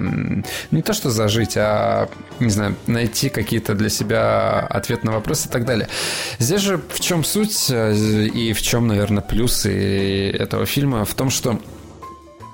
не 0.71 0.81
то 0.81 0.93
что 0.93 1.09
зажить, 1.09 1.57
а, 1.57 2.09
не 2.39 2.49
знаю, 2.49 2.75
найти 2.87 3.29
какие-то 3.29 3.73
для 3.73 3.89
себя 3.89 4.59
ответы 4.59 5.05
на 5.05 5.13
вопросы 5.13 5.47
и 5.47 5.51
так 5.51 5.65
далее. 5.65 5.87
Здесь 6.39 6.61
же 6.61 6.81
в 6.89 6.99
чем 6.99 7.23
суть 7.23 7.67
э, 7.69 7.93
и 7.93 8.53
в 8.53 8.61
чем, 8.61 8.87
наверное, 8.87 9.21
плюсы 9.21 10.31
этого 10.31 10.65
фильма? 10.65 11.05
В 11.05 11.13
том, 11.13 11.29
что 11.29 11.53
э, 11.53 11.76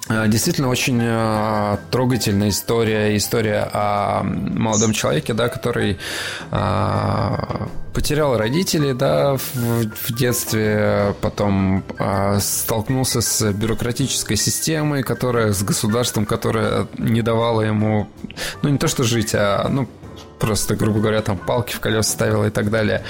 Действительно 0.10 0.68
очень 0.68 1.00
э, 1.02 1.78
трогательная 1.90 2.50
история, 2.50 3.16
история 3.16 3.70
о 3.72 4.22
молодом 4.24 4.92
человеке, 4.92 5.34
да, 5.34 5.48
который 5.48 5.98
потерял 7.94 8.38
родителей, 8.38 8.94
да, 8.94 9.38
в, 9.38 10.14
детстве, 10.14 11.16
потом 11.22 11.84
э, 12.00 12.40
столкнулся 12.40 13.22
с 13.22 13.52
бюрократической 13.54 14.36
системой, 14.36 15.04
которая 15.04 15.54
с 15.54 15.64
государством, 15.64 16.26
которое 16.26 16.88
не 16.98 17.22
давало 17.22 17.62
ему, 17.62 18.10
ну 18.62 18.70
не 18.70 18.78
то 18.78 18.88
что 18.88 19.04
жить, 19.04 19.34
а 19.36 19.68
ну 19.70 19.88
просто, 20.40 20.76
грубо 20.76 21.00
говоря, 21.00 21.22
там 21.22 21.38
палки 21.38 21.74
в 21.74 21.80
колеса 21.80 22.12
ставила 22.12 22.48
и 22.48 22.50
так 22.50 22.70
далее. 22.70 23.04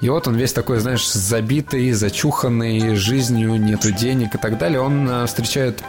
И 0.00 0.08
вот 0.08 0.26
он 0.28 0.36
весь 0.36 0.52
такой, 0.52 0.78
знаешь, 0.78 1.06
забитый, 1.06 1.92
зачуханный 1.92 2.94
жизнью, 2.94 3.56
нету 3.56 3.90
денег 3.90 4.34
и 4.34 4.38
так 4.38 4.56
далее. 4.56 4.80
Он 4.80 5.08
э, 5.08 5.26
встречает 5.26 5.82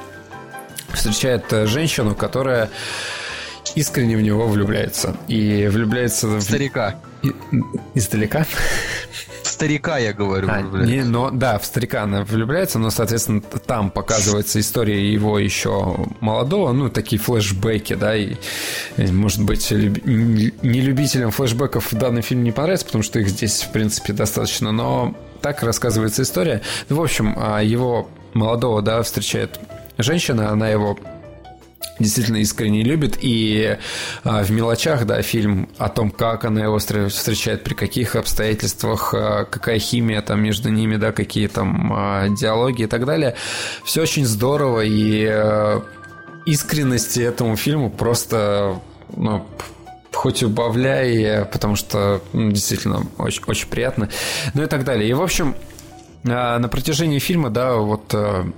встречает 0.94 1.52
э, 1.52 1.66
женщину, 1.66 2.16
которая 2.16 2.70
искренне 3.76 4.18
в 4.18 4.22
него 4.22 4.48
влюбляется. 4.48 5.16
И 5.28 5.68
влюбляется 5.68 6.28
в... 6.28 6.42
Старика. 6.42 6.96
И, 7.22 7.32
издалека? 7.94 8.46
В 9.44 9.48
старика, 9.48 9.98
я 9.98 10.14
говорю, 10.14 10.48
а, 10.50 10.62
не, 10.62 11.04
но, 11.04 11.32
да, 11.32 11.60
в 11.60 11.66
старика 11.66 12.04
она 12.04 12.24
влюбляется, 12.24 12.80
но, 12.80 12.92
соответственно, 12.92 13.42
там 13.42 13.90
показывается 13.90 14.60
история 14.60 15.12
его 15.12 15.40
еще 15.40 16.08
молодого, 16.20 16.72
ну, 16.72 16.90
такие 16.90 17.22
флешбеки, 17.22 17.96
да, 17.96 18.16
и, 18.16 18.36
может 18.98 19.44
быть, 19.44 19.72
люб... 19.72 20.06
не 20.06 20.82
любителям 20.82 21.32
флешбеков 21.32 21.94
данный 21.94 22.22
фильм 22.22 22.44
не 22.44 22.52
понравится, 22.52 22.86
потому 22.86 23.04
что 23.04 23.20
их 23.20 23.30
здесь, 23.30 23.64
в 23.64 23.72
принципе, 23.72 24.14
достаточно, 24.14 24.72
но 24.72 25.16
так 25.42 25.64
рассказывается 25.64 26.22
история. 26.22 26.62
В 26.88 27.02
общем, 27.02 27.36
а, 27.38 27.62
его 27.62 28.10
молодого, 28.34 28.82
да, 28.82 29.02
встречает 29.04 29.60
женщина, 30.02 30.52
она 30.52 30.70
его 30.70 30.98
действительно 32.00 32.38
искренне 32.38 32.84
любит. 32.84 33.18
И 33.22 33.78
а, 34.24 34.44
в 34.44 34.52
мелочах, 34.52 35.06
да, 35.06 35.22
фильм 35.22 35.70
о 35.78 35.90
том, 35.90 36.12
как 36.12 36.46
она 36.46 36.64
его 36.64 36.80
встречает, 36.80 37.64
при 37.64 37.74
каких 37.74 38.16
обстоятельствах, 38.16 39.14
а, 39.14 39.46
какая 39.46 39.80
химия 39.80 40.22
там 40.22 40.42
между 40.42 40.70
ними, 40.70 40.96
да, 40.96 41.12
какие 41.12 41.48
там 41.48 41.92
а, 41.94 42.30
диалоги 42.30 42.84
и 42.84 42.88
так 42.88 43.06
далее. 43.06 43.36
Все 43.84 44.02
очень 44.02 44.26
здорово, 44.26 44.82
и 44.82 45.26
а, 45.28 45.84
искренности 46.46 47.20
этому 47.20 47.56
фильму 47.58 47.90
просто, 47.90 48.80
ну, 49.16 49.46
хоть 50.14 50.44
убавляй, 50.44 51.46
потому 51.46 51.76
что 51.76 52.22
ну, 52.34 52.52
действительно 52.52 53.04
очень, 53.18 53.44
очень 53.46 53.68
приятно. 53.68 54.10
Ну 54.54 54.64
и 54.64 54.66
так 54.66 54.84
далее. 54.84 55.10
И, 55.10 55.14
в 55.14 55.22
общем, 55.22 55.56
а, 56.28 56.58
на 56.60 56.68
протяжении 56.68 57.20
фильма, 57.20 57.50
да, 57.50 57.76
вот 57.76 58.14
а, 58.14 58.50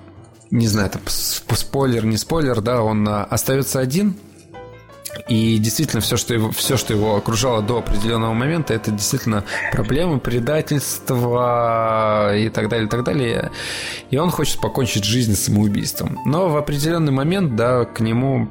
не 0.52 0.68
знаю, 0.68 0.90
это 0.90 1.00
спойлер, 1.08 2.06
не 2.06 2.18
спойлер, 2.18 2.62
да, 2.62 2.82
он 2.82 3.08
а, 3.08 3.24
остается 3.24 3.80
один, 3.80 4.16
и 5.28 5.58
действительно, 5.58 6.02
все 6.02 6.18
что, 6.18 6.34
его, 6.34 6.52
все, 6.52 6.78
что 6.78 6.94
его 6.94 7.16
окружало 7.16 7.62
до 7.62 7.80
определенного 7.80 8.34
момента, 8.34 8.74
это 8.74 8.92
действительно 8.92 9.44
проблемы, 9.72 10.20
предательство 10.20 11.16
и 12.36 12.50
так 12.50 12.70
далее, 12.70 12.88
и 12.88 12.90
так 12.90 13.04
далее. 13.04 13.52
И 14.10 14.18
он 14.18 14.30
хочет 14.32 14.60
покончить 14.62 15.04
жизнь 15.04 15.36
самоубийством. 15.36 16.20
Но 16.26 16.50
в 16.50 16.58
определенный 16.58 17.12
момент, 17.12 17.56
да, 17.56 17.86
к 17.86 18.00
нему 18.00 18.50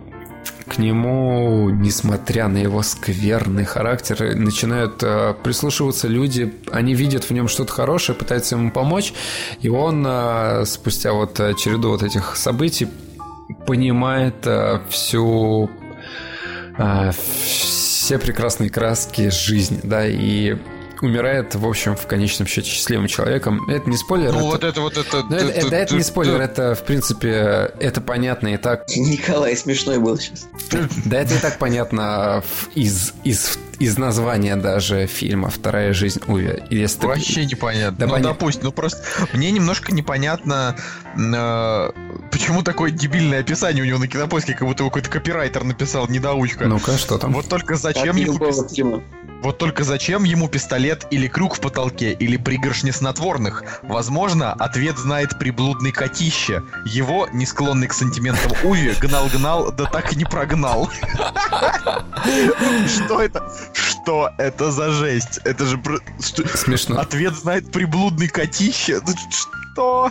к 0.66 0.78
нему, 0.78 1.68
несмотря 1.70 2.48
на 2.48 2.58
его 2.58 2.82
скверный 2.82 3.64
характер, 3.64 4.36
начинают 4.36 5.02
э, 5.02 5.34
прислушиваться 5.42 6.06
люди, 6.06 6.54
они 6.70 6.94
видят 6.94 7.24
в 7.24 7.32
нем 7.32 7.48
что-то 7.48 7.72
хорошее, 7.72 8.16
пытаются 8.16 8.54
ему 8.54 8.70
помочь, 8.70 9.12
и 9.60 9.68
он 9.68 10.04
э, 10.06 10.64
спустя 10.66 11.12
вот 11.12 11.40
э, 11.40 11.54
череду 11.54 11.90
вот 11.90 12.02
этих 12.02 12.36
событий 12.36 12.88
понимает 13.66 14.46
э, 14.46 14.80
всю 14.88 15.70
э, 16.78 17.10
все 17.12 18.18
прекрасные 18.18 18.70
краски 18.70 19.30
жизни, 19.30 19.80
да, 19.82 20.06
и 20.06 20.56
умирает, 21.02 21.54
в 21.54 21.66
общем, 21.66 21.96
в 21.96 22.06
конечном 22.06 22.46
счете 22.46 22.68
счастливым 22.68 23.06
человеком. 23.06 23.68
Это 23.68 23.88
не 23.88 23.96
спойлер. 23.96 24.32
Ну, 24.32 24.38
это... 24.38 24.46
вот 24.46 24.64
это 24.64 24.80
вот 24.80 24.96
это... 24.96 25.22
Ну, 25.28 25.36
это, 25.36 25.46
это, 25.46 25.76
это 25.76 25.94
не 25.94 26.02
спойлер, 26.02 26.40
это, 26.40 26.74
в 26.74 26.84
принципе, 26.84 27.72
это 27.80 28.00
понятно 28.00 28.54
и 28.54 28.56
так. 28.56 28.88
Николай 28.88 29.56
смешной 29.56 29.98
был 29.98 30.18
сейчас. 30.18 30.46
Да, 31.04 31.20
это 31.20 31.34
и 31.34 31.38
так 31.38 31.58
понятно 31.58 32.42
из, 32.74 33.14
из, 33.24 33.58
из 33.78 33.98
названия 33.98 34.56
даже 34.56 35.06
фильма 35.06 35.50
«Вторая 35.50 35.92
жизнь 35.92 36.20
Уви». 36.26 36.62
Если 36.70 37.06
Вообще 37.06 37.42
ты... 37.42 37.46
непонятно. 37.46 37.98
Да, 37.98 38.06
ну, 38.06 38.12
понятно. 38.12 38.34
допустим, 38.34 38.64
ну 38.64 38.72
просто 38.72 39.02
мне 39.32 39.50
немножко 39.50 39.92
непонятно, 39.92 40.76
э, 41.16 41.90
почему 42.30 42.62
такое 42.62 42.90
дебильное 42.90 43.40
описание 43.40 43.82
у 43.82 43.86
него 43.86 43.98
на 43.98 44.08
кинопоиске, 44.08 44.54
как 44.54 44.66
будто 44.66 44.82
его 44.82 44.90
какой-то 44.90 45.10
копирайтер 45.10 45.64
написал, 45.64 46.08
недоучка. 46.08 46.66
Ну-ка, 46.66 46.96
что 46.98 47.18
там? 47.18 47.32
Вот 47.32 47.48
только 47.48 47.76
зачем 47.76 48.16
ему... 48.16 49.02
Вот 49.42 49.58
только 49.58 49.84
зачем 49.84 50.24
ему 50.24 50.48
пистолет 50.48 51.06
или 51.10 51.26
крюк 51.26 51.56
в 51.56 51.60
потолке, 51.60 52.12
или 52.12 52.36
пригоршни 52.36 52.90
снотворных? 52.90 53.64
Возможно, 53.82 54.52
ответ 54.52 54.98
знает 54.98 55.38
приблудный 55.38 55.92
котище. 55.92 56.62
Его, 56.84 57.26
не 57.32 57.46
склонный 57.46 57.86
к 57.86 57.94
сантиментам 57.94 58.52
Уви, 58.62 58.94
гнал-гнал, 59.00 59.72
да 59.72 59.86
так 59.86 60.12
и 60.12 60.16
не 60.16 60.24
прогнал. 60.24 60.90
Что 62.86 63.22
это? 63.22 63.50
Что 63.72 64.30
это 64.38 64.70
за 64.70 64.90
жесть? 64.90 65.40
Это 65.44 65.64
же... 65.64 65.80
Смешно. 66.20 67.00
Ответ 67.00 67.34
знает 67.34 67.72
приблудный 67.72 68.28
котище. 68.28 69.00
Что? 69.72 70.10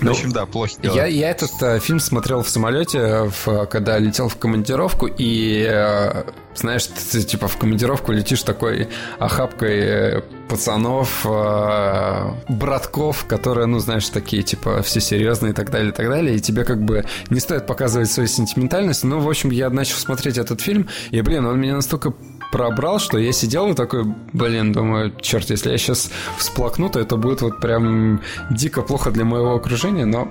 Ну, 0.00 0.08
в 0.08 0.14
общем, 0.14 0.32
да, 0.32 0.46
плохо 0.46 0.72
Я, 0.82 1.06
я 1.06 1.30
этот 1.30 1.50
э, 1.62 1.78
фильм 1.80 2.00
смотрел 2.00 2.42
в 2.42 2.48
самолете, 2.48 3.30
в, 3.44 3.66
когда 3.66 3.98
летел 3.98 4.28
в 4.28 4.36
командировку, 4.36 5.06
и 5.06 5.66
э, 5.68 6.24
знаешь, 6.54 6.86
ты, 6.86 7.22
типа 7.22 7.48
в 7.48 7.56
командировку 7.56 8.12
летишь 8.12 8.42
такой 8.42 8.88
охапкой 9.18 9.78
э, 9.78 10.22
пацанов, 10.50 11.24
э, 11.24 12.30
братков, 12.48 13.24
которые, 13.26 13.66
ну, 13.66 13.78
знаешь, 13.78 14.08
такие, 14.08 14.42
типа, 14.42 14.82
все 14.82 15.00
серьезные 15.00 15.52
и 15.52 15.54
так 15.54 15.70
далее, 15.70 15.90
и 15.90 15.94
так 15.94 16.08
далее, 16.08 16.36
и 16.36 16.40
тебе 16.40 16.64
как 16.64 16.82
бы 16.82 17.04
не 17.30 17.40
стоит 17.40 17.66
показывать 17.66 18.10
свою 18.10 18.28
сентиментальность. 18.28 19.04
Ну, 19.04 19.20
в 19.20 19.28
общем, 19.28 19.50
я 19.50 19.70
начал 19.70 19.96
смотреть 19.96 20.38
этот 20.38 20.60
фильм, 20.60 20.88
и, 21.12 21.20
блин, 21.20 21.46
он 21.46 21.60
меня 21.60 21.76
настолько 21.76 22.12
пробрал, 22.50 22.98
что 22.98 23.18
я 23.18 23.32
сидел 23.32 23.70
и 23.70 23.74
такой, 23.74 24.04
блин, 24.32 24.72
думаю, 24.72 25.12
черт, 25.20 25.50
если 25.50 25.70
я 25.70 25.78
сейчас 25.78 26.10
всплакну, 26.36 26.90
то 26.90 26.98
это 26.98 27.16
будет 27.16 27.42
вот 27.42 27.60
прям 27.60 28.20
дико 28.50 28.82
плохо 28.82 29.12
для 29.12 29.24
моего 29.24 29.54
окружения, 29.54 30.04
но 30.04 30.28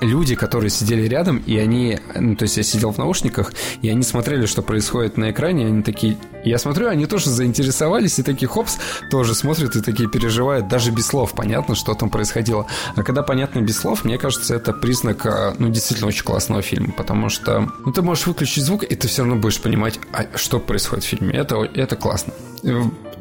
люди, 0.00 0.34
которые 0.34 0.70
сидели 0.70 1.06
рядом, 1.06 1.38
и 1.46 1.56
они, 1.58 1.98
ну, 2.14 2.36
то 2.36 2.44
есть 2.44 2.56
я 2.56 2.62
сидел 2.62 2.92
в 2.92 2.98
наушниках, 2.98 3.52
и 3.82 3.88
они 3.88 4.02
смотрели, 4.02 4.46
что 4.46 4.62
происходит 4.62 5.16
на 5.16 5.30
экране, 5.30 5.64
и 5.64 5.66
они 5.66 5.82
такие, 5.82 6.16
я 6.44 6.58
смотрю, 6.58 6.88
они 6.88 7.06
тоже 7.06 7.30
заинтересовались, 7.30 8.18
и 8.18 8.22
такие, 8.22 8.48
хопс, 8.48 8.78
тоже 9.10 9.34
смотрят 9.34 9.76
и 9.76 9.82
такие 9.82 10.08
переживают, 10.08 10.68
даже 10.68 10.90
без 10.90 11.06
слов 11.06 11.34
понятно, 11.34 11.74
что 11.74 11.94
там 11.94 12.10
происходило. 12.10 12.66
А 12.96 13.02
когда 13.02 13.22
понятно 13.22 13.60
без 13.60 13.78
слов, 13.78 14.04
мне 14.04 14.18
кажется, 14.18 14.54
это 14.54 14.72
признак, 14.72 15.26
а, 15.26 15.54
ну, 15.58 15.68
действительно 15.68 16.08
очень 16.08 16.24
классного 16.24 16.62
фильма, 16.62 16.92
потому 16.92 17.28
что, 17.28 17.68
ну, 17.84 17.92
ты 17.92 18.02
можешь 18.02 18.26
выключить 18.26 18.64
звук, 18.64 18.84
и 18.84 18.94
ты 18.94 19.08
все 19.08 19.22
равно 19.22 19.36
будешь 19.36 19.60
понимать, 19.60 19.98
а, 20.12 20.26
что 20.36 20.58
происходит 20.58 21.04
в 21.04 21.08
фильме. 21.08 21.34
Это, 21.34 21.56
это 21.74 21.96
классно 21.96 22.32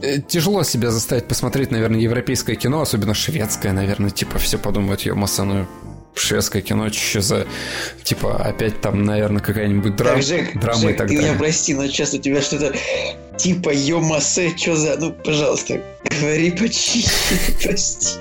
э, 0.01 0.19
тяжело 0.27 0.63
себя 0.63 0.91
заставить 0.91 1.27
посмотреть, 1.27 1.71
наверное, 1.71 1.99
европейское 1.99 2.55
кино, 2.55 2.81
особенно 2.81 3.13
шведское, 3.13 3.73
наверное, 3.73 4.09
типа 4.09 4.37
все 4.39 4.57
подумают, 4.57 5.01
ее 5.01 5.13
массаную 5.13 5.67
шведское 6.15 6.61
кино, 6.61 6.89
что 6.89 7.21
за, 7.21 7.47
типа, 8.03 8.37
опять 8.37 8.81
там, 8.81 9.03
наверное, 9.03 9.41
какая-нибудь 9.41 9.95
драма, 9.95 10.15
так, 10.15 10.23
Жек, 10.23 10.59
драма 10.59 10.79
Жек, 10.79 10.91
и 10.91 10.93
так 10.93 11.07
ты 11.07 11.15
далее. 11.15 11.29
меня 11.31 11.39
прости, 11.39 11.73
но 11.73 11.87
сейчас 11.87 12.13
у 12.13 12.17
тебя 12.17 12.41
что-то 12.41 12.73
типа 13.37 13.71
Йомасе, 13.73 14.55
что 14.55 14.75
за... 14.75 14.97
Ну, 14.97 15.11
пожалуйста, 15.11 15.81
говори 16.19 16.51
почище, 16.51 17.09
прости. 17.63 18.17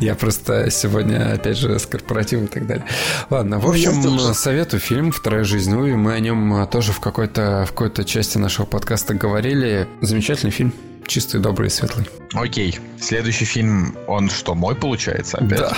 Я 0.00 0.14
просто 0.14 0.70
сегодня, 0.70 1.32
опять 1.34 1.56
же, 1.56 1.78
с 1.78 1.86
корпоратива 1.86 2.44
и 2.44 2.46
так 2.46 2.66
далее. 2.66 2.86
Ладно, 3.30 3.58
в 3.58 3.64
ну, 3.64 3.70
общем, 3.70 4.34
советую 4.34 4.80
фильм 4.80 5.12
«Вторая 5.12 5.44
жизнь 5.44 5.74
Уви». 5.74 5.94
Мы 5.94 6.14
о 6.14 6.20
нем 6.20 6.66
тоже 6.70 6.92
в 6.92 7.00
какой-то 7.00 7.64
в 7.66 7.70
какой-то 7.70 8.04
части 8.04 8.38
нашего 8.38 8.66
подкаста 8.66 9.14
говорили. 9.14 9.88
Замечательный 10.00 10.50
фильм. 10.50 10.72
Чистый, 11.06 11.40
добрый 11.40 11.68
и 11.68 11.70
светлый. 11.70 12.06
Окей. 12.34 12.78
Следующий 13.00 13.44
фильм, 13.44 13.96
он 14.06 14.28
что, 14.28 14.54
мой 14.54 14.74
получается 14.74 15.38
опять? 15.38 15.60
Да. 15.60 15.76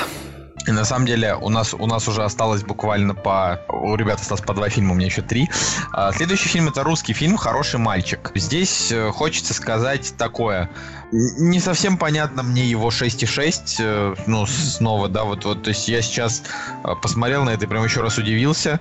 И 0.67 0.73
на 0.73 0.85
самом 0.85 1.07
деле 1.07 1.35
у 1.35 1.49
нас, 1.49 1.75
у 1.75 1.87
нас 1.87 2.09
уже 2.09 2.23
осталось 2.23 2.63
буквально 2.63 3.15
по... 3.15 3.61
У 3.69 3.95
ребят 3.97 4.21
осталось 4.21 4.43
по 4.43 4.55
два 4.55 4.69
фильма, 4.69 4.93
у 4.93 4.95
меня 4.95 5.07
еще 5.07 5.23
три. 5.23 5.49
А, 5.93 6.13
следующий 6.13 6.49
фильм 6.49 6.69
это 6.69 6.83
русский 6.83 7.13
фильм 7.13 7.37
«Хороший 7.37 7.79
мальчик». 7.79 8.33
Здесь 8.35 8.93
э, 8.93 9.11
хочется 9.11 9.55
сказать 9.55 10.15
такое. 10.19 10.71
Не 11.13 11.61
совсем 11.61 11.97
понятно 11.97 12.43
мне 12.43 12.65
его 12.65 12.91
6,6. 12.91 13.77
Э, 13.81 14.15
ну, 14.27 14.47
снова, 14.47 15.09
да, 15.09 15.25
вот, 15.25 15.45
вот. 15.45 15.63
То 15.63 15.71
есть 15.71 15.89
я 15.89 16.03
сейчас 16.03 16.43
э, 16.85 16.95
посмотрел 17.03 17.45
на 17.45 17.51
это 17.51 17.65
и 17.65 17.69
прям 17.69 17.85
еще 17.85 18.01
раз 18.03 18.19
удивился. 18.19 18.81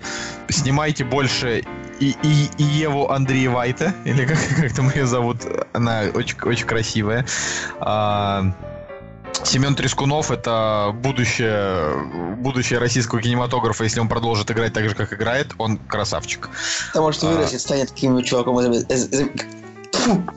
Снимайте 0.50 1.06
больше 1.06 1.64
и, 2.00 2.16
и, 2.24 2.50
и 2.58 2.64
Еву 2.64 3.10
Андреевайте, 3.10 3.94
или 4.06 4.26
как, 4.26 4.38
как 4.58 4.74
там 4.74 4.90
ее 4.90 5.06
зовут, 5.06 5.38
она 5.74 6.04
очень, 6.14 6.38
очень 6.44 6.66
красивая. 6.66 7.26
Семен 9.44 9.76
Трескунов 9.76 10.32
это 10.32 10.92
будущее, 10.94 12.36
будущее 12.36 12.80
российского 12.80 13.22
кинематографа, 13.22 13.84
если 13.84 14.00
он 14.00 14.08
продолжит 14.08 14.50
играть 14.52 14.74
так 14.74 14.88
же, 14.90 14.96
как 14.96 15.14
играет, 15.14 15.54
он 15.58 15.78
красавчик. 15.78 16.50
Потому 16.88 17.12
что 17.12 17.28
вырастет, 17.28 17.58
а... 17.58 17.60
станет 17.60 17.92
каким-нибудь 17.92 18.26
чуваком 18.26 18.56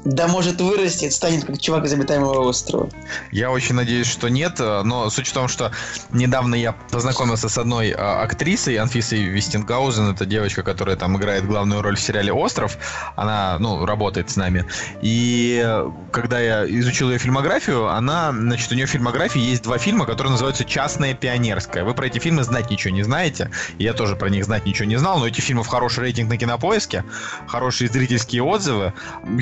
да 0.04 0.28
может 0.28 0.60
вырастет, 0.60 1.12
станет 1.12 1.44
как 1.44 1.58
чувак 1.58 1.84
из 1.84 1.92
обитаемого 1.92 2.40
острова. 2.48 2.88
Я 3.30 3.50
очень 3.50 3.74
надеюсь, 3.74 4.06
что 4.06 4.28
нет, 4.28 4.58
но 4.58 5.10
суть 5.10 5.28
в 5.28 5.32
том, 5.32 5.48
что 5.48 5.72
недавно 6.10 6.54
я 6.54 6.72
познакомился 6.72 7.48
с 7.48 7.58
одной 7.58 7.92
а, 7.92 8.22
актрисой, 8.22 8.76
Анфисой 8.76 9.22
Вестингаузен, 9.24 10.10
это 10.10 10.26
девочка, 10.26 10.62
которая 10.62 10.96
там 10.96 11.16
играет 11.16 11.46
главную 11.46 11.82
роль 11.82 11.96
в 11.96 12.00
сериале 12.00 12.32
«Остров», 12.32 12.78
она, 13.16 13.58
ну, 13.58 13.84
работает 13.86 14.30
с 14.30 14.36
нами, 14.36 14.66
и 15.00 15.64
когда 16.10 16.40
я 16.40 16.66
изучил 16.66 17.10
ее 17.10 17.18
фильмографию, 17.18 17.88
она, 17.88 18.32
значит, 18.32 18.70
у 18.72 18.74
нее 18.74 18.86
в 18.86 18.90
фильмографии 18.90 19.40
есть 19.40 19.62
два 19.62 19.78
фильма, 19.78 20.06
которые 20.06 20.32
называются 20.32 20.64
«Частная 20.64 21.14
пионерская». 21.14 21.84
Вы 21.84 21.94
про 21.94 22.06
эти 22.06 22.18
фильмы 22.18 22.42
знать 22.44 22.70
ничего 22.70 22.94
не 22.94 23.02
знаете, 23.02 23.50
я 23.78 23.92
тоже 23.92 24.16
про 24.16 24.28
них 24.28 24.44
знать 24.44 24.66
ничего 24.66 24.86
не 24.86 24.96
знал, 24.96 25.18
но 25.18 25.26
эти 25.26 25.40
фильмы 25.40 25.62
в 25.62 25.68
хороший 25.68 26.00
рейтинг 26.00 26.28
на 26.28 26.36
кинопоиске, 26.36 27.04
хорошие 27.46 27.88
зрительские 27.88 28.42
отзывы, 28.42 28.92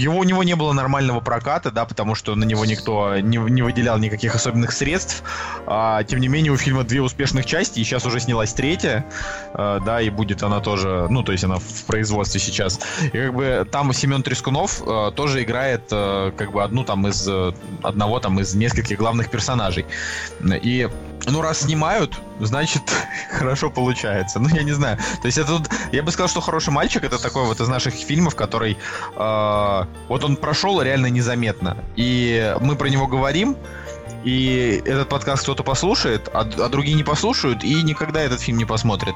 его, 0.01 0.19
у 0.19 0.25
него 0.25 0.43
не 0.43 0.57
было 0.57 0.73
нормального 0.73 1.21
проката, 1.21 1.71
да, 1.71 1.85
потому 1.85 2.15
что 2.15 2.35
на 2.35 2.45
него 2.45 2.65
никто 2.65 3.19
не, 3.19 3.37
не 3.37 3.63
выделял 3.63 3.99
никаких 3.99 4.35
особенных 4.35 4.73
средств. 4.73 5.23
А, 5.67 6.03
тем 6.05 6.21
не 6.21 6.29
менее, 6.29 6.53
у 6.53 6.57
фильма 6.57 6.85
две 6.85 7.03
успешных 7.03 7.47
части, 7.47 7.81
и 7.81 7.85
сейчас 7.85 8.07
уже 8.07 8.21
снялась 8.21 8.53
третья, 8.53 9.05
а, 9.53 9.81
да, 9.81 10.01
и 10.01 10.11
будет 10.11 10.43
она 10.43 10.61
тоже, 10.61 11.07
ну, 11.11 11.23
то 11.23 11.33
есть 11.33 11.45
она 11.45 11.59
в 11.59 11.85
производстве 11.87 12.41
сейчас. 12.41 12.81
И 13.03 13.11
как 13.11 13.35
бы 13.35 13.69
там 13.71 13.93
Семен 13.93 14.23
Трескунов 14.23 14.83
а, 14.87 15.11
тоже 15.11 15.43
играет 15.43 15.83
а, 15.93 16.33
как 16.33 16.53
бы 16.53 16.63
одну 16.63 16.85
там 16.85 17.07
из 17.07 17.29
одного 17.83 18.21
там 18.21 18.41
из 18.41 18.55
нескольких 18.55 18.99
главных 18.99 19.31
персонажей. 19.31 19.85
И 20.43 20.89
ну, 21.27 21.43
раз 21.43 21.61
снимают, 21.61 22.21
значит, 22.39 22.83
хорошо 23.31 23.71
получается. 23.71 24.39
Ну, 24.39 24.49
я 24.49 24.63
не 24.63 24.73
знаю. 24.73 24.99
То 25.21 25.27
есть 25.27 25.39
это 25.39 25.59
тут... 25.59 25.69
Я 25.93 26.03
бы 26.03 26.11
сказал, 26.11 26.29
что 26.29 26.41
«Хороший 26.41 26.71
мальчик»— 26.71 27.05
это 27.05 27.21
такой 27.21 27.45
вот 27.45 27.61
из 27.61 27.69
наших 27.69 27.95
фильмов, 27.95 28.35
который... 28.35 28.79
Э, 29.17 29.85
вот 30.09 30.25
он 30.25 30.37
прошел 30.37 30.81
реально 30.83 31.07
незаметно. 31.07 31.77
И 31.97 32.55
мы 32.61 32.77
про 32.77 32.89
него 32.89 33.07
говорим, 33.07 33.57
и 34.25 34.83
этот 34.85 35.09
подкаст 35.09 35.45
кто-то 35.45 35.63
послушает, 35.63 36.29
а, 36.33 36.41
а 36.41 36.69
другие 36.69 36.97
не 36.97 37.05
послушают, 37.05 37.65
и 37.65 37.83
никогда 37.83 38.21
этот 38.21 38.41
фильм 38.41 38.59
не 38.59 38.65
посмотрят. 38.65 39.15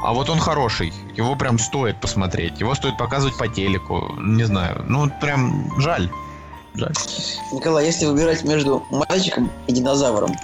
А 0.00 0.12
вот 0.12 0.30
он 0.30 0.38
хороший. 0.38 0.92
Его 1.16 1.34
прям 1.34 1.58
стоит 1.58 2.00
посмотреть. 2.00 2.60
Его 2.60 2.74
стоит 2.74 2.96
показывать 2.96 3.36
по 3.36 3.48
телеку. 3.48 4.14
Не 4.20 4.44
знаю. 4.44 4.84
Ну, 4.86 5.10
прям 5.20 5.72
жаль. 5.80 6.08
Жаль. 6.74 6.92
Николай, 7.52 7.86
если 7.86 8.06
выбирать 8.06 8.44
между 8.44 8.84
мальчиком 8.90 9.50
и 9.66 9.72
динозавром, 9.72 10.36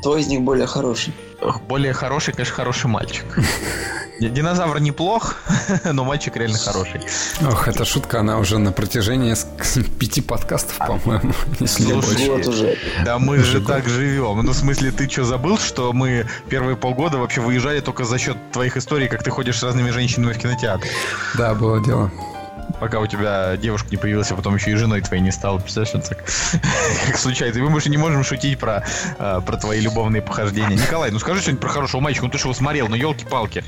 Кто 0.00 0.16
из 0.16 0.26
них 0.26 0.42
более 0.42 0.66
хороший? 0.66 1.14
Более 1.68 1.92
хороший, 1.92 2.32
конечно, 2.32 2.54
хороший 2.54 2.86
мальчик. 2.86 3.24
Динозавр 4.20 4.78
неплох, 4.78 5.34
но 5.84 6.04
мальчик 6.04 6.36
реально 6.36 6.58
хороший. 6.58 7.00
Ох, 7.44 7.66
эта 7.66 7.84
шутка, 7.84 8.20
она 8.20 8.38
уже 8.38 8.58
на 8.58 8.70
протяжении 8.70 9.34
пяти 9.98 10.20
подкастов, 10.20 10.78
по-моему, 10.78 11.32
если 11.58 11.82
не 11.86 11.92
больше. 11.94 12.48
уже. 12.48 12.78
Да 13.04 13.18
мы 13.18 13.38
же 13.38 13.60
так 13.60 13.88
живем. 13.88 14.44
Ну, 14.44 14.52
в 14.52 14.56
смысле, 14.56 14.92
ты 14.92 15.08
что, 15.08 15.24
забыл, 15.24 15.58
что 15.58 15.92
мы 15.92 16.26
первые 16.48 16.76
полгода 16.76 17.18
вообще 17.18 17.40
выезжали 17.40 17.80
только 17.80 18.04
за 18.04 18.18
счет 18.18 18.36
твоих 18.52 18.76
историй, 18.76 19.08
как 19.08 19.24
ты 19.24 19.30
ходишь 19.30 19.58
с 19.58 19.62
разными 19.62 19.90
женщинами 19.90 20.32
в 20.32 20.38
кинотеатр? 20.38 20.86
Да, 21.36 21.54
было 21.54 21.82
дело 21.84 22.10
пока 22.80 23.00
у 23.00 23.06
тебя 23.06 23.56
девушка 23.56 23.88
не 23.90 23.96
появилась, 23.96 24.30
а 24.32 24.34
потом 24.34 24.56
еще 24.56 24.72
и 24.72 24.74
женой 24.74 25.00
твоей 25.00 25.22
не 25.22 25.30
стала. 25.30 25.58
Представляешь, 25.58 26.06
так 26.06 26.18
как 27.06 27.16
случается. 27.16 27.60
И 27.60 27.62
мы 27.62 27.70
больше 27.70 27.90
не 27.90 27.96
можем 27.96 28.24
шутить 28.24 28.58
про, 28.58 28.84
э, 29.18 29.40
про 29.44 29.56
твои 29.56 29.80
любовные 29.80 30.22
похождения. 30.22 30.76
Николай, 30.76 31.10
ну 31.10 31.18
скажи 31.18 31.40
что-нибудь 31.40 31.62
про 31.62 31.70
хорошего 31.70 32.00
мальчика, 32.00 32.26
ну 32.26 32.30
ты 32.30 32.38
же 32.38 32.44
его 32.44 32.54
смотрел, 32.54 32.88
ну 32.88 32.96
елки-палки. 32.96 33.64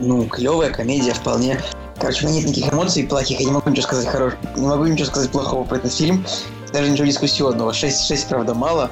Ну, 0.00 0.24
клевая 0.26 0.70
комедия 0.70 1.12
вполне. 1.12 1.60
Короче, 1.98 2.26
у 2.26 2.30
меня 2.30 2.40
нет 2.40 2.48
никаких 2.48 2.72
эмоций 2.72 3.04
плохих, 3.04 3.38
я 3.40 3.46
не 3.46 3.52
могу 3.52 3.68
ничего 3.68 3.82
сказать 3.82 4.06
хорошего, 4.06 4.40
не 4.56 4.66
могу 4.66 4.86
ничего 4.86 5.06
сказать 5.06 5.30
плохого 5.30 5.64
про 5.64 5.76
этот 5.76 5.92
фильм. 5.92 6.24
Даже 6.72 6.90
ничего 6.90 7.06
дискуссионного. 7.06 7.72
6, 7.74 8.06
6 8.06 8.28
правда, 8.28 8.54
мало. 8.54 8.90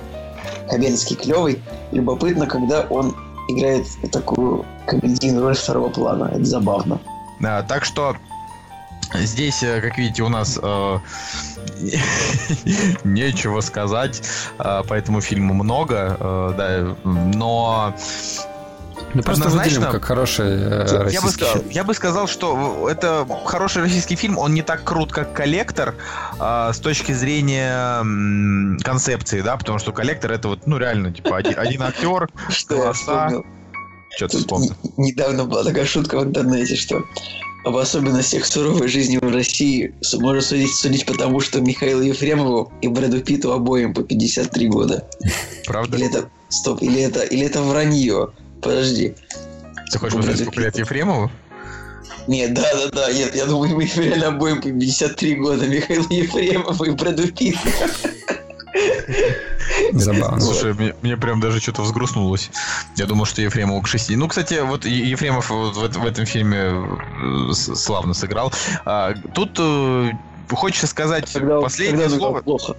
Хабенский 0.69 1.17
клевый. 1.17 1.63
Любопытно, 1.93 2.47
когда 2.47 2.83
он 2.91 3.17
играет 3.49 3.87
такую 4.13 4.67
комедийную 4.87 5.43
роль 5.43 5.57
второго 5.57 5.89
плана. 5.89 6.31
Это 6.35 6.45
забавно. 6.45 7.01
Да, 7.41 7.63
так 7.63 7.85
что 7.85 8.17
Здесь, 9.15 9.63
э, 9.63 9.81
как 9.81 9.97
видите, 9.99 10.23
у 10.23 10.29
нас 10.29 10.59
э, 10.63 10.99
нечего 13.05 13.61
сказать 13.61 14.23
э, 14.59 14.83
по 14.87 14.95
этому 14.95 15.21
фильму 15.21 15.55
много, 15.55 16.17
э, 16.19 16.55
да, 16.57 16.97
но 17.05 17.95
ну, 19.15 19.23
просто 19.23 19.49
выделим 19.49 19.83
как 19.83 20.05
хороший 20.05 20.47
э, 20.49 21.09
я 21.11 21.23
бы, 21.23 21.31
сказал, 21.31 21.63
я 21.71 21.85
бы 21.85 21.95
сказал, 21.95 22.27
что 22.27 22.89
это 22.91 23.27
хороший 23.47 23.83
российский 23.83 24.17
фильм, 24.17 24.37
он 24.37 24.53
не 24.53 24.63
так 24.63 24.85
крут, 24.85 25.13
как 25.13 25.33
«Коллектор» 25.33 25.95
э, 26.39 26.71
с 26.73 26.79
точки 26.79 27.13
зрения 27.13 28.01
м, 28.01 28.79
концепции, 28.83 29.41
да, 29.41 29.57
потому 29.57 29.79
что 29.79 29.93
«Коллектор» 29.93 30.33
это 30.33 30.49
вот, 30.49 30.67
ну, 30.67 30.77
реально, 30.77 31.13
типа, 31.13 31.39
один, 31.39 31.59
один 31.59 31.83
актер, 31.83 32.29
голоса. 32.69 33.43
Что 34.17 34.29
ты 34.29 34.39
вспомнил? 34.39 34.75
Недавно 34.97 35.45
была 35.45 35.65
такая 35.65 35.87
шутка 35.87 36.19
в 36.19 36.25
интернете, 36.25 36.77
что 36.77 37.03
об 37.65 37.77
особенностях 37.77 38.47
суровой 38.47 38.89
жизни 38.89 39.19
в 39.21 39.33
России 39.33 39.95
можно 40.15 40.41
судить, 40.41 40.75
судить 40.75 41.07
потому, 41.07 41.41
что 41.41 41.61
Михаилу 41.61 42.03
Ефремову 42.03 42.73
и 42.83 42.89
Брэду 42.89 43.21
Питту 43.21 43.53
обоим 43.53 43.95
по 43.95 44.03
53 44.03 44.69
года. 44.69 45.09
Правда? 45.67 45.97
Или 45.97 46.07
это... 46.07 46.31
Стоп, 46.51 46.81
или 46.81 47.03
это, 47.03 47.25
или 47.25 47.45
это 47.45 47.61
вранье? 47.61 48.31
Подожди. 48.63 49.15
Ты 49.93 49.99
хочешь 49.99 50.17
посмотреть, 50.17 50.43
сколько 50.43 50.61
лет 50.63 50.79
Ефремову? 50.79 51.31
Нет, 52.27 52.55
да, 52.55 52.63
да, 52.75 52.89
да, 52.91 53.13
нет, 53.13 53.35
я 53.35 53.45
думаю, 53.45 53.77
мы 53.77 53.85
реально 53.85 54.29
обоим 54.29 54.63
по 54.63 54.71
53 54.71 55.35
года. 55.37 55.67
Михаил 55.67 56.07
Ефремов 56.09 56.81
и 56.83 56.91
Брэду 56.91 57.31
Питт. 57.33 57.57
Забавно. 59.93 60.41
Слушай, 60.41 60.75
мне, 60.75 60.95
мне 61.03 61.17
прям 61.17 61.41
даже 61.41 61.61
что-то 61.61 61.83
взгрустнулось. 61.83 62.51
Я 62.97 63.07
думал, 63.07 63.25
что 63.25 63.43
Ефремов 63.43 63.85
к 63.85 63.87
шести. 63.87 64.17
Ну, 64.17 64.29
кстати, 64.29 64.61
вот 64.63 64.85
Ефремов 64.85 65.51
вот 65.51 65.77
в, 65.77 65.99
в 65.99 66.07
этом 66.07 66.27
фильме 66.27 66.59
э, 66.59 67.53
славно 67.53 68.15
сыграл. 68.15 68.53
А, 68.85 69.15
тут 69.35 69.57
э, 69.59 70.11
хочется 70.51 70.87
сказать 70.87 71.31
когда, 71.33 71.61
последнее 71.61 72.07
когда 72.07 72.17
слово. 72.17 72.41
Плохо. 72.43 72.77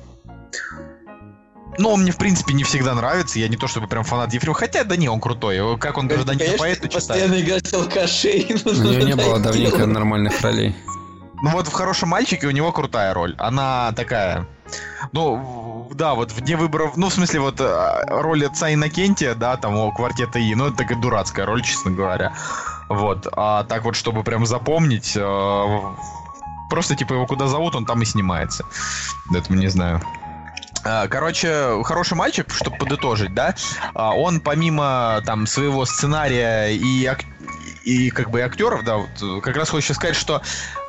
Ну, 1.77 1.91
он 1.91 2.01
мне, 2.01 2.11
в 2.11 2.17
принципе, 2.17 2.53
не 2.53 2.63
всегда 2.63 2.93
нравится. 2.93 3.39
Я 3.39 3.47
не 3.47 3.55
то 3.55 3.67
чтобы 3.67 3.87
прям 3.87 4.03
фанат 4.03 4.33
Ефремова. 4.33 4.59
Хотя, 4.59 4.83
да 4.83 4.97
не, 4.97 5.07
он 5.07 5.21
крутой. 5.21 5.77
Как 5.77 5.97
он 5.97 6.07
гражданин 6.07 6.57
поэт, 6.57 6.81
ты 6.81 6.89
Постоянно 6.89 7.39
играть 7.39 7.73
алкашей. 7.73 8.47
У 8.65 8.69
него 8.69 9.03
не 9.05 9.15
было 9.15 9.39
давненько 9.39 9.85
нормальных 9.85 10.41
ролей. 10.41 10.75
Ну 11.41 11.51
вот 11.51 11.67
в 11.67 11.71
«Хорошем 11.71 12.09
мальчике» 12.09 12.47
у 12.47 12.51
него 12.51 12.71
крутая 12.71 13.13
роль. 13.13 13.35
Она 13.37 13.91
такая... 13.93 14.45
Ну, 15.13 15.89
да, 15.93 16.13
вот 16.13 16.31
вне 16.33 16.57
выборов... 16.57 16.97
Ну, 16.97 17.09
в 17.09 17.13
смысле, 17.13 17.39
вот 17.39 17.59
э, 17.59 18.03
роль 18.07 18.45
отца 18.45 18.73
Иннокентия, 18.73 19.35
да, 19.35 19.55
там, 19.57 19.75
у 19.77 19.91
квартета 19.91 20.37
И, 20.39 20.53
ну, 20.53 20.67
это 20.67 20.77
такая 20.77 20.99
дурацкая 20.99 21.45
роль, 21.45 21.61
честно 21.61 21.91
говоря. 21.91 22.33
Вот. 22.89 23.27
А 23.31 23.63
так 23.63 23.83
вот, 23.83 23.95
чтобы 23.95 24.23
прям 24.23 24.45
запомнить... 24.45 25.13
Э, 25.15 25.81
просто, 26.69 26.95
типа, 26.95 27.13
его 27.13 27.25
куда 27.25 27.47
зовут, 27.47 27.75
он 27.75 27.85
там 27.85 28.01
и 28.01 28.05
снимается. 28.05 28.65
Это 29.33 29.53
не 29.53 29.67
знаю. 29.67 30.01
А, 30.85 31.07
короче, 31.07 31.81
хороший 31.83 32.15
мальчик, 32.15 32.51
чтобы 32.53 32.77
подытожить, 32.77 33.33
да, 33.33 33.55
он 33.93 34.39
помимо 34.39 35.21
там 35.25 35.45
своего 35.45 35.85
сценария 35.85 36.69
и 36.69 37.05
и 37.83 38.09
как 38.09 38.29
бы 38.29 38.39
и 38.39 38.41
актеров, 38.41 38.83
да, 38.83 38.97
вот, 38.97 39.43
как 39.43 39.55
раз 39.55 39.69
хочется 39.69 39.93
сказать, 39.93 40.15
что 40.15 40.41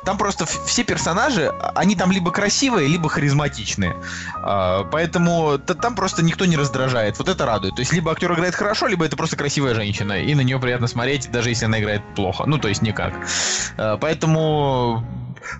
там 0.03 0.17
просто 0.17 0.45
все 0.45 0.83
персонажи, 0.83 1.51
они 1.75 1.95
там 1.95 2.11
либо 2.11 2.31
красивые, 2.31 2.87
либо 2.87 3.09
харизматичные. 3.09 3.95
А, 4.35 4.83
поэтому 4.85 5.57
там 5.59 5.95
просто 5.95 6.23
никто 6.23 6.45
не 6.45 6.57
раздражает. 6.57 7.17
Вот 7.19 7.29
это 7.29 7.45
радует. 7.45 7.75
То 7.75 7.81
есть 7.81 7.93
либо 7.93 8.11
актер 8.11 8.33
играет 8.33 8.55
хорошо, 8.55 8.87
либо 8.87 9.05
это 9.05 9.15
просто 9.15 9.35
красивая 9.35 9.75
женщина. 9.75 10.21
И 10.21 10.33
на 10.33 10.41
нее 10.41 10.59
приятно 10.59 10.87
смотреть, 10.87 11.31
даже 11.31 11.49
если 11.49 11.65
она 11.65 11.79
играет 11.79 12.01
плохо. 12.15 12.45
Ну, 12.47 12.57
то 12.57 12.67
есть 12.67 12.81
никак. 12.81 13.13
А, 13.77 13.97
поэтому 13.97 15.05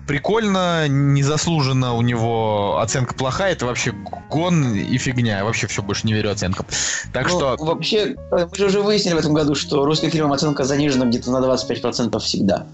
прикольно, 0.06 0.88
незаслуженно 0.88 1.94
у 1.94 2.02
него 2.02 2.78
оценка 2.78 3.14
плохая, 3.14 3.52
это 3.52 3.66
вообще 3.66 3.92
гон 4.30 4.74
и 4.74 4.98
фигня. 4.98 5.38
Я 5.38 5.44
вообще 5.44 5.66
все 5.66 5.82
больше 5.82 6.06
не 6.06 6.12
верю 6.12 6.30
оценкам. 6.30 6.66
Так 7.12 7.28
ну, 7.28 7.38
что... 7.38 7.56
Вообще, 7.58 8.16
мы 8.30 8.48
же 8.54 8.66
уже 8.66 8.80
выяснили 8.80 9.14
в 9.14 9.18
этом 9.18 9.34
году, 9.34 9.54
что 9.54 9.84
русским 9.84 10.10
фильмам 10.10 10.32
оценка 10.32 10.64
занижена 10.64 11.06
где-то 11.06 11.30
на 11.30 11.38
25% 11.38 12.18
всегда. 12.20 12.66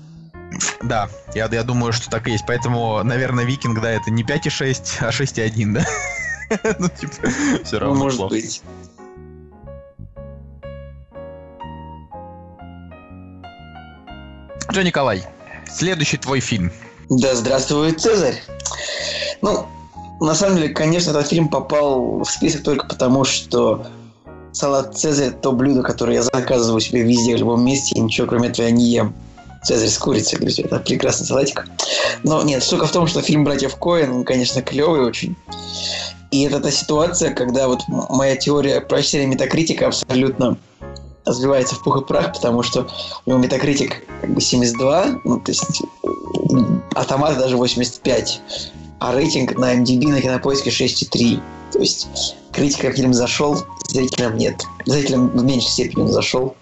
Да, 0.82 1.08
я, 1.34 1.48
я 1.50 1.62
думаю, 1.62 1.92
что 1.92 2.10
так 2.10 2.26
и 2.28 2.32
есть. 2.32 2.44
Поэтому, 2.46 3.02
наверное, 3.04 3.44
Викинг, 3.44 3.80
да, 3.80 3.90
это 3.90 4.10
не 4.10 4.22
5,6, 4.22 4.98
а 5.00 5.10
6,1, 5.10 5.72
да? 5.72 5.84
ну, 6.78 6.88
типа, 6.88 7.14
все 7.64 7.78
равно. 7.78 7.94
Ну, 7.94 8.00
может 8.00 8.18
плохо. 8.18 8.34
быть. 8.34 8.62
Джо 14.70 14.82
Николай, 14.82 15.24
следующий 15.66 16.18
твой 16.18 16.40
фильм. 16.40 16.70
Да, 17.10 17.34
здравствует 17.34 18.00
Цезарь. 18.00 18.42
Ну, 19.40 19.66
на 20.20 20.34
самом 20.34 20.56
деле, 20.56 20.68
конечно, 20.68 21.10
этот 21.10 21.26
фильм 21.26 21.48
попал 21.48 22.22
в 22.22 22.30
список 22.30 22.62
только 22.62 22.86
потому, 22.86 23.24
что 23.24 23.86
салат 24.52 24.98
Цезарь– 24.98 25.30
то 25.42 25.52
блюдо, 25.52 25.82
которое 25.82 26.16
я 26.16 26.22
заказываю 26.22 26.80
себе 26.80 27.02
везде, 27.02 27.34
в 27.34 27.38
любом 27.38 27.64
месте, 27.64 27.94
и 27.94 28.00
ничего 28.00 28.26
кроме 28.26 28.48
этого 28.50 28.66
я 28.66 28.72
не 28.72 28.84
ем. 28.84 29.14
Цезарь 29.64 29.88
с 29.88 29.96
курицей, 29.96 30.38
друзья. 30.38 30.66
Это 30.66 30.80
прекрасный 30.80 31.26
салатик. 31.26 31.66
Но 32.24 32.42
нет, 32.42 32.62
штука 32.62 32.86
в 32.86 32.92
том, 32.92 33.06
что 33.06 33.22
фильм 33.22 33.42
«Братьев 33.42 33.76
Коэн», 33.76 34.24
конечно, 34.24 34.60
клевый 34.60 35.00
очень. 35.00 35.34
И 36.30 36.42
это 36.42 36.60
та 36.60 36.70
ситуация, 36.70 37.32
когда 37.32 37.68
вот 37.68 37.80
моя 37.88 38.36
теория 38.36 38.82
прочтения 38.82 39.26
метакритика 39.26 39.86
абсолютно 39.86 40.58
разбивается 41.24 41.74
в 41.74 41.82
пух 41.82 42.02
и 42.02 42.04
прах, 42.04 42.34
потому 42.34 42.62
что 42.62 42.86
у 43.24 43.30
него 43.30 43.40
метакритик 43.40 44.04
как 44.20 44.34
бы 44.34 44.40
72, 44.40 45.20
ну, 45.24 45.40
то 45.40 45.52
есть 45.52 45.82
автомат 46.94 47.38
даже 47.38 47.56
85, 47.56 48.40
а 49.00 49.14
рейтинг 49.14 49.56
на 49.56 49.74
MDB 49.74 50.08
на 50.08 50.20
кинопоиске 50.20 50.70
6,3. 50.70 51.40
То 51.72 51.78
есть 51.80 52.08
критика 52.52 52.90
фильм 52.92 53.12
зашел, 53.12 53.58
зрителям 53.88 54.36
нет. 54.36 54.62
Зрителям 54.86 55.28
в 55.28 55.44
меньшей 55.44 55.70
степени 55.70 56.02
он 56.02 56.08
зашел. 56.08 56.56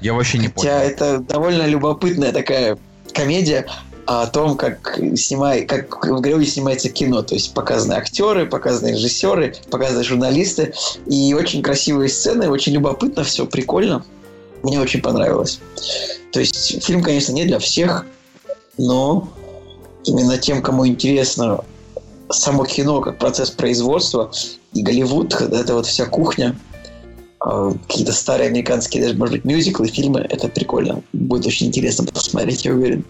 Я 0.00 0.14
вообще 0.14 0.38
не 0.38 0.48
Хотя 0.48 0.78
понял. 0.78 0.90
это 0.90 1.18
довольно 1.18 1.66
любопытная 1.66 2.32
такая 2.32 2.78
комедия 3.12 3.66
о 4.06 4.26
том, 4.26 4.56
как, 4.56 4.98
снимай, 5.16 5.66
как 5.66 6.04
в 6.06 6.20
Голливуде 6.20 6.46
снимается 6.46 6.88
кино. 6.88 7.22
То 7.22 7.34
есть 7.34 7.52
показаны 7.52 7.92
актеры, 7.92 8.46
показаны 8.46 8.88
режиссеры, 8.88 9.54
показаны 9.70 10.02
журналисты. 10.02 10.72
И 11.06 11.34
очень 11.34 11.62
красивые 11.62 12.08
сцены, 12.08 12.48
очень 12.48 12.72
любопытно 12.72 13.22
все, 13.22 13.44
прикольно. 13.44 14.04
Мне 14.62 14.80
очень 14.80 15.02
понравилось. 15.02 15.60
То 16.32 16.40
есть 16.40 16.82
фильм, 16.84 17.02
конечно, 17.02 17.32
не 17.32 17.44
для 17.44 17.58
всех, 17.58 18.06
но 18.78 19.28
именно 20.04 20.38
тем, 20.38 20.62
кому 20.62 20.86
интересно 20.86 21.64
само 22.30 22.64
кино 22.64 23.00
как 23.00 23.18
процесс 23.18 23.50
производства 23.50 24.30
и 24.72 24.82
Голливуд, 24.82 25.34
это 25.34 25.74
вот 25.74 25.86
вся 25.86 26.06
кухня, 26.06 26.56
а, 27.40 27.72
какие-то 27.86 28.12
старые 28.12 28.48
американские, 28.48 29.02
даже, 29.02 29.16
может 29.16 29.34
быть, 29.34 29.44
мюзиклы, 29.44 29.88
фильмы, 29.88 30.20
это 30.20 30.48
прикольно. 30.48 31.02
Будет 31.12 31.46
очень 31.46 31.66
интересно 31.68 32.04
посмотреть, 32.06 32.64
я 32.64 32.72
уверен. 32.72 33.04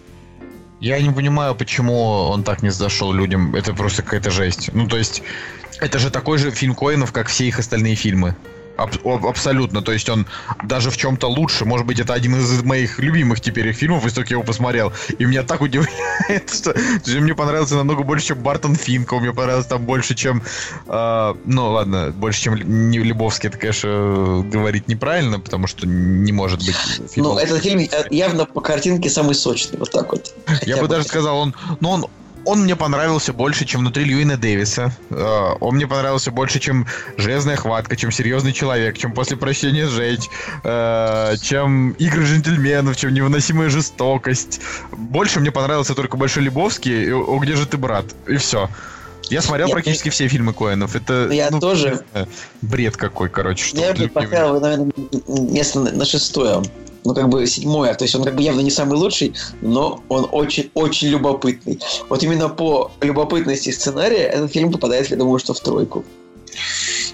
Я 0.79 1.01
не 1.01 1.11
понимаю, 1.11 1.55
почему 1.55 2.01
он 2.29 2.43
так 2.43 2.63
не 2.63 2.69
зашел 2.69 3.11
людям. 3.11 3.53
Это 3.55 3.73
просто 3.73 4.01
какая-то 4.01 4.31
жесть. 4.31 4.69
Ну, 4.73 4.87
то 4.87 4.97
есть, 4.97 5.21
это 5.81 5.99
же 5.99 6.09
такой 6.09 6.37
же 6.37 6.51
фильм 6.51 6.73
Коинов, 6.73 7.11
как 7.11 7.27
все 7.27 7.47
их 7.47 7.59
остальные 7.59 7.95
фильмы. 7.95 8.35
Аб- 8.79 9.25
абсолютно. 9.25 9.81
То 9.81 9.91
есть 9.91 10.09
он 10.09 10.25
даже 10.63 10.89
в 10.89 10.97
чем-то 10.97 11.27
лучше. 11.27 11.65
Может 11.65 11.85
быть, 11.85 11.99
это 11.99 12.13
один 12.13 12.35
из 12.35 12.63
моих 12.63 12.99
любимых 12.99 13.41
теперь 13.41 13.71
фильмов, 13.73 14.03
если 14.03 14.15
только 14.15 14.29
я 14.31 14.35
его 14.35 14.43
посмотрел. 14.43 14.93
И 15.17 15.25
меня 15.25 15.43
так 15.43 15.61
удивляет, 15.61 16.49
что, 16.53 16.73
что 16.77 17.19
мне 17.19 17.35
понравился 17.35 17.75
намного 17.75 18.03
больше, 18.03 18.27
чем 18.27 18.39
Бартон 18.41 18.75
Финкл. 18.75 19.19
Мне 19.19 19.33
понравилось 19.33 19.67
там 19.67 19.85
больше, 19.85 20.15
чем... 20.15 20.43
Э, 20.87 21.35
ну, 21.45 21.71
ладно, 21.71 22.11
больше, 22.11 22.41
чем 22.41 22.89
не 22.89 22.99
Лебовский. 22.99 23.49
Это, 23.49 23.57
конечно, 23.57 24.43
говорить 24.49 24.87
неправильно, 24.87 25.39
потому 25.39 25.67
что 25.67 25.85
не 25.85 26.31
может 26.31 26.59
быть... 26.65 26.75
Фильм. 27.11 27.27
Ну, 27.27 27.37
этот 27.37 27.61
фильм 27.61 27.87
явно 28.09 28.45
по 28.45 28.61
картинке 28.61 29.09
самый 29.09 29.35
сочный. 29.35 29.77
Вот 29.77 29.91
так 29.91 30.11
вот. 30.11 30.33
Я 30.65 30.77
бы 30.77 30.87
даже 30.87 31.05
сказал, 31.05 31.39
он... 31.39 31.55
Ну, 31.79 31.89
он 31.89 32.05
он 32.49 32.61
мне 32.63 32.75
понравился 32.75 33.31
больше, 33.31 33.65
чем 33.65 33.81
внутри 33.81 34.05
Льюина 34.05 34.35
Дэвиса. 34.35 34.91
Э, 35.11 35.51
он 35.59 35.75
мне 35.75 35.85
понравился 35.85 36.31
больше, 36.31 36.59
чем 36.59 36.87
Железная 37.15 37.55
хватка, 37.55 37.95
чем 37.95 38.11
Серьезный 38.11 38.53
человек, 38.53 38.97
чем 38.97 39.13
После 39.13 39.37
прощения 39.37 39.85
сжечь, 39.85 40.27
э, 40.63 41.35
чем 41.43 41.91
Игры 41.91 42.23
джентльменов, 42.23 42.97
чем 42.97 43.13
Невыносимая 43.13 43.69
жестокость. 43.69 44.61
Больше 44.91 45.39
мне 45.39 45.51
понравился 45.51 45.93
только 45.93 46.17
Большой 46.17 46.43
Лебовский 46.43 47.13
«О, 47.13 47.37
где 47.37 47.55
же 47.55 47.67
ты, 47.67 47.77
брат?» 47.77 48.05
И 48.27 48.37
все. 48.37 48.67
Я 49.29 49.43
смотрел 49.43 49.67
я, 49.67 49.73
практически 49.73 50.07
я... 50.07 50.11
все 50.11 50.27
фильмы 50.27 50.53
Коэнов. 50.53 50.95
Это 50.95 51.29
я 51.31 51.49
ну, 51.51 51.59
тоже. 51.59 52.03
Бред 52.63 52.97
какой, 52.97 53.29
короче. 53.29 53.63
Что 53.63 53.79
я 53.79 53.93
бы 53.93 54.07
поставил, 54.07 54.59
наверное, 54.59 54.91
место 55.27 55.81
на 55.81 56.03
шестое 56.03 56.63
ну, 57.05 57.13
как 57.13 57.29
бы 57.29 57.45
седьмой, 57.47 57.93
то 57.93 58.03
есть 58.03 58.15
он 58.15 58.23
как 58.23 58.35
бы 58.35 58.41
явно 58.41 58.61
не 58.61 58.71
самый 58.71 58.97
лучший, 58.97 59.33
но 59.61 60.03
он 60.09 60.27
очень-очень 60.31 61.09
любопытный. 61.09 61.79
Вот 62.09 62.23
именно 62.23 62.49
по 62.49 62.91
любопытности 63.01 63.71
сценария 63.71 64.23
этот 64.23 64.51
фильм 64.51 64.71
попадает, 64.71 65.09
я 65.09 65.17
думаю, 65.17 65.39
что 65.39 65.53
в 65.53 65.59
тройку. 65.59 66.03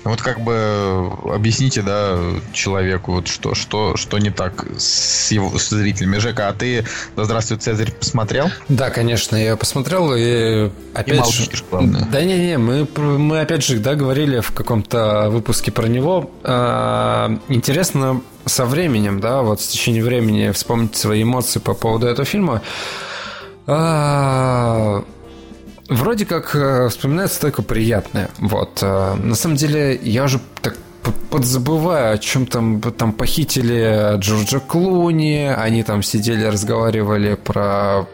Вот 0.05 0.21
как 0.21 0.39
бы 0.39 1.11
объясните, 1.33 1.81
да, 1.81 2.19
человеку, 2.53 3.13
вот 3.13 3.27
что, 3.27 3.55
что, 3.55 3.97
что 3.97 4.19
не 4.19 4.29
так 4.29 4.65
с 4.77 5.31
его 5.31 5.57
с 5.57 5.69
зрителями. 5.69 6.17
Жека, 6.19 6.47
а 6.47 6.53
ты 6.53 6.85
«Да 7.15 7.25
здравствуй, 7.25 7.57
Цезарь» 7.57 7.91
посмотрел? 7.91 8.49
Да, 8.69 8.91
конечно, 8.91 9.35
я 9.35 9.57
посмотрел 9.57 10.13
и 10.15 10.69
опять 10.93 11.15
и 11.15 11.19
молчишь, 11.19 11.57
же... 11.57 11.63
главное. 11.69 12.07
Да 12.11 12.21
не-не, 12.21 12.59
мы, 12.59 12.87
мы 12.97 13.41
опять 13.41 13.65
же, 13.65 13.79
да, 13.79 13.95
говорили 13.95 14.41
в 14.41 14.51
каком-то 14.51 15.29
выпуске 15.31 15.71
про 15.71 15.87
него. 15.87 16.29
А, 16.43 17.39
интересно 17.47 18.21
со 18.45 18.65
временем, 18.65 19.19
да, 19.19 19.41
вот 19.41 19.59
с 19.59 19.67
течением 19.67 20.05
времени 20.05 20.51
вспомнить 20.51 20.95
свои 20.95 21.23
эмоции 21.23 21.59
по 21.59 21.73
поводу 21.73 22.05
этого 22.05 22.25
фильма. 22.25 22.61
А, 23.65 25.03
вроде 25.89 26.25
как 26.25 26.55
э, 26.55 26.89
вспоминается 26.89 27.41
только 27.41 27.61
приятное. 27.61 28.29
Вот. 28.39 28.79
Э, 28.81 29.15
на 29.15 29.35
самом 29.35 29.55
деле, 29.55 29.99
я 30.03 30.23
уже 30.23 30.39
так 30.61 30.75
подзабываю, 31.29 32.13
о 32.13 32.17
чем 32.17 32.45
там, 32.47 32.81
там 32.81 33.13
похитили 33.13 34.17
Джорджа 34.17 34.59
Клуни, 34.59 35.53
они 35.55 35.83
там 35.83 36.01
сидели, 36.01 36.45
разговаривали 36.45 37.35
про 37.35 38.07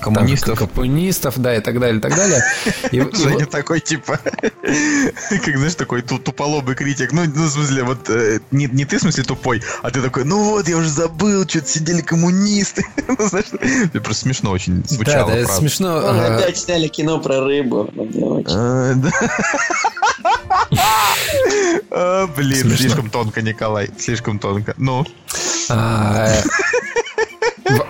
коммунистов. 0.00 0.58
Там, 0.58 0.68
коммунистов, 0.68 1.38
да, 1.38 1.56
и 1.56 1.60
так 1.60 1.78
далее, 1.78 1.98
и 1.98 2.00
так 2.00 2.14
далее. 2.14 2.42
И, 2.90 3.16
Женя 3.16 3.44
и... 3.44 3.46
такой, 3.46 3.80
типа, 3.80 4.18
как, 4.22 5.56
знаешь, 5.56 5.74
такой 5.74 6.02
туполобый 6.02 6.74
критик. 6.74 7.12
Ну, 7.12 7.24
ну, 7.24 7.44
в 7.44 7.50
смысле, 7.50 7.84
вот, 7.84 8.08
э, 8.08 8.40
не, 8.50 8.66
не 8.66 8.84
ты, 8.84 8.98
в 8.98 9.02
смысле, 9.02 9.24
тупой, 9.24 9.62
а 9.82 9.90
ты 9.90 10.00
такой, 10.00 10.24
ну 10.24 10.42
вот, 10.42 10.68
я 10.68 10.76
уже 10.76 10.88
забыл, 10.88 11.46
что-то 11.48 11.68
сидели 11.68 12.00
коммунисты. 12.00 12.84
ну, 13.08 13.28
знаешь, 13.28 13.46
это 13.52 14.00
просто 14.00 14.22
смешно 14.22 14.50
очень 14.50 14.82
звучало. 14.86 15.30
Да, 15.30 15.34
да, 15.34 15.40
это 15.40 15.52
смешно. 15.52 15.98
Опять 15.98 16.58
сняли 16.58 16.88
кино 16.88 17.20
про 17.20 17.40
рыбу. 17.40 17.90
А, 18.48 18.94
а, 21.90 22.26
блин, 22.28 22.76
слишком 22.76 23.10
тонко, 23.10 23.42
Николай, 23.42 23.90
слишком 23.98 24.38
тонко. 24.38 24.74
Ну. 24.76 25.06
А, 25.68 26.28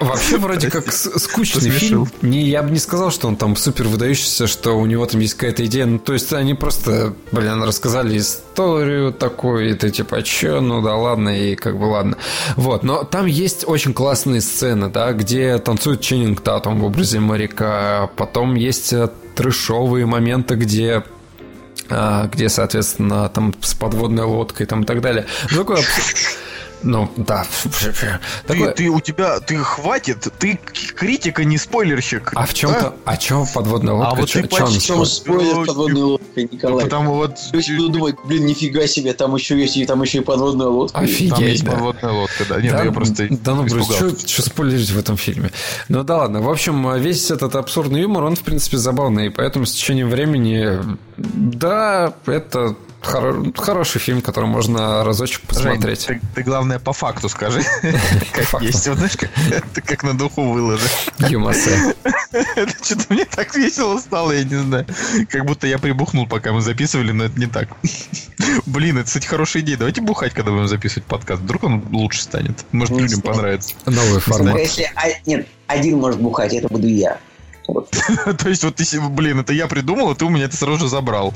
Вообще 0.00 0.38
вроде 0.38 0.70
как 0.70 0.92
скучный 0.92 1.70
фильм. 1.70 2.08
Не, 2.22 2.48
я 2.48 2.62
бы 2.62 2.70
не 2.70 2.78
сказал, 2.78 3.10
что 3.10 3.28
он 3.28 3.36
там 3.36 3.56
супер 3.56 3.88
выдающийся, 3.88 4.46
что 4.46 4.72
у 4.72 4.86
него 4.86 5.06
там 5.06 5.20
есть 5.20 5.34
какая-то 5.34 5.64
идея. 5.66 5.86
Ну, 5.86 5.98
то 5.98 6.12
есть 6.12 6.32
они 6.32 6.54
просто, 6.54 7.14
блин, 7.32 7.62
рассказали 7.62 8.18
историю 8.18 9.12
такую, 9.12 9.70
и 9.70 9.74
ты 9.74 9.90
типа, 9.90 10.18
а 10.18 10.22
чё? 10.22 10.60
Ну 10.60 10.82
да 10.82 10.96
ладно, 10.96 11.28
и 11.30 11.54
как 11.56 11.78
бы 11.78 11.84
ладно. 11.84 12.16
Вот, 12.56 12.82
но 12.82 13.04
там 13.04 13.26
есть 13.26 13.64
очень 13.66 13.94
классные 13.94 14.40
сцены, 14.40 14.88
да, 14.88 15.12
где 15.12 15.58
танцует 15.58 16.00
Ченнинг 16.00 16.40
Татум 16.40 16.80
в 16.80 16.84
образе 16.84 17.20
моряка. 17.20 18.10
Потом 18.16 18.54
есть 18.54 18.92
э, 18.92 19.08
трешовые 19.34 20.06
моменты, 20.06 20.54
где 20.54 21.04
а, 21.88 22.28
где, 22.28 22.48
соответственно, 22.48 23.28
там 23.28 23.54
с 23.60 23.74
подводной 23.74 24.24
лодкой 24.24 24.66
там 24.66 24.82
и 24.82 24.86
так 24.86 25.00
далее. 25.00 25.26
Такое 25.48 25.82
ну, 26.82 27.10
да. 27.16 27.46
Ты, 28.46 28.70
ты 28.72 28.88
у 28.88 29.00
тебя, 29.00 29.40
ты 29.40 29.56
хватит, 29.56 30.28
ты 30.38 30.58
критика, 30.94 31.44
не 31.44 31.58
спойлерщик. 31.58 32.32
А 32.34 32.46
в 32.46 32.54
чем-то, 32.54 32.80
да? 32.80 32.92
а 33.04 33.16
чем 33.16 33.46
подводная 33.46 33.94
лодка? 33.94 34.12
А 34.12 34.14
вот 34.20 34.28
чё, 34.28 34.42
ты 34.42 34.48
почти 34.48 34.80
чем 34.80 35.04
спойлер 35.04 35.66
подводная 35.66 36.02
лодка, 36.04 36.42
Николай? 36.42 36.84
Потому 36.84 37.14
вот... 37.14 37.36
То 37.50 37.56
есть 37.56 37.70
буду 37.76 37.88
думать, 37.90 38.16
блин, 38.24 38.46
нифига 38.46 38.86
себе, 38.86 39.12
там 39.12 39.34
еще 39.34 39.58
есть, 39.58 39.76
и 39.76 39.84
там 39.84 40.02
еще 40.02 40.18
и 40.18 40.20
подводная 40.22 40.68
лодка. 40.68 40.98
Офигеть, 40.98 41.30
Там 41.30 41.44
есть 41.44 41.64
да. 41.64 41.72
подводная 41.72 42.12
лодка, 42.12 42.44
да. 42.48 42.60
Нет, 42.60 42.72
да, 42.72 42.84
я 42.84 42.92
просто 42.92 43.28
Да 43.30 43.54
ну, 43.54 43.64
Брюс, 43.64 43.88
что 44.26 44.42
спойлерить 44.42 44.90
в 44.90 44.98
этом 44.98 45.16
фильме? 45.16 45.50
Ну 45.88 46.02
да 46.02 46.18
ладно, 46.18 46.40
в 46.40 46.48
общем, 46.48 46.96
весь 46.96 47.30
этот 47.30 47.56
абсурдный 47.56 48.00
юмор, 48.00 48.24
он, 48.24 48.36
в 48.36 48.40
принципе, 48.40 48.78
забавный, 48.78 49.26
и 49.26 49.30
поэтому 49.30 49.66
с 49.66 49.72
течением 49.72 50.08
времени, 50.08 50.78
да, 51.16 52.14
это 52.26 52.76
Хор- 53.02 53.52
хороший 53.56 53.98
фильм, 53.98 54.20
который 54.20 54.46
можно 54.46 55.02
разочек 55.04 55.42
посмотреть. 55.42 56.06
Жень, 56.06 56.20
ты, 56.20 56.26
ты 56.36 56.42
главное 56.42 56.78
по 56.78 56.92
факту 56.92 57.28
скажи, 57.28 57.62
как 58.32 58.62
есть. 58.62 58.86
Вот 58.88 58.98
знаешь, 58.98 59.16
ты 59.74 59.80
как 59.80 60.02
на 60.02 60.16
духу 60.16 60.42
выложи. 60.42 60.86
Юмасе. 61.28 61.94
Это 62.32 62.84
что-то 62.84 63.04
мне 63.12 63.24
так 63.24 63.54
весело 63.54 63.98
стало, 63.98 64.32
я 64.32 64.44
не 64.44 64.56
знаю. 64.56 64.86
Как 65.28 65.44
будто 65.46 65.66
я 65.66 65.78
прибухнул, 65.78 66.26
пока 66.26 66.52
мы 66.52 66.60
записывали, 66.60 67.12
но 67.12 67.24
это 67.24 67.38
не 67.38 67.46
так. 67.46 67.68
Блин, 68.66 68.98
это, 68.98 69.06
кстати, 69.06 69.26
хорошая 69.26 69.62
идея. 69.62 69.76
Давайте 69.78 70.00
бухать, 70.00 70.32
когда 70.32 70.50
будем 70.50 70.68
записывать 70.68 71.04
подкаст. 71.06 71.42
Вдруг 71.42 71.64
он 71.64 71.84
лучше 71.90 72.22
станет. 72.22 72.64
Может, 72.72 72.96
людям 72.96 73.20
понравится. 73.22 73.74
Новый 73.86 74.20
формат. 74.20 74.58
Если 74.58 74.90
нет, 75.26 75.46
один 75.66 75.98
может 75.98 76.20
бухать, 76.20 76.52
это 76.52 76.68
буду 76.68 76.86
я. 76.86 77.18
То 78.38 78.48
есть, 78.48 78.64
вот 78.64 78.76
ты, 78.76 79.00
блин, 79.00 79.40
это 79.40 79.52
я 79.52 79.66
придумал, 79.66 80.10
а 80.10 80.14
ты 80.14 80.24
у 80.24 80.28
меня 80.28 80.44
это 80.44 80.56
сразу 80.56 80.80
же 80.80 80.88
забрал. 80.88 81.34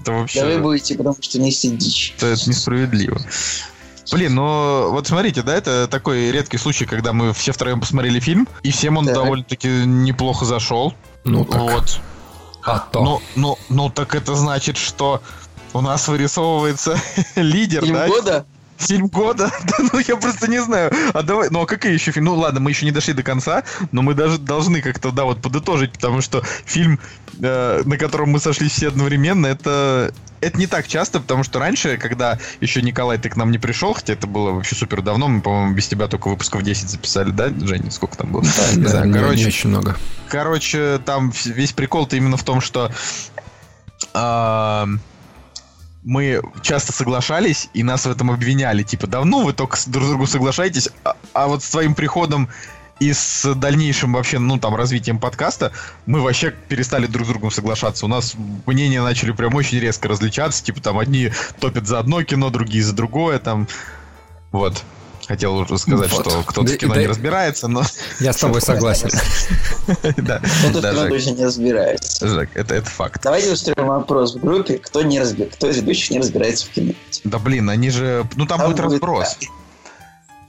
Это 0.00 0.12
вообще... 0.12 0.40
Да 0.40 0.46
вы 0.46 0.58
будете, 0.58 0.96
потому 0.96 1.16
что 1.20 1.38
не 1.38 1.52
сидишь. 1.52 2.14
Это, 2.16 2.26
это 2.26 2.48
несправедливо. 2.48 3.20
Блин, 4.10 4.34
ну 4.34 4.90
вот 4.90 5.06
смотрите, 5.06 5.42
да, 5.42 5.54
это 5.54 5.88
такой 5.88 6.30
редкий 6.30 6.58
случай, 6.58 6.84
когда 6.84 7.12
мы 7.12 7.32
все 7.32 7.52
втроем 7.52 7.80
посмотрели 7.80 8.20
фильм, 8.20 8.46
и 8.62 8.70
всем 8.70 8.98
он 8.98 9.06
так. 9.06 9.14
довольно-таки 9.14 9.68
неплохо 9.68 10.44
зашел. 10.44 10.92
Ну 11.24 11.44
так. 11.44 11.60
Вот. 11.60 12.00
А 12.62 12.78
то. 12.78 13.02
Ну, 13.02 13.22
ну, 13.36 13.58
ну, 13.70 13.90
так 13.90 14.14
это 14.14 14.34
значит, 14.34 14.76
что 14.76 15.22
у 15.72 15.80
нас 15.80 16.08
вырисовывается 16.08 17.00
лидер, 17.36 17.82
фильм 17.82 17.94
да? 17.94 18.06
года? 18.06 18.46
Фильм 18.86 19.06
года? 19.08 19.50
Да, 19.64 19.88
ну 19.92 20.00
я 20.00 20.16
просто 20.16 20.48
не 20.48 20.60
знаю. 20.62 20.92
А 21.14 21.22
давай, 21.22 21.48
ну 21.50 21.62
а 21.62 21.66
какие 21.66 21.92
еще 21.92 22.10
фильмы? 22.10 22.30
Ну 22.30 22.36
ладно, 22.36 22.60
мы 22.60 22.70
еще 22.70 22.84
не 22.84 22.90
дошли 22.90 23.14
до 23.14 23.22
конца, 23.22 23.62
но 23.90 24.02
мы 24.02 24.14
даже 24.14 24.38
должны 24.38 24.82
как-то, 24.82 25.12
да, 25.12 25.24
вот 25.24 25.40
подытожить, 25.40 25.92
потому 25.92 26.20
что 26.20 26.42
фильм, 26.64 26.98
э, 27.40 27.82
на 27.84 27.96
котором 27.96 28.30
мы 28.30 28.40
сошлись 28.40 28.72
все 28.72 28.88
одновременно, 28.88 29.46
это 29.46 30.12
это 30.42 30.58
не 30.58 30.66
так 30.66 30.88
часто, 30.88 31.20
потому 31.20 31.44
что 31.44 31.60
раньше, 31.60 31.96
когда 31.96 32.38
еще 32.60 32.82
Николай 32.82 33.16
ты 33.16 33.28
к 33.30 33.36
нам 33.36 33.52
не 33.52 33.58
пришел, 33.58 33.94
хотя 33.94 34.12
это 34.12 34.26
было 34.26 34.50
вообще 34.50 34.74
супер 34.74 35.00
давно, 35.00 35.28
мы, 35.28 35.40
по-моему, 35.40 35.72
без 35.72 35.86
тебя 35.86 36.08
только 36.08 36.28
выпусков 36.28 36.62
10 36.62 36.90
записали, 36.90 37.30
да, 37.30 37.48
Женя? 37.48 37.90
Сколько 37.90 38.16
там 38.16 38.32
было? 38.32 38.42
Да, 38.42 38.76
не 38.76 38.86
знаю, 38.86 39.12
короче, 39.12 39.40
не 39.40 39.46
очень 39.46 39.70
много. 39.70 39.96
Короче, 40.28 41.00
там 41.04 41.32
весь 41.44 41.72
прикол-то 41.72 42.16
именно 42.16 42.36
в 42.36 42.42
том, 42.42 42.60
что 42.60 42.90
э, 44.14 44.86
мы 46.02 46.42
часто 46.62 46.92
соглашались, 46.92 47.68
и 47.74 47.82
нас 47.82 48.06
в 48.06 48.10
этом 48.10 48.30
обвиняли. 48.30 48.82
Типа, 48.82 49.06
давно 49.06 49.42
вы 49.42 49.52
только 49.52 49.78
друг 49.86 50.04
с 50.04 50.08
другом 50.08 50.26
соглашаетесь, 50.26 50.88
а, 51.04 51.16
а 51.32 51.46
вот 51.46 51.62
с 51.62 51.70
твоим 51.70 51.94
приходом 51.94 52.48
и 52.98 53.12
с 53.12 53.54
дальнейшим 53.54 54.12
вообще, 54.12 54.38
ну, 54.38 54.58
там, 54.58 54.76
развитием 54.76 55.18
подкаста, 55.18 55.72
мы 56.06 56.20
вообще 56.20 56.50
перестали 56.50 57.06
друг 57.06 57.26
с 57.26 57.30
другом 57.30 57.50
соглашаться. 57.50 58.04
У 58.04 58.08
нас 58.08 58.34
мнения 58.66 59.02
начали 59.02 59.32
прям 59.32 59.54
очень 59.54 59.78
резко 59.78 60.08
различаться. 60.08 60.62
Типа, 60.62 60.80
там, 60.80 60.98
одни 60.98 61.30
топят 61.60 61.86
за 61.86 61.98
одно 61.98 62.22
кино, 62.22 62.50
другие 62.50 62.84
за 62.84 62.92
другое, 62.92 63.38
там. 63.38 63.66
Вот. 64.52 64.84
Хотел 65.32 65.56
уже 65.56 65.78
сказать, 65.78 66.12
вот. 66.12 66.26
что 66.26 66.42
кто-то 66.42 66.68
да, 66.68 66.74
в 66.74 66.76
кино 66.76 66.92
да, 66.92 67.00
не 67.00 67.06
разбирается, 67.06 67.66
но... 67.66 67.84
Я 68.20 68.34
с 68.34 68.36
тобой 68.36 68.60
согласен. 68.60 69.08
Да. 70.18 70.42
Кто-то 70.68 70.92
в 70.92 70.94
кино 70.94 71.08
точно 71.08 71.30
не 71.30 71.44
разбирается. 71.46 72.46
Это 72.52 72.74
это 72.74 72.90
факт. 72.90 73.22
Давайте 73.22 73.50
устроим 73.50 73.88
вопрос 73.88 74.34
в 74.34 74.40
группе, 74.40 74.76
кто 74.76 75.00
не 75.00 75.18
разбирается, 75.18 75.56
кто 75.56 75.70
из 75.70 75.78
ведущих 75.78 76.10
не 76.10 76.18
разбирается 76.18 76.66
в 76.66 76.68
кино. 76.68 76.92
Да 77.24 77.38
блин, 77.38 77.70
они 77.70 77.88
же... 77.88 78.26
Ну 78.36 78.44
там 78.44 78.60
будет 78.60 78.78
разброс. 78.78 79.38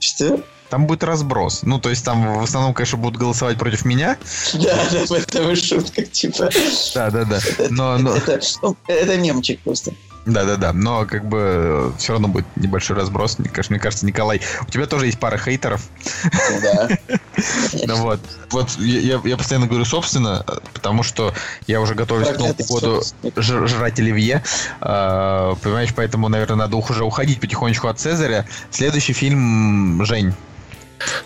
Что? 0.00 0.42
Там 0.68 0.86
будет 0.86 1.02
разброс. 1.02 1.62
Ну, 1.62 1.78
то 1.78 1.88
есть 1.88 2.04
там 2.04 2.40
в 2.40 2.42
основном, 2.42 2.74
конечно, 2.74 2.98
будут 2.98 3.18
голосовать 3.18 3.56
против 3.56 3.86
меня. 3.86 4.18
Да, 4.52 4.84
да, 4.92 5.06
в 5.06 5.12
этом 5.12 5.56
шутка, 5.56 6.02
типа. 6.02 6.50
Да, 6.94 7.10
да, 7.10 7.24
да. 7.24 7.40
Но, 7.70 7.96
но... 7.96 8.16
Это, 8.16 8.32
это, 8.32 8.74
это 8.88 9.16
мемчик 9.16 9.60
просто. 9.60 9.94
Да-да-да, 10.26 10.72
но 10.72 11.04
как 11.04 11.26
бы 11.26 11.92
все 11.98 12.12
равно 12.12 12.28
будет 12.28 12.46
небольшой 12.56 12.96
разброс. 12.96 13.38
Мне 13.38 13.48
кажется, 13.48 13.72
мне 13.72 13.80
кажется, 13.80 14.06
Николай, 14.06 14.40
у 14.66 14.70
тебя 14.70 14.86
тоже 14.86 15.06
есть 15.06 15.18
пара 15.18 15.38
хейтеров. 15.38 15.82
Да. 16.62 16.88
Ну 17.86 17.96
вот. 17.96 18.20
Вот 18.50 18.70
я, 18.78 19.18
постоянно 19.36 19.66
говорю 19.66 19.84
собственно, 19.84 20.46
потому 20.72 21.02
что 21.02 21.34
я 21.66 21.80
уже 21.80 21.94
готовлюсь 21.94 22.28
к 22.28 22.38
Новому 22.38 22.54
году 22.68 23.02
жрать 23.36 23.98
оливье. 23.98 24.42
А, 24.80 25.54
понимаешь, 25.56 25.90
поэтому, 25.94 26.28
наверное, 26.28 26.56
надо 26.56 26.76
уже 26.76 27.04
уходить 27.04 27.40
потихонечку 27.40 27.88
от 27.88 27.98
Цезаря. 27.98 28.46
Следующий 28.70 29.12
фильм 29.12 30.04
Жень. 30.04 30.32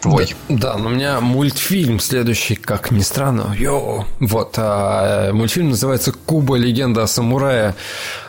Твой. 0.00 0.34
Да, 0.48 0.76
но 0.76 0.88
у 0.88 0.92
меня 0.92 1.20
мультфильм 1.20 2.00
следующий, 2.00 2.54
как 2.54 2.90
ни 2.90 3.00
странно. 3.00 3.54
Йо! 3.56 4.04
Вот, 4.20 4.54
а, 4.56 5.32
мультфильм 5.32 5.70
называется 5.70 6.12
Куба. 6.12 6.56
Легенда 6.56 7.02
о 7.02 7.06
самурае. 7.06 7.74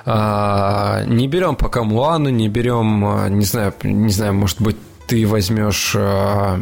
А, 0.06 1.04
не 1.06 1.28
берем 1.28 1.56
пока 1.56 1.84
Муану, 1.84 2.30
не 2.30 2.50
берем, 2.50 3.06
а, 3.06 3.30
не 3.30 3.46
знаю, 3.46 3.74
не 3.84 4.10
знаю, 4.10 4.34
может 4.34 4.62
быть, 4.62 4.78
ты 5.08 5.26
возьмешь, 5.26 5.94
а, 5.96 6.60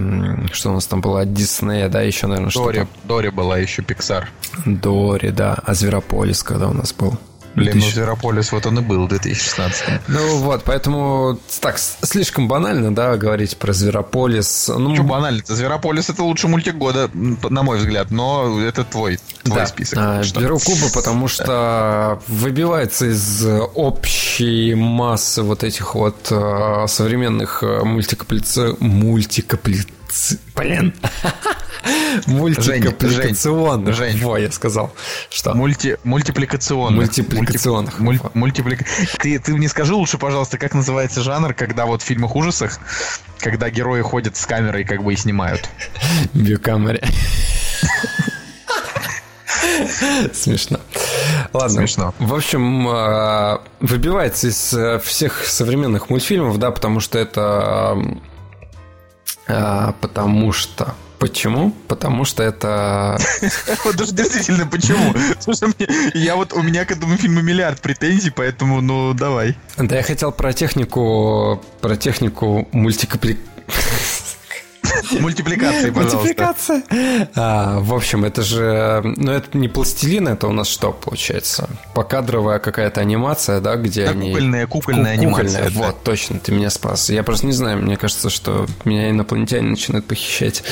что 0.52 0.70
у 0.70 0.74
нас 0.74 0.86
там 0.86 1.02
было 1.02 1.22
от 1.22 1.34
Диснея, 1.34 1.90
да, 1.90 2.02
еще, 2.02 2.28
наверное, 2.28 2.52
Дори, 2.52 2.80
что-то. 2.80 2.88
Дори 3.04 3.30
была 3.30 3.58
еще 3.58 3.82
Пиксар. 3.82 4.30
Дори, 4.66 5.32
да. 5.32 5.58
А 5.66 5.74
Зверополис 5.74 6.44
когда 6.44 6.70
у 6.70 6.74
нас 6.74 6.94
был? 6.94 7.18
Блин, 7.58 7.74
ну 7.74 7.82
2000. 7.82 7.96
Зверополис 7.96 8.52
вот 8.52 8.66
он 8.68 8.78
и 8.78 8.82
был 8.84 9.06
в 9.06 9.10
2016 9.10 9.84
Ну 10.10 10.38
вот, 10.38 10.64
поэтому 10.64 11.40
так 11.60 11.80
слишком 11.80 12.48
банально, 12.48 12.94
да, 12.94 13.18
говорить 13.18 13.58
про 13.58 13.74
Зверополис. 13.74 14.70
Ну, 14.70 14.94
Что 14.94 15.04
банально-то? 15.04 15.56
Зверополис 15.56 16.08
это 16.12 16.22
лучший 16.22 16.52
мультик 16.52 16.76
года, 16.76 17.10
на 17.14 17.64
мой 17.64 17.80
взгляд, 17.80 18.12
но 18.12 18.62
это 18.62 18.84
твой, 18.84 19.18
твой 19.42 19.58
да. 19.58 19.66
список. 19.66 19.98
А, 20.00 20.24
Что? 20.24 20.40
беру 20.40 20.60
Куба, 20.60 20.90
потому 20.94 21.28
что 21.28 22.22
выбивается 22.28 23.08
из 23.08 23.44
общей 23.74 24.76
массы 24.76 25.42
вот 25.42 25.64
этих 25.64 25.96
вот 25.96 26.28
а, 26.30 26.86
современных 26.88 27.64
мультикаплици... 27.64 28.76
мультикаплици... 28.80 29.88
Блин. 30.56 30.94
Мультикапликационных. 32.28 33.96
Жень. 33.96 34.20
Во, 34.22 34.38
я 34.38 34.52
сказал. 34.52 34.94
Что? 35.30 35.54
Мульти, 35.54 35.98
мультипликационных. 36.04 36.98
Мультипликационных. 37.06 38.00
Мульти- 38.00 38.22
муль- 38.34 38.52
мультиплика- 38.52 38.86
Ты, 39.20 39.40
ты 39.40 39.54
мне 39.56 39.70
скажи 39.70 39.94
лучше, 39.96 40.18
пожалуйста, 40.18 40.58
как 40.58 40.74
называется 40.74 41.22
жанр, 41.22 41.54
когда 41.54 41.86
вот 41.86 42.02
в 42.02 42.06
фильмах 42.06 42.36
ужасах, 42.36 42.80
когда 43.40 43.70
герои 43.70 44.02
ходят 44.02 44.36
с 44.36 44.46
камерой 44.46 44.84
как 44.84 45.04
бы 45.04 45.14
и 45.14 45.16
снимают. 45.16 45.70
Бьюкамере. 46.34 47.04
Смешно. 50.34 50.80
Ладно. 51.54 51.70
Смешно. 51.70 52.14
В 52.20 52.34
общем, 52.34 52.88
а, 52.90 53.62
выбивается 53.80 54.48
из 54.48 54.74
э, 54.74 55.00
всех 55.00 55.46
современных 55.46 56.10
мультфильмов, 56.10 56.58
да, 56.58 56.72
потому 56.72 57.00
что 57.00 57.18
это... 57.20 57.98
а, 59.48 59.94
Потому 60.02 60.52
что... 60.52 60.96
Почему? 61.20 61.72
Потому 61.88 62.26
что 62.26 62.44
это... 62.44 63.18
Даже 63.98 64.12
действительно, 64.12 64.68
почему? 64.68 65.16
Слушай, 65.40 65.70
я 66.14 66.36
вот, 66.36 66.54
у 66.54 66.62
меня 66.62 66.86
к 66.86 66.92
этому 66.92 67.18
фильму 67.18 67.42
миллиард 67.42 67.82
претензий, 67.82 68.30
поэтому, 68.30 68.82
ну, 68.82 69.16
давай. 69.16 69.58
Да, 69.78 69.96
я 69.96 70.04
хотел 70.04 70.32
про 70.32 70.54
технику... 70.54 71.64
Про 71.82 71.96
технику 71.96 72.68
мультикапли... 72.72 73.40
Мультипликации, 75.20 75.90
пожалуйста. 75.90 76.18
Мультипликация. 76.18 76.84
А, 77.36 77.80
в 77.80 77.94
общем, 77.94 78.26
это 78.26 78.42
же... 78.42 79.02
Ну, 79.04 79.32
это 79.32 79.58
не 79.58 79.68
пластилин, 79.68 80.28
это 80.28 80.48
у 80.48 80.52
нас 80.52 80.68
что 80.68 80.92
получается? 80.92 81.70
Покадровая 81.94 82.60
какая-то 82.60 83.02
анимация, 83.02 83.60
да, 83.62 83.76
где 83.76 84.06
Да, 84.06 84.12
они... 84.12 84.30
кукольная, 84.30 84.68
кукольная 84.68 85.16
Ку- 85.16 85.22
анимация, 85.22 85.48
кукольная, 85.64 85.80
да. 85.82 85.86
Вот, 85.88 86.04
точно, 86.04 86.40
ты 86.40 86.52
меня 86.52 86.70
спас. 86.70 87.10
Я 87.10 87.24
просто 87.24 87.46
не 87.46 87.54
знаю, 87.54 87.78
мне 87.82 87.98
кажется, 87.98 88.30
что 88.30 88.66
меня 88.86 89.10
инопланетяне 89.10 89.70
начинают 89.70 90.06
похищать 90.06 90.64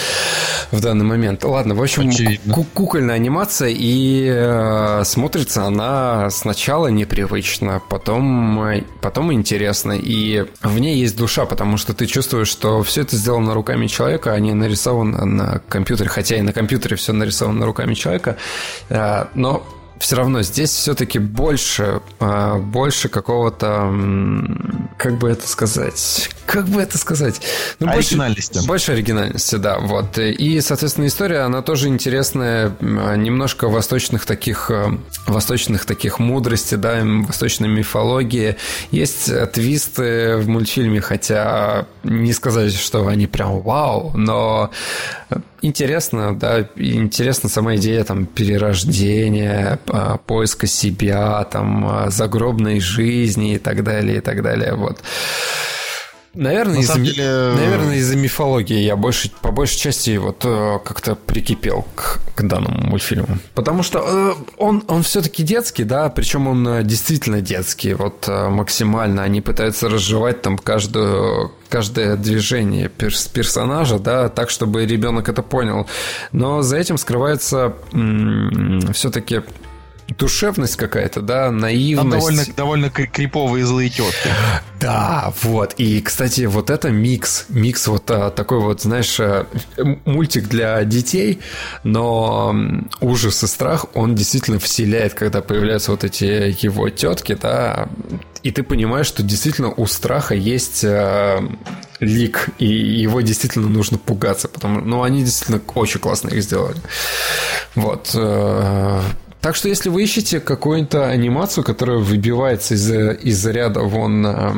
в 0.71 0.79
данный 0.81 1.05
момент. 1.05 1.43
Ладно, 1.43 1.75
в 1.75 1.81
общем, 1.81 2.11
ку- 2.53 2.65
кукольная 2.73 3.15
анимация, 3.15 3.69
и 3.69 4.27
э, 4.29 5.03
смотрится 5.05 5.63
она 5.65 6.29
сначала 6.29 6.87
непривычно, 6.87 7.81
потом, 7.89 8.61
э, 8.63 8.83
потом 9.01 9.31
интересно, 9.33 9.93
и 9.93 10.45
в 10.61 10.79
ней 10.79 10.97
есть 10.97 11.17
душа, 11.17 11.45
потому 11.45 11.77
что 11.77 11.93
ты 11.93 12.05
чувствуешь, 12.05 12.47
что 12.47 12.83
все 12.83 13.01
это 13.01 13.15
сделано 13.15 13.53
руками 13.53 13.87
человека, 13.87 14.14
а 14.33 14.39
не 14.39 14.53
нарисовано 14.53 15.25
на 15.25 15.61
компьютере, 15.69 16.09
хотя 16.09 16.37
и 16.37 16.41
на 16.41 16.53
компьютере 16.53 16.95
все 16.95 17.13
нарисовано 17.13 17.65
руками 17.65 17.93
человека, 17.93 18.37
э, 18.89 19.25
но 19.35 19.65
все 19.99 20.15
равно 20.17 20.41
здесь 20.43 20.69
все-таки 20.71 21.19
больше, 21.19 22.01
а, 22.19 22.57
больше 22.57 23.09
какого-то, 23.09 23.93
как 24.97 25.17
бы 25.17 25.29
это 25.29 25.47
сказать, 25.47 26.29
как 26.45 26.67
бы 26.67 26.81
это 26.81 26.97
сказать, 26.97 27.41
Ну, 27.79 27.87
больше- 27.87 28.09
Оригинальности. 28.09 28.67
Больше 28.67 28.91
оригинальности, 28.91 29.55
да, 29.55 29.79
вот. 29.79 30.17
И, 30.17 30.59
соответственно, 30.61 31.07
история, 31.07 31.39
она 31.39 31.61
тоже 31.61 31.87
интересная, 31.87 32.71
немножко 32.81 33.67
восточных 33.67 34.25
таких, 34.25 34.69
э, 34.69 34.97
восточных 35.27 35.85
таких 35.85 36.19
мудрости, 36.19 36.75
да, 36.75 37.01
восточной 37.03 37.67
мифологии. 37.69 38.57
Есть 38.91 39.29
э, 39.29 39.47
твисты 39.47 40.37
в 40.37 40.47
мультфильме, 40.47 41.01
хотя 41.01 41.85
не 42.03 42.33
сказать, 42.33 42.73
что 42.73 43.07
они 43.07 43.27
прям 43.27 43.61
вау, 43.61 44.11
но 44.15 44.71
интересно, 45.61 46.37
да, 46.37 46.61
интересна 46.75 47.49
сама 47.49 47.75
идея 47.77 48.03
там 48.03 48.25
перерождения, 48.27 49.79
поиска 50.25 50.67
себя, 50.67 51.43
там, 51.45 51.85
а, 51.87 52.09
загробной 52.09 52.79
жизни 52.79 53.55
и 53.55 53.57
так 53.57 53.83
далее, 53.83 54.17
и 54.17 54.21
так 54.21 54.41
далее, 54.41 54.73
вот. 54.75 54.99
Наверное, 56.37 56.75
На 56.75 56.79
из-за, 56.81 56.99
деле- 56.99 57.53
наверное, 57.55 57.95
из-за 57.95 58.17
мифологии 58.17 58.79
я 58.79 58.97
больше, 58.97 59.31
по 59.41 59.51
большей 59.51 59.79
части 59.79 60.17
вот 60.17 60.41
э, 60.43 60.79
как-то 60.83 61.15
прикипел 61.15 61.85
к, 61.95 62.19
к 62.35 62.41
данному 62.43 62.81
мультфильму. 62.89 63.37
Потому 63.53 63.83
что 63.83 63.99
э, 64.05 64.33
он, 64.57 64.83
он 64.89 65.03
все-таки 65.03 65.43
детский, 65.43 65.85
да, 65.85 66.09
причем 66.09 66.49
он 66.49 66.67
э, 66.67 66.83
действительно 66.83 67.39
детский, 67.39 67.93
вот 67.93 68.27
э, 68.27 68.49
максимально. 68.49 69.23
Они 69.23 69.39
пытаются 69.39 69.87
разжевать 69.87 70.41
там 70.41 70.57
каждую, 70.57 71.53
каждое 71.69 72.17
движение 72.17 72.89
перс- 72.89 73.29
персонажа, 73.29 73.97
да, 73.97 74.27
так, 74.27 74.49
чтобы 74.49 74.85
ребенок 74.85 75.29
это 75.29 75.41
понял. 75.41 75.87
Но 76.33 76.61
за 76.63 76.75
этим 76.75 76.97
скрывается 76.97 77.75
все-таки 78.91 79.41
душевность 80.17 80.75
какая-то, 80.75 81.21
да, 81.21 81.51
наивность. 81.51 82.09
Там 82.11 82.19
довольно, 82.19 82.43
довольно 82.55 82.89
кри- 82.89 83.07
криповые 83.07 83.65
злые 83.65 83.89
тетки. 83.89 84.29
Да, 84.79 85.33
вот. 85.41 85.73
И, 85.77 86.01
кстати, 86.01 86.41
вот 86.41 86.69
это 86.69 86.89
микс. 86.89 87.45
Микс 87.49 87.87
вот 87.87 88.09
а, 88.11 88.29
такой 88.29 88.59
вот, 88.59 88.81
знаешь, 88.81 89.19
м- 89.19 90.01
мультик 90.05 90.47
для 90.47 90.83
детей, 90.83 91.39
но 91.83 92.55
ужас 93.01 93.43
и 93.43 93.47
страх 93.47 93.85
он 93.93 94.15
действительно 94.15 94.59
вселяет, 94.59 95.13
когда 95.13 95.41
появляются 95.41 95.91
вот 95.91 96.03
эти 96.03 96.55
его 96.63 96.89
тетки, 96.89 97.37
да, 97.41 97.89
и 98.43 98.51
ты 98.51 98.61
понимаешь, 98.61 99.07
что 99.07 99.23
действительно 99.23 99.73
у 99.75 99.87
страха 99.87 100.35
есть 100.35 100.81
а, 100.85 101.43
лик, 101.99 102.49
и 102.59 102.67
его 102.67 103.21
действительно 103.21 103.69
нужно 103.69 103.97
пугаться, 103.97 104.47
потому 104.47 104.81
ну, 104.81 105.01
они 105.01 105.23
действительно 105.23 105.61
очень 105.73 105.99
классно 105.99 106.29
их 106.29 106.43
сделали. 106.43 106.77
Вот. 107.73 108.11
Так 109.45 109.55
что, 109.55 109.69
если 109.69 109.89
вы 109.89 110.01
ищете 110.01 110.39
какую-то 110.39 111.05
анимацию, 111.05 111.63
которая 111.63 111.99
выбивается 111.99 112.73
из, 112.73 112.89
из 112.91 113.45
ряда 113.45 113.81
вон 113.81 114.25
э, 114.25 114.51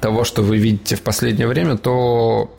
того, 0.00 0.22
что 0.22 0.42
вы 0.42 0.58
видите 0.58 0.94
в 0.94 1.02
последнее 1.02 1.48
время, 1.48 1.76
то 1.76 2.56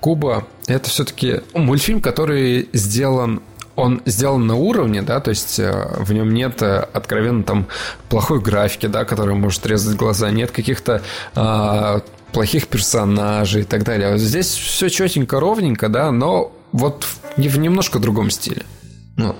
Куба 0.00 0.46
это 0.66 0.90
все-таки 0.90 1.40
мультфильм, 1.54 2.02
который 2.02 2.68
сделан 2.74 3.40
он 3.74 4.02
сделан 4.04 4.46
на 4.46 4.54
уровне, 4.54 5.00
да, 5.00 5.20
то 5.20 5.30
есть 5.30 5.58
э, 5.58 5.72
в 5.98 6.12
нем 6.12 6.34
нет 6.34 6.60
э, 6.60 6.86
откровенно 6.92 7.42
там 7.42 7.68
плохой 8.10 8.42
графики, 8.42 8.84
да, 8.84 9.06
которая 9.06 9.34
может 9.34 9.64
резать 9.64 9.96
глаза, 9.96 10.30
нет 10.30 10.50
каких-то 10.50 11.00
э, 11.34 12.00
плохих 12.32 12.68
персонажей 12.68 13.62
и 13.62 13.64
так 13.64 13.84
далее. 13.84 14.10
Вот 14.10 14.20
здесь 14.20 14.48
все 14.48 14.90
четенько, 14.90 15.40
ровненько, 15.40 15.88
да, 15.88 16.10
но 16.10 16.52
вот 16.72 17.04
в, 17.04 17.38
в 17.38 17.58
немножко 17.58 17.98
другом 17.98 18.28
стиле. 18.28 18.64
Ну, 19.16 19.34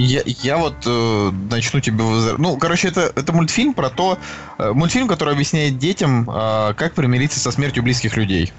Я, 0.00 0.22
я 0.24 0.56
вот 0.56 0.76
э, 0.86 1.30
начну 1.50 1.80
тебе... 1.80 2.02
возра- 2.04 2.36
Ну, 2.38 2.56
короче, 2.56 2.88
это, 2.88 3.12
это 3.14 3.32
мультфильм 3.34 3.74
про 3.74 3.90
то... 3.90 4.18
э, 4.58 4.72
мультфильм, 4.72 5.06
который 5.06 5.34
объясняет 5.34 5.76
детям, 5.78 6.28
э, 6.28 6.72
как 6.74 6.94
примириться 6.94 7.38
со 7.38 7.50
смертью 7.50 7.82
близких 7.82 8.16
людей. 8.16 8.50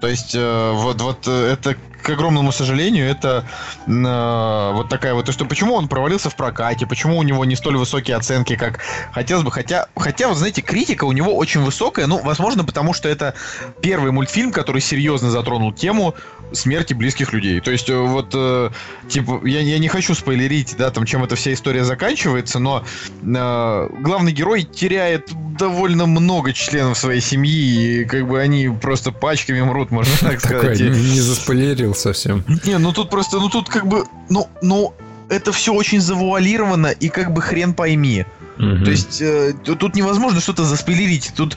То 0.00 0.08
есть, 0.08 0.34
э, 0.34 0.70
вот, 0.72 1.00
вот 1.02 1.26
э, 1.28 1.52
это 1.52 1.76
к 2.02 2.10
огромному 2.10 2.52
сожалению, 2.52 3.08
это 3.08 3.44
э, 3.86 4.72
вот 4.74 4.88
такая 4.88 5.14
вот, 5.14 5.26
то, 5.26 5.32
что 5.32 5.44
почему 5.44 5.74
он 5.74 5.88
провалился 5.88 6.30
в 6.30 6.36
прокате, 6.36 6.86
почему 6.86 7.18
у 7.18 7.22
него 7.22 7.44
не 7.44 7.56
столь 7.56 7.76
высокие 7.76 8.16
оценки, 8.16 8.56
как 8.56 8.80
хотелось 9.12 9.44
бы, 9.44 9.50
хотя, 9.50 9.86
хотя 9.96 10.28
вот 10.28 10.36
знаете, 10.36 10.62
критика 10.62 11.04
у 11.04 11.12
него 11.12 11.36
очень 11.36 11.60
высокая, 11.60 12.06
ну, 12.06 12.20
возможно, 12.22 12.64
потому 12.64 12.92
что 12.92 13.08
это 13.08 13.34
первый 13.80 14.12
мультфильм, 14.12 14.52
который 14.52 14.80
серьезно 14.80 15.30
затронул 15.30 15.72
тему 15.72 16.14
смерти 16.52 16.94
близких 16.94 17.32
людей. 17.32 17.60
То 17.60 17.70
есть, 17.70 17.88
э, 17.88 17.96
вот, 17.96 18.30
э, 18.34 18.70
типа, 19.08 19.40
я, 19.44 19.60
я 19.60 19.78
не 19.78 19.88
хочу 19.88 20.14
спойлерить, 20.14 20.74
да, 20.76 20.90
там, 20.90 21.04
чем 21.04 21.24
эта 21.24 21.36
вся 21.36 21.52
история 21.52 21.84
заканчивается, 21.84 22.58
но 22.58 22.84
э, 23.22 23.88
главный 24.00 24.32
герой 24.32 24.62
теряет 24.62 25.30
довольно 25.58 26.06
много 26.06 26.52
членов 26.52 26.98
своей 26.98 27.20
семьи, 27.20 28.00
и 28.00 28.04
как 28.04 28.26
бы 28.26 28.40
они 28.40 28.68
просто 28.68 29.12
пачками 29.12 29.60
мрут, 29.60 29.90
можно 29.90 30.12
так 30.20 30.40
сказать. 30.40 30.80
Не 30.80 31.20
заспойлерил 31.20 31.89
совсем. 31.96 32.44
Не, 32.64 32.78
ну 32.78 32.92
тут 32.92 33.10
просто, 33.10 33.38
ну 33.38 33.48
тут 33.48 33.68
как 33.68 33.86
бы, 33.86 34.04
ну, 34.28 34.48
ну, 34.62 34.94
это 35.28 35.52
все 35.52 35.72
очень 35.72 36.00
завуалировано, 36.00 36.88
и 36.88 37.08
как 37.08 37.32
бы 37.32 37.40
хрен 37.40 37.74
пойми. 37.74 38.26
Мгм. 38.58 38.84
То 38.84 38.90
есть 38.90 39.20
э, 39.22 39.54
тут 39.62 39.94
невозможно 39.94 40.40
что-то 40.40 40.64
заспойлерить. 40.64 41.32
Тут 41.36 41.56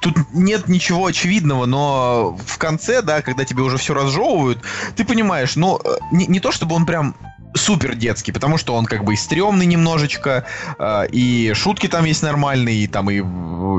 Тут 0.00 0.14
нет 0.32 0.68
ничего 0.68 1.06
очевидного, 1.06 1.66
но 1.66 2.38
в 2.46 2.58
конце, 2.58 3.02
да, 3.02 3.20
когда 3.20 3.44
тебе 3.44 3.62
уже 3.62 3.78
все 3.78 3.94
разжевывают, 3.94 4.60
ты 4.94 5.04
понимаешь, 5.04 5.56
ну, 5.56 5.80
э, 5.84 5.98
не, 6.12 6.26
не 6.26 6.40
то 6.40 6.52
чтобы 6.52 6.76
он 6.76 6.86
прям 6.86 7.16
супер 7.58 7.94
детский, 7.94 8.32
потому 8.32 8.56
что 8.56 8.74
он 8.74 8.86
как 8.86 9.04
бы 9.04 9.14
и 9.14 9.16
стрёмный 9.16 9.66
немножечко, 9.66 10.44
э, 10.78 11.06
и 11.10 11.52
шутки 11.54 11.88
там 11.88 12.04
есть 12.04 12.22
нормальные, 12.22 12.84
и 12.84 12.86
там 12.86 13.10
и, 13.10 13.22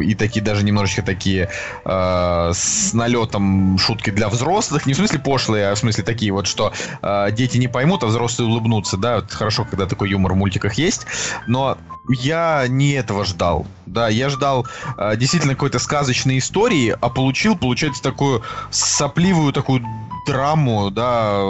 и 0.05 0.15
такие 0.15 0.41
даже 0.41 0.63
немножечко 0.63 1.01
такие 1.01 1.49
э, 1.85 2.51
с 2.53 2.93
налетом 2.93 3.77
шутки 3.77 4.11
для 4.11 4.29
взрослых, 4.29 4.85
не 4.85 4.93
в 4.93 4.97
смысле 4.97 5.19
пошлые, 5.19 5.69
а 5.69 5.75
в 5.75 5.79
смысле 5.79 6.03
такие 6.03 6.31
вот, 6.31 6.47
что 6.47 6.73
э, 7.01 7.31
дети 7.31 7.57
не 7.57 7.67
поймут, 7.67 8.03
а 8.03 8.07
взрослые 8.07 8.49
улыбнутся, 8.49 8.97
да, 8.97 9.17
это 9.17 9.35
хорошо, 9.35 9.65
когда 9.65 9.85
такой 9.85 10.09
юмор 10.09 10.33
в 10.33 10.35
мультиках 10.35 10.75
есть, 10.75 11.05
но 11.47 11.77
я 12.09 12.65
не 12.67 12.91
этого 12.91 13.25
ждал. 13.25 13.65
Да, 13.85 14.07
я 14.07 14.29
ждал 14.29 14.67
действительно 15.15 15.53
какой-то 15.53 15.79
сказочной 15.79 16.37
истории, 16.37 16.95
а 16.99 17.09
получил, 17.09 17.55
получается, 17.55 18.03
такую 18.03 18.43
сопливую 18.69 19.51
такую 19.51 19.83
драму, 20.25 20.91
да, 20.91 21.41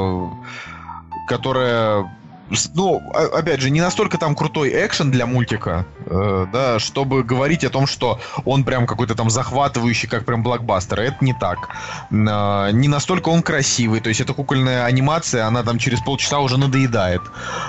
которая 1.28 2.10
ну, 2.74 3.02
опять 3.14 3.62
же, 3.62 3.70
не 3.70 3.82
настолько 3.82 4.18
там 4.18 4.36
крутой 4.36 4.72
экшен 4.86 5.12
для 5.12 5.26
мультика, 5.26 5.86
э, 6.06 6.48
да, 6.52 6.80
чтобы 6.80 7.24
говорить 7.24 7.64
о 7.64 7.70
том, 7.70 7.88
что 7.88 8.20
он 8.46 8.64
прям 8.64 8.88
какой-то 8.88 9.16
там 9.16 9.30
захватывающий, 9.30 10.08
как 10.08 10.26
прям 10.26 10.44
блокбастер. 10.44 11.00
Это 11.00 11.18
не 11.22 11.34
так. 11.34 11.70
Э, 12.12 12.72
не 12.72 12.88
настолько 12.88 13.30
он 13.30 13.42
красивый, 13.42 14.00
то 14.00 14.10
есть 14.10 14.22
эта 14.22 14.34
кукольная 14.34 14.86
анимация, 14.86 15.46
она 15.46 15.64
там 15.64 15.78
через 15.78 16.02
полчаса 16.02 16.40
уже 16.40 16.58
надоедает. 16.58 17.22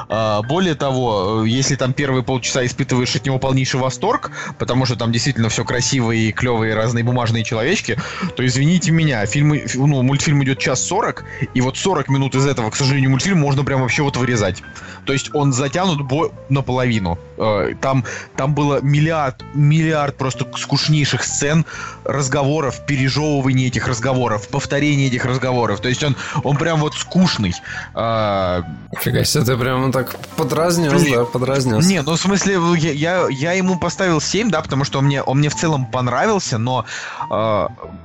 Э, 0.09 0.41
более 0.49 0.75
того, 0.75 1.45
э, 1.45 1.49
если 1.49 1.77
там 1.77 1.93
первые 1.93 2.23
полчаса 2.23 2.65
испытываешь 2.65 3.15
от 3.17 3.27
него 3.27 3.39
полнейший 3.39 3.81
восторг, 3.81 4.31
потому 4.59 4.87
что 4.87 4.97
там 4.97 5.13
действительно 5.13 5.49
все 5.49 5.65
красивые, 5.65 6.33
клевые 6.33 6.75
разные 6.75 7.05
бумажные 7.05 7.45
человечки, 7.45 7.99
то 8.37 8.47
извините 8.47 8.91
меня, 8.93 9.25
фильм, 9.27 9.55
ну, 9.75 10.03
мультфильм 10.03 10.43
идет 10.45 10.59
час 10.59 10.83
сорок, 10.83 11.25
и 11.55 11.61
вот 11.61 11.77
40 11.77 12.09
минут 12.09 12.35
из 12.35 12.47
этого, 12.47 12.71
к 12.71 12.77
сожалению, 12.77 13.11
мультфильм 13.11 13.39
можно 13.39 13.65
прям 13.65 13.81
вообще 13.83 14.03
вот 14.03 14.17
вырезать. 14.17 14.63
То 15.07 15.13
есть 15.13 15.35
он 15.35 15.53
затянут 15.53 16.03
бо- 16.03 16.31
наполовину. 16.49 17.19
Э, 17.39 17.75
Там, 17.81 18.05
там 18.37 18.55
было 18.55 18.81
миллиард, 18.83 19.43
миллиард 19.55 20.17
просто 20.17 20.47
скучнейших 20.57 21.25
сцен, 21.25 21.65
разговоров, 22.05 22.85
пережевывания 22.87 23.69
этих 23.69 23.89
разговоров, 23.89 24.49
повторения 24.49 25.07
этих 25.07 25.25
разговоров. 25.25 25.81
То 25.81 25.89
есть 25.89 26.03
он, 26.05 26.17
он 26.45 26.57
прям 26.57 26.81
вот 26.81 26.95
скучный. 26.95 27.55
А, 27.95 28.63
Фига 29.01 29.25
себе, 29.25 29.45
ты 29.45 29.57
прям 29.57 29.93
так 29.93 30.17
подразнил, 30.37 30.93
да, 31.15 31.25
подразнил. 31.25 31.81
Не, 31.81 32.03
ну 32.03 32.13
в 32.13 32.21
смысле, 32.21 32.59
я, 32.79 32.93
я, 32.93 33.27
я 33.31 33.53
ему 33.53 33.79
поставил 33.79 34.21
7, 34.21 34.51
да, 34.51 34.61
потому 34.61 34.85
что 34.85 34.99
он 34.99 35.07
мне, 35.07 35.23
он 35.23 35.39
мне 35.39 35.49
в 35.49 35.55
целом 35.55 35.87
понравился, 35.87 36.59
но, 36.59 36.85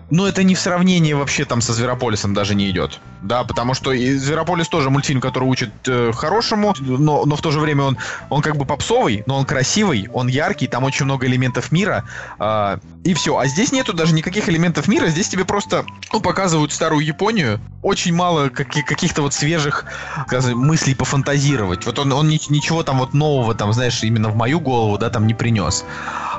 ну 0.09 0.25
это 0.25 0.43
не 0.43 0.55
в 0.55 0.59
сравнении 0.59 1.13
вообще 1.13 1.45
там 1.45 1.61
со 1.61 1.73
Зверополисом 1.73 2.33
даже 2.33 2.55
не 2.55 2.69
идет. 2.69 2.99
Да, 3.21 3.43
потому 3.43 3.73
что 3.73 3.91
и 3.91 4.13
Зверополис 4.13 4.67
тоже 4.67 4.89
мультфильм, 4.91 5.19
который 5.19 5.45
учит 5.45 5.71
э, 5.87 6.11
хорошему, 6.13 6.75
но, 6.79 7.25
но 7.25 7.35
в 7.35 7.41
то 7.41 7.49
же 7.49 7.59
время 7.59 7.83
он, 7.83 7.97
он 8.29 8.41
как 8.43 8.55
бы 8.55 8.65
попсовый, 8.65 9.23
но 9.25 9.37
он 9.37 9.45
красивый, 9.45 10.07
он 10.13 10.27
яркий, 10.27 10.67
там 10.67 10.83
очень 10.83 11.05
много 11.05 11.25
элементов 11.25 11.71
мира, 11.71 12.05
э, 12.39 12.77
и 13.03 13.13
все. 13.15 13.37
А 13.37 13.47
здесь 13.47 13.71
нету 13.71 13.93
даже 13.93 14.13
никаких 14.13 14.47
элементов 14.47 14.87
мира, 14.87 15.07
здесь 15.07 15.27
тебе 15.27 15.43
просто 15.43 15.85
ну, 16.13 16.21
показывают 16.21 16.71
старую 16.71 17.03
Японию, 17.03 17.59
очень 17.81 18.13
мало 18.13 18.49
каки- 18.49 18.83
каких-то 18.83 19.23
вот 19.23 19.33
свежих 19.33 19.85
скажем, 20.27 20.59
мыслей 20.59 20.93
пофантазировать. 20.93 21.85
Вот 21.85 21.97
он, 21.97 22.11
он 22.13 22.27
ни- 22.27 22.51
ничего 22.51 22.83
там 22.83 22.99
вот 22.99 23.13
нового, 23.13 23.55
там, 23.55 23.73
знаешь, 23.73 24.03
именно 24.03 24.29
в 24.29 24.35
мою 24.35 24.59
голову, 24.59 24.97
да, 24.97 25.09
там 25.09 25.25
не 25.25 25.33
принес. 25.33 25.83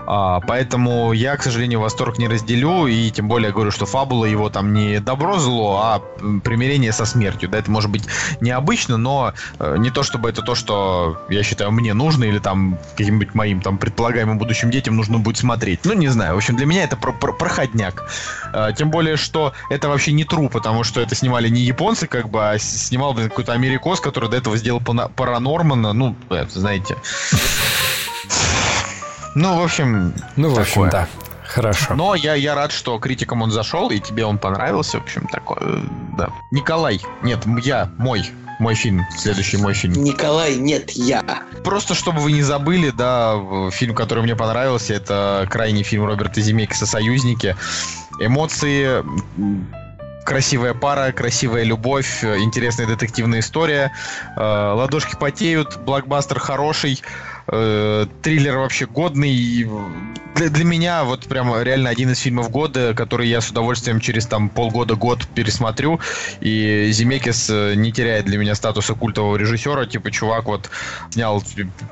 А, 0.06 0.40
поэтому 0.40 1.12
я, 1.12 1.36
к 1.36 1.42
сожалению, 1.42 1.80
восторг 1.80 2.18
не 2.18 2.28
разделю, 2.28 2.86
и 2.86 3.10
тем 3.10 3.26
более 3.28 3.52
говорю, 3.56 3.70
что 3.72 3.86
фабула 3.86 4.24
его 4.26 4.48
там 4.50 4.72
не 4.72 5.00
добро-зло, 5.00 5.80
а 5.82 5.98
примирение 6.44 6.92
со 6.92 7.04
смертью. 7.06 7.48
Да, 7.48 7.58
это 7.58 7.70
может 7.70 7.90
быть 7.90 8.04
необычно, 8.40 8.96
но 8.98 9.32
э, 9.58 9.76
не 9.78 9.90
то 9.90 10.02
чтобы 10.02 10.28
это 10.28 10.42
то, 10.42 10.54
что 10.54 11.20
я 11.28 11.42
считаю 11.42 11.72
мне 11.72 11.94
нужно, 11.94 12.24
или 12.24 12.38
там 12.38 12.78
каким-нибудь 12.96 13.34
моим 13.34 13.60
там 13.60 13.78
предполагаемым 13.78 14.38
будущим 14.38 14.70
детям 14.70 14.96
нужно 14.96 15.18
будет 15.18 15.38
смотреть. 15.38 15.80
Ну, 15.84 15.94
не 15.94 16.08
знаю. 16.08 16.34
В 16.34 16.36
общем, 16.36 16.56
для 16.56 16.66
меня 16.66 16.84
это 16.84 16.96
про- 16.96 17.12
про- 17.12 17.32
проходняк. 17.32 18.04
А, 18.52 18.72
Тем 18.72 18.90
более, 18.90 19.16
что 19.16 19.52
это 19.70 19.88
вообще 19.88 20.12
не 20.12 20.24
тру, 20.24 20.48
потому 20.48 20.84
что 20.84 21.00
это 21.00 21.14
снимали 21.14 21.48
не 21.48 21.62
японцы, 21.62 22.06
как 22.06 22.28
бы, 22.28 22.50
а 22.50 22.58
снимал 22.58 23.14
какой-то 23.14 23.52
америкос, 23.52 24.00
который 24.00 24.28
до 24.30 24.36
этого 24.36 24.56
сделал 24.56 24.80
Паранормана. 24.80 25.92
Ну, 25.92 26.14
знаете. 26.48 26.96
Ну, 29.38 29.60
в 29.60 29.62
общем, 29.64 30.14
Ну, 30.36 30.48
в 30.48 30.58
общем, 30.58 30.88
такое. 30.88 30.90
да. 30.90 31.08
Хорошо. 31.56 31.94
но 31.94 32.14
я, 32.14 32.34
я 32.34 32.54
рад, 32.54 32.70
что 32.70 32.98
критикам 32.98 33.40
он 33.40 33.50
зашел, 33.50 33.90
и 33.90 33.98
тебе 33.98 34.26
он 34.26 34.36
понравился. 34.36 34.98
В 34.98 35.04
общем, 35.04 35.26
такое, 35.26 35.58
э, 35.62 35.80
да. 36.18 36.28
Николай, 36.50 37.00
нет, 37.22 37.40
я, 37.62 37.90
мой, 37.96 38.30
мой 38.58 38.74
фильм, 38.74 39.02
следующий 39.16 39.56
мой 39.56 39.72
фильм. 39.72 39.94
Николай, 39.94 40.56
нет, 40.56 40.90
я. 40.90 41.24
Просто 41.64 41.94
чтобы 41.94 42.20
вы 42.20 42.32
не 42.32 42.42
забыли, 42.42 42.90
да, 42.90 43.40
фильм, 43.70 43.94
который 43.94 44.22
мне 44.22 44.36
понравился, 44.36 44.92
это 44.92 45.46
крайний 45.50 45.82
фильм 45.82 46.04
Роберта 46.04 46.42
Земекиса 46.42 46.84
«Союзники». 46.84 47.56
Эмоции, 48.20 49.02
красивая 50.26 50.74
пара, 50.74 51.12
красивая 51.12 51.62
любовь, 51.62 52.22
э, 52.22 52.38
интересная 52.40 52.86
детективная 52.86 53.40
история, 53.40 53.92
э, 54.36 54.40
ладошки 54.40 55.16
потеют, 55.16 55.78
блокбастер 55.78 56.38
хороший, 56.38 57.00
э, 57.48 58.06
триллер 58.22 58.58
вообще 58.58 58.86
годный. 58.86 59.68
Для, 60.34 60.50
для 60.50 60.64
меня 60.64 61.04
вот 61.04 61.26
прям 61.26 61.62
реально 61.62 61.90
один 61.90 62.10
из 62.10 62.18
фильмов 62.18 62.50
года, 62.50 62.92
который 62.94 63.28
я 63.28 63.40
с 63.40 63.50
удовольствием 63.50 64.00
через 64.00 64.26
там 64.26 64.48
полгода-год 64.48 65.26
пересмотрю. 65.34 66.00
И 66.40 66.90
Земекис 66.92 67.48
э, 67.50 67.74
не 67.74 67.92
теряет 67.92 68.26
для 68.26 68.38
меня 68.38 68.54
статуса 68.54 68.94
культового 68.94 69.36
режиссера. 69.36 69.86
Типа, 69.86 70.10
чувак 70.10 70.46
вот 70.46 70.70
снял 71.10 71.42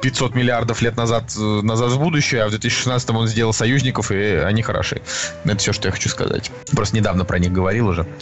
500 0.02 0.35
миллиардов 0.35 0.82
лет 0.82 0.97
назад, 0.97 1.32
э, 1.39 1.60
назад 1.62 1.93
в 1.93 1.98
будущее, 1.98 2.43
а 2.43 2.47
в 2.47 2.51
2016 2.51 3.10
он 3.10 3.28
сделал 3.28 3.52
«Союзников», 3.52 4.10
и 4.10 4.16
они 4.16 4.62
хороши. 4.62 5.01
Это 5.44 5.56
все, 5.56 5.72
что 5.72 5.89
я 5.89 5.93
хочу 5.93 6.09
сказать. 6.09 6.51
Просто 6.72 6.97
недавно 6.97 7.24
про 7.24 7.39
них 7.39 7.52
говорил 7.52 7.89
уже. 7.89 8.06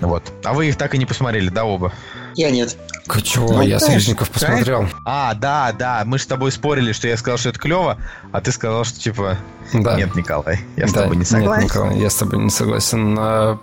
Вот. 0.00 0.24
А 0.44 0.54
вы 0.54 0.68
их 0.68 0.76
так 0.76 0.94
и 0.94 0.98
не 0.98 1.06
посмотрели, 1.06 1.50
да, 1.50 1.64
оба? 1.64 1.92
Я 2.36 2.50
нет. 2.50 2.76
К- 3.06 3.22
Чего? 3.22 3.48
Ну, 3.48 3.62
Я 3.62 3.78
конечно, 3.78 3.86
«Союзников» 3.88 4.30
посмотрел. 4.30 4.88
А, 5.04 5.34
да, 5.34 5.72
да, 5.72 6.02
мы 6.04 6.18
с 6.18 6.26
тобой 6.26 6.52
спорили, 6.52 6.92
что 6.92 7.08
я 7.08 7.16
сказал, 7.16 7.38
что 7.38 7.48
это 7.48 7.58
клево, 7.58 7.96
а 8.32 8.40
ты 8.40 8.52
сказал, 8.52 8.84
что 8.84 9.00
типа 9.00 9.36
Да. 9.72 9.96
нет, 9.96 10.14
Николай, 10.14 10.60
я 10.76 10.86
с 10.86 10.92
Да, 10.92 11.02
тобой 11.02 11.16
не 11.16 11.20
нет, 11.20 11.28
согласен. 11.28 11.64
Николай, 11.64 11.98
я 11.98 12.10
с 12.10 12.14
тобой 12.14 12.38
не 12.44 12.50
согласен. 12.50 13.16
А, 13.18 13.58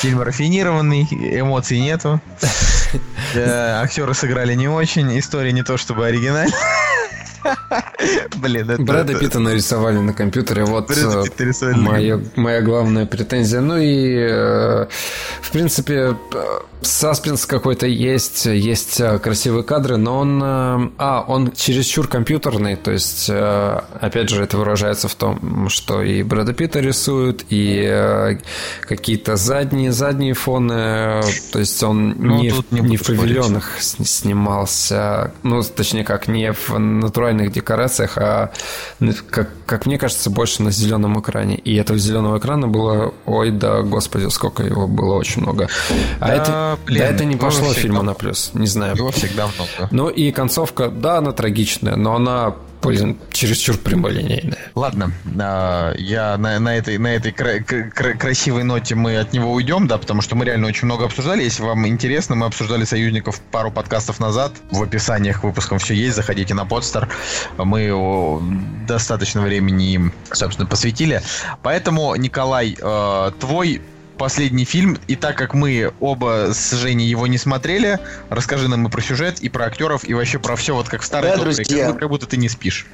Фильм 0.00 0.22
рафинированный, 0.22 1.06
эмоций 1.10 1.80
нету. 1.80 2.20
Э, 3.34 3.80
Актеры 3.82 4.14
сыграли 4.14 4.54
не 4.54 4.66
очень, 4.66 5.16
история 5.16 5.52
не 5.52 5.62
то 5.62 5.76
чтобы 5.76 6.06
оригинальная. 6.08 6.52
Блин, 8.36 8.70
это... 8.70 8.82
Брэда 8.82 9.18
Питта 9.18 9.38
нарисовали 9.38 9.98
на 9.98 10.12
компьютере. 10.12 10.64
Вот 10.64 10.90
э, 10.90 11.24
моя, 11.76 12.20
моя 12.36 12.60
главная 12.62 13.06
претензия. 13.06 13.60
Ну 13.60 13.76
и, 13.78 14.16
э, 14.16 14.86
в 15.40 15.50
принципе, 15.50 16.16
э, 16.32 16.44
саспенс 16.82 17.46
какой-то 17.46 17.86
есть, 17.86 18.46
есть 18.46 19.00
красивые 19.22 19.62
кадры, 19.62 19.96
но 19.96 20.18
он... 20.18 20.40
А, 20.42 21.24
он 21.26 21.52
чересчур 21.52 22.08
компьютерный, 22.08 22.76
то 22.76 22.90
есть, 22.90 23.30
опять 23.30 24.30
же, 24.30 24.42
это 24.42 24.56
выражается 24.56 25.08
в 25.08 25.14
том, 25.14 25.68
что 25.68 26.02
и 26.02 26.22
Брэда 26.22 26.52
Питта 26.52 26.80
рисуют, 26.80 27.44
и 27.50 28.38
какие-то 28.82 29.36
задние, 29.36 29.92
задние 29.92 30.34
фоны, 30.34 31.22
то 31.52 31.58
есть 31.58 31.82
он 31.82 32.14
Ну, 32.18 32.40
не, 32.40 32.52
не 32.70 32.80
не 32.80 32.96
в 32.96 33.06
павильонах 33.06 33.76
снимался, 33.80 35.32
ну, 35.42 35.62
точнее 35.62 36.04
как, 36.04 36.28
не 36.28 36.52
в 36.52 36.70
натуральных 37.30 37.52
декорациях, 37.52 38.18
а, 38.18 38.50
как, 39.30 39.48
как 39.66 39.86
мне 39.86 39.98
кажется, 39.98 40.30
больше 40.30 40.62
на 40.62 40.70
зеленом 40.70 41.20
экране. 41.20 41.56
И 41.56 41.74
этого 41.76 41.98
зеленого 41.98 42.38
экрана 42.38 42.68
было, 42.68 43.14
ой, 43.26 43.50
да, 43.50 43.82
господи, 43.82 44.28
сколько 44.30 44.62
его 44.62 44.86
было, 44.86 45.14
очень 45.14 45.42
много. 45.42 45.68
А 46.20 46.26
да, 46.26 46.34
это, 46.34 46.78
блин, 46.86 46.98
да, 47.00 47.06
это 47.06 47.24
не 47.24 47.36
пошло 47.36 47.72
фильму 47.72 48.02
на 48.02 48.14
плюс, 48.14 48.50
не 48.54 48.66
знаю. 48.66 48.96
Его 48.96 49.10
всегда 49.10 49.46
много. 49.46 49.88
Ну 49.90 50.08
и 50.08 50.30
концовка, 50.32 50.88
да, 50.88 51.18
она 51.18 51.32
трагичная, 51.32 51.96
но 51.96 52.16
она 52.16 52.54
блин, 52.82 53.18
чересчур 53.32 53.76
прямолинейная. 53.76 54.58
Ладно, 54.74 55.12
а, 55.38 55.94
я 55.96 56.36
на, 56.38 56.58
на 56.58 56.76
этой, 56.76 56.98
на 56.98 57.14
этой 57.14 57.32
кра- 57.32 57.60
кра- 57.60 58.14
красивой 58.14 58.64
ноте 58.64 58.94
мы 58.94 59.16
от 59.16 59.32
него 59.32 59.52
уйдем, 59.52 59.86
да, 59.86 59.98
потому 59.98 60.22
что 60.22 60.36
мы 60.36 60.44
реально 60.44 60.68
очень 60.68 60.86
много 60.86 61.04
обсуждали. 61.04 61.42
Если 61.42 61.62
вам 61.62 61.86
интересно, 61.86 62.34
мы 62.34 62.46
обсуждали 62.46 62.84
союзников 62.84 63.40
пару 63.50 63.70
подкастов 63.70 64.20
назад. 64.20 64.52
В 64.70 64.82
описаниях 64.82 65.40
к 65.40 65.44
выпускам 65.44 65.78
все 65.78 65.94
есть, 65.94 66.16
заходите 66.16 66.54
на 66.54 66.64
подстер. 66.64 67.08
Мы 67.58 68.40
достаточно 68.86 69.40
времени 69.40 69.92
им, 69.92 70.12
собственно, 70.32 70.66
посвятили. 70.66 71.22
Поэтому, 71.62 72.14
Николай, 72.16 72.76
э, 72.80 73.32
твой 73.40 73.82
последний 74.20 74.66
фильм, 74.66 74.98
и 75.08 75.16
так 75.16 75.38
как 75.38 75.54
мы 75.54 75.94
оба 75.98 76.50
с 76.52 76.72
Женей 76.72 77.08
его 77.08 77.26
не 77.26 77.38
смотрели, 77.38 77.98
расскажи 78.28 78.68
нам 78.68 78.86
и 78.86 78.90
про 78.90 79.00
сюжет, 79.00 79.40
и 79.40 79.48
про 79.48 79.64
актеров, 79.64 80.06
и 80.06 80.12
вообще 80.12 80.38
про 80.38 80.56
все, 80.56 80.74
вот 80.74 80.90
как 80.90 81.00
в 81.00 81.06
старой 81.06 81.30
да, 81.30 81.36
доброй, 81.38 81.54
как, 81.54 81.98
как 81.98 82.08
будто 82.10 82.26
ты 82.26 82.36
не 82.36 82.50
спишь. 82.50 82.86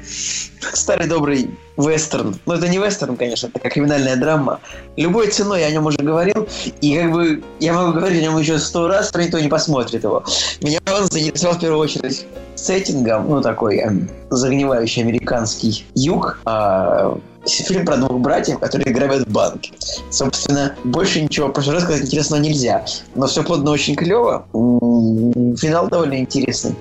Старый 0.73 1.09
добрый 1.09 1.51
вестерн. 1.77 2.39
Ну, 2.47 2.55
это 2.55 2.69
не 2.69 2.79
вестерн, 2.79 3.17
конечно, 3.17 3.49
это 3.49 3.59
как 3.59 3.73
криминальная 3.73 4.15
драма. 4.15 4.61
Любой 4.97 5.27
ценой 5.27 5.63
я 5.63 5.67
о 5.67 5.71
нем 5.73 5.87
уже 5.87 5.99
говорил, 5.99 6.49
и 6.81 6.97
как 6.97 7.11
бы 7.11 7.43
я 7.59 7.73
могу 7.73 7.93
говорить 7.99 8.21
о 8.21 8.23
нем 8.23 8.39
еще 8.39 8.61
сто 8.61 8.87
раз, 8.87 9.13
но 9.13 9.21
никто 9.21 9.41
не 9.41 9.49
посмотрит 9.49 10.05
его. 10.05 10.25
Меня 10.61 10.79
он 10.97 11.07
заинтересовал 11.11 11.57
в 11.57 11.61
первую 11.61 11.81
очередь 11.81 12.25
сеттингом, 12.55 13.29
ну, 13.29 13.43
такой 13.43 13.79
эм, 13.79 14.09
загнивающий 14.31 15.03
американский 15.03 15.85
юг, 15.97 16.39
а, 16.45 17.19
фильм 17.47 17.85
про 17.85 17.97
двух 17.97 18.21
братьев, 18.21 18.59
которые 18.59 18.93
грабят 18.93 19.29
банки. 19.29 19.73
Собственно, 20.11 20.75
больше 20.85 21.21
ничего 21.21 21.49
про 21.49 21.63
сюжет 21.63 21.83
сказать 21.83 22.03
интересного 22.03 22.41
нельзя. 22.41 22.85
Но 23.15 23.27
все 23.27 23.43
плотно 23.43 23.71
очень 23.71 23.97
клево. 23.97 24.47
Финал 24.53 25.89
довольно 25.89 26.19
интересный. 26.19 26.75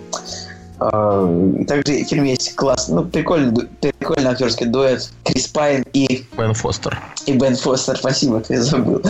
А, 0.79 1.63
также 1.67 2.03
в 2.03 2.07
фильме 2.07 2.31
есть 2.31 2.55
классный, 2.55 2.95
ну, 2.95 3.05
прикольный, 3.05 3.67
прикольный 3.79 4.31
актерский 4.31 4.65
дуэт 4.65 5.09
Крис 5.23 5.47
Пайн 5.47 5.85
и... 5.93 6.25
Бен 6.37 6.53
Фостер. 6.53 6.99
И 7.25 7.33
Бен 7.33 7.55
Фостер, 7.55 7.97
спасибо, 7.97 8.41
ты 8.41 8.61
забыл. 8.61 9.01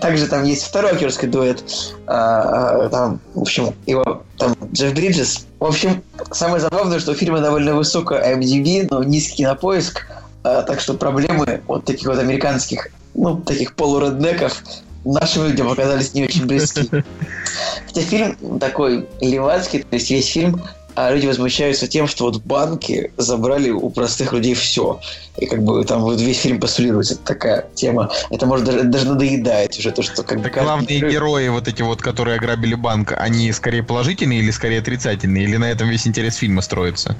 Также 0.00 0.26
там 0.26 0.44
есть 0.44 0.64
второй 0.64 0.92
актерский 0.92 1.28
дуэт. 1.28 1.64
А, 2.06 2.86
а, 2.86 2.88
там, 2.88 3.20
в 3.34 3.42
общем, 3.42 3.72
его 3.86 4.22
там 4.36 4.56
Джефф 4.72 4.94
Бриджес. 4.94 5.46
В 5.60 5.64
общем, 5.64 6.02
самое 6.32 6.60
забавное, 6.60 6.98
что 6.98 7.12
у 7.12 7.14
фильма 7.14 7.40
довольно 7.40 7.74
высокая 7.74 8.36
MDB, 8.36 8.88
но 8.90 9.04
низкий 9.04 9.44
на 9.44 9.54
поиск. 9.54 10.06
А, 10.42 10.62
так 10.62 10.80
что 10.80 10.94
проблемы 10.94 11.62
вот 11.66 11.84
таких 11.84 12.08
вот 12.08 12.18
американских, 12.18 12.88
ну, 13.14 13.36
таких 13.36 13.74
полуреднеков 13.74 14.62
нашим 15.04 15.46
людям 15.46 15.70
оказались 15.70 16.14
не 16.14 16.24
очень 16.24 16.46
близки. 16.46 16.88
Хотя 17.86 18.00
фильм 18.00 18.58
такой 18.58 19.06
левацкий, 19.20 19.80
то 19.82 19.94
есть 19.94 20.10
весь 20.10 20.26
фильм 20.26 20.62
а 20.94 21.10
люди 21.10 21.26
возмущаются 21.26 21.86
тем, 21.88 22.06
что 22.06 22.24
вот 22.24 22.42
банки 22.42 23.12
забрали 23.16 23.70
у 23.70 23.88
простых 23.88 24.32
людей 24.32 24.54
все. 24.54 25.00
И 25.38 25.46
как 25.46 25.62
бы 25.62 25.82
там 25.84 26.02
вот 26.02 26.20
весь 26.20 26.40
фильм 26.40 26.60
постулируется 26.60 27.16
такая 27.16 27.66
тема. 27.74 28.10
Это 28.30 28.46
может 28.46 28.66
даже, 28.66 28.82
даже 28.82 29.08
надоедает 29.08 29.78
уже 29.78 29.90
то, 29.90 30.02
что 30.02 30.22
как 30.22 30.40
бы... 30.40 30.50
главные 30.50 30.98
герой... 30.98 31.12
герои 31.12 31.48
вот 31.48 31.68
эти 31.68 31.82
вот, 31.82 32.02
которые 32.02 32.36
ограбили 32.36 32.74
банк, 32.74 33.14
они 33.16 33.50
скорее 33.52 33.82
положительные 33.82 34.40
или 34.40 34.50
скорее 34.50 34.80
отрицательные? 34.80 35.44
Или 35.44 35.56
на 35.56 35.70
этом 35.70 35.88
весь 35.88 36.06
интерес 36.06 36.36
фильма 36.36 36.60
строится? 36.60 37.16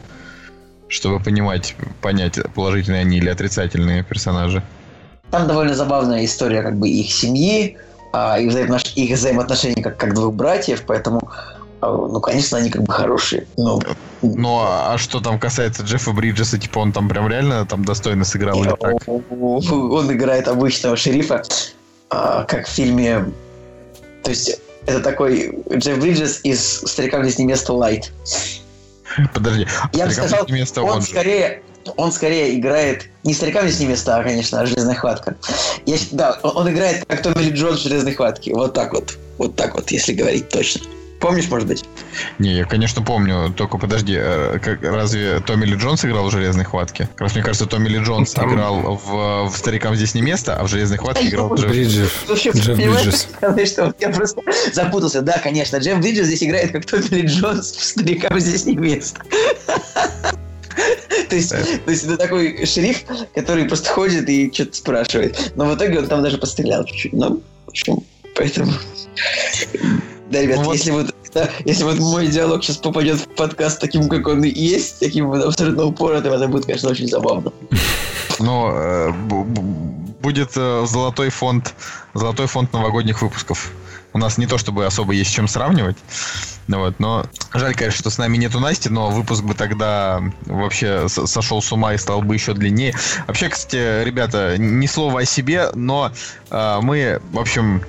Чтобы 0.93 1.21
понимать, 1.21 1.75
понять, 2.03 2.39
положительные 2.55 3.01
они 3.01 3.17
или 3.17 3.31
отрицательные 3.31 4.05
персонажи. 4.05 4.63
Там 5.31 5.49
довольно 5.49 5.75
забавная 5.75 6.25
история 6.25 6.63
как 6.63 6.79
бы 6.79 6.89
их 6.89 7.11
семьи, 7.11 7.79
а, 8.13 8.39
их, 8.39 8.51
взаимоотнош... 8.51 8.93
их 8.95 9.17
взаимоотношений 9.17 9.83
как, 9.83 9.97
как 9.97 10.15
двух 10.15 10.35
братьев, 10.35 10.85
поэтому 10.87 11.31
а, 11.81 11.91
ну, 11.91 12.21
конечно, 12.21 12.59
они 12.59 12.69
как 12.69 12.83
бы 12.83 12.93
хорошие. 12.93 13.47
Но... 13.57 13.81
Ну, 14.21 14.59
а, 14.61 14.93
а 14.93 14.99
что 14.99 15.21
там 15.21 15.41
касается 15.41 15.83
Джеффа 15.83 16.13
Бриджеса, 16.13 16.59
типа 16.59 16.81
он 16.81 16.93
там 16.93 17.09
прям 17.09 17.27
реально 17.27 17.65
там 17.65 17.87
достойно 17.87 18.27
сыграл 18.27 18.63
или 18.63 18.77
так? 18.79 18.97
Он 19.09 20.13
играет 20.13 20.47
обычного 20.47 20.97
шерифа, 20.97 21.43
а, 22.11 22.45
как 22.45 22.67
в 22.67 22.71
фильме... 22.71 23.25
То 24.23 24.31
есть 24.31 24.61
это 24.85 25.01
такой 25.01 25.59
Джефф 25.75 25.99
Бриджес 25.99 26.41
из 26.43 26.83
«Старика, 26.85 27.25
с 27.25 27.39
ним 27.39 27.49
место 27.49 27.73
Лайт». 27.73 28.13
Подожди. 29.35 29.67
Я 29.93 30.07
бы 30.07 30.13
сказал, 30.13 30.47
место 30.49 30.83
он, 30.83 30.91
он 30.91 31.03
скорее, 31.03 31.63
он 31.97 32.13
скорее 32.13 32.59
играет 32.59 33.09
не 33.25 33.35
старикам 33.35 33.67
здесь 33.69 33.81
не 33.81 33.87
места, 33.87 34.17
а, 34.17 34.23
конечно, 34.23 34.61
а 34.61 34.67
железная 34.67 34.95
хватка. 34.95 35.37
Я, 35.87 35.97
да, 36.13 36.39
он, 36.43 36.57
он 36.57 36.71
играет 36.73 37.05
как 37.07 37.23
Томми 37.23 37.45
Ли 37.45 37.51
Джонс 37.51 37.81
в 37.81 37.83
железной 37.83 38.15
хватке. 38.15 38.53
Вот 38.55 38.75
так 38.75 38.93
вот. 38.93 39.17
Вот 39.39 39.57
так 39.57 39.75
вот, 39.75 39.91
если 39.91 40.13
говорить 40.13 40.49
точно. 40.49 40.83
Помнишь, 41.23 41.49
может 41.49 41.69
быть? 41.69 41.85
Не, 42.41 42.53
я, 42.53 42.65
конечно, 42.65 43.01
помню. 43.01 43.55
Только 43.57 43.79
подожди, 43.79 44.17
э, 44.19 44.59
как, 44.61 44.83
разве 44.83 45.39
Томми 45.39 45.65
Ли 45.65 45.77
Джонс 45.77 46.05
играл 46.05 46.27
в 46.27 46.33
«Железной 46.33 46.65
хватке»? 46.65 47.09
Как 47.15 47.21
раз 47.21 47.35
мне 47.35 47.45
кажется, 47.45 47.67
Томми 47.67 47.89
Ли 47.89 48.01
Джонс 48.01 48.33
Там... 48.33 48.53
играл 48.53 48.97
в, 48.97 49.49
в 49.49 49.57
«Старикам 49.57 49.95
здесь 49.95 50.17
не 50.17 50.21
место», 50.21 50.57
а 50.57 50.65
в 50.65 50.69
«Железной 50.69 50.99
хватке» 50.99 51.29
играл 51.29 51.55
Джефф 51.55 51.71
Бриджес. 51.71 52.11
Джефф 52.29 52.77
Бриджес. 52.77 53.29
Я 54.01 54.09
просто 54.09 54.43
запутался. 54.73 55.23
Да, 55.23 55.39
конечно, 55.39 55.77
Джефф 55.77 56.01
Бриджес 56.01 56.27
здесь 56.27 56.43
играет 56.43 56.73
как 56.73 56.87
Томми 56.87 57.07
Ли 57.15 57.27
Джонс 57.29 57.71
в 57.71 57.85
«Старикам 57.85 58.41
здесь 58.41 58.67
не 58.67 58.77
место». 58.77 59.23
То 61.29 61.37
есть, 61.37 61.51
то 61.51 61.91
есть 61.91 62.05
это 62.05 62.17
такой 62.19 62.67
шериф, 62.67 63.05
который 63.35 63.65
просто 63.65 63.89
ходит 63.89 64.29
и 64.29 64.53
что-то 64.53 64.77
спрашивает. 64.77 65.53
Но 65.55 65.67
в 65.67 65.77
итоге 65.77 66.01
он 66.01 66.07
там 66.07 66.23
даже 66.23 66.37
пострелял 66.37 66.85
чуть-чуть. 66.85 67.13
Ну, 67.13 67.43
в 67.65 67.69
общем, 67.69 67.99
поэтому... 68.35 68.73
Да, 70.33 70.41
ребят, 70.41 70.61
ну, 70.61 70.65
вот... 70.65 70.73
если 70.73 70.91
вот 70.91 71.15
если 71.67 71.85
вот 71.85 71.99
мой 71.99 72.27
диалог 72.27 72.65
сейчас 72.65 72.79
попадет 72.79 73.21
в 73.21 73.29
подкаст 73.29 73.81
таким, 73.81 74.09
как 74.09 74.27
он 74.27 74.43
и 74.45 74.49
есть, 74.49 74.99
таким 74.99 75.29
вот 75.29 75.45
абсолютно 75.45 75.85
упоротым, 75.85 76.33
это 76.33 76.49
будет, 76.49 76.65
конечно, 76.65 76.89
очень 76.89 77.07
забавно. 77.07 77.53
Но 78.39 78.73
э, 78.75 79.13
будет 80.23 80.53
э, 80.57 80.87
золотой 80.87 81.29
фонд, 81.29 81.75
золотой 82.15 82.47
фонд 82.47 82.73
новогодних 82.73 83.21
выпусков. 83.21 83.73
У 84.15 84.19
нас 84.19 84.39
не 84.39 84.47
то 84.47 84.57
чтобы 84.57 84.87
особо 84.87 85.13
есть 85.13 85.31
с 85.31 85.35
чем 85.35 85.49
сравнивать. 85.49 85.97
Ну 86.67 86.79
вот, 86.79 86.99
но 86.99 87.27
жаль, 87.53 87.75
конечно, 87.75 87.99
что 87.99 88.11
с 88.11 88.19
нами 88.19 88.37
нету 88.39 88.61
Насти, 88.61 88.89
но 88.89 89.11
выпуск 89.11 89.43
бы 89.43 89.55
тогда 89.55 90.23
вообще 90.47 91.09
сошел 91.09 91.61
с 91.61 91.73
ума 91.73 91.93
и 91.93 91.99
стал 91.99 92.23
бы 92.23 92.35
еще 92.35 92.55
длиннее. 92.55 92.95
Вообще, 93.27 93.49
кстати, 93.49 94.05
ребята, 94.05 94.57
ни 94.59 94.87
слова 94.87 95.21
о 95.21 95.25
себе, 95.25 95.71
но 95.75 96.13
э, 96.51 96.79
мы, 96.83 97.21
в 97.33 97.39
общем, 97.39 97.83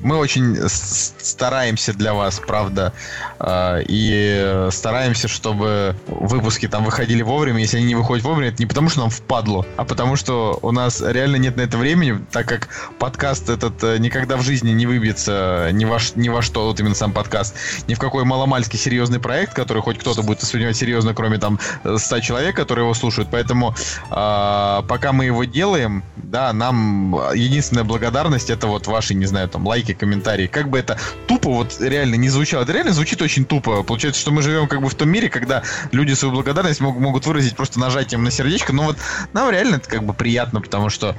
мы 0.00 0.16
очень 0.16 0.56
стараемся 0.68 1.92
для 1.92 2.14
вас, 2.14 2.40
правда, 2.46 2.92
а, 3.38 3.80
и 3.86 4.68
стараемся, 4.70 5.28
чтобы 5.28 5.96
выпуски 6.06 6.68
там 6.68 6.84
выходили 6.84 7.22
вовремя. 7.22 7.60
Если 7.60 7.78
они 7.78 7.86
не 7.86 7.94
выходят 7.94 8.24
вовремя, 8.24 8.48
это 8.48 8.62
не 8.62 8.66
потому, 8.66 8.88
что 8.88 9.00
нам 9.00 9.10
впадло, 9.10 9.66
а 9.76 9.84
потому, 9.84 10.16
что 10.16 10.58
у 10.62 10.72
нас 10.72 11.00
реально 11.00 11.36
нет 11.36 11.56
на 11.56 11.62
это 11.62 11.76
времени, 11.78 12.18
так 12.30 12.46
как 12.46 12.68
подкаст 12.98 13.48
этот 13.48 13.82
э, 13.84 13.98
никогда 13.98 14.36
в 14.36 14.42
жизни 14.42 14.70
не 14.70 14.86
выбьется 14.86 15.70
ни 15.72 15.84
во, 15.84 15.98
ни 16.14 16.28
во 16.28 16.42
что, 16.42 16.66
вот 16.66 16.80
именно 16.80 16.94
сам 16.94 17.12
подкаст, 17.12 17.54
ни 17.88 17.94
в 17.94 17.98
какой 17.98 18.24
маломальский 18.24 18.78
серьезный 18.78 19.20
проект, 19.20 19.54
который 19.54 19.82
хоть 19.82 19.98
кто-то 19.98 20.22
будет 20.22 20.42
воспринимать 20.42 20.76
серьезно, 20.76 21.14
кроме 21.14 21.38
там 21.38 21.58
100 21.84 22.20
человек, 22.20 22.56
которые 22.56 22.84
его 22.84 22.94
слушают. 22.94 23.28
Поэтому 23.30 23.74
э, 24.10 24.82
пока 24.88 25.12
мы 25.12 25.26
его 25.26 25.44
делаем, 25.44 26.02
да, 26.16 26.52
нам 26.52 27.16
единственная 27.34 27.84
благодарность 27.84 28.50
это 28.50 28.66
вот 28.66 28.86
ваши, 28.86 29.14
не 29.14 29.26
знаю, 29.26 29.48
там 29.48 29.66
лайки, 29.66 29.89
комментарии. 29.94 30.46
Как 30.46 30.68
бы 30.68 30.78
это 30.78 30.98
тупо 31.26 31.50
вот 31.50 31.80
реально 31.80 32.16
не 32.16 32.28
звучало. 32.28 32.62
Это 32.62 32.72
реально 32.72 32.92
звучит 32.92 33.22
очень 33.22 33.44
тупо. 33.44 33.82
Получается, 33.82 34.20
что 34.20 34.30
мы 34.30 34.42
живем 34.42 34.68
как 34.68 34.80
бы 34.80 34.88
в 34.88 34.94
том 34.94 35.08
мире, 35.08 35.28
когда 35.28 35.62
люди 35.92 36.12
свою 36.14 36.34
благодарность 36.34 36.80
могут, 36.80 37.00
могут 37.00 37.26
выразить 37.26 37.56
просто 37.56 37.78
нажатием 37.80 38.22
на 38.24 38.30
сердечко. 38.30 38.72
Но 38.72 38.84
вот 38.84 38.96
нам 39.32 39.50
реально 39.50 39.76
это 39.76 39.88
как 39.88 40.04
бы 40.04 40.14
приятно, 40.14 40.60
потому 40.60 40.90
что... 40.90 41.16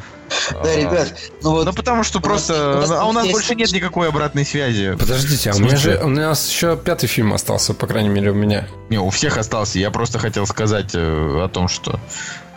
Да, 0.51 0.61
а, 0.63 0.77
ребят, 0.77 1.13
ну 1.43 1.51
вот... 1.51 1.65
Ну 1.65 1.73
потому 1.73 2.03
что 2.03 2.19
просто... 2.19 2.83
А 2.89 3.05
у 3.05 3.11
нас 3.11 3.27
больше 3.29 3.55
нет 3.55 3.71
никакой 3.71 4.09
обратной 4.09 4.45
связи. 4.45 4.95
Подождите, 4.97 5.51
а 5.51 5.55
у 5.55 5.59
меня 5.59 5.77
же... 5.77 5.99
У 6.03 6.09
нас 6.09 6.49
еще 6.49 6.77
пятый 6.77 7.07
фильм 7.07 7.33
остался, 7.33 7.73
по 7.73 7.87
крайней 7.87 8.09
мере, 8.09 8.31
у 8.31 8.35
меня. 8.35 8.67
Не, 8.89 8.97
у 8.99 9.09
всех 9.09 9.37
остался. 9.37 9.79
Я 9.79 9.91
просто 9.91 10.19
хотел 10.19 10.45
сказать 10.47 10.91
э, 10.93 11.43
о 11.43 11.47
том, 11.47 11.67
что 11.67 11.99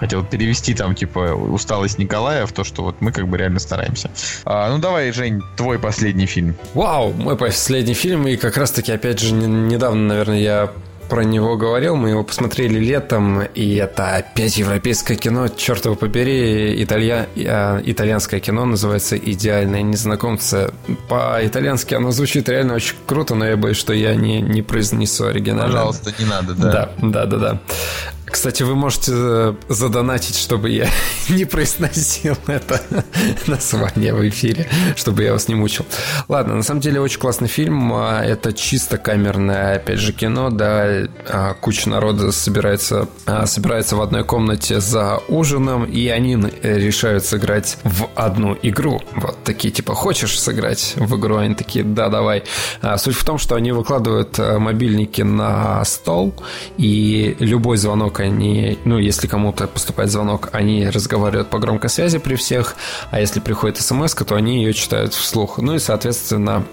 хотел 0.04 0.22
перевести 0.22 0.74
там, 0.74 0.94
типа, 0.94 1.34
усталость 1.34 1.98
Николая 1.98 2.44
в 2.44 2.52
то, 2.52 2.62
что 2.62 2.82
вот 2.82 2.96
мы 3.00 3.10
как 3.10 3.26
бы 3.26 3.38
реально 3.38 3.58
стараемся. 3.58 4.10
А, 4.44 4.70
ну 4.70 4.78
давай, 4.78 5.10
Жень, 5.12 5.40
твой 5.56 5.78
последний 5.78 6.26
фильм. 6.26 6.54
Вау, 6.74 7.12
мой 7.14 7.36
последний 7.36 7.94
фильм, 7.94 8.28
и 8.28 8.36
как 8.36 8.58
раз-таки, 8.58 8.92
опять 8.92 9.18
же, 9.18 9.32
недавно, 9.32 10.08
наверное, 10.08 10.40
я 10.40 10.70
про 11.08 11.22
него 11.22 11.56
говорил, 11.56 11.96
мы 11.96 12.10
его 12.10 12.22
посмотрели 12.22 12.78
летом, 12.78 13.42
и 13.42 13.76
это 13.76 14.16
опять 14.16 14.56
европейское 14.56 15.16
кино, 15.16 15.48
черт 15.48 15.84
его 15.84 15.94
побери, 15.94 16.82
италья... 16.82 17.28
Э, 17.36 17.80
итальянское 17.84 18.40
кино 18.40 18.64
называется 18.64 19.16
«Идеальные 19.16 19.82
незнакомцы». 19.82 20.72
По-итальянски 21.08 21.94
оно 21.94 22.10
звучит 22.10 22.48
реально 22.48 22.74
очень 22.74 22.96
круто, 23.06 23.34
но 23.34 23.46
я 23.46 23.56
боюсь, 23.56 23.76
что 23.76 23.92
я 23.92 24.14
не, 24.14 24.40
не 24.40 24.62
произнесу 24.62 25.26
оригинально. 25.26 25.72
Пожалуйста, 25.72 26.14
не 26.18 26.24
надо, 26.24 26.54
да. 26.54 26.72
Да, 26.72 26.90
да, 27.02 27.26
да, 27.26 27.38
да. 27.38 27.60
Кстати, 28.26 28.62
вы 28.62 28.74
можете 28.74 29.12
э, 29.14 29.54
задонатить, 29.68 30.36
чтобы 30.38 30.70
я 30.70 30.88
не 31.28 31.44
произносил 31.44 32.36
это 32.46 32.80
название 33.46 34.14
в 34.14 34.26
эфире, 34.28 34.66
чтобы 34.96 35.24
я 35.24 35.32
вас 35.32 35.48
не 35.48 35.54
мучил. 35.54 35.84
Ладно, 36.28 36.54
на 36.54 36.62
самом 36.62 36.80
деле 36.80 37.00
очень 37.00 37.20
классный 37.20 37.48
фильм. 37.48 37.92
А, 37.92 38.22
это 38.22 38.52
чисто 38.52 38.96
камерное, 38.96 39.76
опять 39.76 39.98
же, 39.98 40.12
кино, 40.12 40.50
да. 40.50 41.06
А, 41.28 41.54
куча 41.54 41.88
народа 41.88 42.32
собирается, 42.32 43.08
а, 43.26 43.46
собирается 43.46 43.96
в 43.96 44.00
одной 44.00 44.24
комнате 44.24 44.80
за 44.80 45.20
ужином, 45.28 45.84
и 45.84 46.08
они 46.08 46.36
решают 46.62 47.24
сыграть 47.24 47.76
в 47.84 48.08
одну 48.14 48.56
игру. 48.62 49.02
Вот 49.16 49.36
такие, 49.44 49.72
типа, 49.72 49.94
хочешь 49.94 50.40
сыграть 50.40 50.94
в 50.96 51.18
игру? 51.18 51.36
Они 51.36 51.54
такие, 51.54 51.84
да, 51.84 52.08
давай. 52.08 52.44
Суть 52.96 53.16
в 53.16 53.24
том, 53.24 53.38
что 53.38 53.54
они 53.54 53.72
выкладывают 53.72 54.38
мобильники 54.38 55.22
на 55.22 55.84
стол, 55.84 56.34
и 56.78 57.36
любой 57.38 57.76
звонок 57.76 58.13
они, 58.20 58.78
ну, 58.84 58.98
если 58.98 59.26
кому-то 59.26 59.66
поступает 59.66 60.10
звонок, 60.10 60.50
они 60.52 60.88
разговаривают 60.88 61.48
по 61.48 61.58
громкой 61.58 61.90
связи 61.90 62.18
при 62.18 62.34
всех, 62.36 62.76
а 63.10 63.20
если 63.20 63.40
приходит 63.40 63.78
смс, 63.78 64.14
то 64.14 64.34
они 64.34 64.62
ее 64.62 64.72
читают 64.72 65.14
вслух. 65.14 65.58
Ну 65.58 65.74
и, 65.74 65.78
соответственно, 65.78 66.64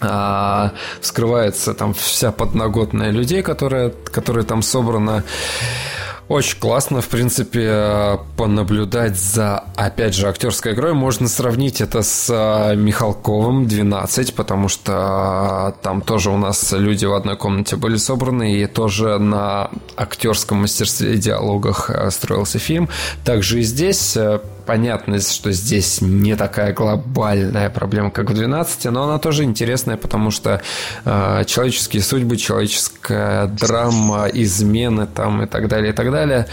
а, 0.00 0.72
вскрывается 1.00 1.74
там 1.74 1.92
вся 1.94 2.32
подноготная 2.32 3.10
людей, 3.10 3.42
которая, 3.42 3.90
которая 3.90 4.44
там 4.44 4.62
собрана. 4.62 5.24
Очень 6.30 6.60
классно, 6.60 7.00
в 7.00 7.08
принципе, 7.08 8.20
понаблюдать 8.36 9.18
за, 9.18 9.64
опять 9.74 10.14
же, 10.14 10.28
актерской 10.28 10.74
игрой. 10.74 10.92
Можно 10.94 11.26
сравнить 11.26 11.80
это 11.80 12.02
с 12.02 12.28
а, 12.30 12.76
Михалковым 12.76 13.66
12, 13.66 14.34
потому 14.36 14.68
что 14.68 14.92
а, 14.94 15.72
там 15.82 16.00
тоже 16.02 16.30
у 16.30 16.36
нас 16.36 16.70
люди 16.70 17.04
в 17.04 17.14
одной 17.14 17.36
комнате 17.36 17.74
были 17.74 17.96
собраны, 17.96 18.52
и 18.54 18.66
тоже 18.68 19.18
на 19.18 19.72
актерском 19.96 20.58
мастерстве 20.58 21.14
и 21.14 21.18
диалогах 21.18 21.90
строился 22.10 22.60
фильм. 22.60 22.88
Также 23.24 23.58
и 23.58 23.62
здесь 23.62 24.16
понятно, 24.64 25.20
что 25.20 25.52
здесь 25.52 26.00
не 26.00 26.36
такая 26.36 26.72
глобальная 26.72 27.70
проблема, 27.70 28.10
как 28.10 28.30
в 28.30 28.34
12, 28.34 28.84
но 28.86 29.04
она 29.04 29.18
тоже 29.18 29.44
интересная, 29.44 29.96
потому 29.96 30.30
что 30.30 30.62
э, 31.04 31.44
человеческие 31.46 32.02
судьбы, 32.02 32.36
человеческая 32.36 33.46
драма, 33.46 34.26
измены 34.32 35.06
там 35.06 35.42
и 35.42 35.46
так 35.46 35.68
далее, 35.68 35.92
и 35.92 35.94
так 35.94 36.10
далее. 36.10 36.46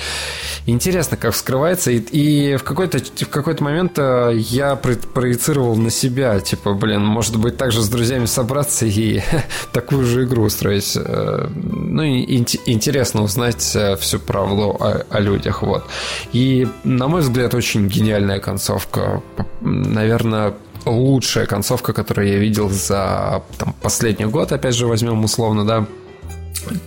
Интересно, 0.66 1.18
как 1.18 1.34
вскрывается. 1.34 1.92
И, 1.92 2.00
и 2.00 2.56
в 2.58 2.64
какой-то 2.64 3.00
в 3.00 3.30
какой-то 3.30 3.64
момент 3.64 3.94
э, 3.98 4.34
я 4.36 4.76
проецировал 4.76 5.76
на 5.76 5.90
себя, 5.90 6.40
типа, 6.40 6.74
блин, 6.74 7.06
может 7.06 7.38
быть, 7.38 7.58
также 7.58 7.82
с 7.82 7.90
друзьями 7.90 8.26
собраться 8.26 8.86
и 8.86 9.22
такую 9.74 10.06
же 10.06 10.26
игру 10.26 10.44
устроить. 10.44 10.94
Э, 10.96 11.48
ну, 11.56 12.04
и 12.04 12.38
интересно 12.66 13.24
узнать 13.24 13.76
э, 13.76 13.96
всю 13.98 14.20
правду 14.20 14.76
о, 14.80 15.06
о 15.10 15.20
людях, 15.20 15.62
вот. 15.64 15.86
И, 16.34 16.68
на 16.84 17.08
мой 17.08 17.22
взгляд, 17.22 17.54
очень 17.54 17.88
гениальная 17.98 18.40
концовка. 18.40 19.22
Наверное, 19.62 20.54
лучшая 20.86 21.46
концовка, 21.46 21.94
которую 21.94 22.30
я 22.30 22.38
видел 22.38 22.70
за 22.70 23.44
там, 23.58 23.76
последний 23.82 24.26
год, 24.26 24.52
опять 24.52 24.76
же, 24.76 24.88
возьмем 24.88 25.24
условно, 25.24 25.66
да, 25.66 25.86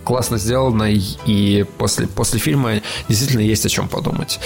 классно 0.03 0.37
сделано, 0.37 0.91
и 0.91 1.65
после, 1.77 2.07
после 2.07 2.39
фильма 2.39 2.81
действительно 3.07 3.41
есть 3.41 3.65
о 3.65 3.69
чем 3.69 3.87
подумать. 3.87 4.39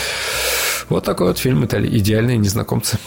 Вот 0.89 1.03
такой 1.03 1.27
вот 1.27 1.37
фильм 1.37 1.63
это 1.63 1.83
«Идеальные 1.83 2.37
незнакомцы». 2.37 2.97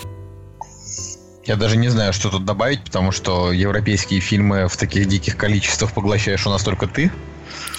Я 1.46 1.56
даже 1.56 1.78
не 1.78 1.88
знаю, 1.88 2.12
что 2.12 2.28
тут 2.28 2.44
добавить, 2.44 2.84
потому 2.84 3.10
что 3.10 3.52
европейские 3.52 4.20
фильмы 4.20 4.68
в 4.68 4.76
таких 4.76 5.08
диких 5.08 5.36
количествах 5.36 5.92
поглощаешь 5.92 6.46
у 6.46 6.50
нас 6.50 6.62
только 6.62 6.86
ты. 6.86 7.10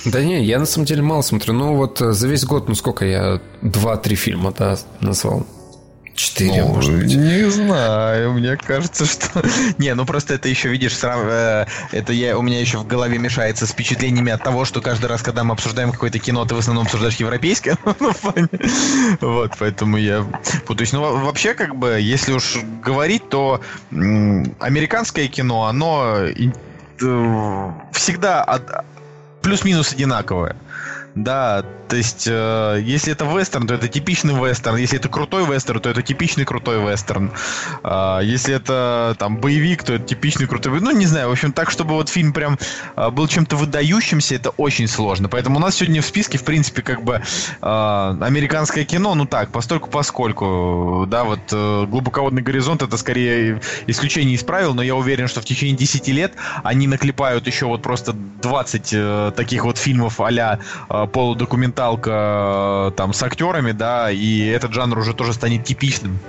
Да 0.05 0.23
не, 0.23 0.43
я 0.43 0.57
на 0.57 0.65
самом 0.65 0.85
деле 0.85 1.03
мало 1.03 1.21
смотрю. 1.21 1.53
Ну 1.53 1.75
вот 1.75 1.99
за 1.99 2.27
весь 2.27 2.45
год, 2.45 2.67
ну 2.67 2.73
сколько 2.73 3.05
я? 3.05 3.39
Два-три 3.61 4.15
фильма, 4.15 4.53
да, 4.57 4.79
назвал. 5.01 5.45
Четыре, 6.19 6.65
ну, 6.65 6.73
может 6.73 6.93
быть. 6.93 7.15
Не 7.15 7.49
знаю, 7.49 8.33
мне 8.33 8.57
кажется, 8.57 9.05
что... 9.05 9.41
Не, 9.77 9.95
ну 9.95 10.05
просто 10.05 10.33
это 10.33 10.49
еще, 10.49 10.67
видишь, 10.67 10.97
срав... 10.97 11.21
Э, 11.23 11.65
это 11.93 12.11
я... 12.11 12.37
у 12.37 12.41
меня 12.41 12.59
еще 12.59 12.77
в 12.77 12.85
голове 12.85 13.17
мешается 13.17 13.65
с 13.65 13.69
впечатлениями 13.69 14.33
от 14.33 14.43
того, 14.43 14.65
что 14.65 14.81
каждый 14.81 15.05
раз, 15.05 15.21
когда 15.21 15.45
мы 15.45 15.53
обсуждаем 15.53 15.93
какое-то 15.93 16.19
кино, 16.19 16.43
ты 16.43 16.55
в 16.55 16.57
основном 16.57 16.83
обсуждаешь 16.83 17.15
европейское. 17.15 17.77
Ну, 19.21 19.33
вот, 19.33 19.53
поэтому 19.57 19.95
я 19.95 20.25
путаюсь. 20.65 20.91
Ну, 20.91 21.23
вообще, 21.23 21.53
как 21.53 21.75
бы, 21.77 21.99
если 22.01 22.33
уж 22.33 22.57
говорить, 22.83 23.29
то 23.29 23.61
американское 23.89 25.29
кино, 25.29 25.67
оно 25.67 26.15
э, 26.17 27.71
всегда 27.93 28.61
плюс-минус 29.41 29.93
одинаковое. 29.93 30.57
Да, 31.23 31.65
то 31.89 31.95
есть, 31.95 32.27
э, 32.29 32.79
если 32.83 33.11
это 33.11 33.25
вестерн, 33.25 33.67
то 33.67 33.73
это 33.73 33.87
типичный 33.87 34.33
вестерн. 34.33 34.77
Если 34.77 34.97
это 34.99 35.09
крутой 35.09 35.45
вестерн, 35.45 35.81
то 35.81 35.89
это 35.89 36.01
типичный 36.03 36.45
крутой 36.45 36.79
вестерн. 36.79 37.31
Э, 37.83 38.19
если 38.23 38.53
это 38.53 39.15
там 39.17 39.37
боевик, 39.37 39.83
то 39.83 39.93
это 39.93 40.05
типичный 40.05 40.47
крутой. 40.47 40.79
Ну, 40.79 40.91
не 40.91 41.07
знаю, 41.07 41.29
в 41.29 41.31
общем, 41.31 41.51
так, 41.51 41.71
чтобы 41.71 41.95
вот 41.95 42.07
фильм 42.09 42.31
прям 42.31 42.57
э, 42.95 43.09
был 43.09 43.27
чем-то 43.27 43.55
выдающимся, 43.57 44.35
это 44.35 44.51
очень 44.51 44.87
сложно. 44.87 45.27
Поэтому 45.29 45.57
у 45.57 45.59
нас 45.59 45.75
сегодня 45.75 46.01
в 46.01 46.05
списке, 46.05 46.37
в 46.37 46.43
принципе, 46.43 46.83
как 46.83 47.03
бы 47.03 47.15
э, 47.15 47.65
американское 48.21 48.85
кино, 48.85 49.15
ну 49.15 49.25
так, 49.25 49.51
постольку 49.51 49.89
поскольку. 49.89 51.05
Да, 51.07 51.23
вот 51.23 51.39
э, 51.51 51.85
глубоководный 51.85 52.43
горизонт 52.43 52.83
это 52.83 52.97
скорее 52.97 53.61
исключение 53.87 54.35
из 54.35 54.43
правил, 54.43 54.73
но 54.73 54.83
я 54.83 54.95
уверен, 54.95 55.27
что 55.27 55.41
в 55.41 55.45
течение 55.45 55.75
10 55.75 56.07
лет 56.09 56.33
они 56.63 56.87
наклепают 56.87 57.47
еще 57.47 57.65
вот 57.65 57.81
просто 57.81 58.13
20 58.13 58.89
э, 58.93 59.31
таких 59.35 59.65
вот 59.65 59.77
фильмов 59.77 60.21
а-ля 60.21 60.59
э, 60.89 61.07
полудокументальных 61.11 61.59
документалка 61.59 62.89
э, 62.89 62.91
там 62.95 63.13
с 63.13 63.23
актерами, 63.23 63.71
да, 63.71 64.11
и 64.11 64.45
этот 64.45 64.73
жанр 64.73 64.97
уже 64.97 65.13
тоже 65.13 65.33
станет 65.33 65.63
типичным. 65.65 66.19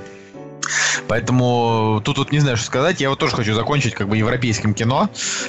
Поэтому 1.08 2.00
тут 2.04 2.18
вот 2.18 2.30
не 2.30 2.38
знаю, 2.38 2.56
что 2.56 2.66
сказать. 2.66 3.00
Я 3.00 3.10
вот 3.10 3.18
тоже 3.18 3.34
хочу 3.34 3.54
закончить 3.54 3.94
как 3.94 4.08
бы 4.08 4.16
европейским 4.16 4.74
кино. 4.74 5.08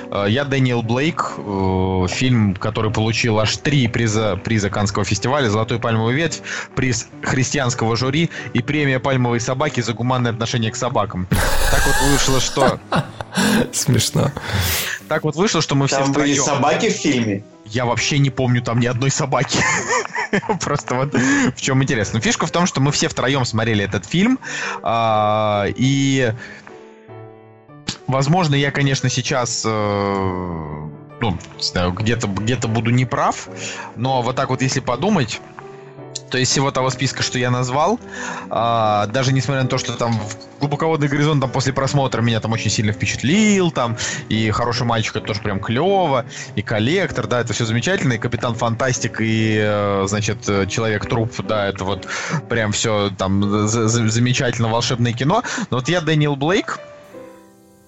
Э, 0.09 0.25
я 0.27 0.43
Дэниел 0.45 0.81
Блейк, 0.81 1.33
э, 1.37 2.05
фильм, 2.09 2.55
который 2.55 2.91
получил 2.91 3.39
аж 3.39 3.57
три 3.57 3.87
приза, 3.87 4.39
приза 4.43 4.69
Канского 4.69 5.05
фестиваля, 5.05 5.49
Золотой 5.49 5.79
пальмовый 5.79 6.15
ветвь, 6.15 6.41
приз 6.75 7.07
христианского 7.21 7.95
жюри 7.95 8.29
и 8.53 8.61
премия 8.61 8.99
пальмовой 8.99 9.39
собаки 9.39 9.81
за 9.81 9.93
гуманное 9.93 10.31
отношение 10.31 10.71
к 10.71 10.75
собакам. 10.75 11.27
Так 11.71 11.85
вот 11.85 11.95
вышло, 12.11 12.39
что... 12.39 12.79
Смешно. 13.71 14.31
Так 15.07 15.23
вот 15.23 15.35
вышло, 15.35 15.61
что 15.61 15.75
мы 15.75 15.87
Там 15.87 16.03
все 16.03 16.11
втроем... 16.11 16.43
собаки 16.43 16.89
в 16.89 16.93
фильме? 16.93 17.43
Я 17.71 17.85
вообще 17.85 18.19
не 18.19 18.29
помню 18.29 18.61
там 18.61 18.79
ни 18.79 18.85
одной 18.85 19.11
собаки. 19.11 19.59
Просто 20.61 20.95
вот 20.95 21.13
в 21.13 21.61
чем 21.61 21.81
интересно. 21.81 22.19
Фишка 22.19 22.45
в 22.45 22.51
том, 22.51 22.65
что 22.65 22.81
мы 22.81 22.91
все 22.91 23.07
втроем 23.07 23.45
смотрели 23.45 23.85
этот 23.85 24.05
фильм. 24.05 24.39
А, 24.83 25.65
и 25.75 26.33
возможно, 28.07 28.55
я, 28.55 28.71
конечно, 28.71 29.07
сейчас 29.09 29.63
э, 29.65 29.69
ну, 31.21 31.37
где-то 31.93 32.27
где-то 32.27 32.67
буду 32.67 32.91
неправ, 32.91 33.47
но 33.95 34.21
вот 34.21 34.35
так 34.35 34.49
вот, 34.49 34.61
если 34.61 34.81
подумать, 34.81 35.39
то 36.29 36.37
есть 36.37 36.51
всего 36.51 36.71
того 36.71 36.89
списка, 36.89 37.23
что 37.23 37.37
я 37.37 37.51
назвал, 37.51 37.99
а, 38.49 39.05
даже 39.07 39.33
несмотря 39.33 39.63
на 39.63 39.69
то, 39.69 39.77
что 39.77 39.93
там 39.93 40.17
глубоководный 40.59 41.07
горизонт 41.07 41.41
там 41.41 41.51
после 41.51 41.73
просмотра 41.73 42.21
меня 42.21 42.39
там 42.39 42.53
очень 42.53 42.71
сильно 42.71 42.93
впечатлил, 42.93 43.71
там 43.71 43.97
и 44.29 44.49
хороший 44.51 44.85
мальчик 44.85 45.17
это 45.17 45.27
тоже 45.27 45.41
прям 45.41 45.59
клево, 45.59 46.25
и 46.55 46.61
коллектор, 46.61 47.27
да, 47.27 47.41
это 47.41 47.53
все 47.53 47.65
замечательно, 47.65 48.13
и 48.13 48.17
Капитан 48.17 48.55
Фантастик, 48.55 49.19
и, 49.19 49.57
э, 49.61 50.05
значит, 50.07 50.45
Человек-труп, 50.69 51.33
да, 51.45 51.67
это 51.67 51.83
вот 51.83 52.07
прям 52.49 52.71
все 52.71 53.11
там 53.17 53.67
замечательно 53.67 54.69
волшебное 54.69 55.13
кино. 55.13 55.43
Но 55.69 55.77
вот 55.77 55.89
я 55.89 56.01
Дэниел 56.01 56.35
Блейк, 56.35 56.79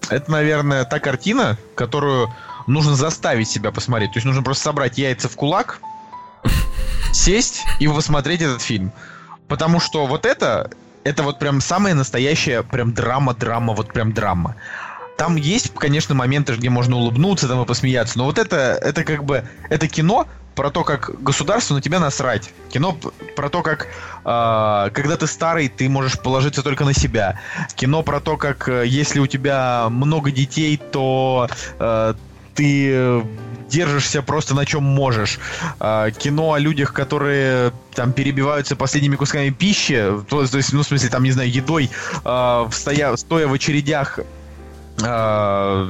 это, 0.10 0.30
наверное, 0.32 0.84
та 0.84 1.00
картина, 1.00 1.58
которую 1.76 2.30
нужно 2.68 2.96
заставить 2.96 3.50
себя 3.50 3.72
посмотреть. 3.72 4.12
То 4.12 4.18
есть 4.18 4.26
нужно 4.26 4.44
просто 4.44 4.64
собрать 4.64 4.98
яйца 4.98 5.30
в 5.30 5.36
кулак, 5.36 5.80
сесть 7.14 7.64
и 7.80 7.88
посмотреть 7.88 8.42
этот 8.42 8.62
фильм. 8.62 8.92
Потому 9.48 9.80
что 9.80 10.06
вот 10.06 10.26
это, 10.26 10.72
это 11.04 11.24
вот 11.24 11.40
прям 11.40 11.62
самая 11.62 11.94
настоящая 11.94 12.64
прям 12.64 12.94
драма-драма, 12.94 13.74
вот 13.74 13.94
прям 13.94 14.14
драма. 14.14 14.56
Там 15.18 15.36
есть, 15.36 15.74
конечно, 15.76 16.16
моменты, 16.16 16.54
где 16.56 16.70
можно 16.70 16.98
улыбнуться 16.98 17.48
там 17.48 17.62
и 17.62 17.66
посмеяться, 17.66 18.18
но 18.18 18.26
вот 18.26 18.40
это, 18.40 18.80
это 18.82 19.04
как 19.04 19.24
бы, 19.24 19.48
это 19.70 19.88
кино 19.88 20.28
про 20.56 20.70
то, 20.70 20.84
как 20.84 21.22
государство 21.22 21.76
на 21.76 21.82
тебя 21.82 22.00
насрать. 22.00 22.52
Кино 22.70 22.98
про 23.36 23.50
то, 23.50 23.62
как 23.62 23.88
э, 24.24 24.90
когда 24.94 25.18
ты 25.18 25.28
старый, 25.28 25.68
ты 25.68 25.90
можешь 25.90 26.20
положиться 26.20 26.64
только 26.64 26.84
на 26.86 26.94
себя. 26.94 27.40
Кино 27.76 28.04
про 28.04 28.20
то, 28.20 28.38
как 28.38 28.68
э, 28.70 28.86
если 28.86 29.20
у 29.20 29.28
тебя 29.28 29.88
много 29.90 30.32
детей, 30.32 30.78
то 30.78 31.48
э, 31.80 32.14
ты 32.56 33.24
держишься 33.74 34.22
просто 34.22 34.54
на 34.54 34.66
чем 34.66 34.84
можешь. 34.84 35.40
А, 35.80 36.12
кино 36.12 36.54
о 36.54 36.60
людях, 36.60 36.94
которые 36.94 37.74
там 37.96 38.14
перебиваются 38.14 38.76
последними 38.76 39.16
кусками 39.16 39.50
пищи, 39.50 40.12
то, 40.30 40.46
то 40.46 40.58
есть, 40.58 40.74
ну, 40.74 40.84
в 40.84 40.86
смысле, 40.86 41.10
там, 41.10 41.24
не 41.24 41.32
знаю, 41.32 41.52
едой, 41.52 41.90
а, 42.24 42.70
стоя, 42.72 43.16
стоя 43.16 43.48
в 43.48 43.54
очередях 43.54 44.20
а, 45.02 45.88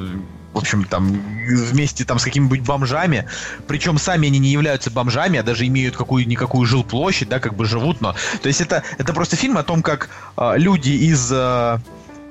в 0.53 0.57
общем, 0.57 0.85
там, 0.85 1.11
вместе 1.47 2.05
там 2.05 2.19
с 2.19 2.23
какими-нибудь 2.23 2.61
бомжами, 2.61 3.27
причем 3.67 3.97
сами 3.97 4.27
они 4.27 4.37
не 4.37 4.49
являются 4.49 4.91
бомжами, 4.91 5.39
а 5.39 5.43
даже 5.43 5.65
имеют 5.65 5.97
какую-никакую 5.97 6.65
жилплощадь, 6.67 7.27
да, 7.27 7.39
как 7.39 7.55
бы 7.55 7.65
живут, 7.65 8.01
но... 8.01 8.13
То 8.41 8.47
есть 8.47 8.61
это, 8.61 8.83
это 8.99 9.13
просто 9.13 9.35
фильм 9.35 9.57
о 9.57 9.63
том, 9.63 9.81
как 9.81 10.09
э, 10.37 10.53
люди 10.57 10.91
из 10.91 11.31
э, 11.31 11.79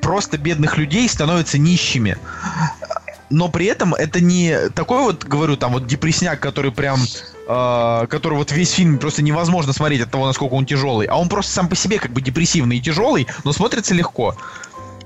просто 0.00 0.38
бедных 0.38 0.78
людей 0.78 1.08
становятся 1.08 1.58
нищими 1.58 2.16
но 3.32 3.48
при 3.48 3.66
этом 3.66 3.94
это 3.94 4.20
не 4.20 4.68
такой 4.70 5.02
вот, 5.02 5.24
говорю, 5.24 5.56
там 5.56 5.72
вот 5.72 5.86
депресняк, 5.86 6.38
который 6.38 6.70
прям, 6.70 7.00
э, 7.48 8.06
который 8.08 8.34
вот 8.34 8.52
весь 8.52 8.72
фильм 8.72 8.98
просто 8.98 9.22
невозможно 9.22 9.72
смотреть 9.72 10.02
от 10.02 10.10
того, 10.10 10.26
насколько 10.26 10.52
он 10.54 10.66
тяжелый, 10.66 11.06
а 11.06 11.16
он 11.16 11.28
просто 11.28 11.52
сам 11.52 11.68
по 11.68 11.74
себе 11.74 11.98
как 11.98 12.12
бы 12.12 12.20
депрессивный 12.20 12.76
и 12.76 12.80
тяжелый, 12.80 13.26
но 13.44 13.52
смотрится 13.52 13.94
легко. 13.94 14.36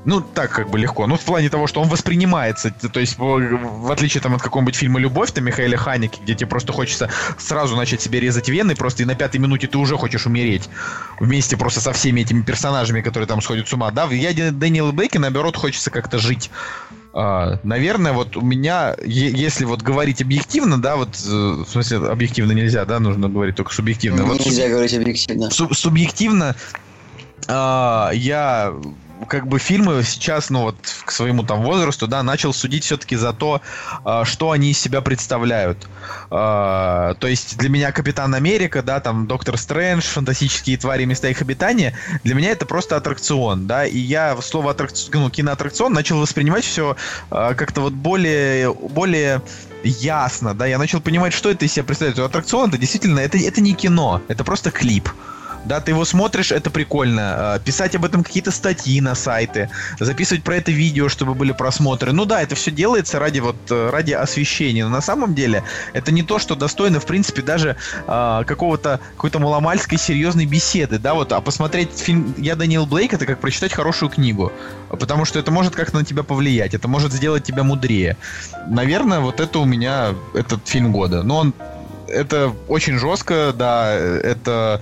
Ну, 0.04 0.20
так 0.20 0.52
как 0.52 0.70
бы 0.70 0.78
легко. 0.78 1.08
Ну, 1.08 1.16
в 1.16 1.22
плане 1.22 1.48
того, 1.48 1.66
что 1.66 1.80
он 1.80 1.88
воспринимается. 1.88 2.70
То 2.70 3.00
есть, 3.00 3.18
в, 3.18 3.90
отличие 3.90 4.20
там, 4.20 4.36
от 4.36 4.42
какого-нибудь 4.42 4.76
фильма 4.76 5.00
«Любовь», 5.00 5.32
там, 5.32 5.44
Михаила 5.44 5.76
Ханики, 5.76 6.20
где 6.22 6.36
тебе 6.36 6.46
просто 6.46 6.72
хочется 6.72 7.10
сразу 7.38 7.74
начать 7.74 8.00
себе 8.00 8.20
резать 8.20 8.48
вены, 8.48 8.76
просто 8.76 9.02
и 9.02 9.06
на 9.06 9.16
пятой 9.16 9.38
минуте 9.38 9.66
ты 9.66 9.78
уже 9.78 9.96
хочешь 9.96 10.26
умереть. 10.26 10.68
Вместе 11.18 11.56
просто 11.56 11.80
со 11.80 11.92
всеми 11.92 12.20
этими 12.20 12.42
персонажами, 12.42 13.00
которые 13.00 13.26
там 13.26 13.42
сходят 13.42 13.66
с 13.66 13.72
ума. 13.72 13.90
Да, 13.90 14.06
«Я 14.06 14.52
Дэниела 14.52 14.92
Бейки», 14.92 15.18
наоборот, 15.18 15.56
хочется 15.56 15.90
как-то 15.90 16.18
жить. 16.18 16.52
Uh, 17.16 17.58
наверное, 17.62 18.12
вот 18.12 18.36
у 18.36 18.42
меня, 18.42 18.94
если 19.02 19.64
вот 19.64 19.80
говорить 19.80 20.20
объективно, 20.20 20.78
да, 20.78 20.96
вот, 20.96 21.16
э, 21.26 21.30
в 21.30 21.66
смысле, 21.66 21.96
объективно 21.96 22.52
нельзя, 22.52 22.84
да, 22.84 23.00
нужно 23.00 23.30
говорить 23.30 23.56
только 23.56 23.72
субъективно. 23.72 24.20
Нельзя 24.20 24.64
вот, 24.64 24.70
говорить 24.72 24.92
объективно. 24.92 25.50
Суб 25.50 25.74
субъективно 25.74 26.54
uh, 27.46 28.14
я 28.14 28.74
как 29.28 29.46
бы 29.46 29.58
фильмы 29.58 30.02
сейчас, 30.04 30.50
ну 30.50 30.62
вот 30.62 30.76
к 31.04 31.10
своему 31.10 31.42
там 31.42 31.62
возрасту, 31.62 32.06
да, 32.06 32.22
начал 32.22 32.52
судить 32.52 32.84
все-таки 32.84 33.16
за 33.16 33.32
то, 33.32 33.60
а, 34.04 34.24
что 34.24 34.50
они 34.50 34.70
из 34.70 34.78
себя 34.78 35.00
представляют. 35.00 35.86
А, 36.30 37.14
то 37.14 37.26
есть 37.26 37.56
для 37.58 37.68
меня 37.68 37.92
Капитан 37.92 38.34
Америка, 38.34 38.82
да, 38.82 39.00
там 39.00 39.26
Доктор 39.26 39.56
Стрэндж, 39.56 40.02
фантастические 40.02 40.76
твари, 40.78 41.04
места 41.04 41.28
их 41.28 41.40
обитания, 41.40 41.94
для 42.24 42.34
меня 42.34 42.50
это 42.50 42.66
просто 42.66 42.96
аттракцион, 42.96 43.66
да, 43.66 43.86
и 43.86 43.98
я 43.98 44.36
слово 44.40 44.72
аттракцион, 44.72 45.22
ну, 45.22 45.30
киноаттракцион 45.30 45.92
начал 45.92 46.18
воспринимать 46.18 46.64
все 46.64 46.96
а, 47.30 47.54
как-то 47.54 47.80
вот 47.80 47.92
более, 47.92 48.72
более 48.72 49.42
ясно, 49.82 50.54
да, 50.54 50.66
я 50.66 50.78
начал 50.78 51.00
понимать, 51.00 51.32
что 51.32 51.50
это 51.50 51.64
из 51.64 51.72
себя 51.72 51.84
представляет. 51.84 52.18
Аттракцион 52.18 52.70
это 52.70 52.78
действительно, 52.78 53.20
это, 53.20 53.38
это 53.38 53.60
не 53.60 53.74
кино, 53.74 54.20
это 54.28 54.44
просто 54.44 54.70
клип. 54.70 55.08
Да, 55.66 55.80
ты 55.80 55.90
его 55.90 56.04
смотришь, 56.04 56.52
это 56.52 56.70
прикольно. 56.70 57.54
А, 57.54 57.58
писать 57.58 57.94
об 57.96 58.04
этом 58.04 58.22
какие-то 58.22 58.50
статьи 58.50 59.00
на 59.00 59.14
сайты, 59.14 59.68
записывать 59.98 60.44
про 60.44 60.56
это 60.56 60.70
видео, 60.70 61.08
чтобы 61.08 61.34
были 61.34 61.52
просмотры. 61.52 62.12
Ну 62.12 62.24
да, 62.24 62.40
это 62.40 62.54
все 62.54 62.70
делается 62.70 63.18
ради 63.18 63.40
вот 63.40 63.56
э, 63.70 63.90
ради 63.90 64.12
освещения. 64.12 64.84
Но 64.84 64.90
на 64.90 65.00
самом 65.00 65.34
деле 65.34 65.64
это 65.92 66.12
не 66.12 66.22
то, 66.22 66.38
что 66.38 66.54
достойно, 66.54 67.00
в 67.00 67.06
принципе, 67.06 67.42
даже 67.42 67.76
э, 68.06 68.44
какого-то 68.46 69.00
какой-то 69.16 69.40
маломальской 69.40 69.98
серьезной 69.98 70.46
беседы. 70.46 70.98
Да, 70.98 71.14
вот, 71.14 71.32
а 71.32 71.40
посмотреть 71.40 71.90
фильм 71.98 72.34
Я 72.38 72.54
Даниэл 72.54 72.86
Блейк 72.86 73.12
это 73.12 73.26
как 73.26 73.40
прочитать 73.40 73.72
хорошую 73.72 74.10
книгу. 74.10 74.52
Потому 74.88 75.24
что 75.24 75.38
это 75.38 75.50
может 75.50 75.74
как-то 75.74 75.96
на 75.96 76.04
тебя 76.04 76.22
повлиять, 76.22 76.74
это 76.74 76.86
может 76.86 77.12
сделать 77.12 77.42
тебя 77.42 77.64
мудрее. 77.64 78.16
Наверное, 78.68 79.18
вот 79.18 79.40
это 79.40 79.58
у 79.58 79.64
меня 79.64 80.14
этот 80.34 80.66
фильм 80.68 80.92
года. 80.92 81.24
Но 81.24 81.38
он 81.38 81.54
это 82.08 82.54
очень 82.68 82.98
жестко, 82.98 83.52
да, 83.56 83.92
это 83.92 84.80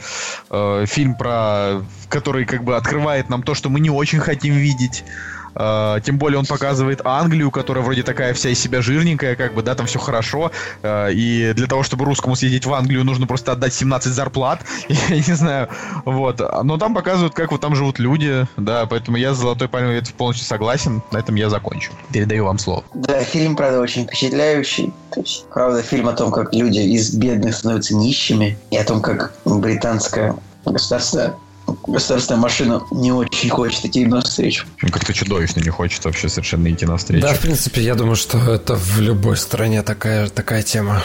э, 0.51 0.85
фильм 0.87 1.15
про, 1.15 1.83
который 2.09 2.45
как 2.45 2.65
бы 2.65 2.77
открывает 2.77 3.29
нам 3.29 3.43
то, 3.43 3.55
что 3.55 3.69
мы 3.69 3.81
не 3.81 3.91
очень 3.91 4.21
хотим 4.21 4.55
видеть. 4.55 5.05
Uh, 5.55 6.01
тем 6.01 6.18
более 6.18 6.39
он 6.39 6.47
показывает 6.47 7.01
Англию, 7.05 7.51
которая 7.51 7.85
вроде 7.85 8.02
такая 8.02 8.35
вся 8.35 8.51
из 8.51 8.59
себя 8.59 8.82
жирненькая, 8.82 9.36
как 9.36 9.55
бы, 9.55 9.62
да, 9.62 9.74
там 9.74 9.86
все 9.86 9.98
хорошо. 9.98 10.51
Uh, 10.82 11.12
и 11.12 11.52
для 11.55 11.66
того, 11.66 11.82
чтобы 11.82 12.05
русскому 12.05 12.36
съездить 12.36 12.66
в 12.66 12.74
Англию, 12.74 13.05
нужно 13.05 13.26
просто 13.26 13.52
отдать 13.52 13.74
17 13.74 14.12
зарплат. 14.12 14.60
Я 14.89 15.16
не 15.16 15.35
знаю. 15.35 15.68
Вот. 16.05 16.40
Но 16.62 16.76
там 16.78 16.94
показывают, 16.94 17.35
как 17.35 17.52
вот 17.52 17.60
там 17.60 17.74
живут 17.74 17.98
люди, 17.98 18.47
да, 18.56 18.86
поэтому 18.86 19.16
я 19.16 19.35
с 19.35 19.39
Золотой 19.39 19.68
Пальмой 19.68 20.02
полностью 20.16 20.47
согласен. 20.47 21.02
На 21.10 21.18
этом 21.18 21.35
я 21.35 21.48
закончу. 21.51 21.93
Передаю 22.12 22.44
вам 22.44 22.59
слово. 22.59 22.85
Да, 22.94 23.22
фильм, 23.24 23.56
правда, 23.56 23.81
очень 23.81 24.06
впечатляющий. 24.06 24.93
То 25.10 25.20
есть, 25.20 25.47
правда, 25.52 25.82
фильм 25.82 26.09
о 26.09 26.12
том, 26.12 26.31
как 26.31 26.55
люди 26.55 26.78
из 26.78 27.14
бедных 27.14 27.55
становятся 27.55 27.94
нищими, 27.94 28.59
и 28.70 28.76
о 28.76 28.85
том, 28.85 29.01
как 29.01 29.32
британское 29.44 30.36
государство 30.64 31.36
государственная 31.66 32.41
машина 32.41 32.82
не 32.91 33.12
очень 33.12 33.51
хочет 33.51 33.85
идти 33.85 34.07
навстречу. 34.07 34.66
Ну, 34.82 34.91
как-то 34.91 35.12
чудовищно 35.12 35.61
не 35.61 35.70
хочет 35.70 36.05
вообще 36.05 36.28
совершенно 36.28 36.70
идти 36.70 36.86
навстречу. 36.86 37.27
Да, 37.27 37.35
в 37.35 37.41
принципе, 37.41 37.82
я 37.82 37.95
думаю, 37.95 38.16
что 38.16 38.39
это 38.39 38.74
в 38.74 39.01
любой 39.01 39.36
стране 39.36 39.82
такая, 39.82 40.28
такая 40.28 40.62
тема. 40.62 41.03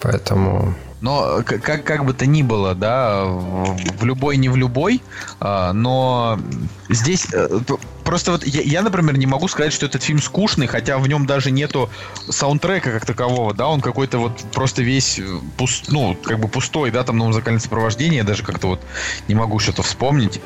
Поэтому 0.00 0.74
но 1.00 1.42
как, 1.44 1.84
как 1.84 2.04
бы 2.04 2.12
то 2.12 2.26
ни 2.26 2.42
было, 2.42 2.74
да, 2.74 3.24
в 3.24 4.04
любой, 4.04 4.36
не 4.36 4.48
в 4.48 4.56
любой, 4.56 5.00
а, 5.38 5.72
но 5.72 6.38
здесь 6.88 7.28
э, 7.32 7.48
просто 8.08 8.30
вот 8.30 8.46
я, 8.46 8.62
я, 8.62 8.80
например, 8.80 9.18
не 9.18 9.26
могу 9.26 9.48
сказать, 9.48 9.70
что 9.70 9.84
этот 9.84 10.02
фильм 10.02 10.22
скучный, 10.22 10.66
хотя 10.66 10.96
в 10.96 11.06
нем 11.06 11.26
даже 11.26 11.50
нету 11.50 11.90
саундтрека 12.30 12.90
как 12.90 13.04
такового, 13.04 13.52
да, 13.52 13.68
он 13.68 13.82
какой-то 13.82 14.16
вот 14.16 14.32
просто 14.50 14.80
весь 14.80 15.18
э, 15.18 15.24
пуст, 15.58 15.92
ну, 15.92 16.16
как 16.24 16.38
бы 16.40 16.48
пустой, 16.48 16.90
да, 16.90 17.04
там 17.04 17.18
на 17.18 17.26
музыкальное 17.26 17.60
сопровождение, 17.60 18.24
даже 18.24 18.44
как-то 18.44 18.68
вот 18.68 18.80
не 19.28 19.34
могу 19.34 19.58
что-то 19.58 19.82
вспомнить 19.82 20.40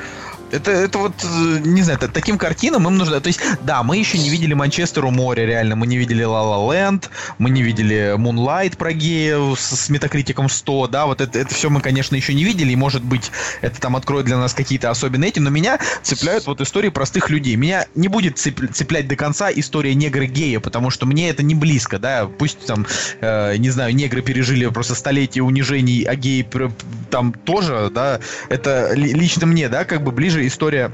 это, 0.53 0.71
это 0.71 0.99
вот, 0.99 1.15
э, 1.25 1.61
не 1.65 1.83
знаю, 1.83 1.99
таким 1.99 2.39
картинам 2.39 2.87
им 2.87 2.97
нужно... 2.97 3.21
То 3.21 3.29
есть, 3.29 3.41
да, 3.63 3.83
мы 3.83 3.97
еще 3.97 4.19
не 4.19 4.29
видели 4.29 4.55
Манчестер 4.55 5.05
у 5.05 5.11
моря, 5.11 5.47
реально. 5.47 5.77
Мы 5.77 5.87
не 5.87 5.97
видели 5.97 6.25
La 6.25 6.43
La 6.43 6.69
Land, 6.69 7.09
мы 7.39 7.51
не 7.51 7.63
видели 7.63 8.17
Moonlight 8.17 8.77
про 8.77 8.93
геев 8.93 9.59
с, 9.59 9.77
с 9.77 9.89
метакритиком 9.89 10.49
100, 10.49 10.89
да, 10.89 11.07
вот 11.07 11.21
это, 11.21 11.39
это 11.39 11.55
все 11.55 11.71
мы, 11.71 11.81
конечно, 11.81 12.15
еще 12.15 12.35
не 12.35 12.45
видели, 12.45 12.73
и, 12.73 12.77
может 12.77 13.03
быть, 13.03 13.33
это 13.63 13.81
там 13.81 13.97
откроет 13.97 14.27
для 14.27 14.37
нас 14.37 14.53
какие-то 14.53 14.91
особенные 14.91 15.31
эти, 15.31 15.39
но 15.39 15.51
меня 15.51 15.79
цепляют 16.03 16.47
вот 16.47 16.61
истории 16.61 16.91
простых 16.91 17.31
людей. 17.31 17.57
Меня 17.57 17.87
не 17.95 18.09
будет 18.09 18.39
цеплять 18.39 19.09
до 19.09 19.17
конца 19.17 19.51
история 19.51 19.95
негра-гея, 19.95 20.61
потому 20.61 20.91
что 20.91 21.07
мне 21.07 21.31
это 21.31 21.43
не 21.43 21.55
близко, 21.55 21.99
да, 21.99 22.27
пусть 22.27 22.67
там, 22.67 22.87
э, 23.21 23.57
не 23.57 23.71
знаю, 23.71 23.95
негры 23.95 24.21
пережили 24.21 24.67
просто 24.67 24.95
столетие 24.95 25.45
унижений, 25.45 26.03
а 26.03 26.15
геи 26.15 26.47
там 27.11 27.33
тоже, 27.33 27.91
да, 27.95 28.21
это 28.49 28.93
лично 28.95 29.47
мне, 29.47 29.69
да, 29.69 29.85
как 29.85 30.03
бы 30.03 30.13
ближе 30.13 30.42
история 30.47 30.93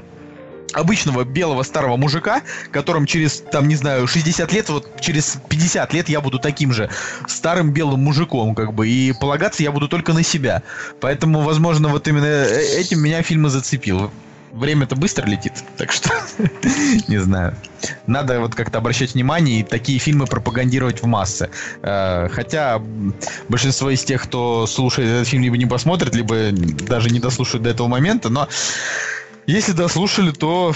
обычного 0.73 1.23
белого 1.23 1.63
старого 1.63 1.97
мужика, 1.97 2.41
которым 2.71 3.05
через, 3.05 3.43
там, 3.51 3.67
не 3.67 3.75
знаю, 3.75 4.07
60 4.07 4.51
лет, 4.53 4.69
вот 4.69 5.01
через 5.01 5.37
50 5.49 5.93
лет 5.93 6.09
я 6.09 6.21
буду 6.21 6.39
таким 6.39 6.73
же 6.73 6.89
старым 7.27 7.71
белым 7.71 8.01
мужиком, 8.01 8.55
как 8.55 8.73
бы, 8.73 8.87
и 8.87 9.13
полагаться 9.13 9.63
я 9.63 9.71
буду 9.71 9.87
только 9.87 10.13
на 10.13 10.23
себя. 10.23 10.63
Поэтому, 10.99 11.41
возможно, 11.41 11.89
вот 11.89 12.07
именно 12.07 12.25
э, 12.25 12.79
этим 12.79 12.99
меня 12.99 13.21
фильм 13.21 13.47
и 13.47 13.49
зацепил. 13.49 14.11
Время-то 14.51 14.95
быстро 14.95 15.27
летит, 15.27 15.53
так 15.77 15.91
что 15.91 16.09
не 17.07 17.19
знаю. 17.19 17.55
Надо 18.07 18.39
вот 18.39 18.55
как-то 18.55 18.79
обращать 18.79 19.13
внимание 19.13 19.59
и 19.59 19.63
такие 19.63 19.99
фильмы 19.99 20.25
пропагандировать 20.25 21.03
в 21.03 21.05
массы. 21.05 21.49
Э, 21.83 22.29
хотя 22.31 22.81
большинство 23.47 23.91
из 23.91 24.03
тех, 24.03 24.23
кто 24.23 24.65
слушает 24.65 25.09
этот 25.09 25.27
фильм, 25.27 25.43
либо 25.43 25.57
не 25.57 25.67
посмотрит, 25.67 26.15
либо 26.15 26.51
даже 26.51 27.09
не 27.09 27.19
дослушает 27.19 27.63
до 27.63 27.69
этого 27.69 27.87
момента, 27.87 28.29
но 28.29 28.49
если 29.49 29.71
дослушали, 29.71 30.31
то 30.31 30.73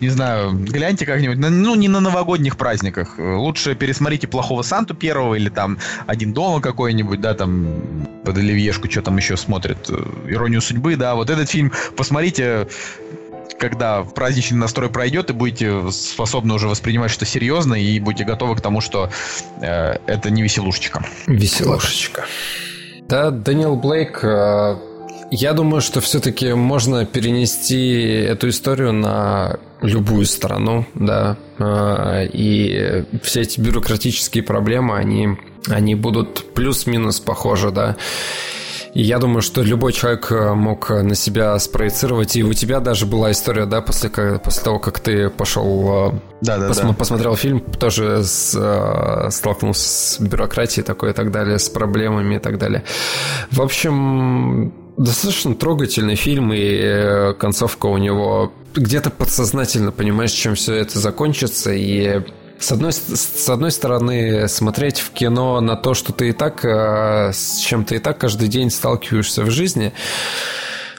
не 0.00 0.08
знаю, 0.08 0.52
гляньте 0.52 1.04
как-нибудь, 1.04 1.38
ну, 1.38 1.74
не 1.74 1.88
на 1.88 2.00
новогодних 2.00 2.56
праздниках. 2.56 3.18
Лучше 3.18 3.74
пересмотрите 3.74 4.28
«Плохого 4.28 4.62
Санту» 4.62 4.94
первого 4.94 5.34
или 5.34 5.48
там 5.48 5.78
«Один 6.06 6.32
дома» 6.32 6.60
какой-нибудь, 6.60 7.20
да, 7.20 7.34
там 7.34 8.08
под 8.24 8.38
Оливьешку 8.38 8.90
что 8.90 9.02
там 9.02 9.16
еще 9.16 9.36
смотрят, 9.36 9.90
«Иронию 10.26 10.62
судьбы», 10.62 10.96
да, 10.96 11.14
вот 11.14 11.30
этот 11.30 11.50
фильм 11.50 11.72
посмотрите, 11.96 12.68
когда 13.58 14.02
праздничный 14.02 14.58
настрой 14.58 14.88
пройдет, 14.88 15.30
и 15.30 15.32
будете 15.32 15.90
способны 15.90 16.54
уже 16.54 16.68
воспринимать 16.68 17.10
что 17.10 17.26
серьезно, 17.26 17.74
и 17.74 17.98
будете 18.00 18.24
готовы 18.24 18.56
к 18.56 18.60
тому, 18.60 18.80
что 18.80 19.10
э, 19.60 19.96
это 20.06 20.30
не 20.30 20.42
веселушечка. 20.42 21.04
Веселушечка. 21.26 22.24
Да, 23.08 23.30
Дэниел 23.30 23.74
Блейк 23.74 24.22
э, 24.22 24.76
я 25.30 25.52
думаю, 25.52 25.80
что 25.80 26.00
все-таки 26.00 26.52
можно 26.54 27.04
перенести 27.04 28.02
эту 28.02 28.48
историю 28.48 28.92
на 28.92 29.58
любую 29.82 30.26
страну, 30.26 30.86
да, 30.94 31.36
а, 31.58 32.24
и 32.24 33.04
все 33.22 33.42
эти 33.42 33.60
бюрократические 33.60 34.42
проблемы, 34.42 34.96
они, 34.96 35.36
они 35.68 35.94
будут 35.94 36.54
плюс-минус 36.54 37.20
похожи, 37.20 37.70
да. 37.70 37.96
И 38.94 39.02
я 39.02 39.18
думаю, 39.18 39.42
что 39.42 39.62
любой 39.62 39.92
человек 39.92 40.32
э, 40.32 40.54
мог 40.54 40.88
на 40.88 41.14
себя 41.14 41.58
спроецировать. 41.58 42.36
И 42.36 42.42
у 42.42 42.54
тебя 42.54 42.80
даже 42.80 43.04
была 43.04 43.30
история, 43.30 43.66
да, 43.66 43.82
после, 43.82 44.08
после 44.08 44.64
того, 44.64 44.78
как 44.78 44.98
ты 44.98 45.28
пошел, 45.28 46.14
э, 46.14 46.18
да, 46.40 46.56
да, 46.56 46.68
пос, 46.68 46.78
да. 46.78 46.92
посмотрел 46.94 47.36
фильм, 47.36 47.60
тоже 47.60 48.24
с, 48.24 48.56
э, 48.58 49.30
столкнулся 49.30 49.88
с 49.88 50.20
бюрократией 50.20 50.84
такой 50.84 51.10
и 51.10 51.12
так 51.12 51.30
далее, 51.30 51.58
с 51.58 51.68
проблемами 51.68 52.36
и 52.36 52.38
так 52.38 52.58
далее. 52.58 52.82
В 53.50 53.60
общем, 53.60 54.72
достаточно 54.98 55.54
трогательный 55.54 56.16
фильм, 56.16 56.52
и 56.52 56.58
э, 56.58 57.34
концовка 57.34 57.86
у 57.86 57.96
него 57.98 58.52
где-то 58.74 59.10
подсознательно 59.10 59.92
понимаешь, 59.92 60.32
чем 60.32 60.54
все 60.54 60.74
это 60.74 60.98
закончится, 60.98 61.72
и 61.72 62.22
С 62.58 62.72
одной, 62.72 62.92
с 62.92 63.48
одной 63.48 63.70
стороны, 63.70 64.48
смотреть 64.48 64.98
в 64.98 65.10
кино 65.12 65.60
на 65.60 65.76
то, 65.76 65.94
что 65.94 66.12
ты 66.12 66.30
и 66.30 66.32
так, 66.32 66.64
э, 66.64 67.30
с 67.32 67.58
чем 67.58 67.84
ты 67.84 67.96
и 67.96 67.98
так 68.00 68.18
каждый 68.18 68.48
день 68.48 68.70
сталкиваешься 68.70 69.44
в 69.44 69.50
жизни, 69.50 69.92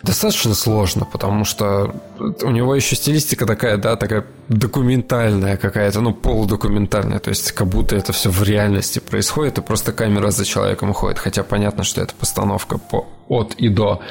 достаточно 0.03 0.53
сложно, 0.53 1.05
потому 1.05 1.45
что 1.45 1.93
у 2.19 2.51
него 2.51 2.75
еще 2.75 2.95
стилистика 2.95 3.45
такая, 3.45 3.77
да, 3.77 3.95
такая 3.95 4.25
документальная 4.47 5.57
какая-то, 5.57 6.01
ну, 6.01 6.13
полудокументальная, 6.13 7.19
то 7.19 7.29
есть 7.29 7.51
как 7.51 7.67
будто 7.67 7.95
это 7.95 8.13
все 8.13 8.29
в 8.29 8.43
реальности 8.43 8.99
происходит, 8.99 9.57
и 9.57 9.61
просто 9.61 9.91
камера 9.91 10.31
за 10.31 10.45
человеком 10.45 10.91
уходит, 10.91 11.19
хотя 11.19 11.43
понятно, 11.43 11.83
что 11.83 12.01
это 12.01 12.13
постановка 12.15 12.77
по 12.77 13.07
от 13.27 13.53
и 13.55 13.69
до. 13.69 14.01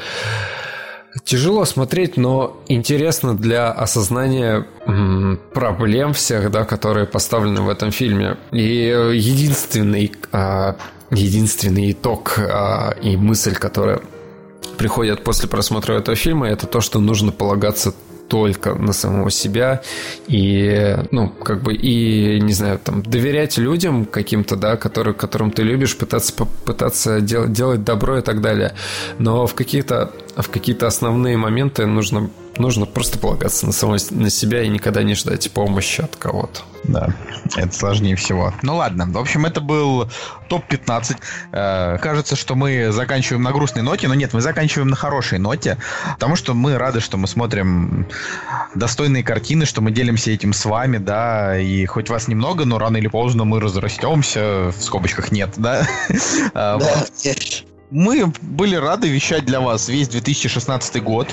Тяжело 1.25 1.65
смотреть, 1.65 2.17
но 2.17 2.63
интересно 2.69 3.37
для 3.37 3.73
осознания 3.73 4.67
проблем 5.55 6.13
всех, 6.13 6.51
да, 6.51 6.65
которые 6.65 7.07
поставлены 7.07 7.63
в 7.63 7.69
этом 7.69 7.91
фильме. 7.91 8.37
И 8.53 8.63
единственный, 9.15 10.13
а, 10.33 10.77
единственный 11.11 11.93
итог 11.93 12.39
а, 12.39 12.95
и 13.03 13.17
мысль, 13.17 13.55
которая 13.55 14.01
приходит 14.77 15.25
после 15.25 15.49
просмотра 15.49 15.95
этого 15.95 16.17
фильма, 16.17 16.49
это 16.49 16.67
то, 16.67 16.81
что 16.81 16.99
нужно 17.01 17.33
полагаться 17.33 17.95
только 18.29 18.75
на 18.75 18.93
самого 18.93 19.31
себя 19.31 19.83
и, 20.27 20.97
ну, 21.11 21.31
как 21.31 21.63
бы, 21.63 21.75
и, 21.75 22.39
не 22.41 22.53
знаю, 22.53 22.79
там, 22.79 23.03
доверять 23.03 23.57
людям 23.59 24.05
каким-то, 24.05 24.57
да, 24.57 24.77
которые, 24.77 25.15
которым 25.15 25.51
ты 25.51 25.63
любишь, 25.63 25.97
пытаться, 25.97 26.35
пытаться 26.65 27.21
делать, 27.21 27.53
делать 27.53 27.85
добро 27.85 28.19
и 28.19 28.23
так 28.23 28.41
далее. 28.41 28.75
Но 29.19 29.47
в 29.47 29.55
какие-то 29.55 30.13
в 30.37 30.51
какие-то 30.51 30.87
основные 30.87 31.37
моменты 31.37 31.87
нужно 31.87 32.31
нужно 32.59 32.87
просто 32.87 33.19
полагаться 33.19 33.67
на 33.67 33.73
самого 33.73 33.99
на 34.11 34.31
себя 34.31 34.63
и 34.63 34.69
никогда 34.69 35.03
не 35.03 35.15
ждать 35.15 35.51
помощи 35.53 36.01
от 36.01 36.17
кого-то. 36.17 36.63
Да, 36.85 37.09
это 37.57 37.75
сложнее 37.75 38.17
всего. 38.17 38.55
Ну 38.63 38.77
ладно, 38.77 39.07
в 39.07 39.19
общем, 39.19 39.45
это 39.47 39.61
был 39.61 40.09
топ-15. 40.49 41.17
Э, 41.53 41.99
кажется, 41.99 42.37
что 42.37 42.55
мы 42.55 42.91
заканчиваем 42.93 43.43
на 43.43 43.53
грустной 43.53 43.83
ноте, 43.83 44.09
но 44.09 44.15
нет, 44.15 44.33
мы 44.33 44.41
заканчиваем 44.41 44.89
на 44.89 44.97
хорошей 44.97 45.39
ноте, 45.39 45.79
потому 46.15 46.37
что 46.37 46.55
мы 46.55 46.79
рады, 46.79 47.01
что 47.01 47.17
мы 47.17 47.27
смотрим 47.27 48.07
достойные 48.75 49.23
картины, 49.23 49.67
что 49.67 49.81
мы 49.81 49.91
делимся 49.91 50.31
этим 50.31 50.53
с 50.53 50.65
вами, 50.65 50.99
да, 50.99 51.59
и 51.59 51.85
хоть 51.87 52.09
вас 52.09 52.29
немного, 52.29 52.65
но 52.65 52.79
рано 52.79 52.97
или 52.97 53.09
поздно 53.09 53.45
мы 53.45 53.61
разрастемся, 53.61 54.73
в 54.77 54.83
скобочках 54.83 55.33
нет, 55.33 55.51
да? 55.57 55.87
Да, 56.55 56.79
Мы 57.91 58.33
были 58.43 58.77
рады 58.77 59.09
вещать 59.09 59.45
для 59.47 59.61
вас 59.61 59.89
весь 59.89 60.09
2016 60.09 61.03
год. 61.03 61.29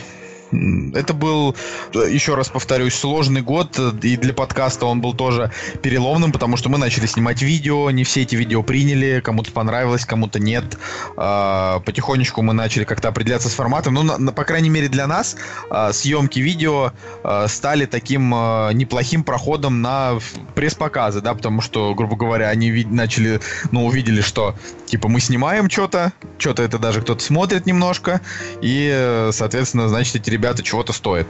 Это 0.94 1.14
был, 1.14 1.56
еще 1.94 2.36
раз 2.36 2.50
повторюсь, 2.50 2.96
сложный 2.96 3.42
год, 3.42 3.78
и 4.04 4.18
для 4.18 4.34
подкаста 4.34 4.86
он 4.86 5.02
был 5.02 5.14
тоже 5.14 5.52
переломным, 5.82 6.32
потому 6.32 6.58
что 6.58 6.70
мы 6.70 6.78
начали 6.78 7.06
снимать 7.06 7.42
видео, 7.42 7.92
не 7.92 8.04
все 8.04 8.22
эти 8.22 8.36
видео 8.36 8.64
приняли, 8.64 9.22
кому-то 9.24 9.52
понравилось, 9.52 10.06
кому-то 10.06 10.40
нет. 10.40 10.78
А, 11.18 11.80
потихонечку 11.80 12.42
мы 12.42 12.54
начали 12.54 12.84
как-то 12.84 13.10
определяться 13.10 13.50
с 13.50 13.54
форматом. 13.54 13.94
Ну, 13.94 14.04
на, 14.04 14.32
по 14.32 14.44
крайней 14.44 14.70
мере, 14.70 14.88
для 14.88 15.08
нас 15.08 15.36
а, 15.70 15.94
съемки 15.94 16.40
видео 16.40 16.92
а, 17.24 17.48
стали 17.48 17.86
таким 17.86 18.30
неплохим 18.30 19.24
проходом 19.24 19.82
на 19.82 20.20
пресс-показы, 20.56 21.22
да, 21.22 21.34
потому 21.34 21.62
что, 21.62 21.94
грубо 21.94 22.16
говоря, 22.16 22.50
они 22.50 22.86
начали, 22.90 23.40
ну, 23.72 23.86
увидели, 23.86 24.22
что, 24.22 24.56
типа, 24.86 25.08
мы 25.08 25.20
снимаем 25.20 25.70
что-то, 25.70 26.14
что-то 26.38 26.64
это 26.64 26.80
даже 26.80 27.02
кто-то 27.02 27.24
смотрит 27.24 27.66
немножко, 27.66 28.22
и, 28.62 29.30
соответственно, 29.32 29.88
значит, 29.90 30.16
эти 30.16 30.30
ребята 30.30 30.64
чего-то 30.64 30.94
стоят. 30.94 31.28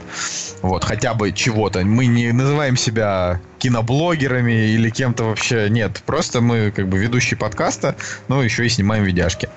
Вот, 0.62 0.84
хотя 0.84 1.14
бы 1.14 1.32
чего-то. 1.32 1.80
Мы 1.84 2.06
не 2.06 2.32
называем 2.32 2.76
себя 2.76 3.40
киноблогерами 3.58 4.70
или 4.74 4.90
кем-то 4.90 5.24
вообще. 5.24 5.68
Нет, 5.70 6.02
просто 6.04 6.40
мы 6.40 6.70
как 6.70 6.88
бы 6.88 6.98
ведущие 6.98 7.38
подкаста, 7.38 7.96
но 8.28 8.42
еще 8.42 8.66
и 8.66 8.68
снимаем 8.68 9.04
видяшки. 9.04 9.48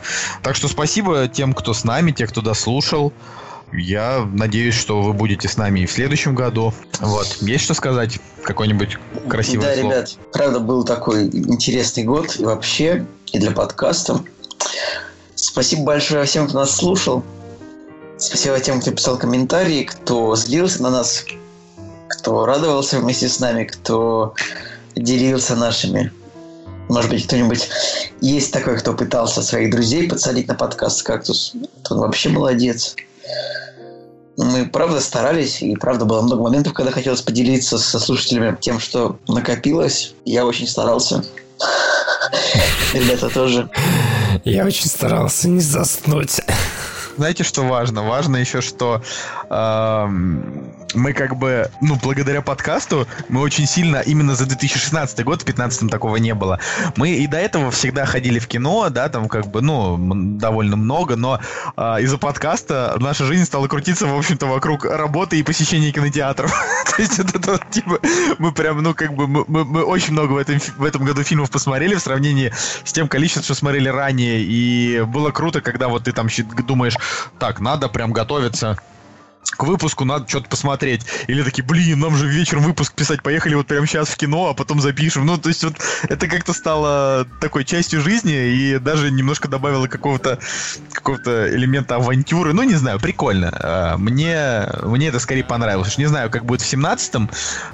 Так 0.42 0.56
что 0.56 0.68
спасибо 0.68 1.28
тем, 1.28 1.54
кто 1.54 1.74
с 1.74 1.84
нами, 1.84 2.12
тех, 2.12 2.30
кто 2.30 2.42
дослушал. 2.42 3.14
Я 3.72 4.28
надеюсь, 4.34 4.76
что 4.76 5.02
вы 5.02 5.14
будете 5.14 5.48
с 5.48 5.58
нами 5.58 5.82
и 5.82 5.86
в 5.86 5.92
следующем 5.92 6.36
году. 6.36 6.74
Вот. 7.00 7.38
Есть 7.42 7.66
что 7.66 7.74
сказать? 7.74 8.20
Какой-нибудь 8.44 8.98
красивый 9.28 9.66
Да, 9.66 9.76
слово? 9.76 9.94
ребят, 9.94 10.18
правда, 10.34 10.60
был 10.60 10.84
такой 10.84 11.26
интересный 11.26 12.04
год 12.04 12.38
и 12.40 12.44
вообще, 12.44 13.06
и 13.32 13.40
для 13.40 13.52
подкаста. 13.52 14.24
Спасибо 15.36 15.84
большое 15.84 16.26
всем, 16.26 16.48
кто 16.48 16.60
нас 16.60 16.76
слушал. 16.76 17.24
Спасибо 18.18 18.60
тем, 18.60 18.82
кто 18.82 18.92
писал 18.92 19.18
комментарии, 19.18 19.84
кто 19.84 20.36
злился 20.36 20.84
на 20.84 20.90
нас, 20.90 21.26
кто 22.10 22.46
радовался 22.46 23.00
вместе 23.00 23.30
с 23.30 23.40
нами, 23.40 23.64
кто 23.64 24.34
делился 24.96 25.56
нашими. 25.56 26.12
Может 26.90 27.12
быть, 27.12 27.28
кто-нибудь 27.28 27.70
есть 28.20 28.52
такой, 28.52 28.78
кто 28.78 28.94
пытался 28.94 29.44
своих 29.44 29.72
друзей 29.72 30.10
подсадить 30.10 30.48
на 30.48 30.56
подкаст 30.56 31.04
«Кактус». 31.04 31.54
Он 31.90 32.00
вообще 32.00 32.30
молодец. 32.30 32.96
Мы, 34.38 34.66
правда, 34.68 35.02
старались, 35.02 35.62
и, 35.62 35.76
правда, 35.76 36.06
было 36.06 36.22
много 36.22 36.44
моментов, 36.44 36.74
когда 36.74 36.92
хотелось 36.92 37.22
поделиться 37.22 37.78
со 37.78 38.00
слушателями 38.00 38.58
тем, 38.60 38.80
что 38.80 39.20
накопилось. 39.28 40.14
Я 40.24 40.46
очень 40.46 40.68
старался. 40.68 41.24
Ребята 42.94 43.30
тоже. 43.30 43.70
Я 44.46 44.66
очень 44.66 44.88
старался 44.88 45.50
не 45.50 45.60
заснуть 45.60 46.40
знаете, 47.20 47.44
что 47.44 47.64
важно? 47.64 48.04
Важно 48.04 48.38
еще, 48.38 48.62
что 48.62 49.02
э, 49.50 50.08
мы 50.94 51.14
как 51.14 51.36
бы, 51.36 51.70
ну, 51.82 51.98
благодаря 52.02 52.42
подкасту, 52.42 53.08
мы 53.30 53.42
очень 53.42 53.66
сильно, 53.66 53.98
именно 53.98 54.36
за 54.36 54.46
2016 54.46 55.24
год, 55.24 55.42
в 55.42 55.46
2015 55.46 55.90
такого 55.90 56.16
не 56.18 56.34
было, 56.34 56.60
мы 56.96 57.12
и 57.12 57.28
до 57.28 57.38
этого 57.38 57.72
всегда 57.72 58.06
ходили 58.06 58.40
в 58.40 58.48
кино, 58.48 58.90
да, 58.90 59.10
там 59.10 59.28
как 59.28 59.48
бы, 59.48 59.62
ну, 59.62 59.98
довольно 60.38 60.76
много, 60.76 61.16
но 61.16 61.40
э, 61.78 61.82
из-за 62.02 62.18
подкаста 62.18 62.96
наша 63.00 63.26
жизнь 63.26 63.46
стала 63.46 63.68
крутиться, 63.68 64.08
в 64.08 64.18
общем-то, 64.18 64.48
вокруг 64.48 64.86
работы 64.86 65.40
и 65.40 65.44
посещения 65.44 65.92
кинотеатров. 65.92 66.52
То 66.96 67.02
есть 67.02 67.20
это, 67.20 67.60
типа, 67.70 68.00
мы 68.40 68.52
прям, 68.52 68.82
ну, 68.82 68.94
как 68.94 69.14
бы, 69.14 69.28
мы, 69.28 69.46
мы 69.48 69.84
очень 69.84 70.14
много 70.14 70.34
в 70.34 70.38
этом, 70.38 70.60
в 70.78 70.84
этом 70.84 71.06
году 71.06 71.24
фильмов 71.24 71.52
посмотрели 71.52 71.96
в 71.96 72.00
сравнении 72.00 72.52
с 72.84 72.92
тем 72.92 73.08
количеством, 73.08 73.44
что 73.44 73.54
смотрели 73.54 73.90
ранее, 73.90 74.42
и 74.42 75.02
было 75.04 75.32
круто, 75.32 75.62
когда 75.62 75.88
вот 75.88 76.06
ты 76.06 76.12
там 76.12 76.28
думаешь, 76.68 76.96
так, 77.38 77.60
надо 77.60 77.90
прям 77.90 78.12
готовиться 78.12 78.78
к 79.52 79.64
выпуску 79.64 80.06
надо 80.06 80.28
что-то 80.28 80.50
посмотреть. 80.50 81.06
Или 81.28 81.44
такие, 81.44 81.64
блин, 81.64 82.00
нам 82.00 82.16
же 82.16 82.28
вечером 82.28 82.64
выпуск 82.64 82.94
писать, 82.94 83.22
поехали 83.22 83.56
вот 83.56 83.68
прямо 83.68 83.86
сейчас 83.88 84.10
в 84.10 84.18
кино, 84.18 84.50
а 84.50 84.54
потом 84.54 84.80
запишем. 84.80 85.26
Ну, 85.26 85.38
то 85.38 85.50
есть 85.50 85.64
вот 85.64 85.74
это 86.04 86.28
как-то 86.28 86.54
стало 86.54 87.28
такой 87.42 87.66
частью 87.66 88.02
жизни 88.02 88.34
и 88.34 88.80
даже 88.80 89.12
немножко 89.12 89.48
добавило 89.48 89.88
какого-то 89.88 90.40
какого-то 90.94 91.54
элемента 91.54 91.96
авантюры. 91.96 92.54
Ну, 92.54 92.64
не 92.64 92.76
знаю, 92.76 93.00
прикольно. 93.00 93.52
А, 93.54 93.98
мне, 93.98 94.68
мне 94.84 95.08
это 95.08 95.20
скорее 95.20 95.44
понравилось. 95.44 95.98
Не 95.98 96.06
знаю, 96.06 96.30
как 96.30 96.46
будет 96.46 96.62
в 96.62 96.72
17-м, 96.72 97.30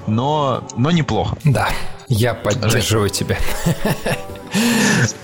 но, 0.06 0.66
но 0.76 0.90
неплохо. 0.90 1.36
Да, 1.44 1.68
я 2.08 2.34
поддерживаю 2.34 3.08
Жень. 3.08 3.16
тебя. 3.16 3.38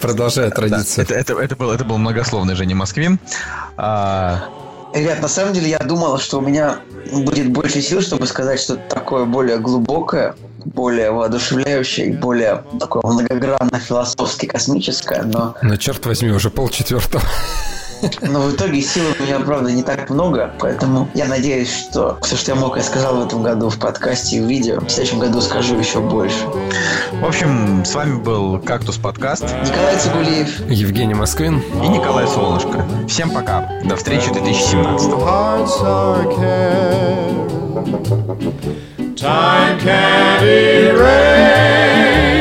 Продолжаю 0.00 0.50
традицию. 0.50 1.06
Да, 1.06 1.14
это, 1.14 1.32
это, 1.32 1.42
это, 1.42 1.56
был, 1.56 1.70
это 1.70 1.84
был 1.84 1.98
многословный 1.98 2.54
Женя 2.54 2.74
Москвин. 2.74 3.18
Ребят, 4.94 5.22
на 5.22 5.28
самом 5.28 5.54
деле 5.54 5.70
я 5.70 5.78
думал, 5.78 6.18
что 6.18 6.38
у 6.38 6.40
меня 6.42 6.80
будет 7.12 7.50
больше 7.50 7.80
сил, 7.80 8.02
чтобы 8.02 8.26
сказать 8.26 8.60
что-то 8.60 8.82
такое 8.88 9.24
более 9.24 9.58
глубокое, 9.58 10.34
более 10.64 11.10
воодушевляющее 11.10 12.08
и 12.08 12.12
более 12.12 12.62
такое 12.78 13.02
многогранно 13.02 13.78
философски 13.78 14.46
космическое, 14.46 15.22
но... 15.22 15.54
Но 15.62 15.76
черт 15.76 16.04
возьми, 16.04 16.30
уже 16.30 16.50
полчетвертого. 16.50 17.22
Но 18.22 18.40
в 18.40 18.54
итоге 18.54 18.80
сил 18.82 19.04
у 19.18 19.22
меня, 19.22 19.38
правда, 19.40 19.70
не 19.70 19.82
так 19.82 20.10
много, 20.10 20.52
поэтому 20.58 21.08
я 21.14 21.26
надеюсь, 21.26 21.72
что 21.72 22.18
все, 22.22 22.36
что 22.36 22.52
я 22.52 22.56
мог, 22.56 22.76
я 22.76 22.82
сказал 22.82 23.16
в 23.16 23.26
этом 23.26 23.42
году 23.42 23.68
в 23.68 23.78
подкасте 23.78 24.36
и 24.36 24.40
в 24.40 24.46
видео. 24.46 24.80
В 24.80 24.88
следующем 24.88 25.20
году 25.20 25.40
скажу 25.40 25.76
еще 25.78 26.00
больше. 26.00 26.44
В 27.20 27.24
общем, 27.24 27.84
с 27.84 27.94
вами 27.94 28.16
был 28.16 28.58
«Кактус 28.58 28.98
подкаст». 28.98 29.44
Николай 29.44 29.96
Цигулиев. 29.98 30.70
Евгений 30.70 31.14
Москвин. 31.14 31.62
И 31.82 31.88
Николай 31.88 32.26
Солнышко. 32.26 32.84
Всем 33.08 33.30
пока. 33.30 33.70
До 33.84 33.96
встречи 33.96 34.28
в 34.28 34.32
2017. 34.32 35.12
Time 39.14 39.78
can't 39.78 40.42
erase 40.42 42.31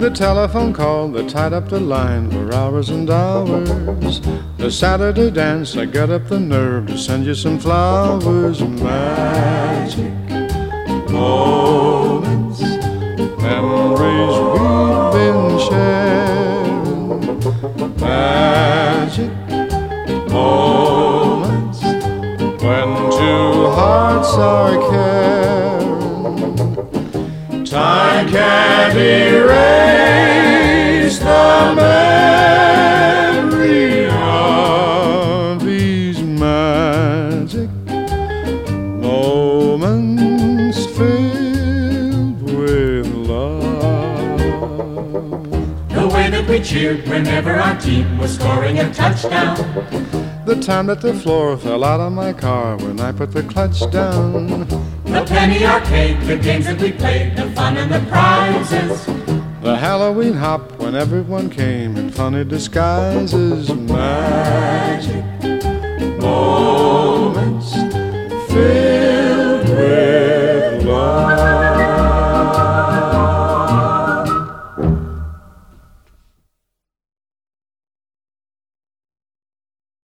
The 0.00 0.08
telephone 0.08 0.72
call 0.72 1.08
that 1.08 1.28
tied 1.28 1.52
up 1.52 1.68
the 1.68 1.78
line 1.78 2.30
for 2.30 2.54
hours 2.54 2.88
and 2.88 3.10
hours. 3.10 4.22
The 4.56 4.70
Saturday 4.70 5.30
dance, 5.30 5.76
I 5.76 5.84
got 5.84 6.08
up 6.08 6.26
the 6.26 6.40
nerve 6.40 6.86
to 6.86 6.96
send 6.96 7.26
you 7.26 7.34
some 7.34 7.58
flowers, 7.58 8.62
magic 8.62 10.14
moments, 11.10 12.62
memories 13.42 14.38
we've 14.54 15.12
been 15.12 15.58
sharing, 15.68 17.20
magic 18.00 19.30
moments. 20.32 21.82
When 22.62 22.88
two 23.12 23.70
hearts 23.76 24.32
are. 24.38 24.60
Time 27.70 28.28
can't 28.28 28.96
erase 28.96 29.50
the 31.20 31.72
memory 33.36 34.08
of 34.08 35.64
these 35.64 36.20
magic 36.20 37.70
moments 39.00 40.84
filled 40.86 42.42
with 42.42 43.06
love. 43.06 44.40
The 45.90 46.08
way 46.12 46.28
that 46.28 46.46
we 46.48 46.58
cheered 46.58 47.06
whenever 47.06 47.54
our 47.54 47.78
team 47.78 48.18
was 48.18 48.34
scoring 48.34 48.80
a 48.80 48.92
touchdown. 48.92 49.54
The 50.44 50.56
time 50.60 50.86
that 50.86 51.00
the 51.02 51.14
floor 51.14 51.56
fell 51.56 51.84
out 51.84 52.00
of 52.00 52.12
my 52.12 52.32
car 52.32 52.76
when 52.78 52.98
I 52.98 53.12
put 53.12 53.30
the 53.30 53.44
clutch 53.44 53.88
down. 53.92 54.66
The 55.10 55.24
penny 55.26 55.64
arcade, 55.66 56.20
the 56.22 56.36
games 56.38 56.66
that 56.66 56.80
we 56.80 56.92
played, 56.92 57.34
the 57.34 57.50
fun 57.50 57.76
and 57.76 57.90
the 57.92 57.98
prizes. 58.08 59.06
The 59.60 59.76
Halloween 59.76 60.34
hop 60.34 60.78
when 60.78 60.94
everyone 60.94 61.50
came 61.50 61.96
in 61.96 62.10
funny 62.10 62.44
disguises. 62.44 63.68
Magic 63.74 65.24
moments. 66.20 67.72
Filled 68.52 69.09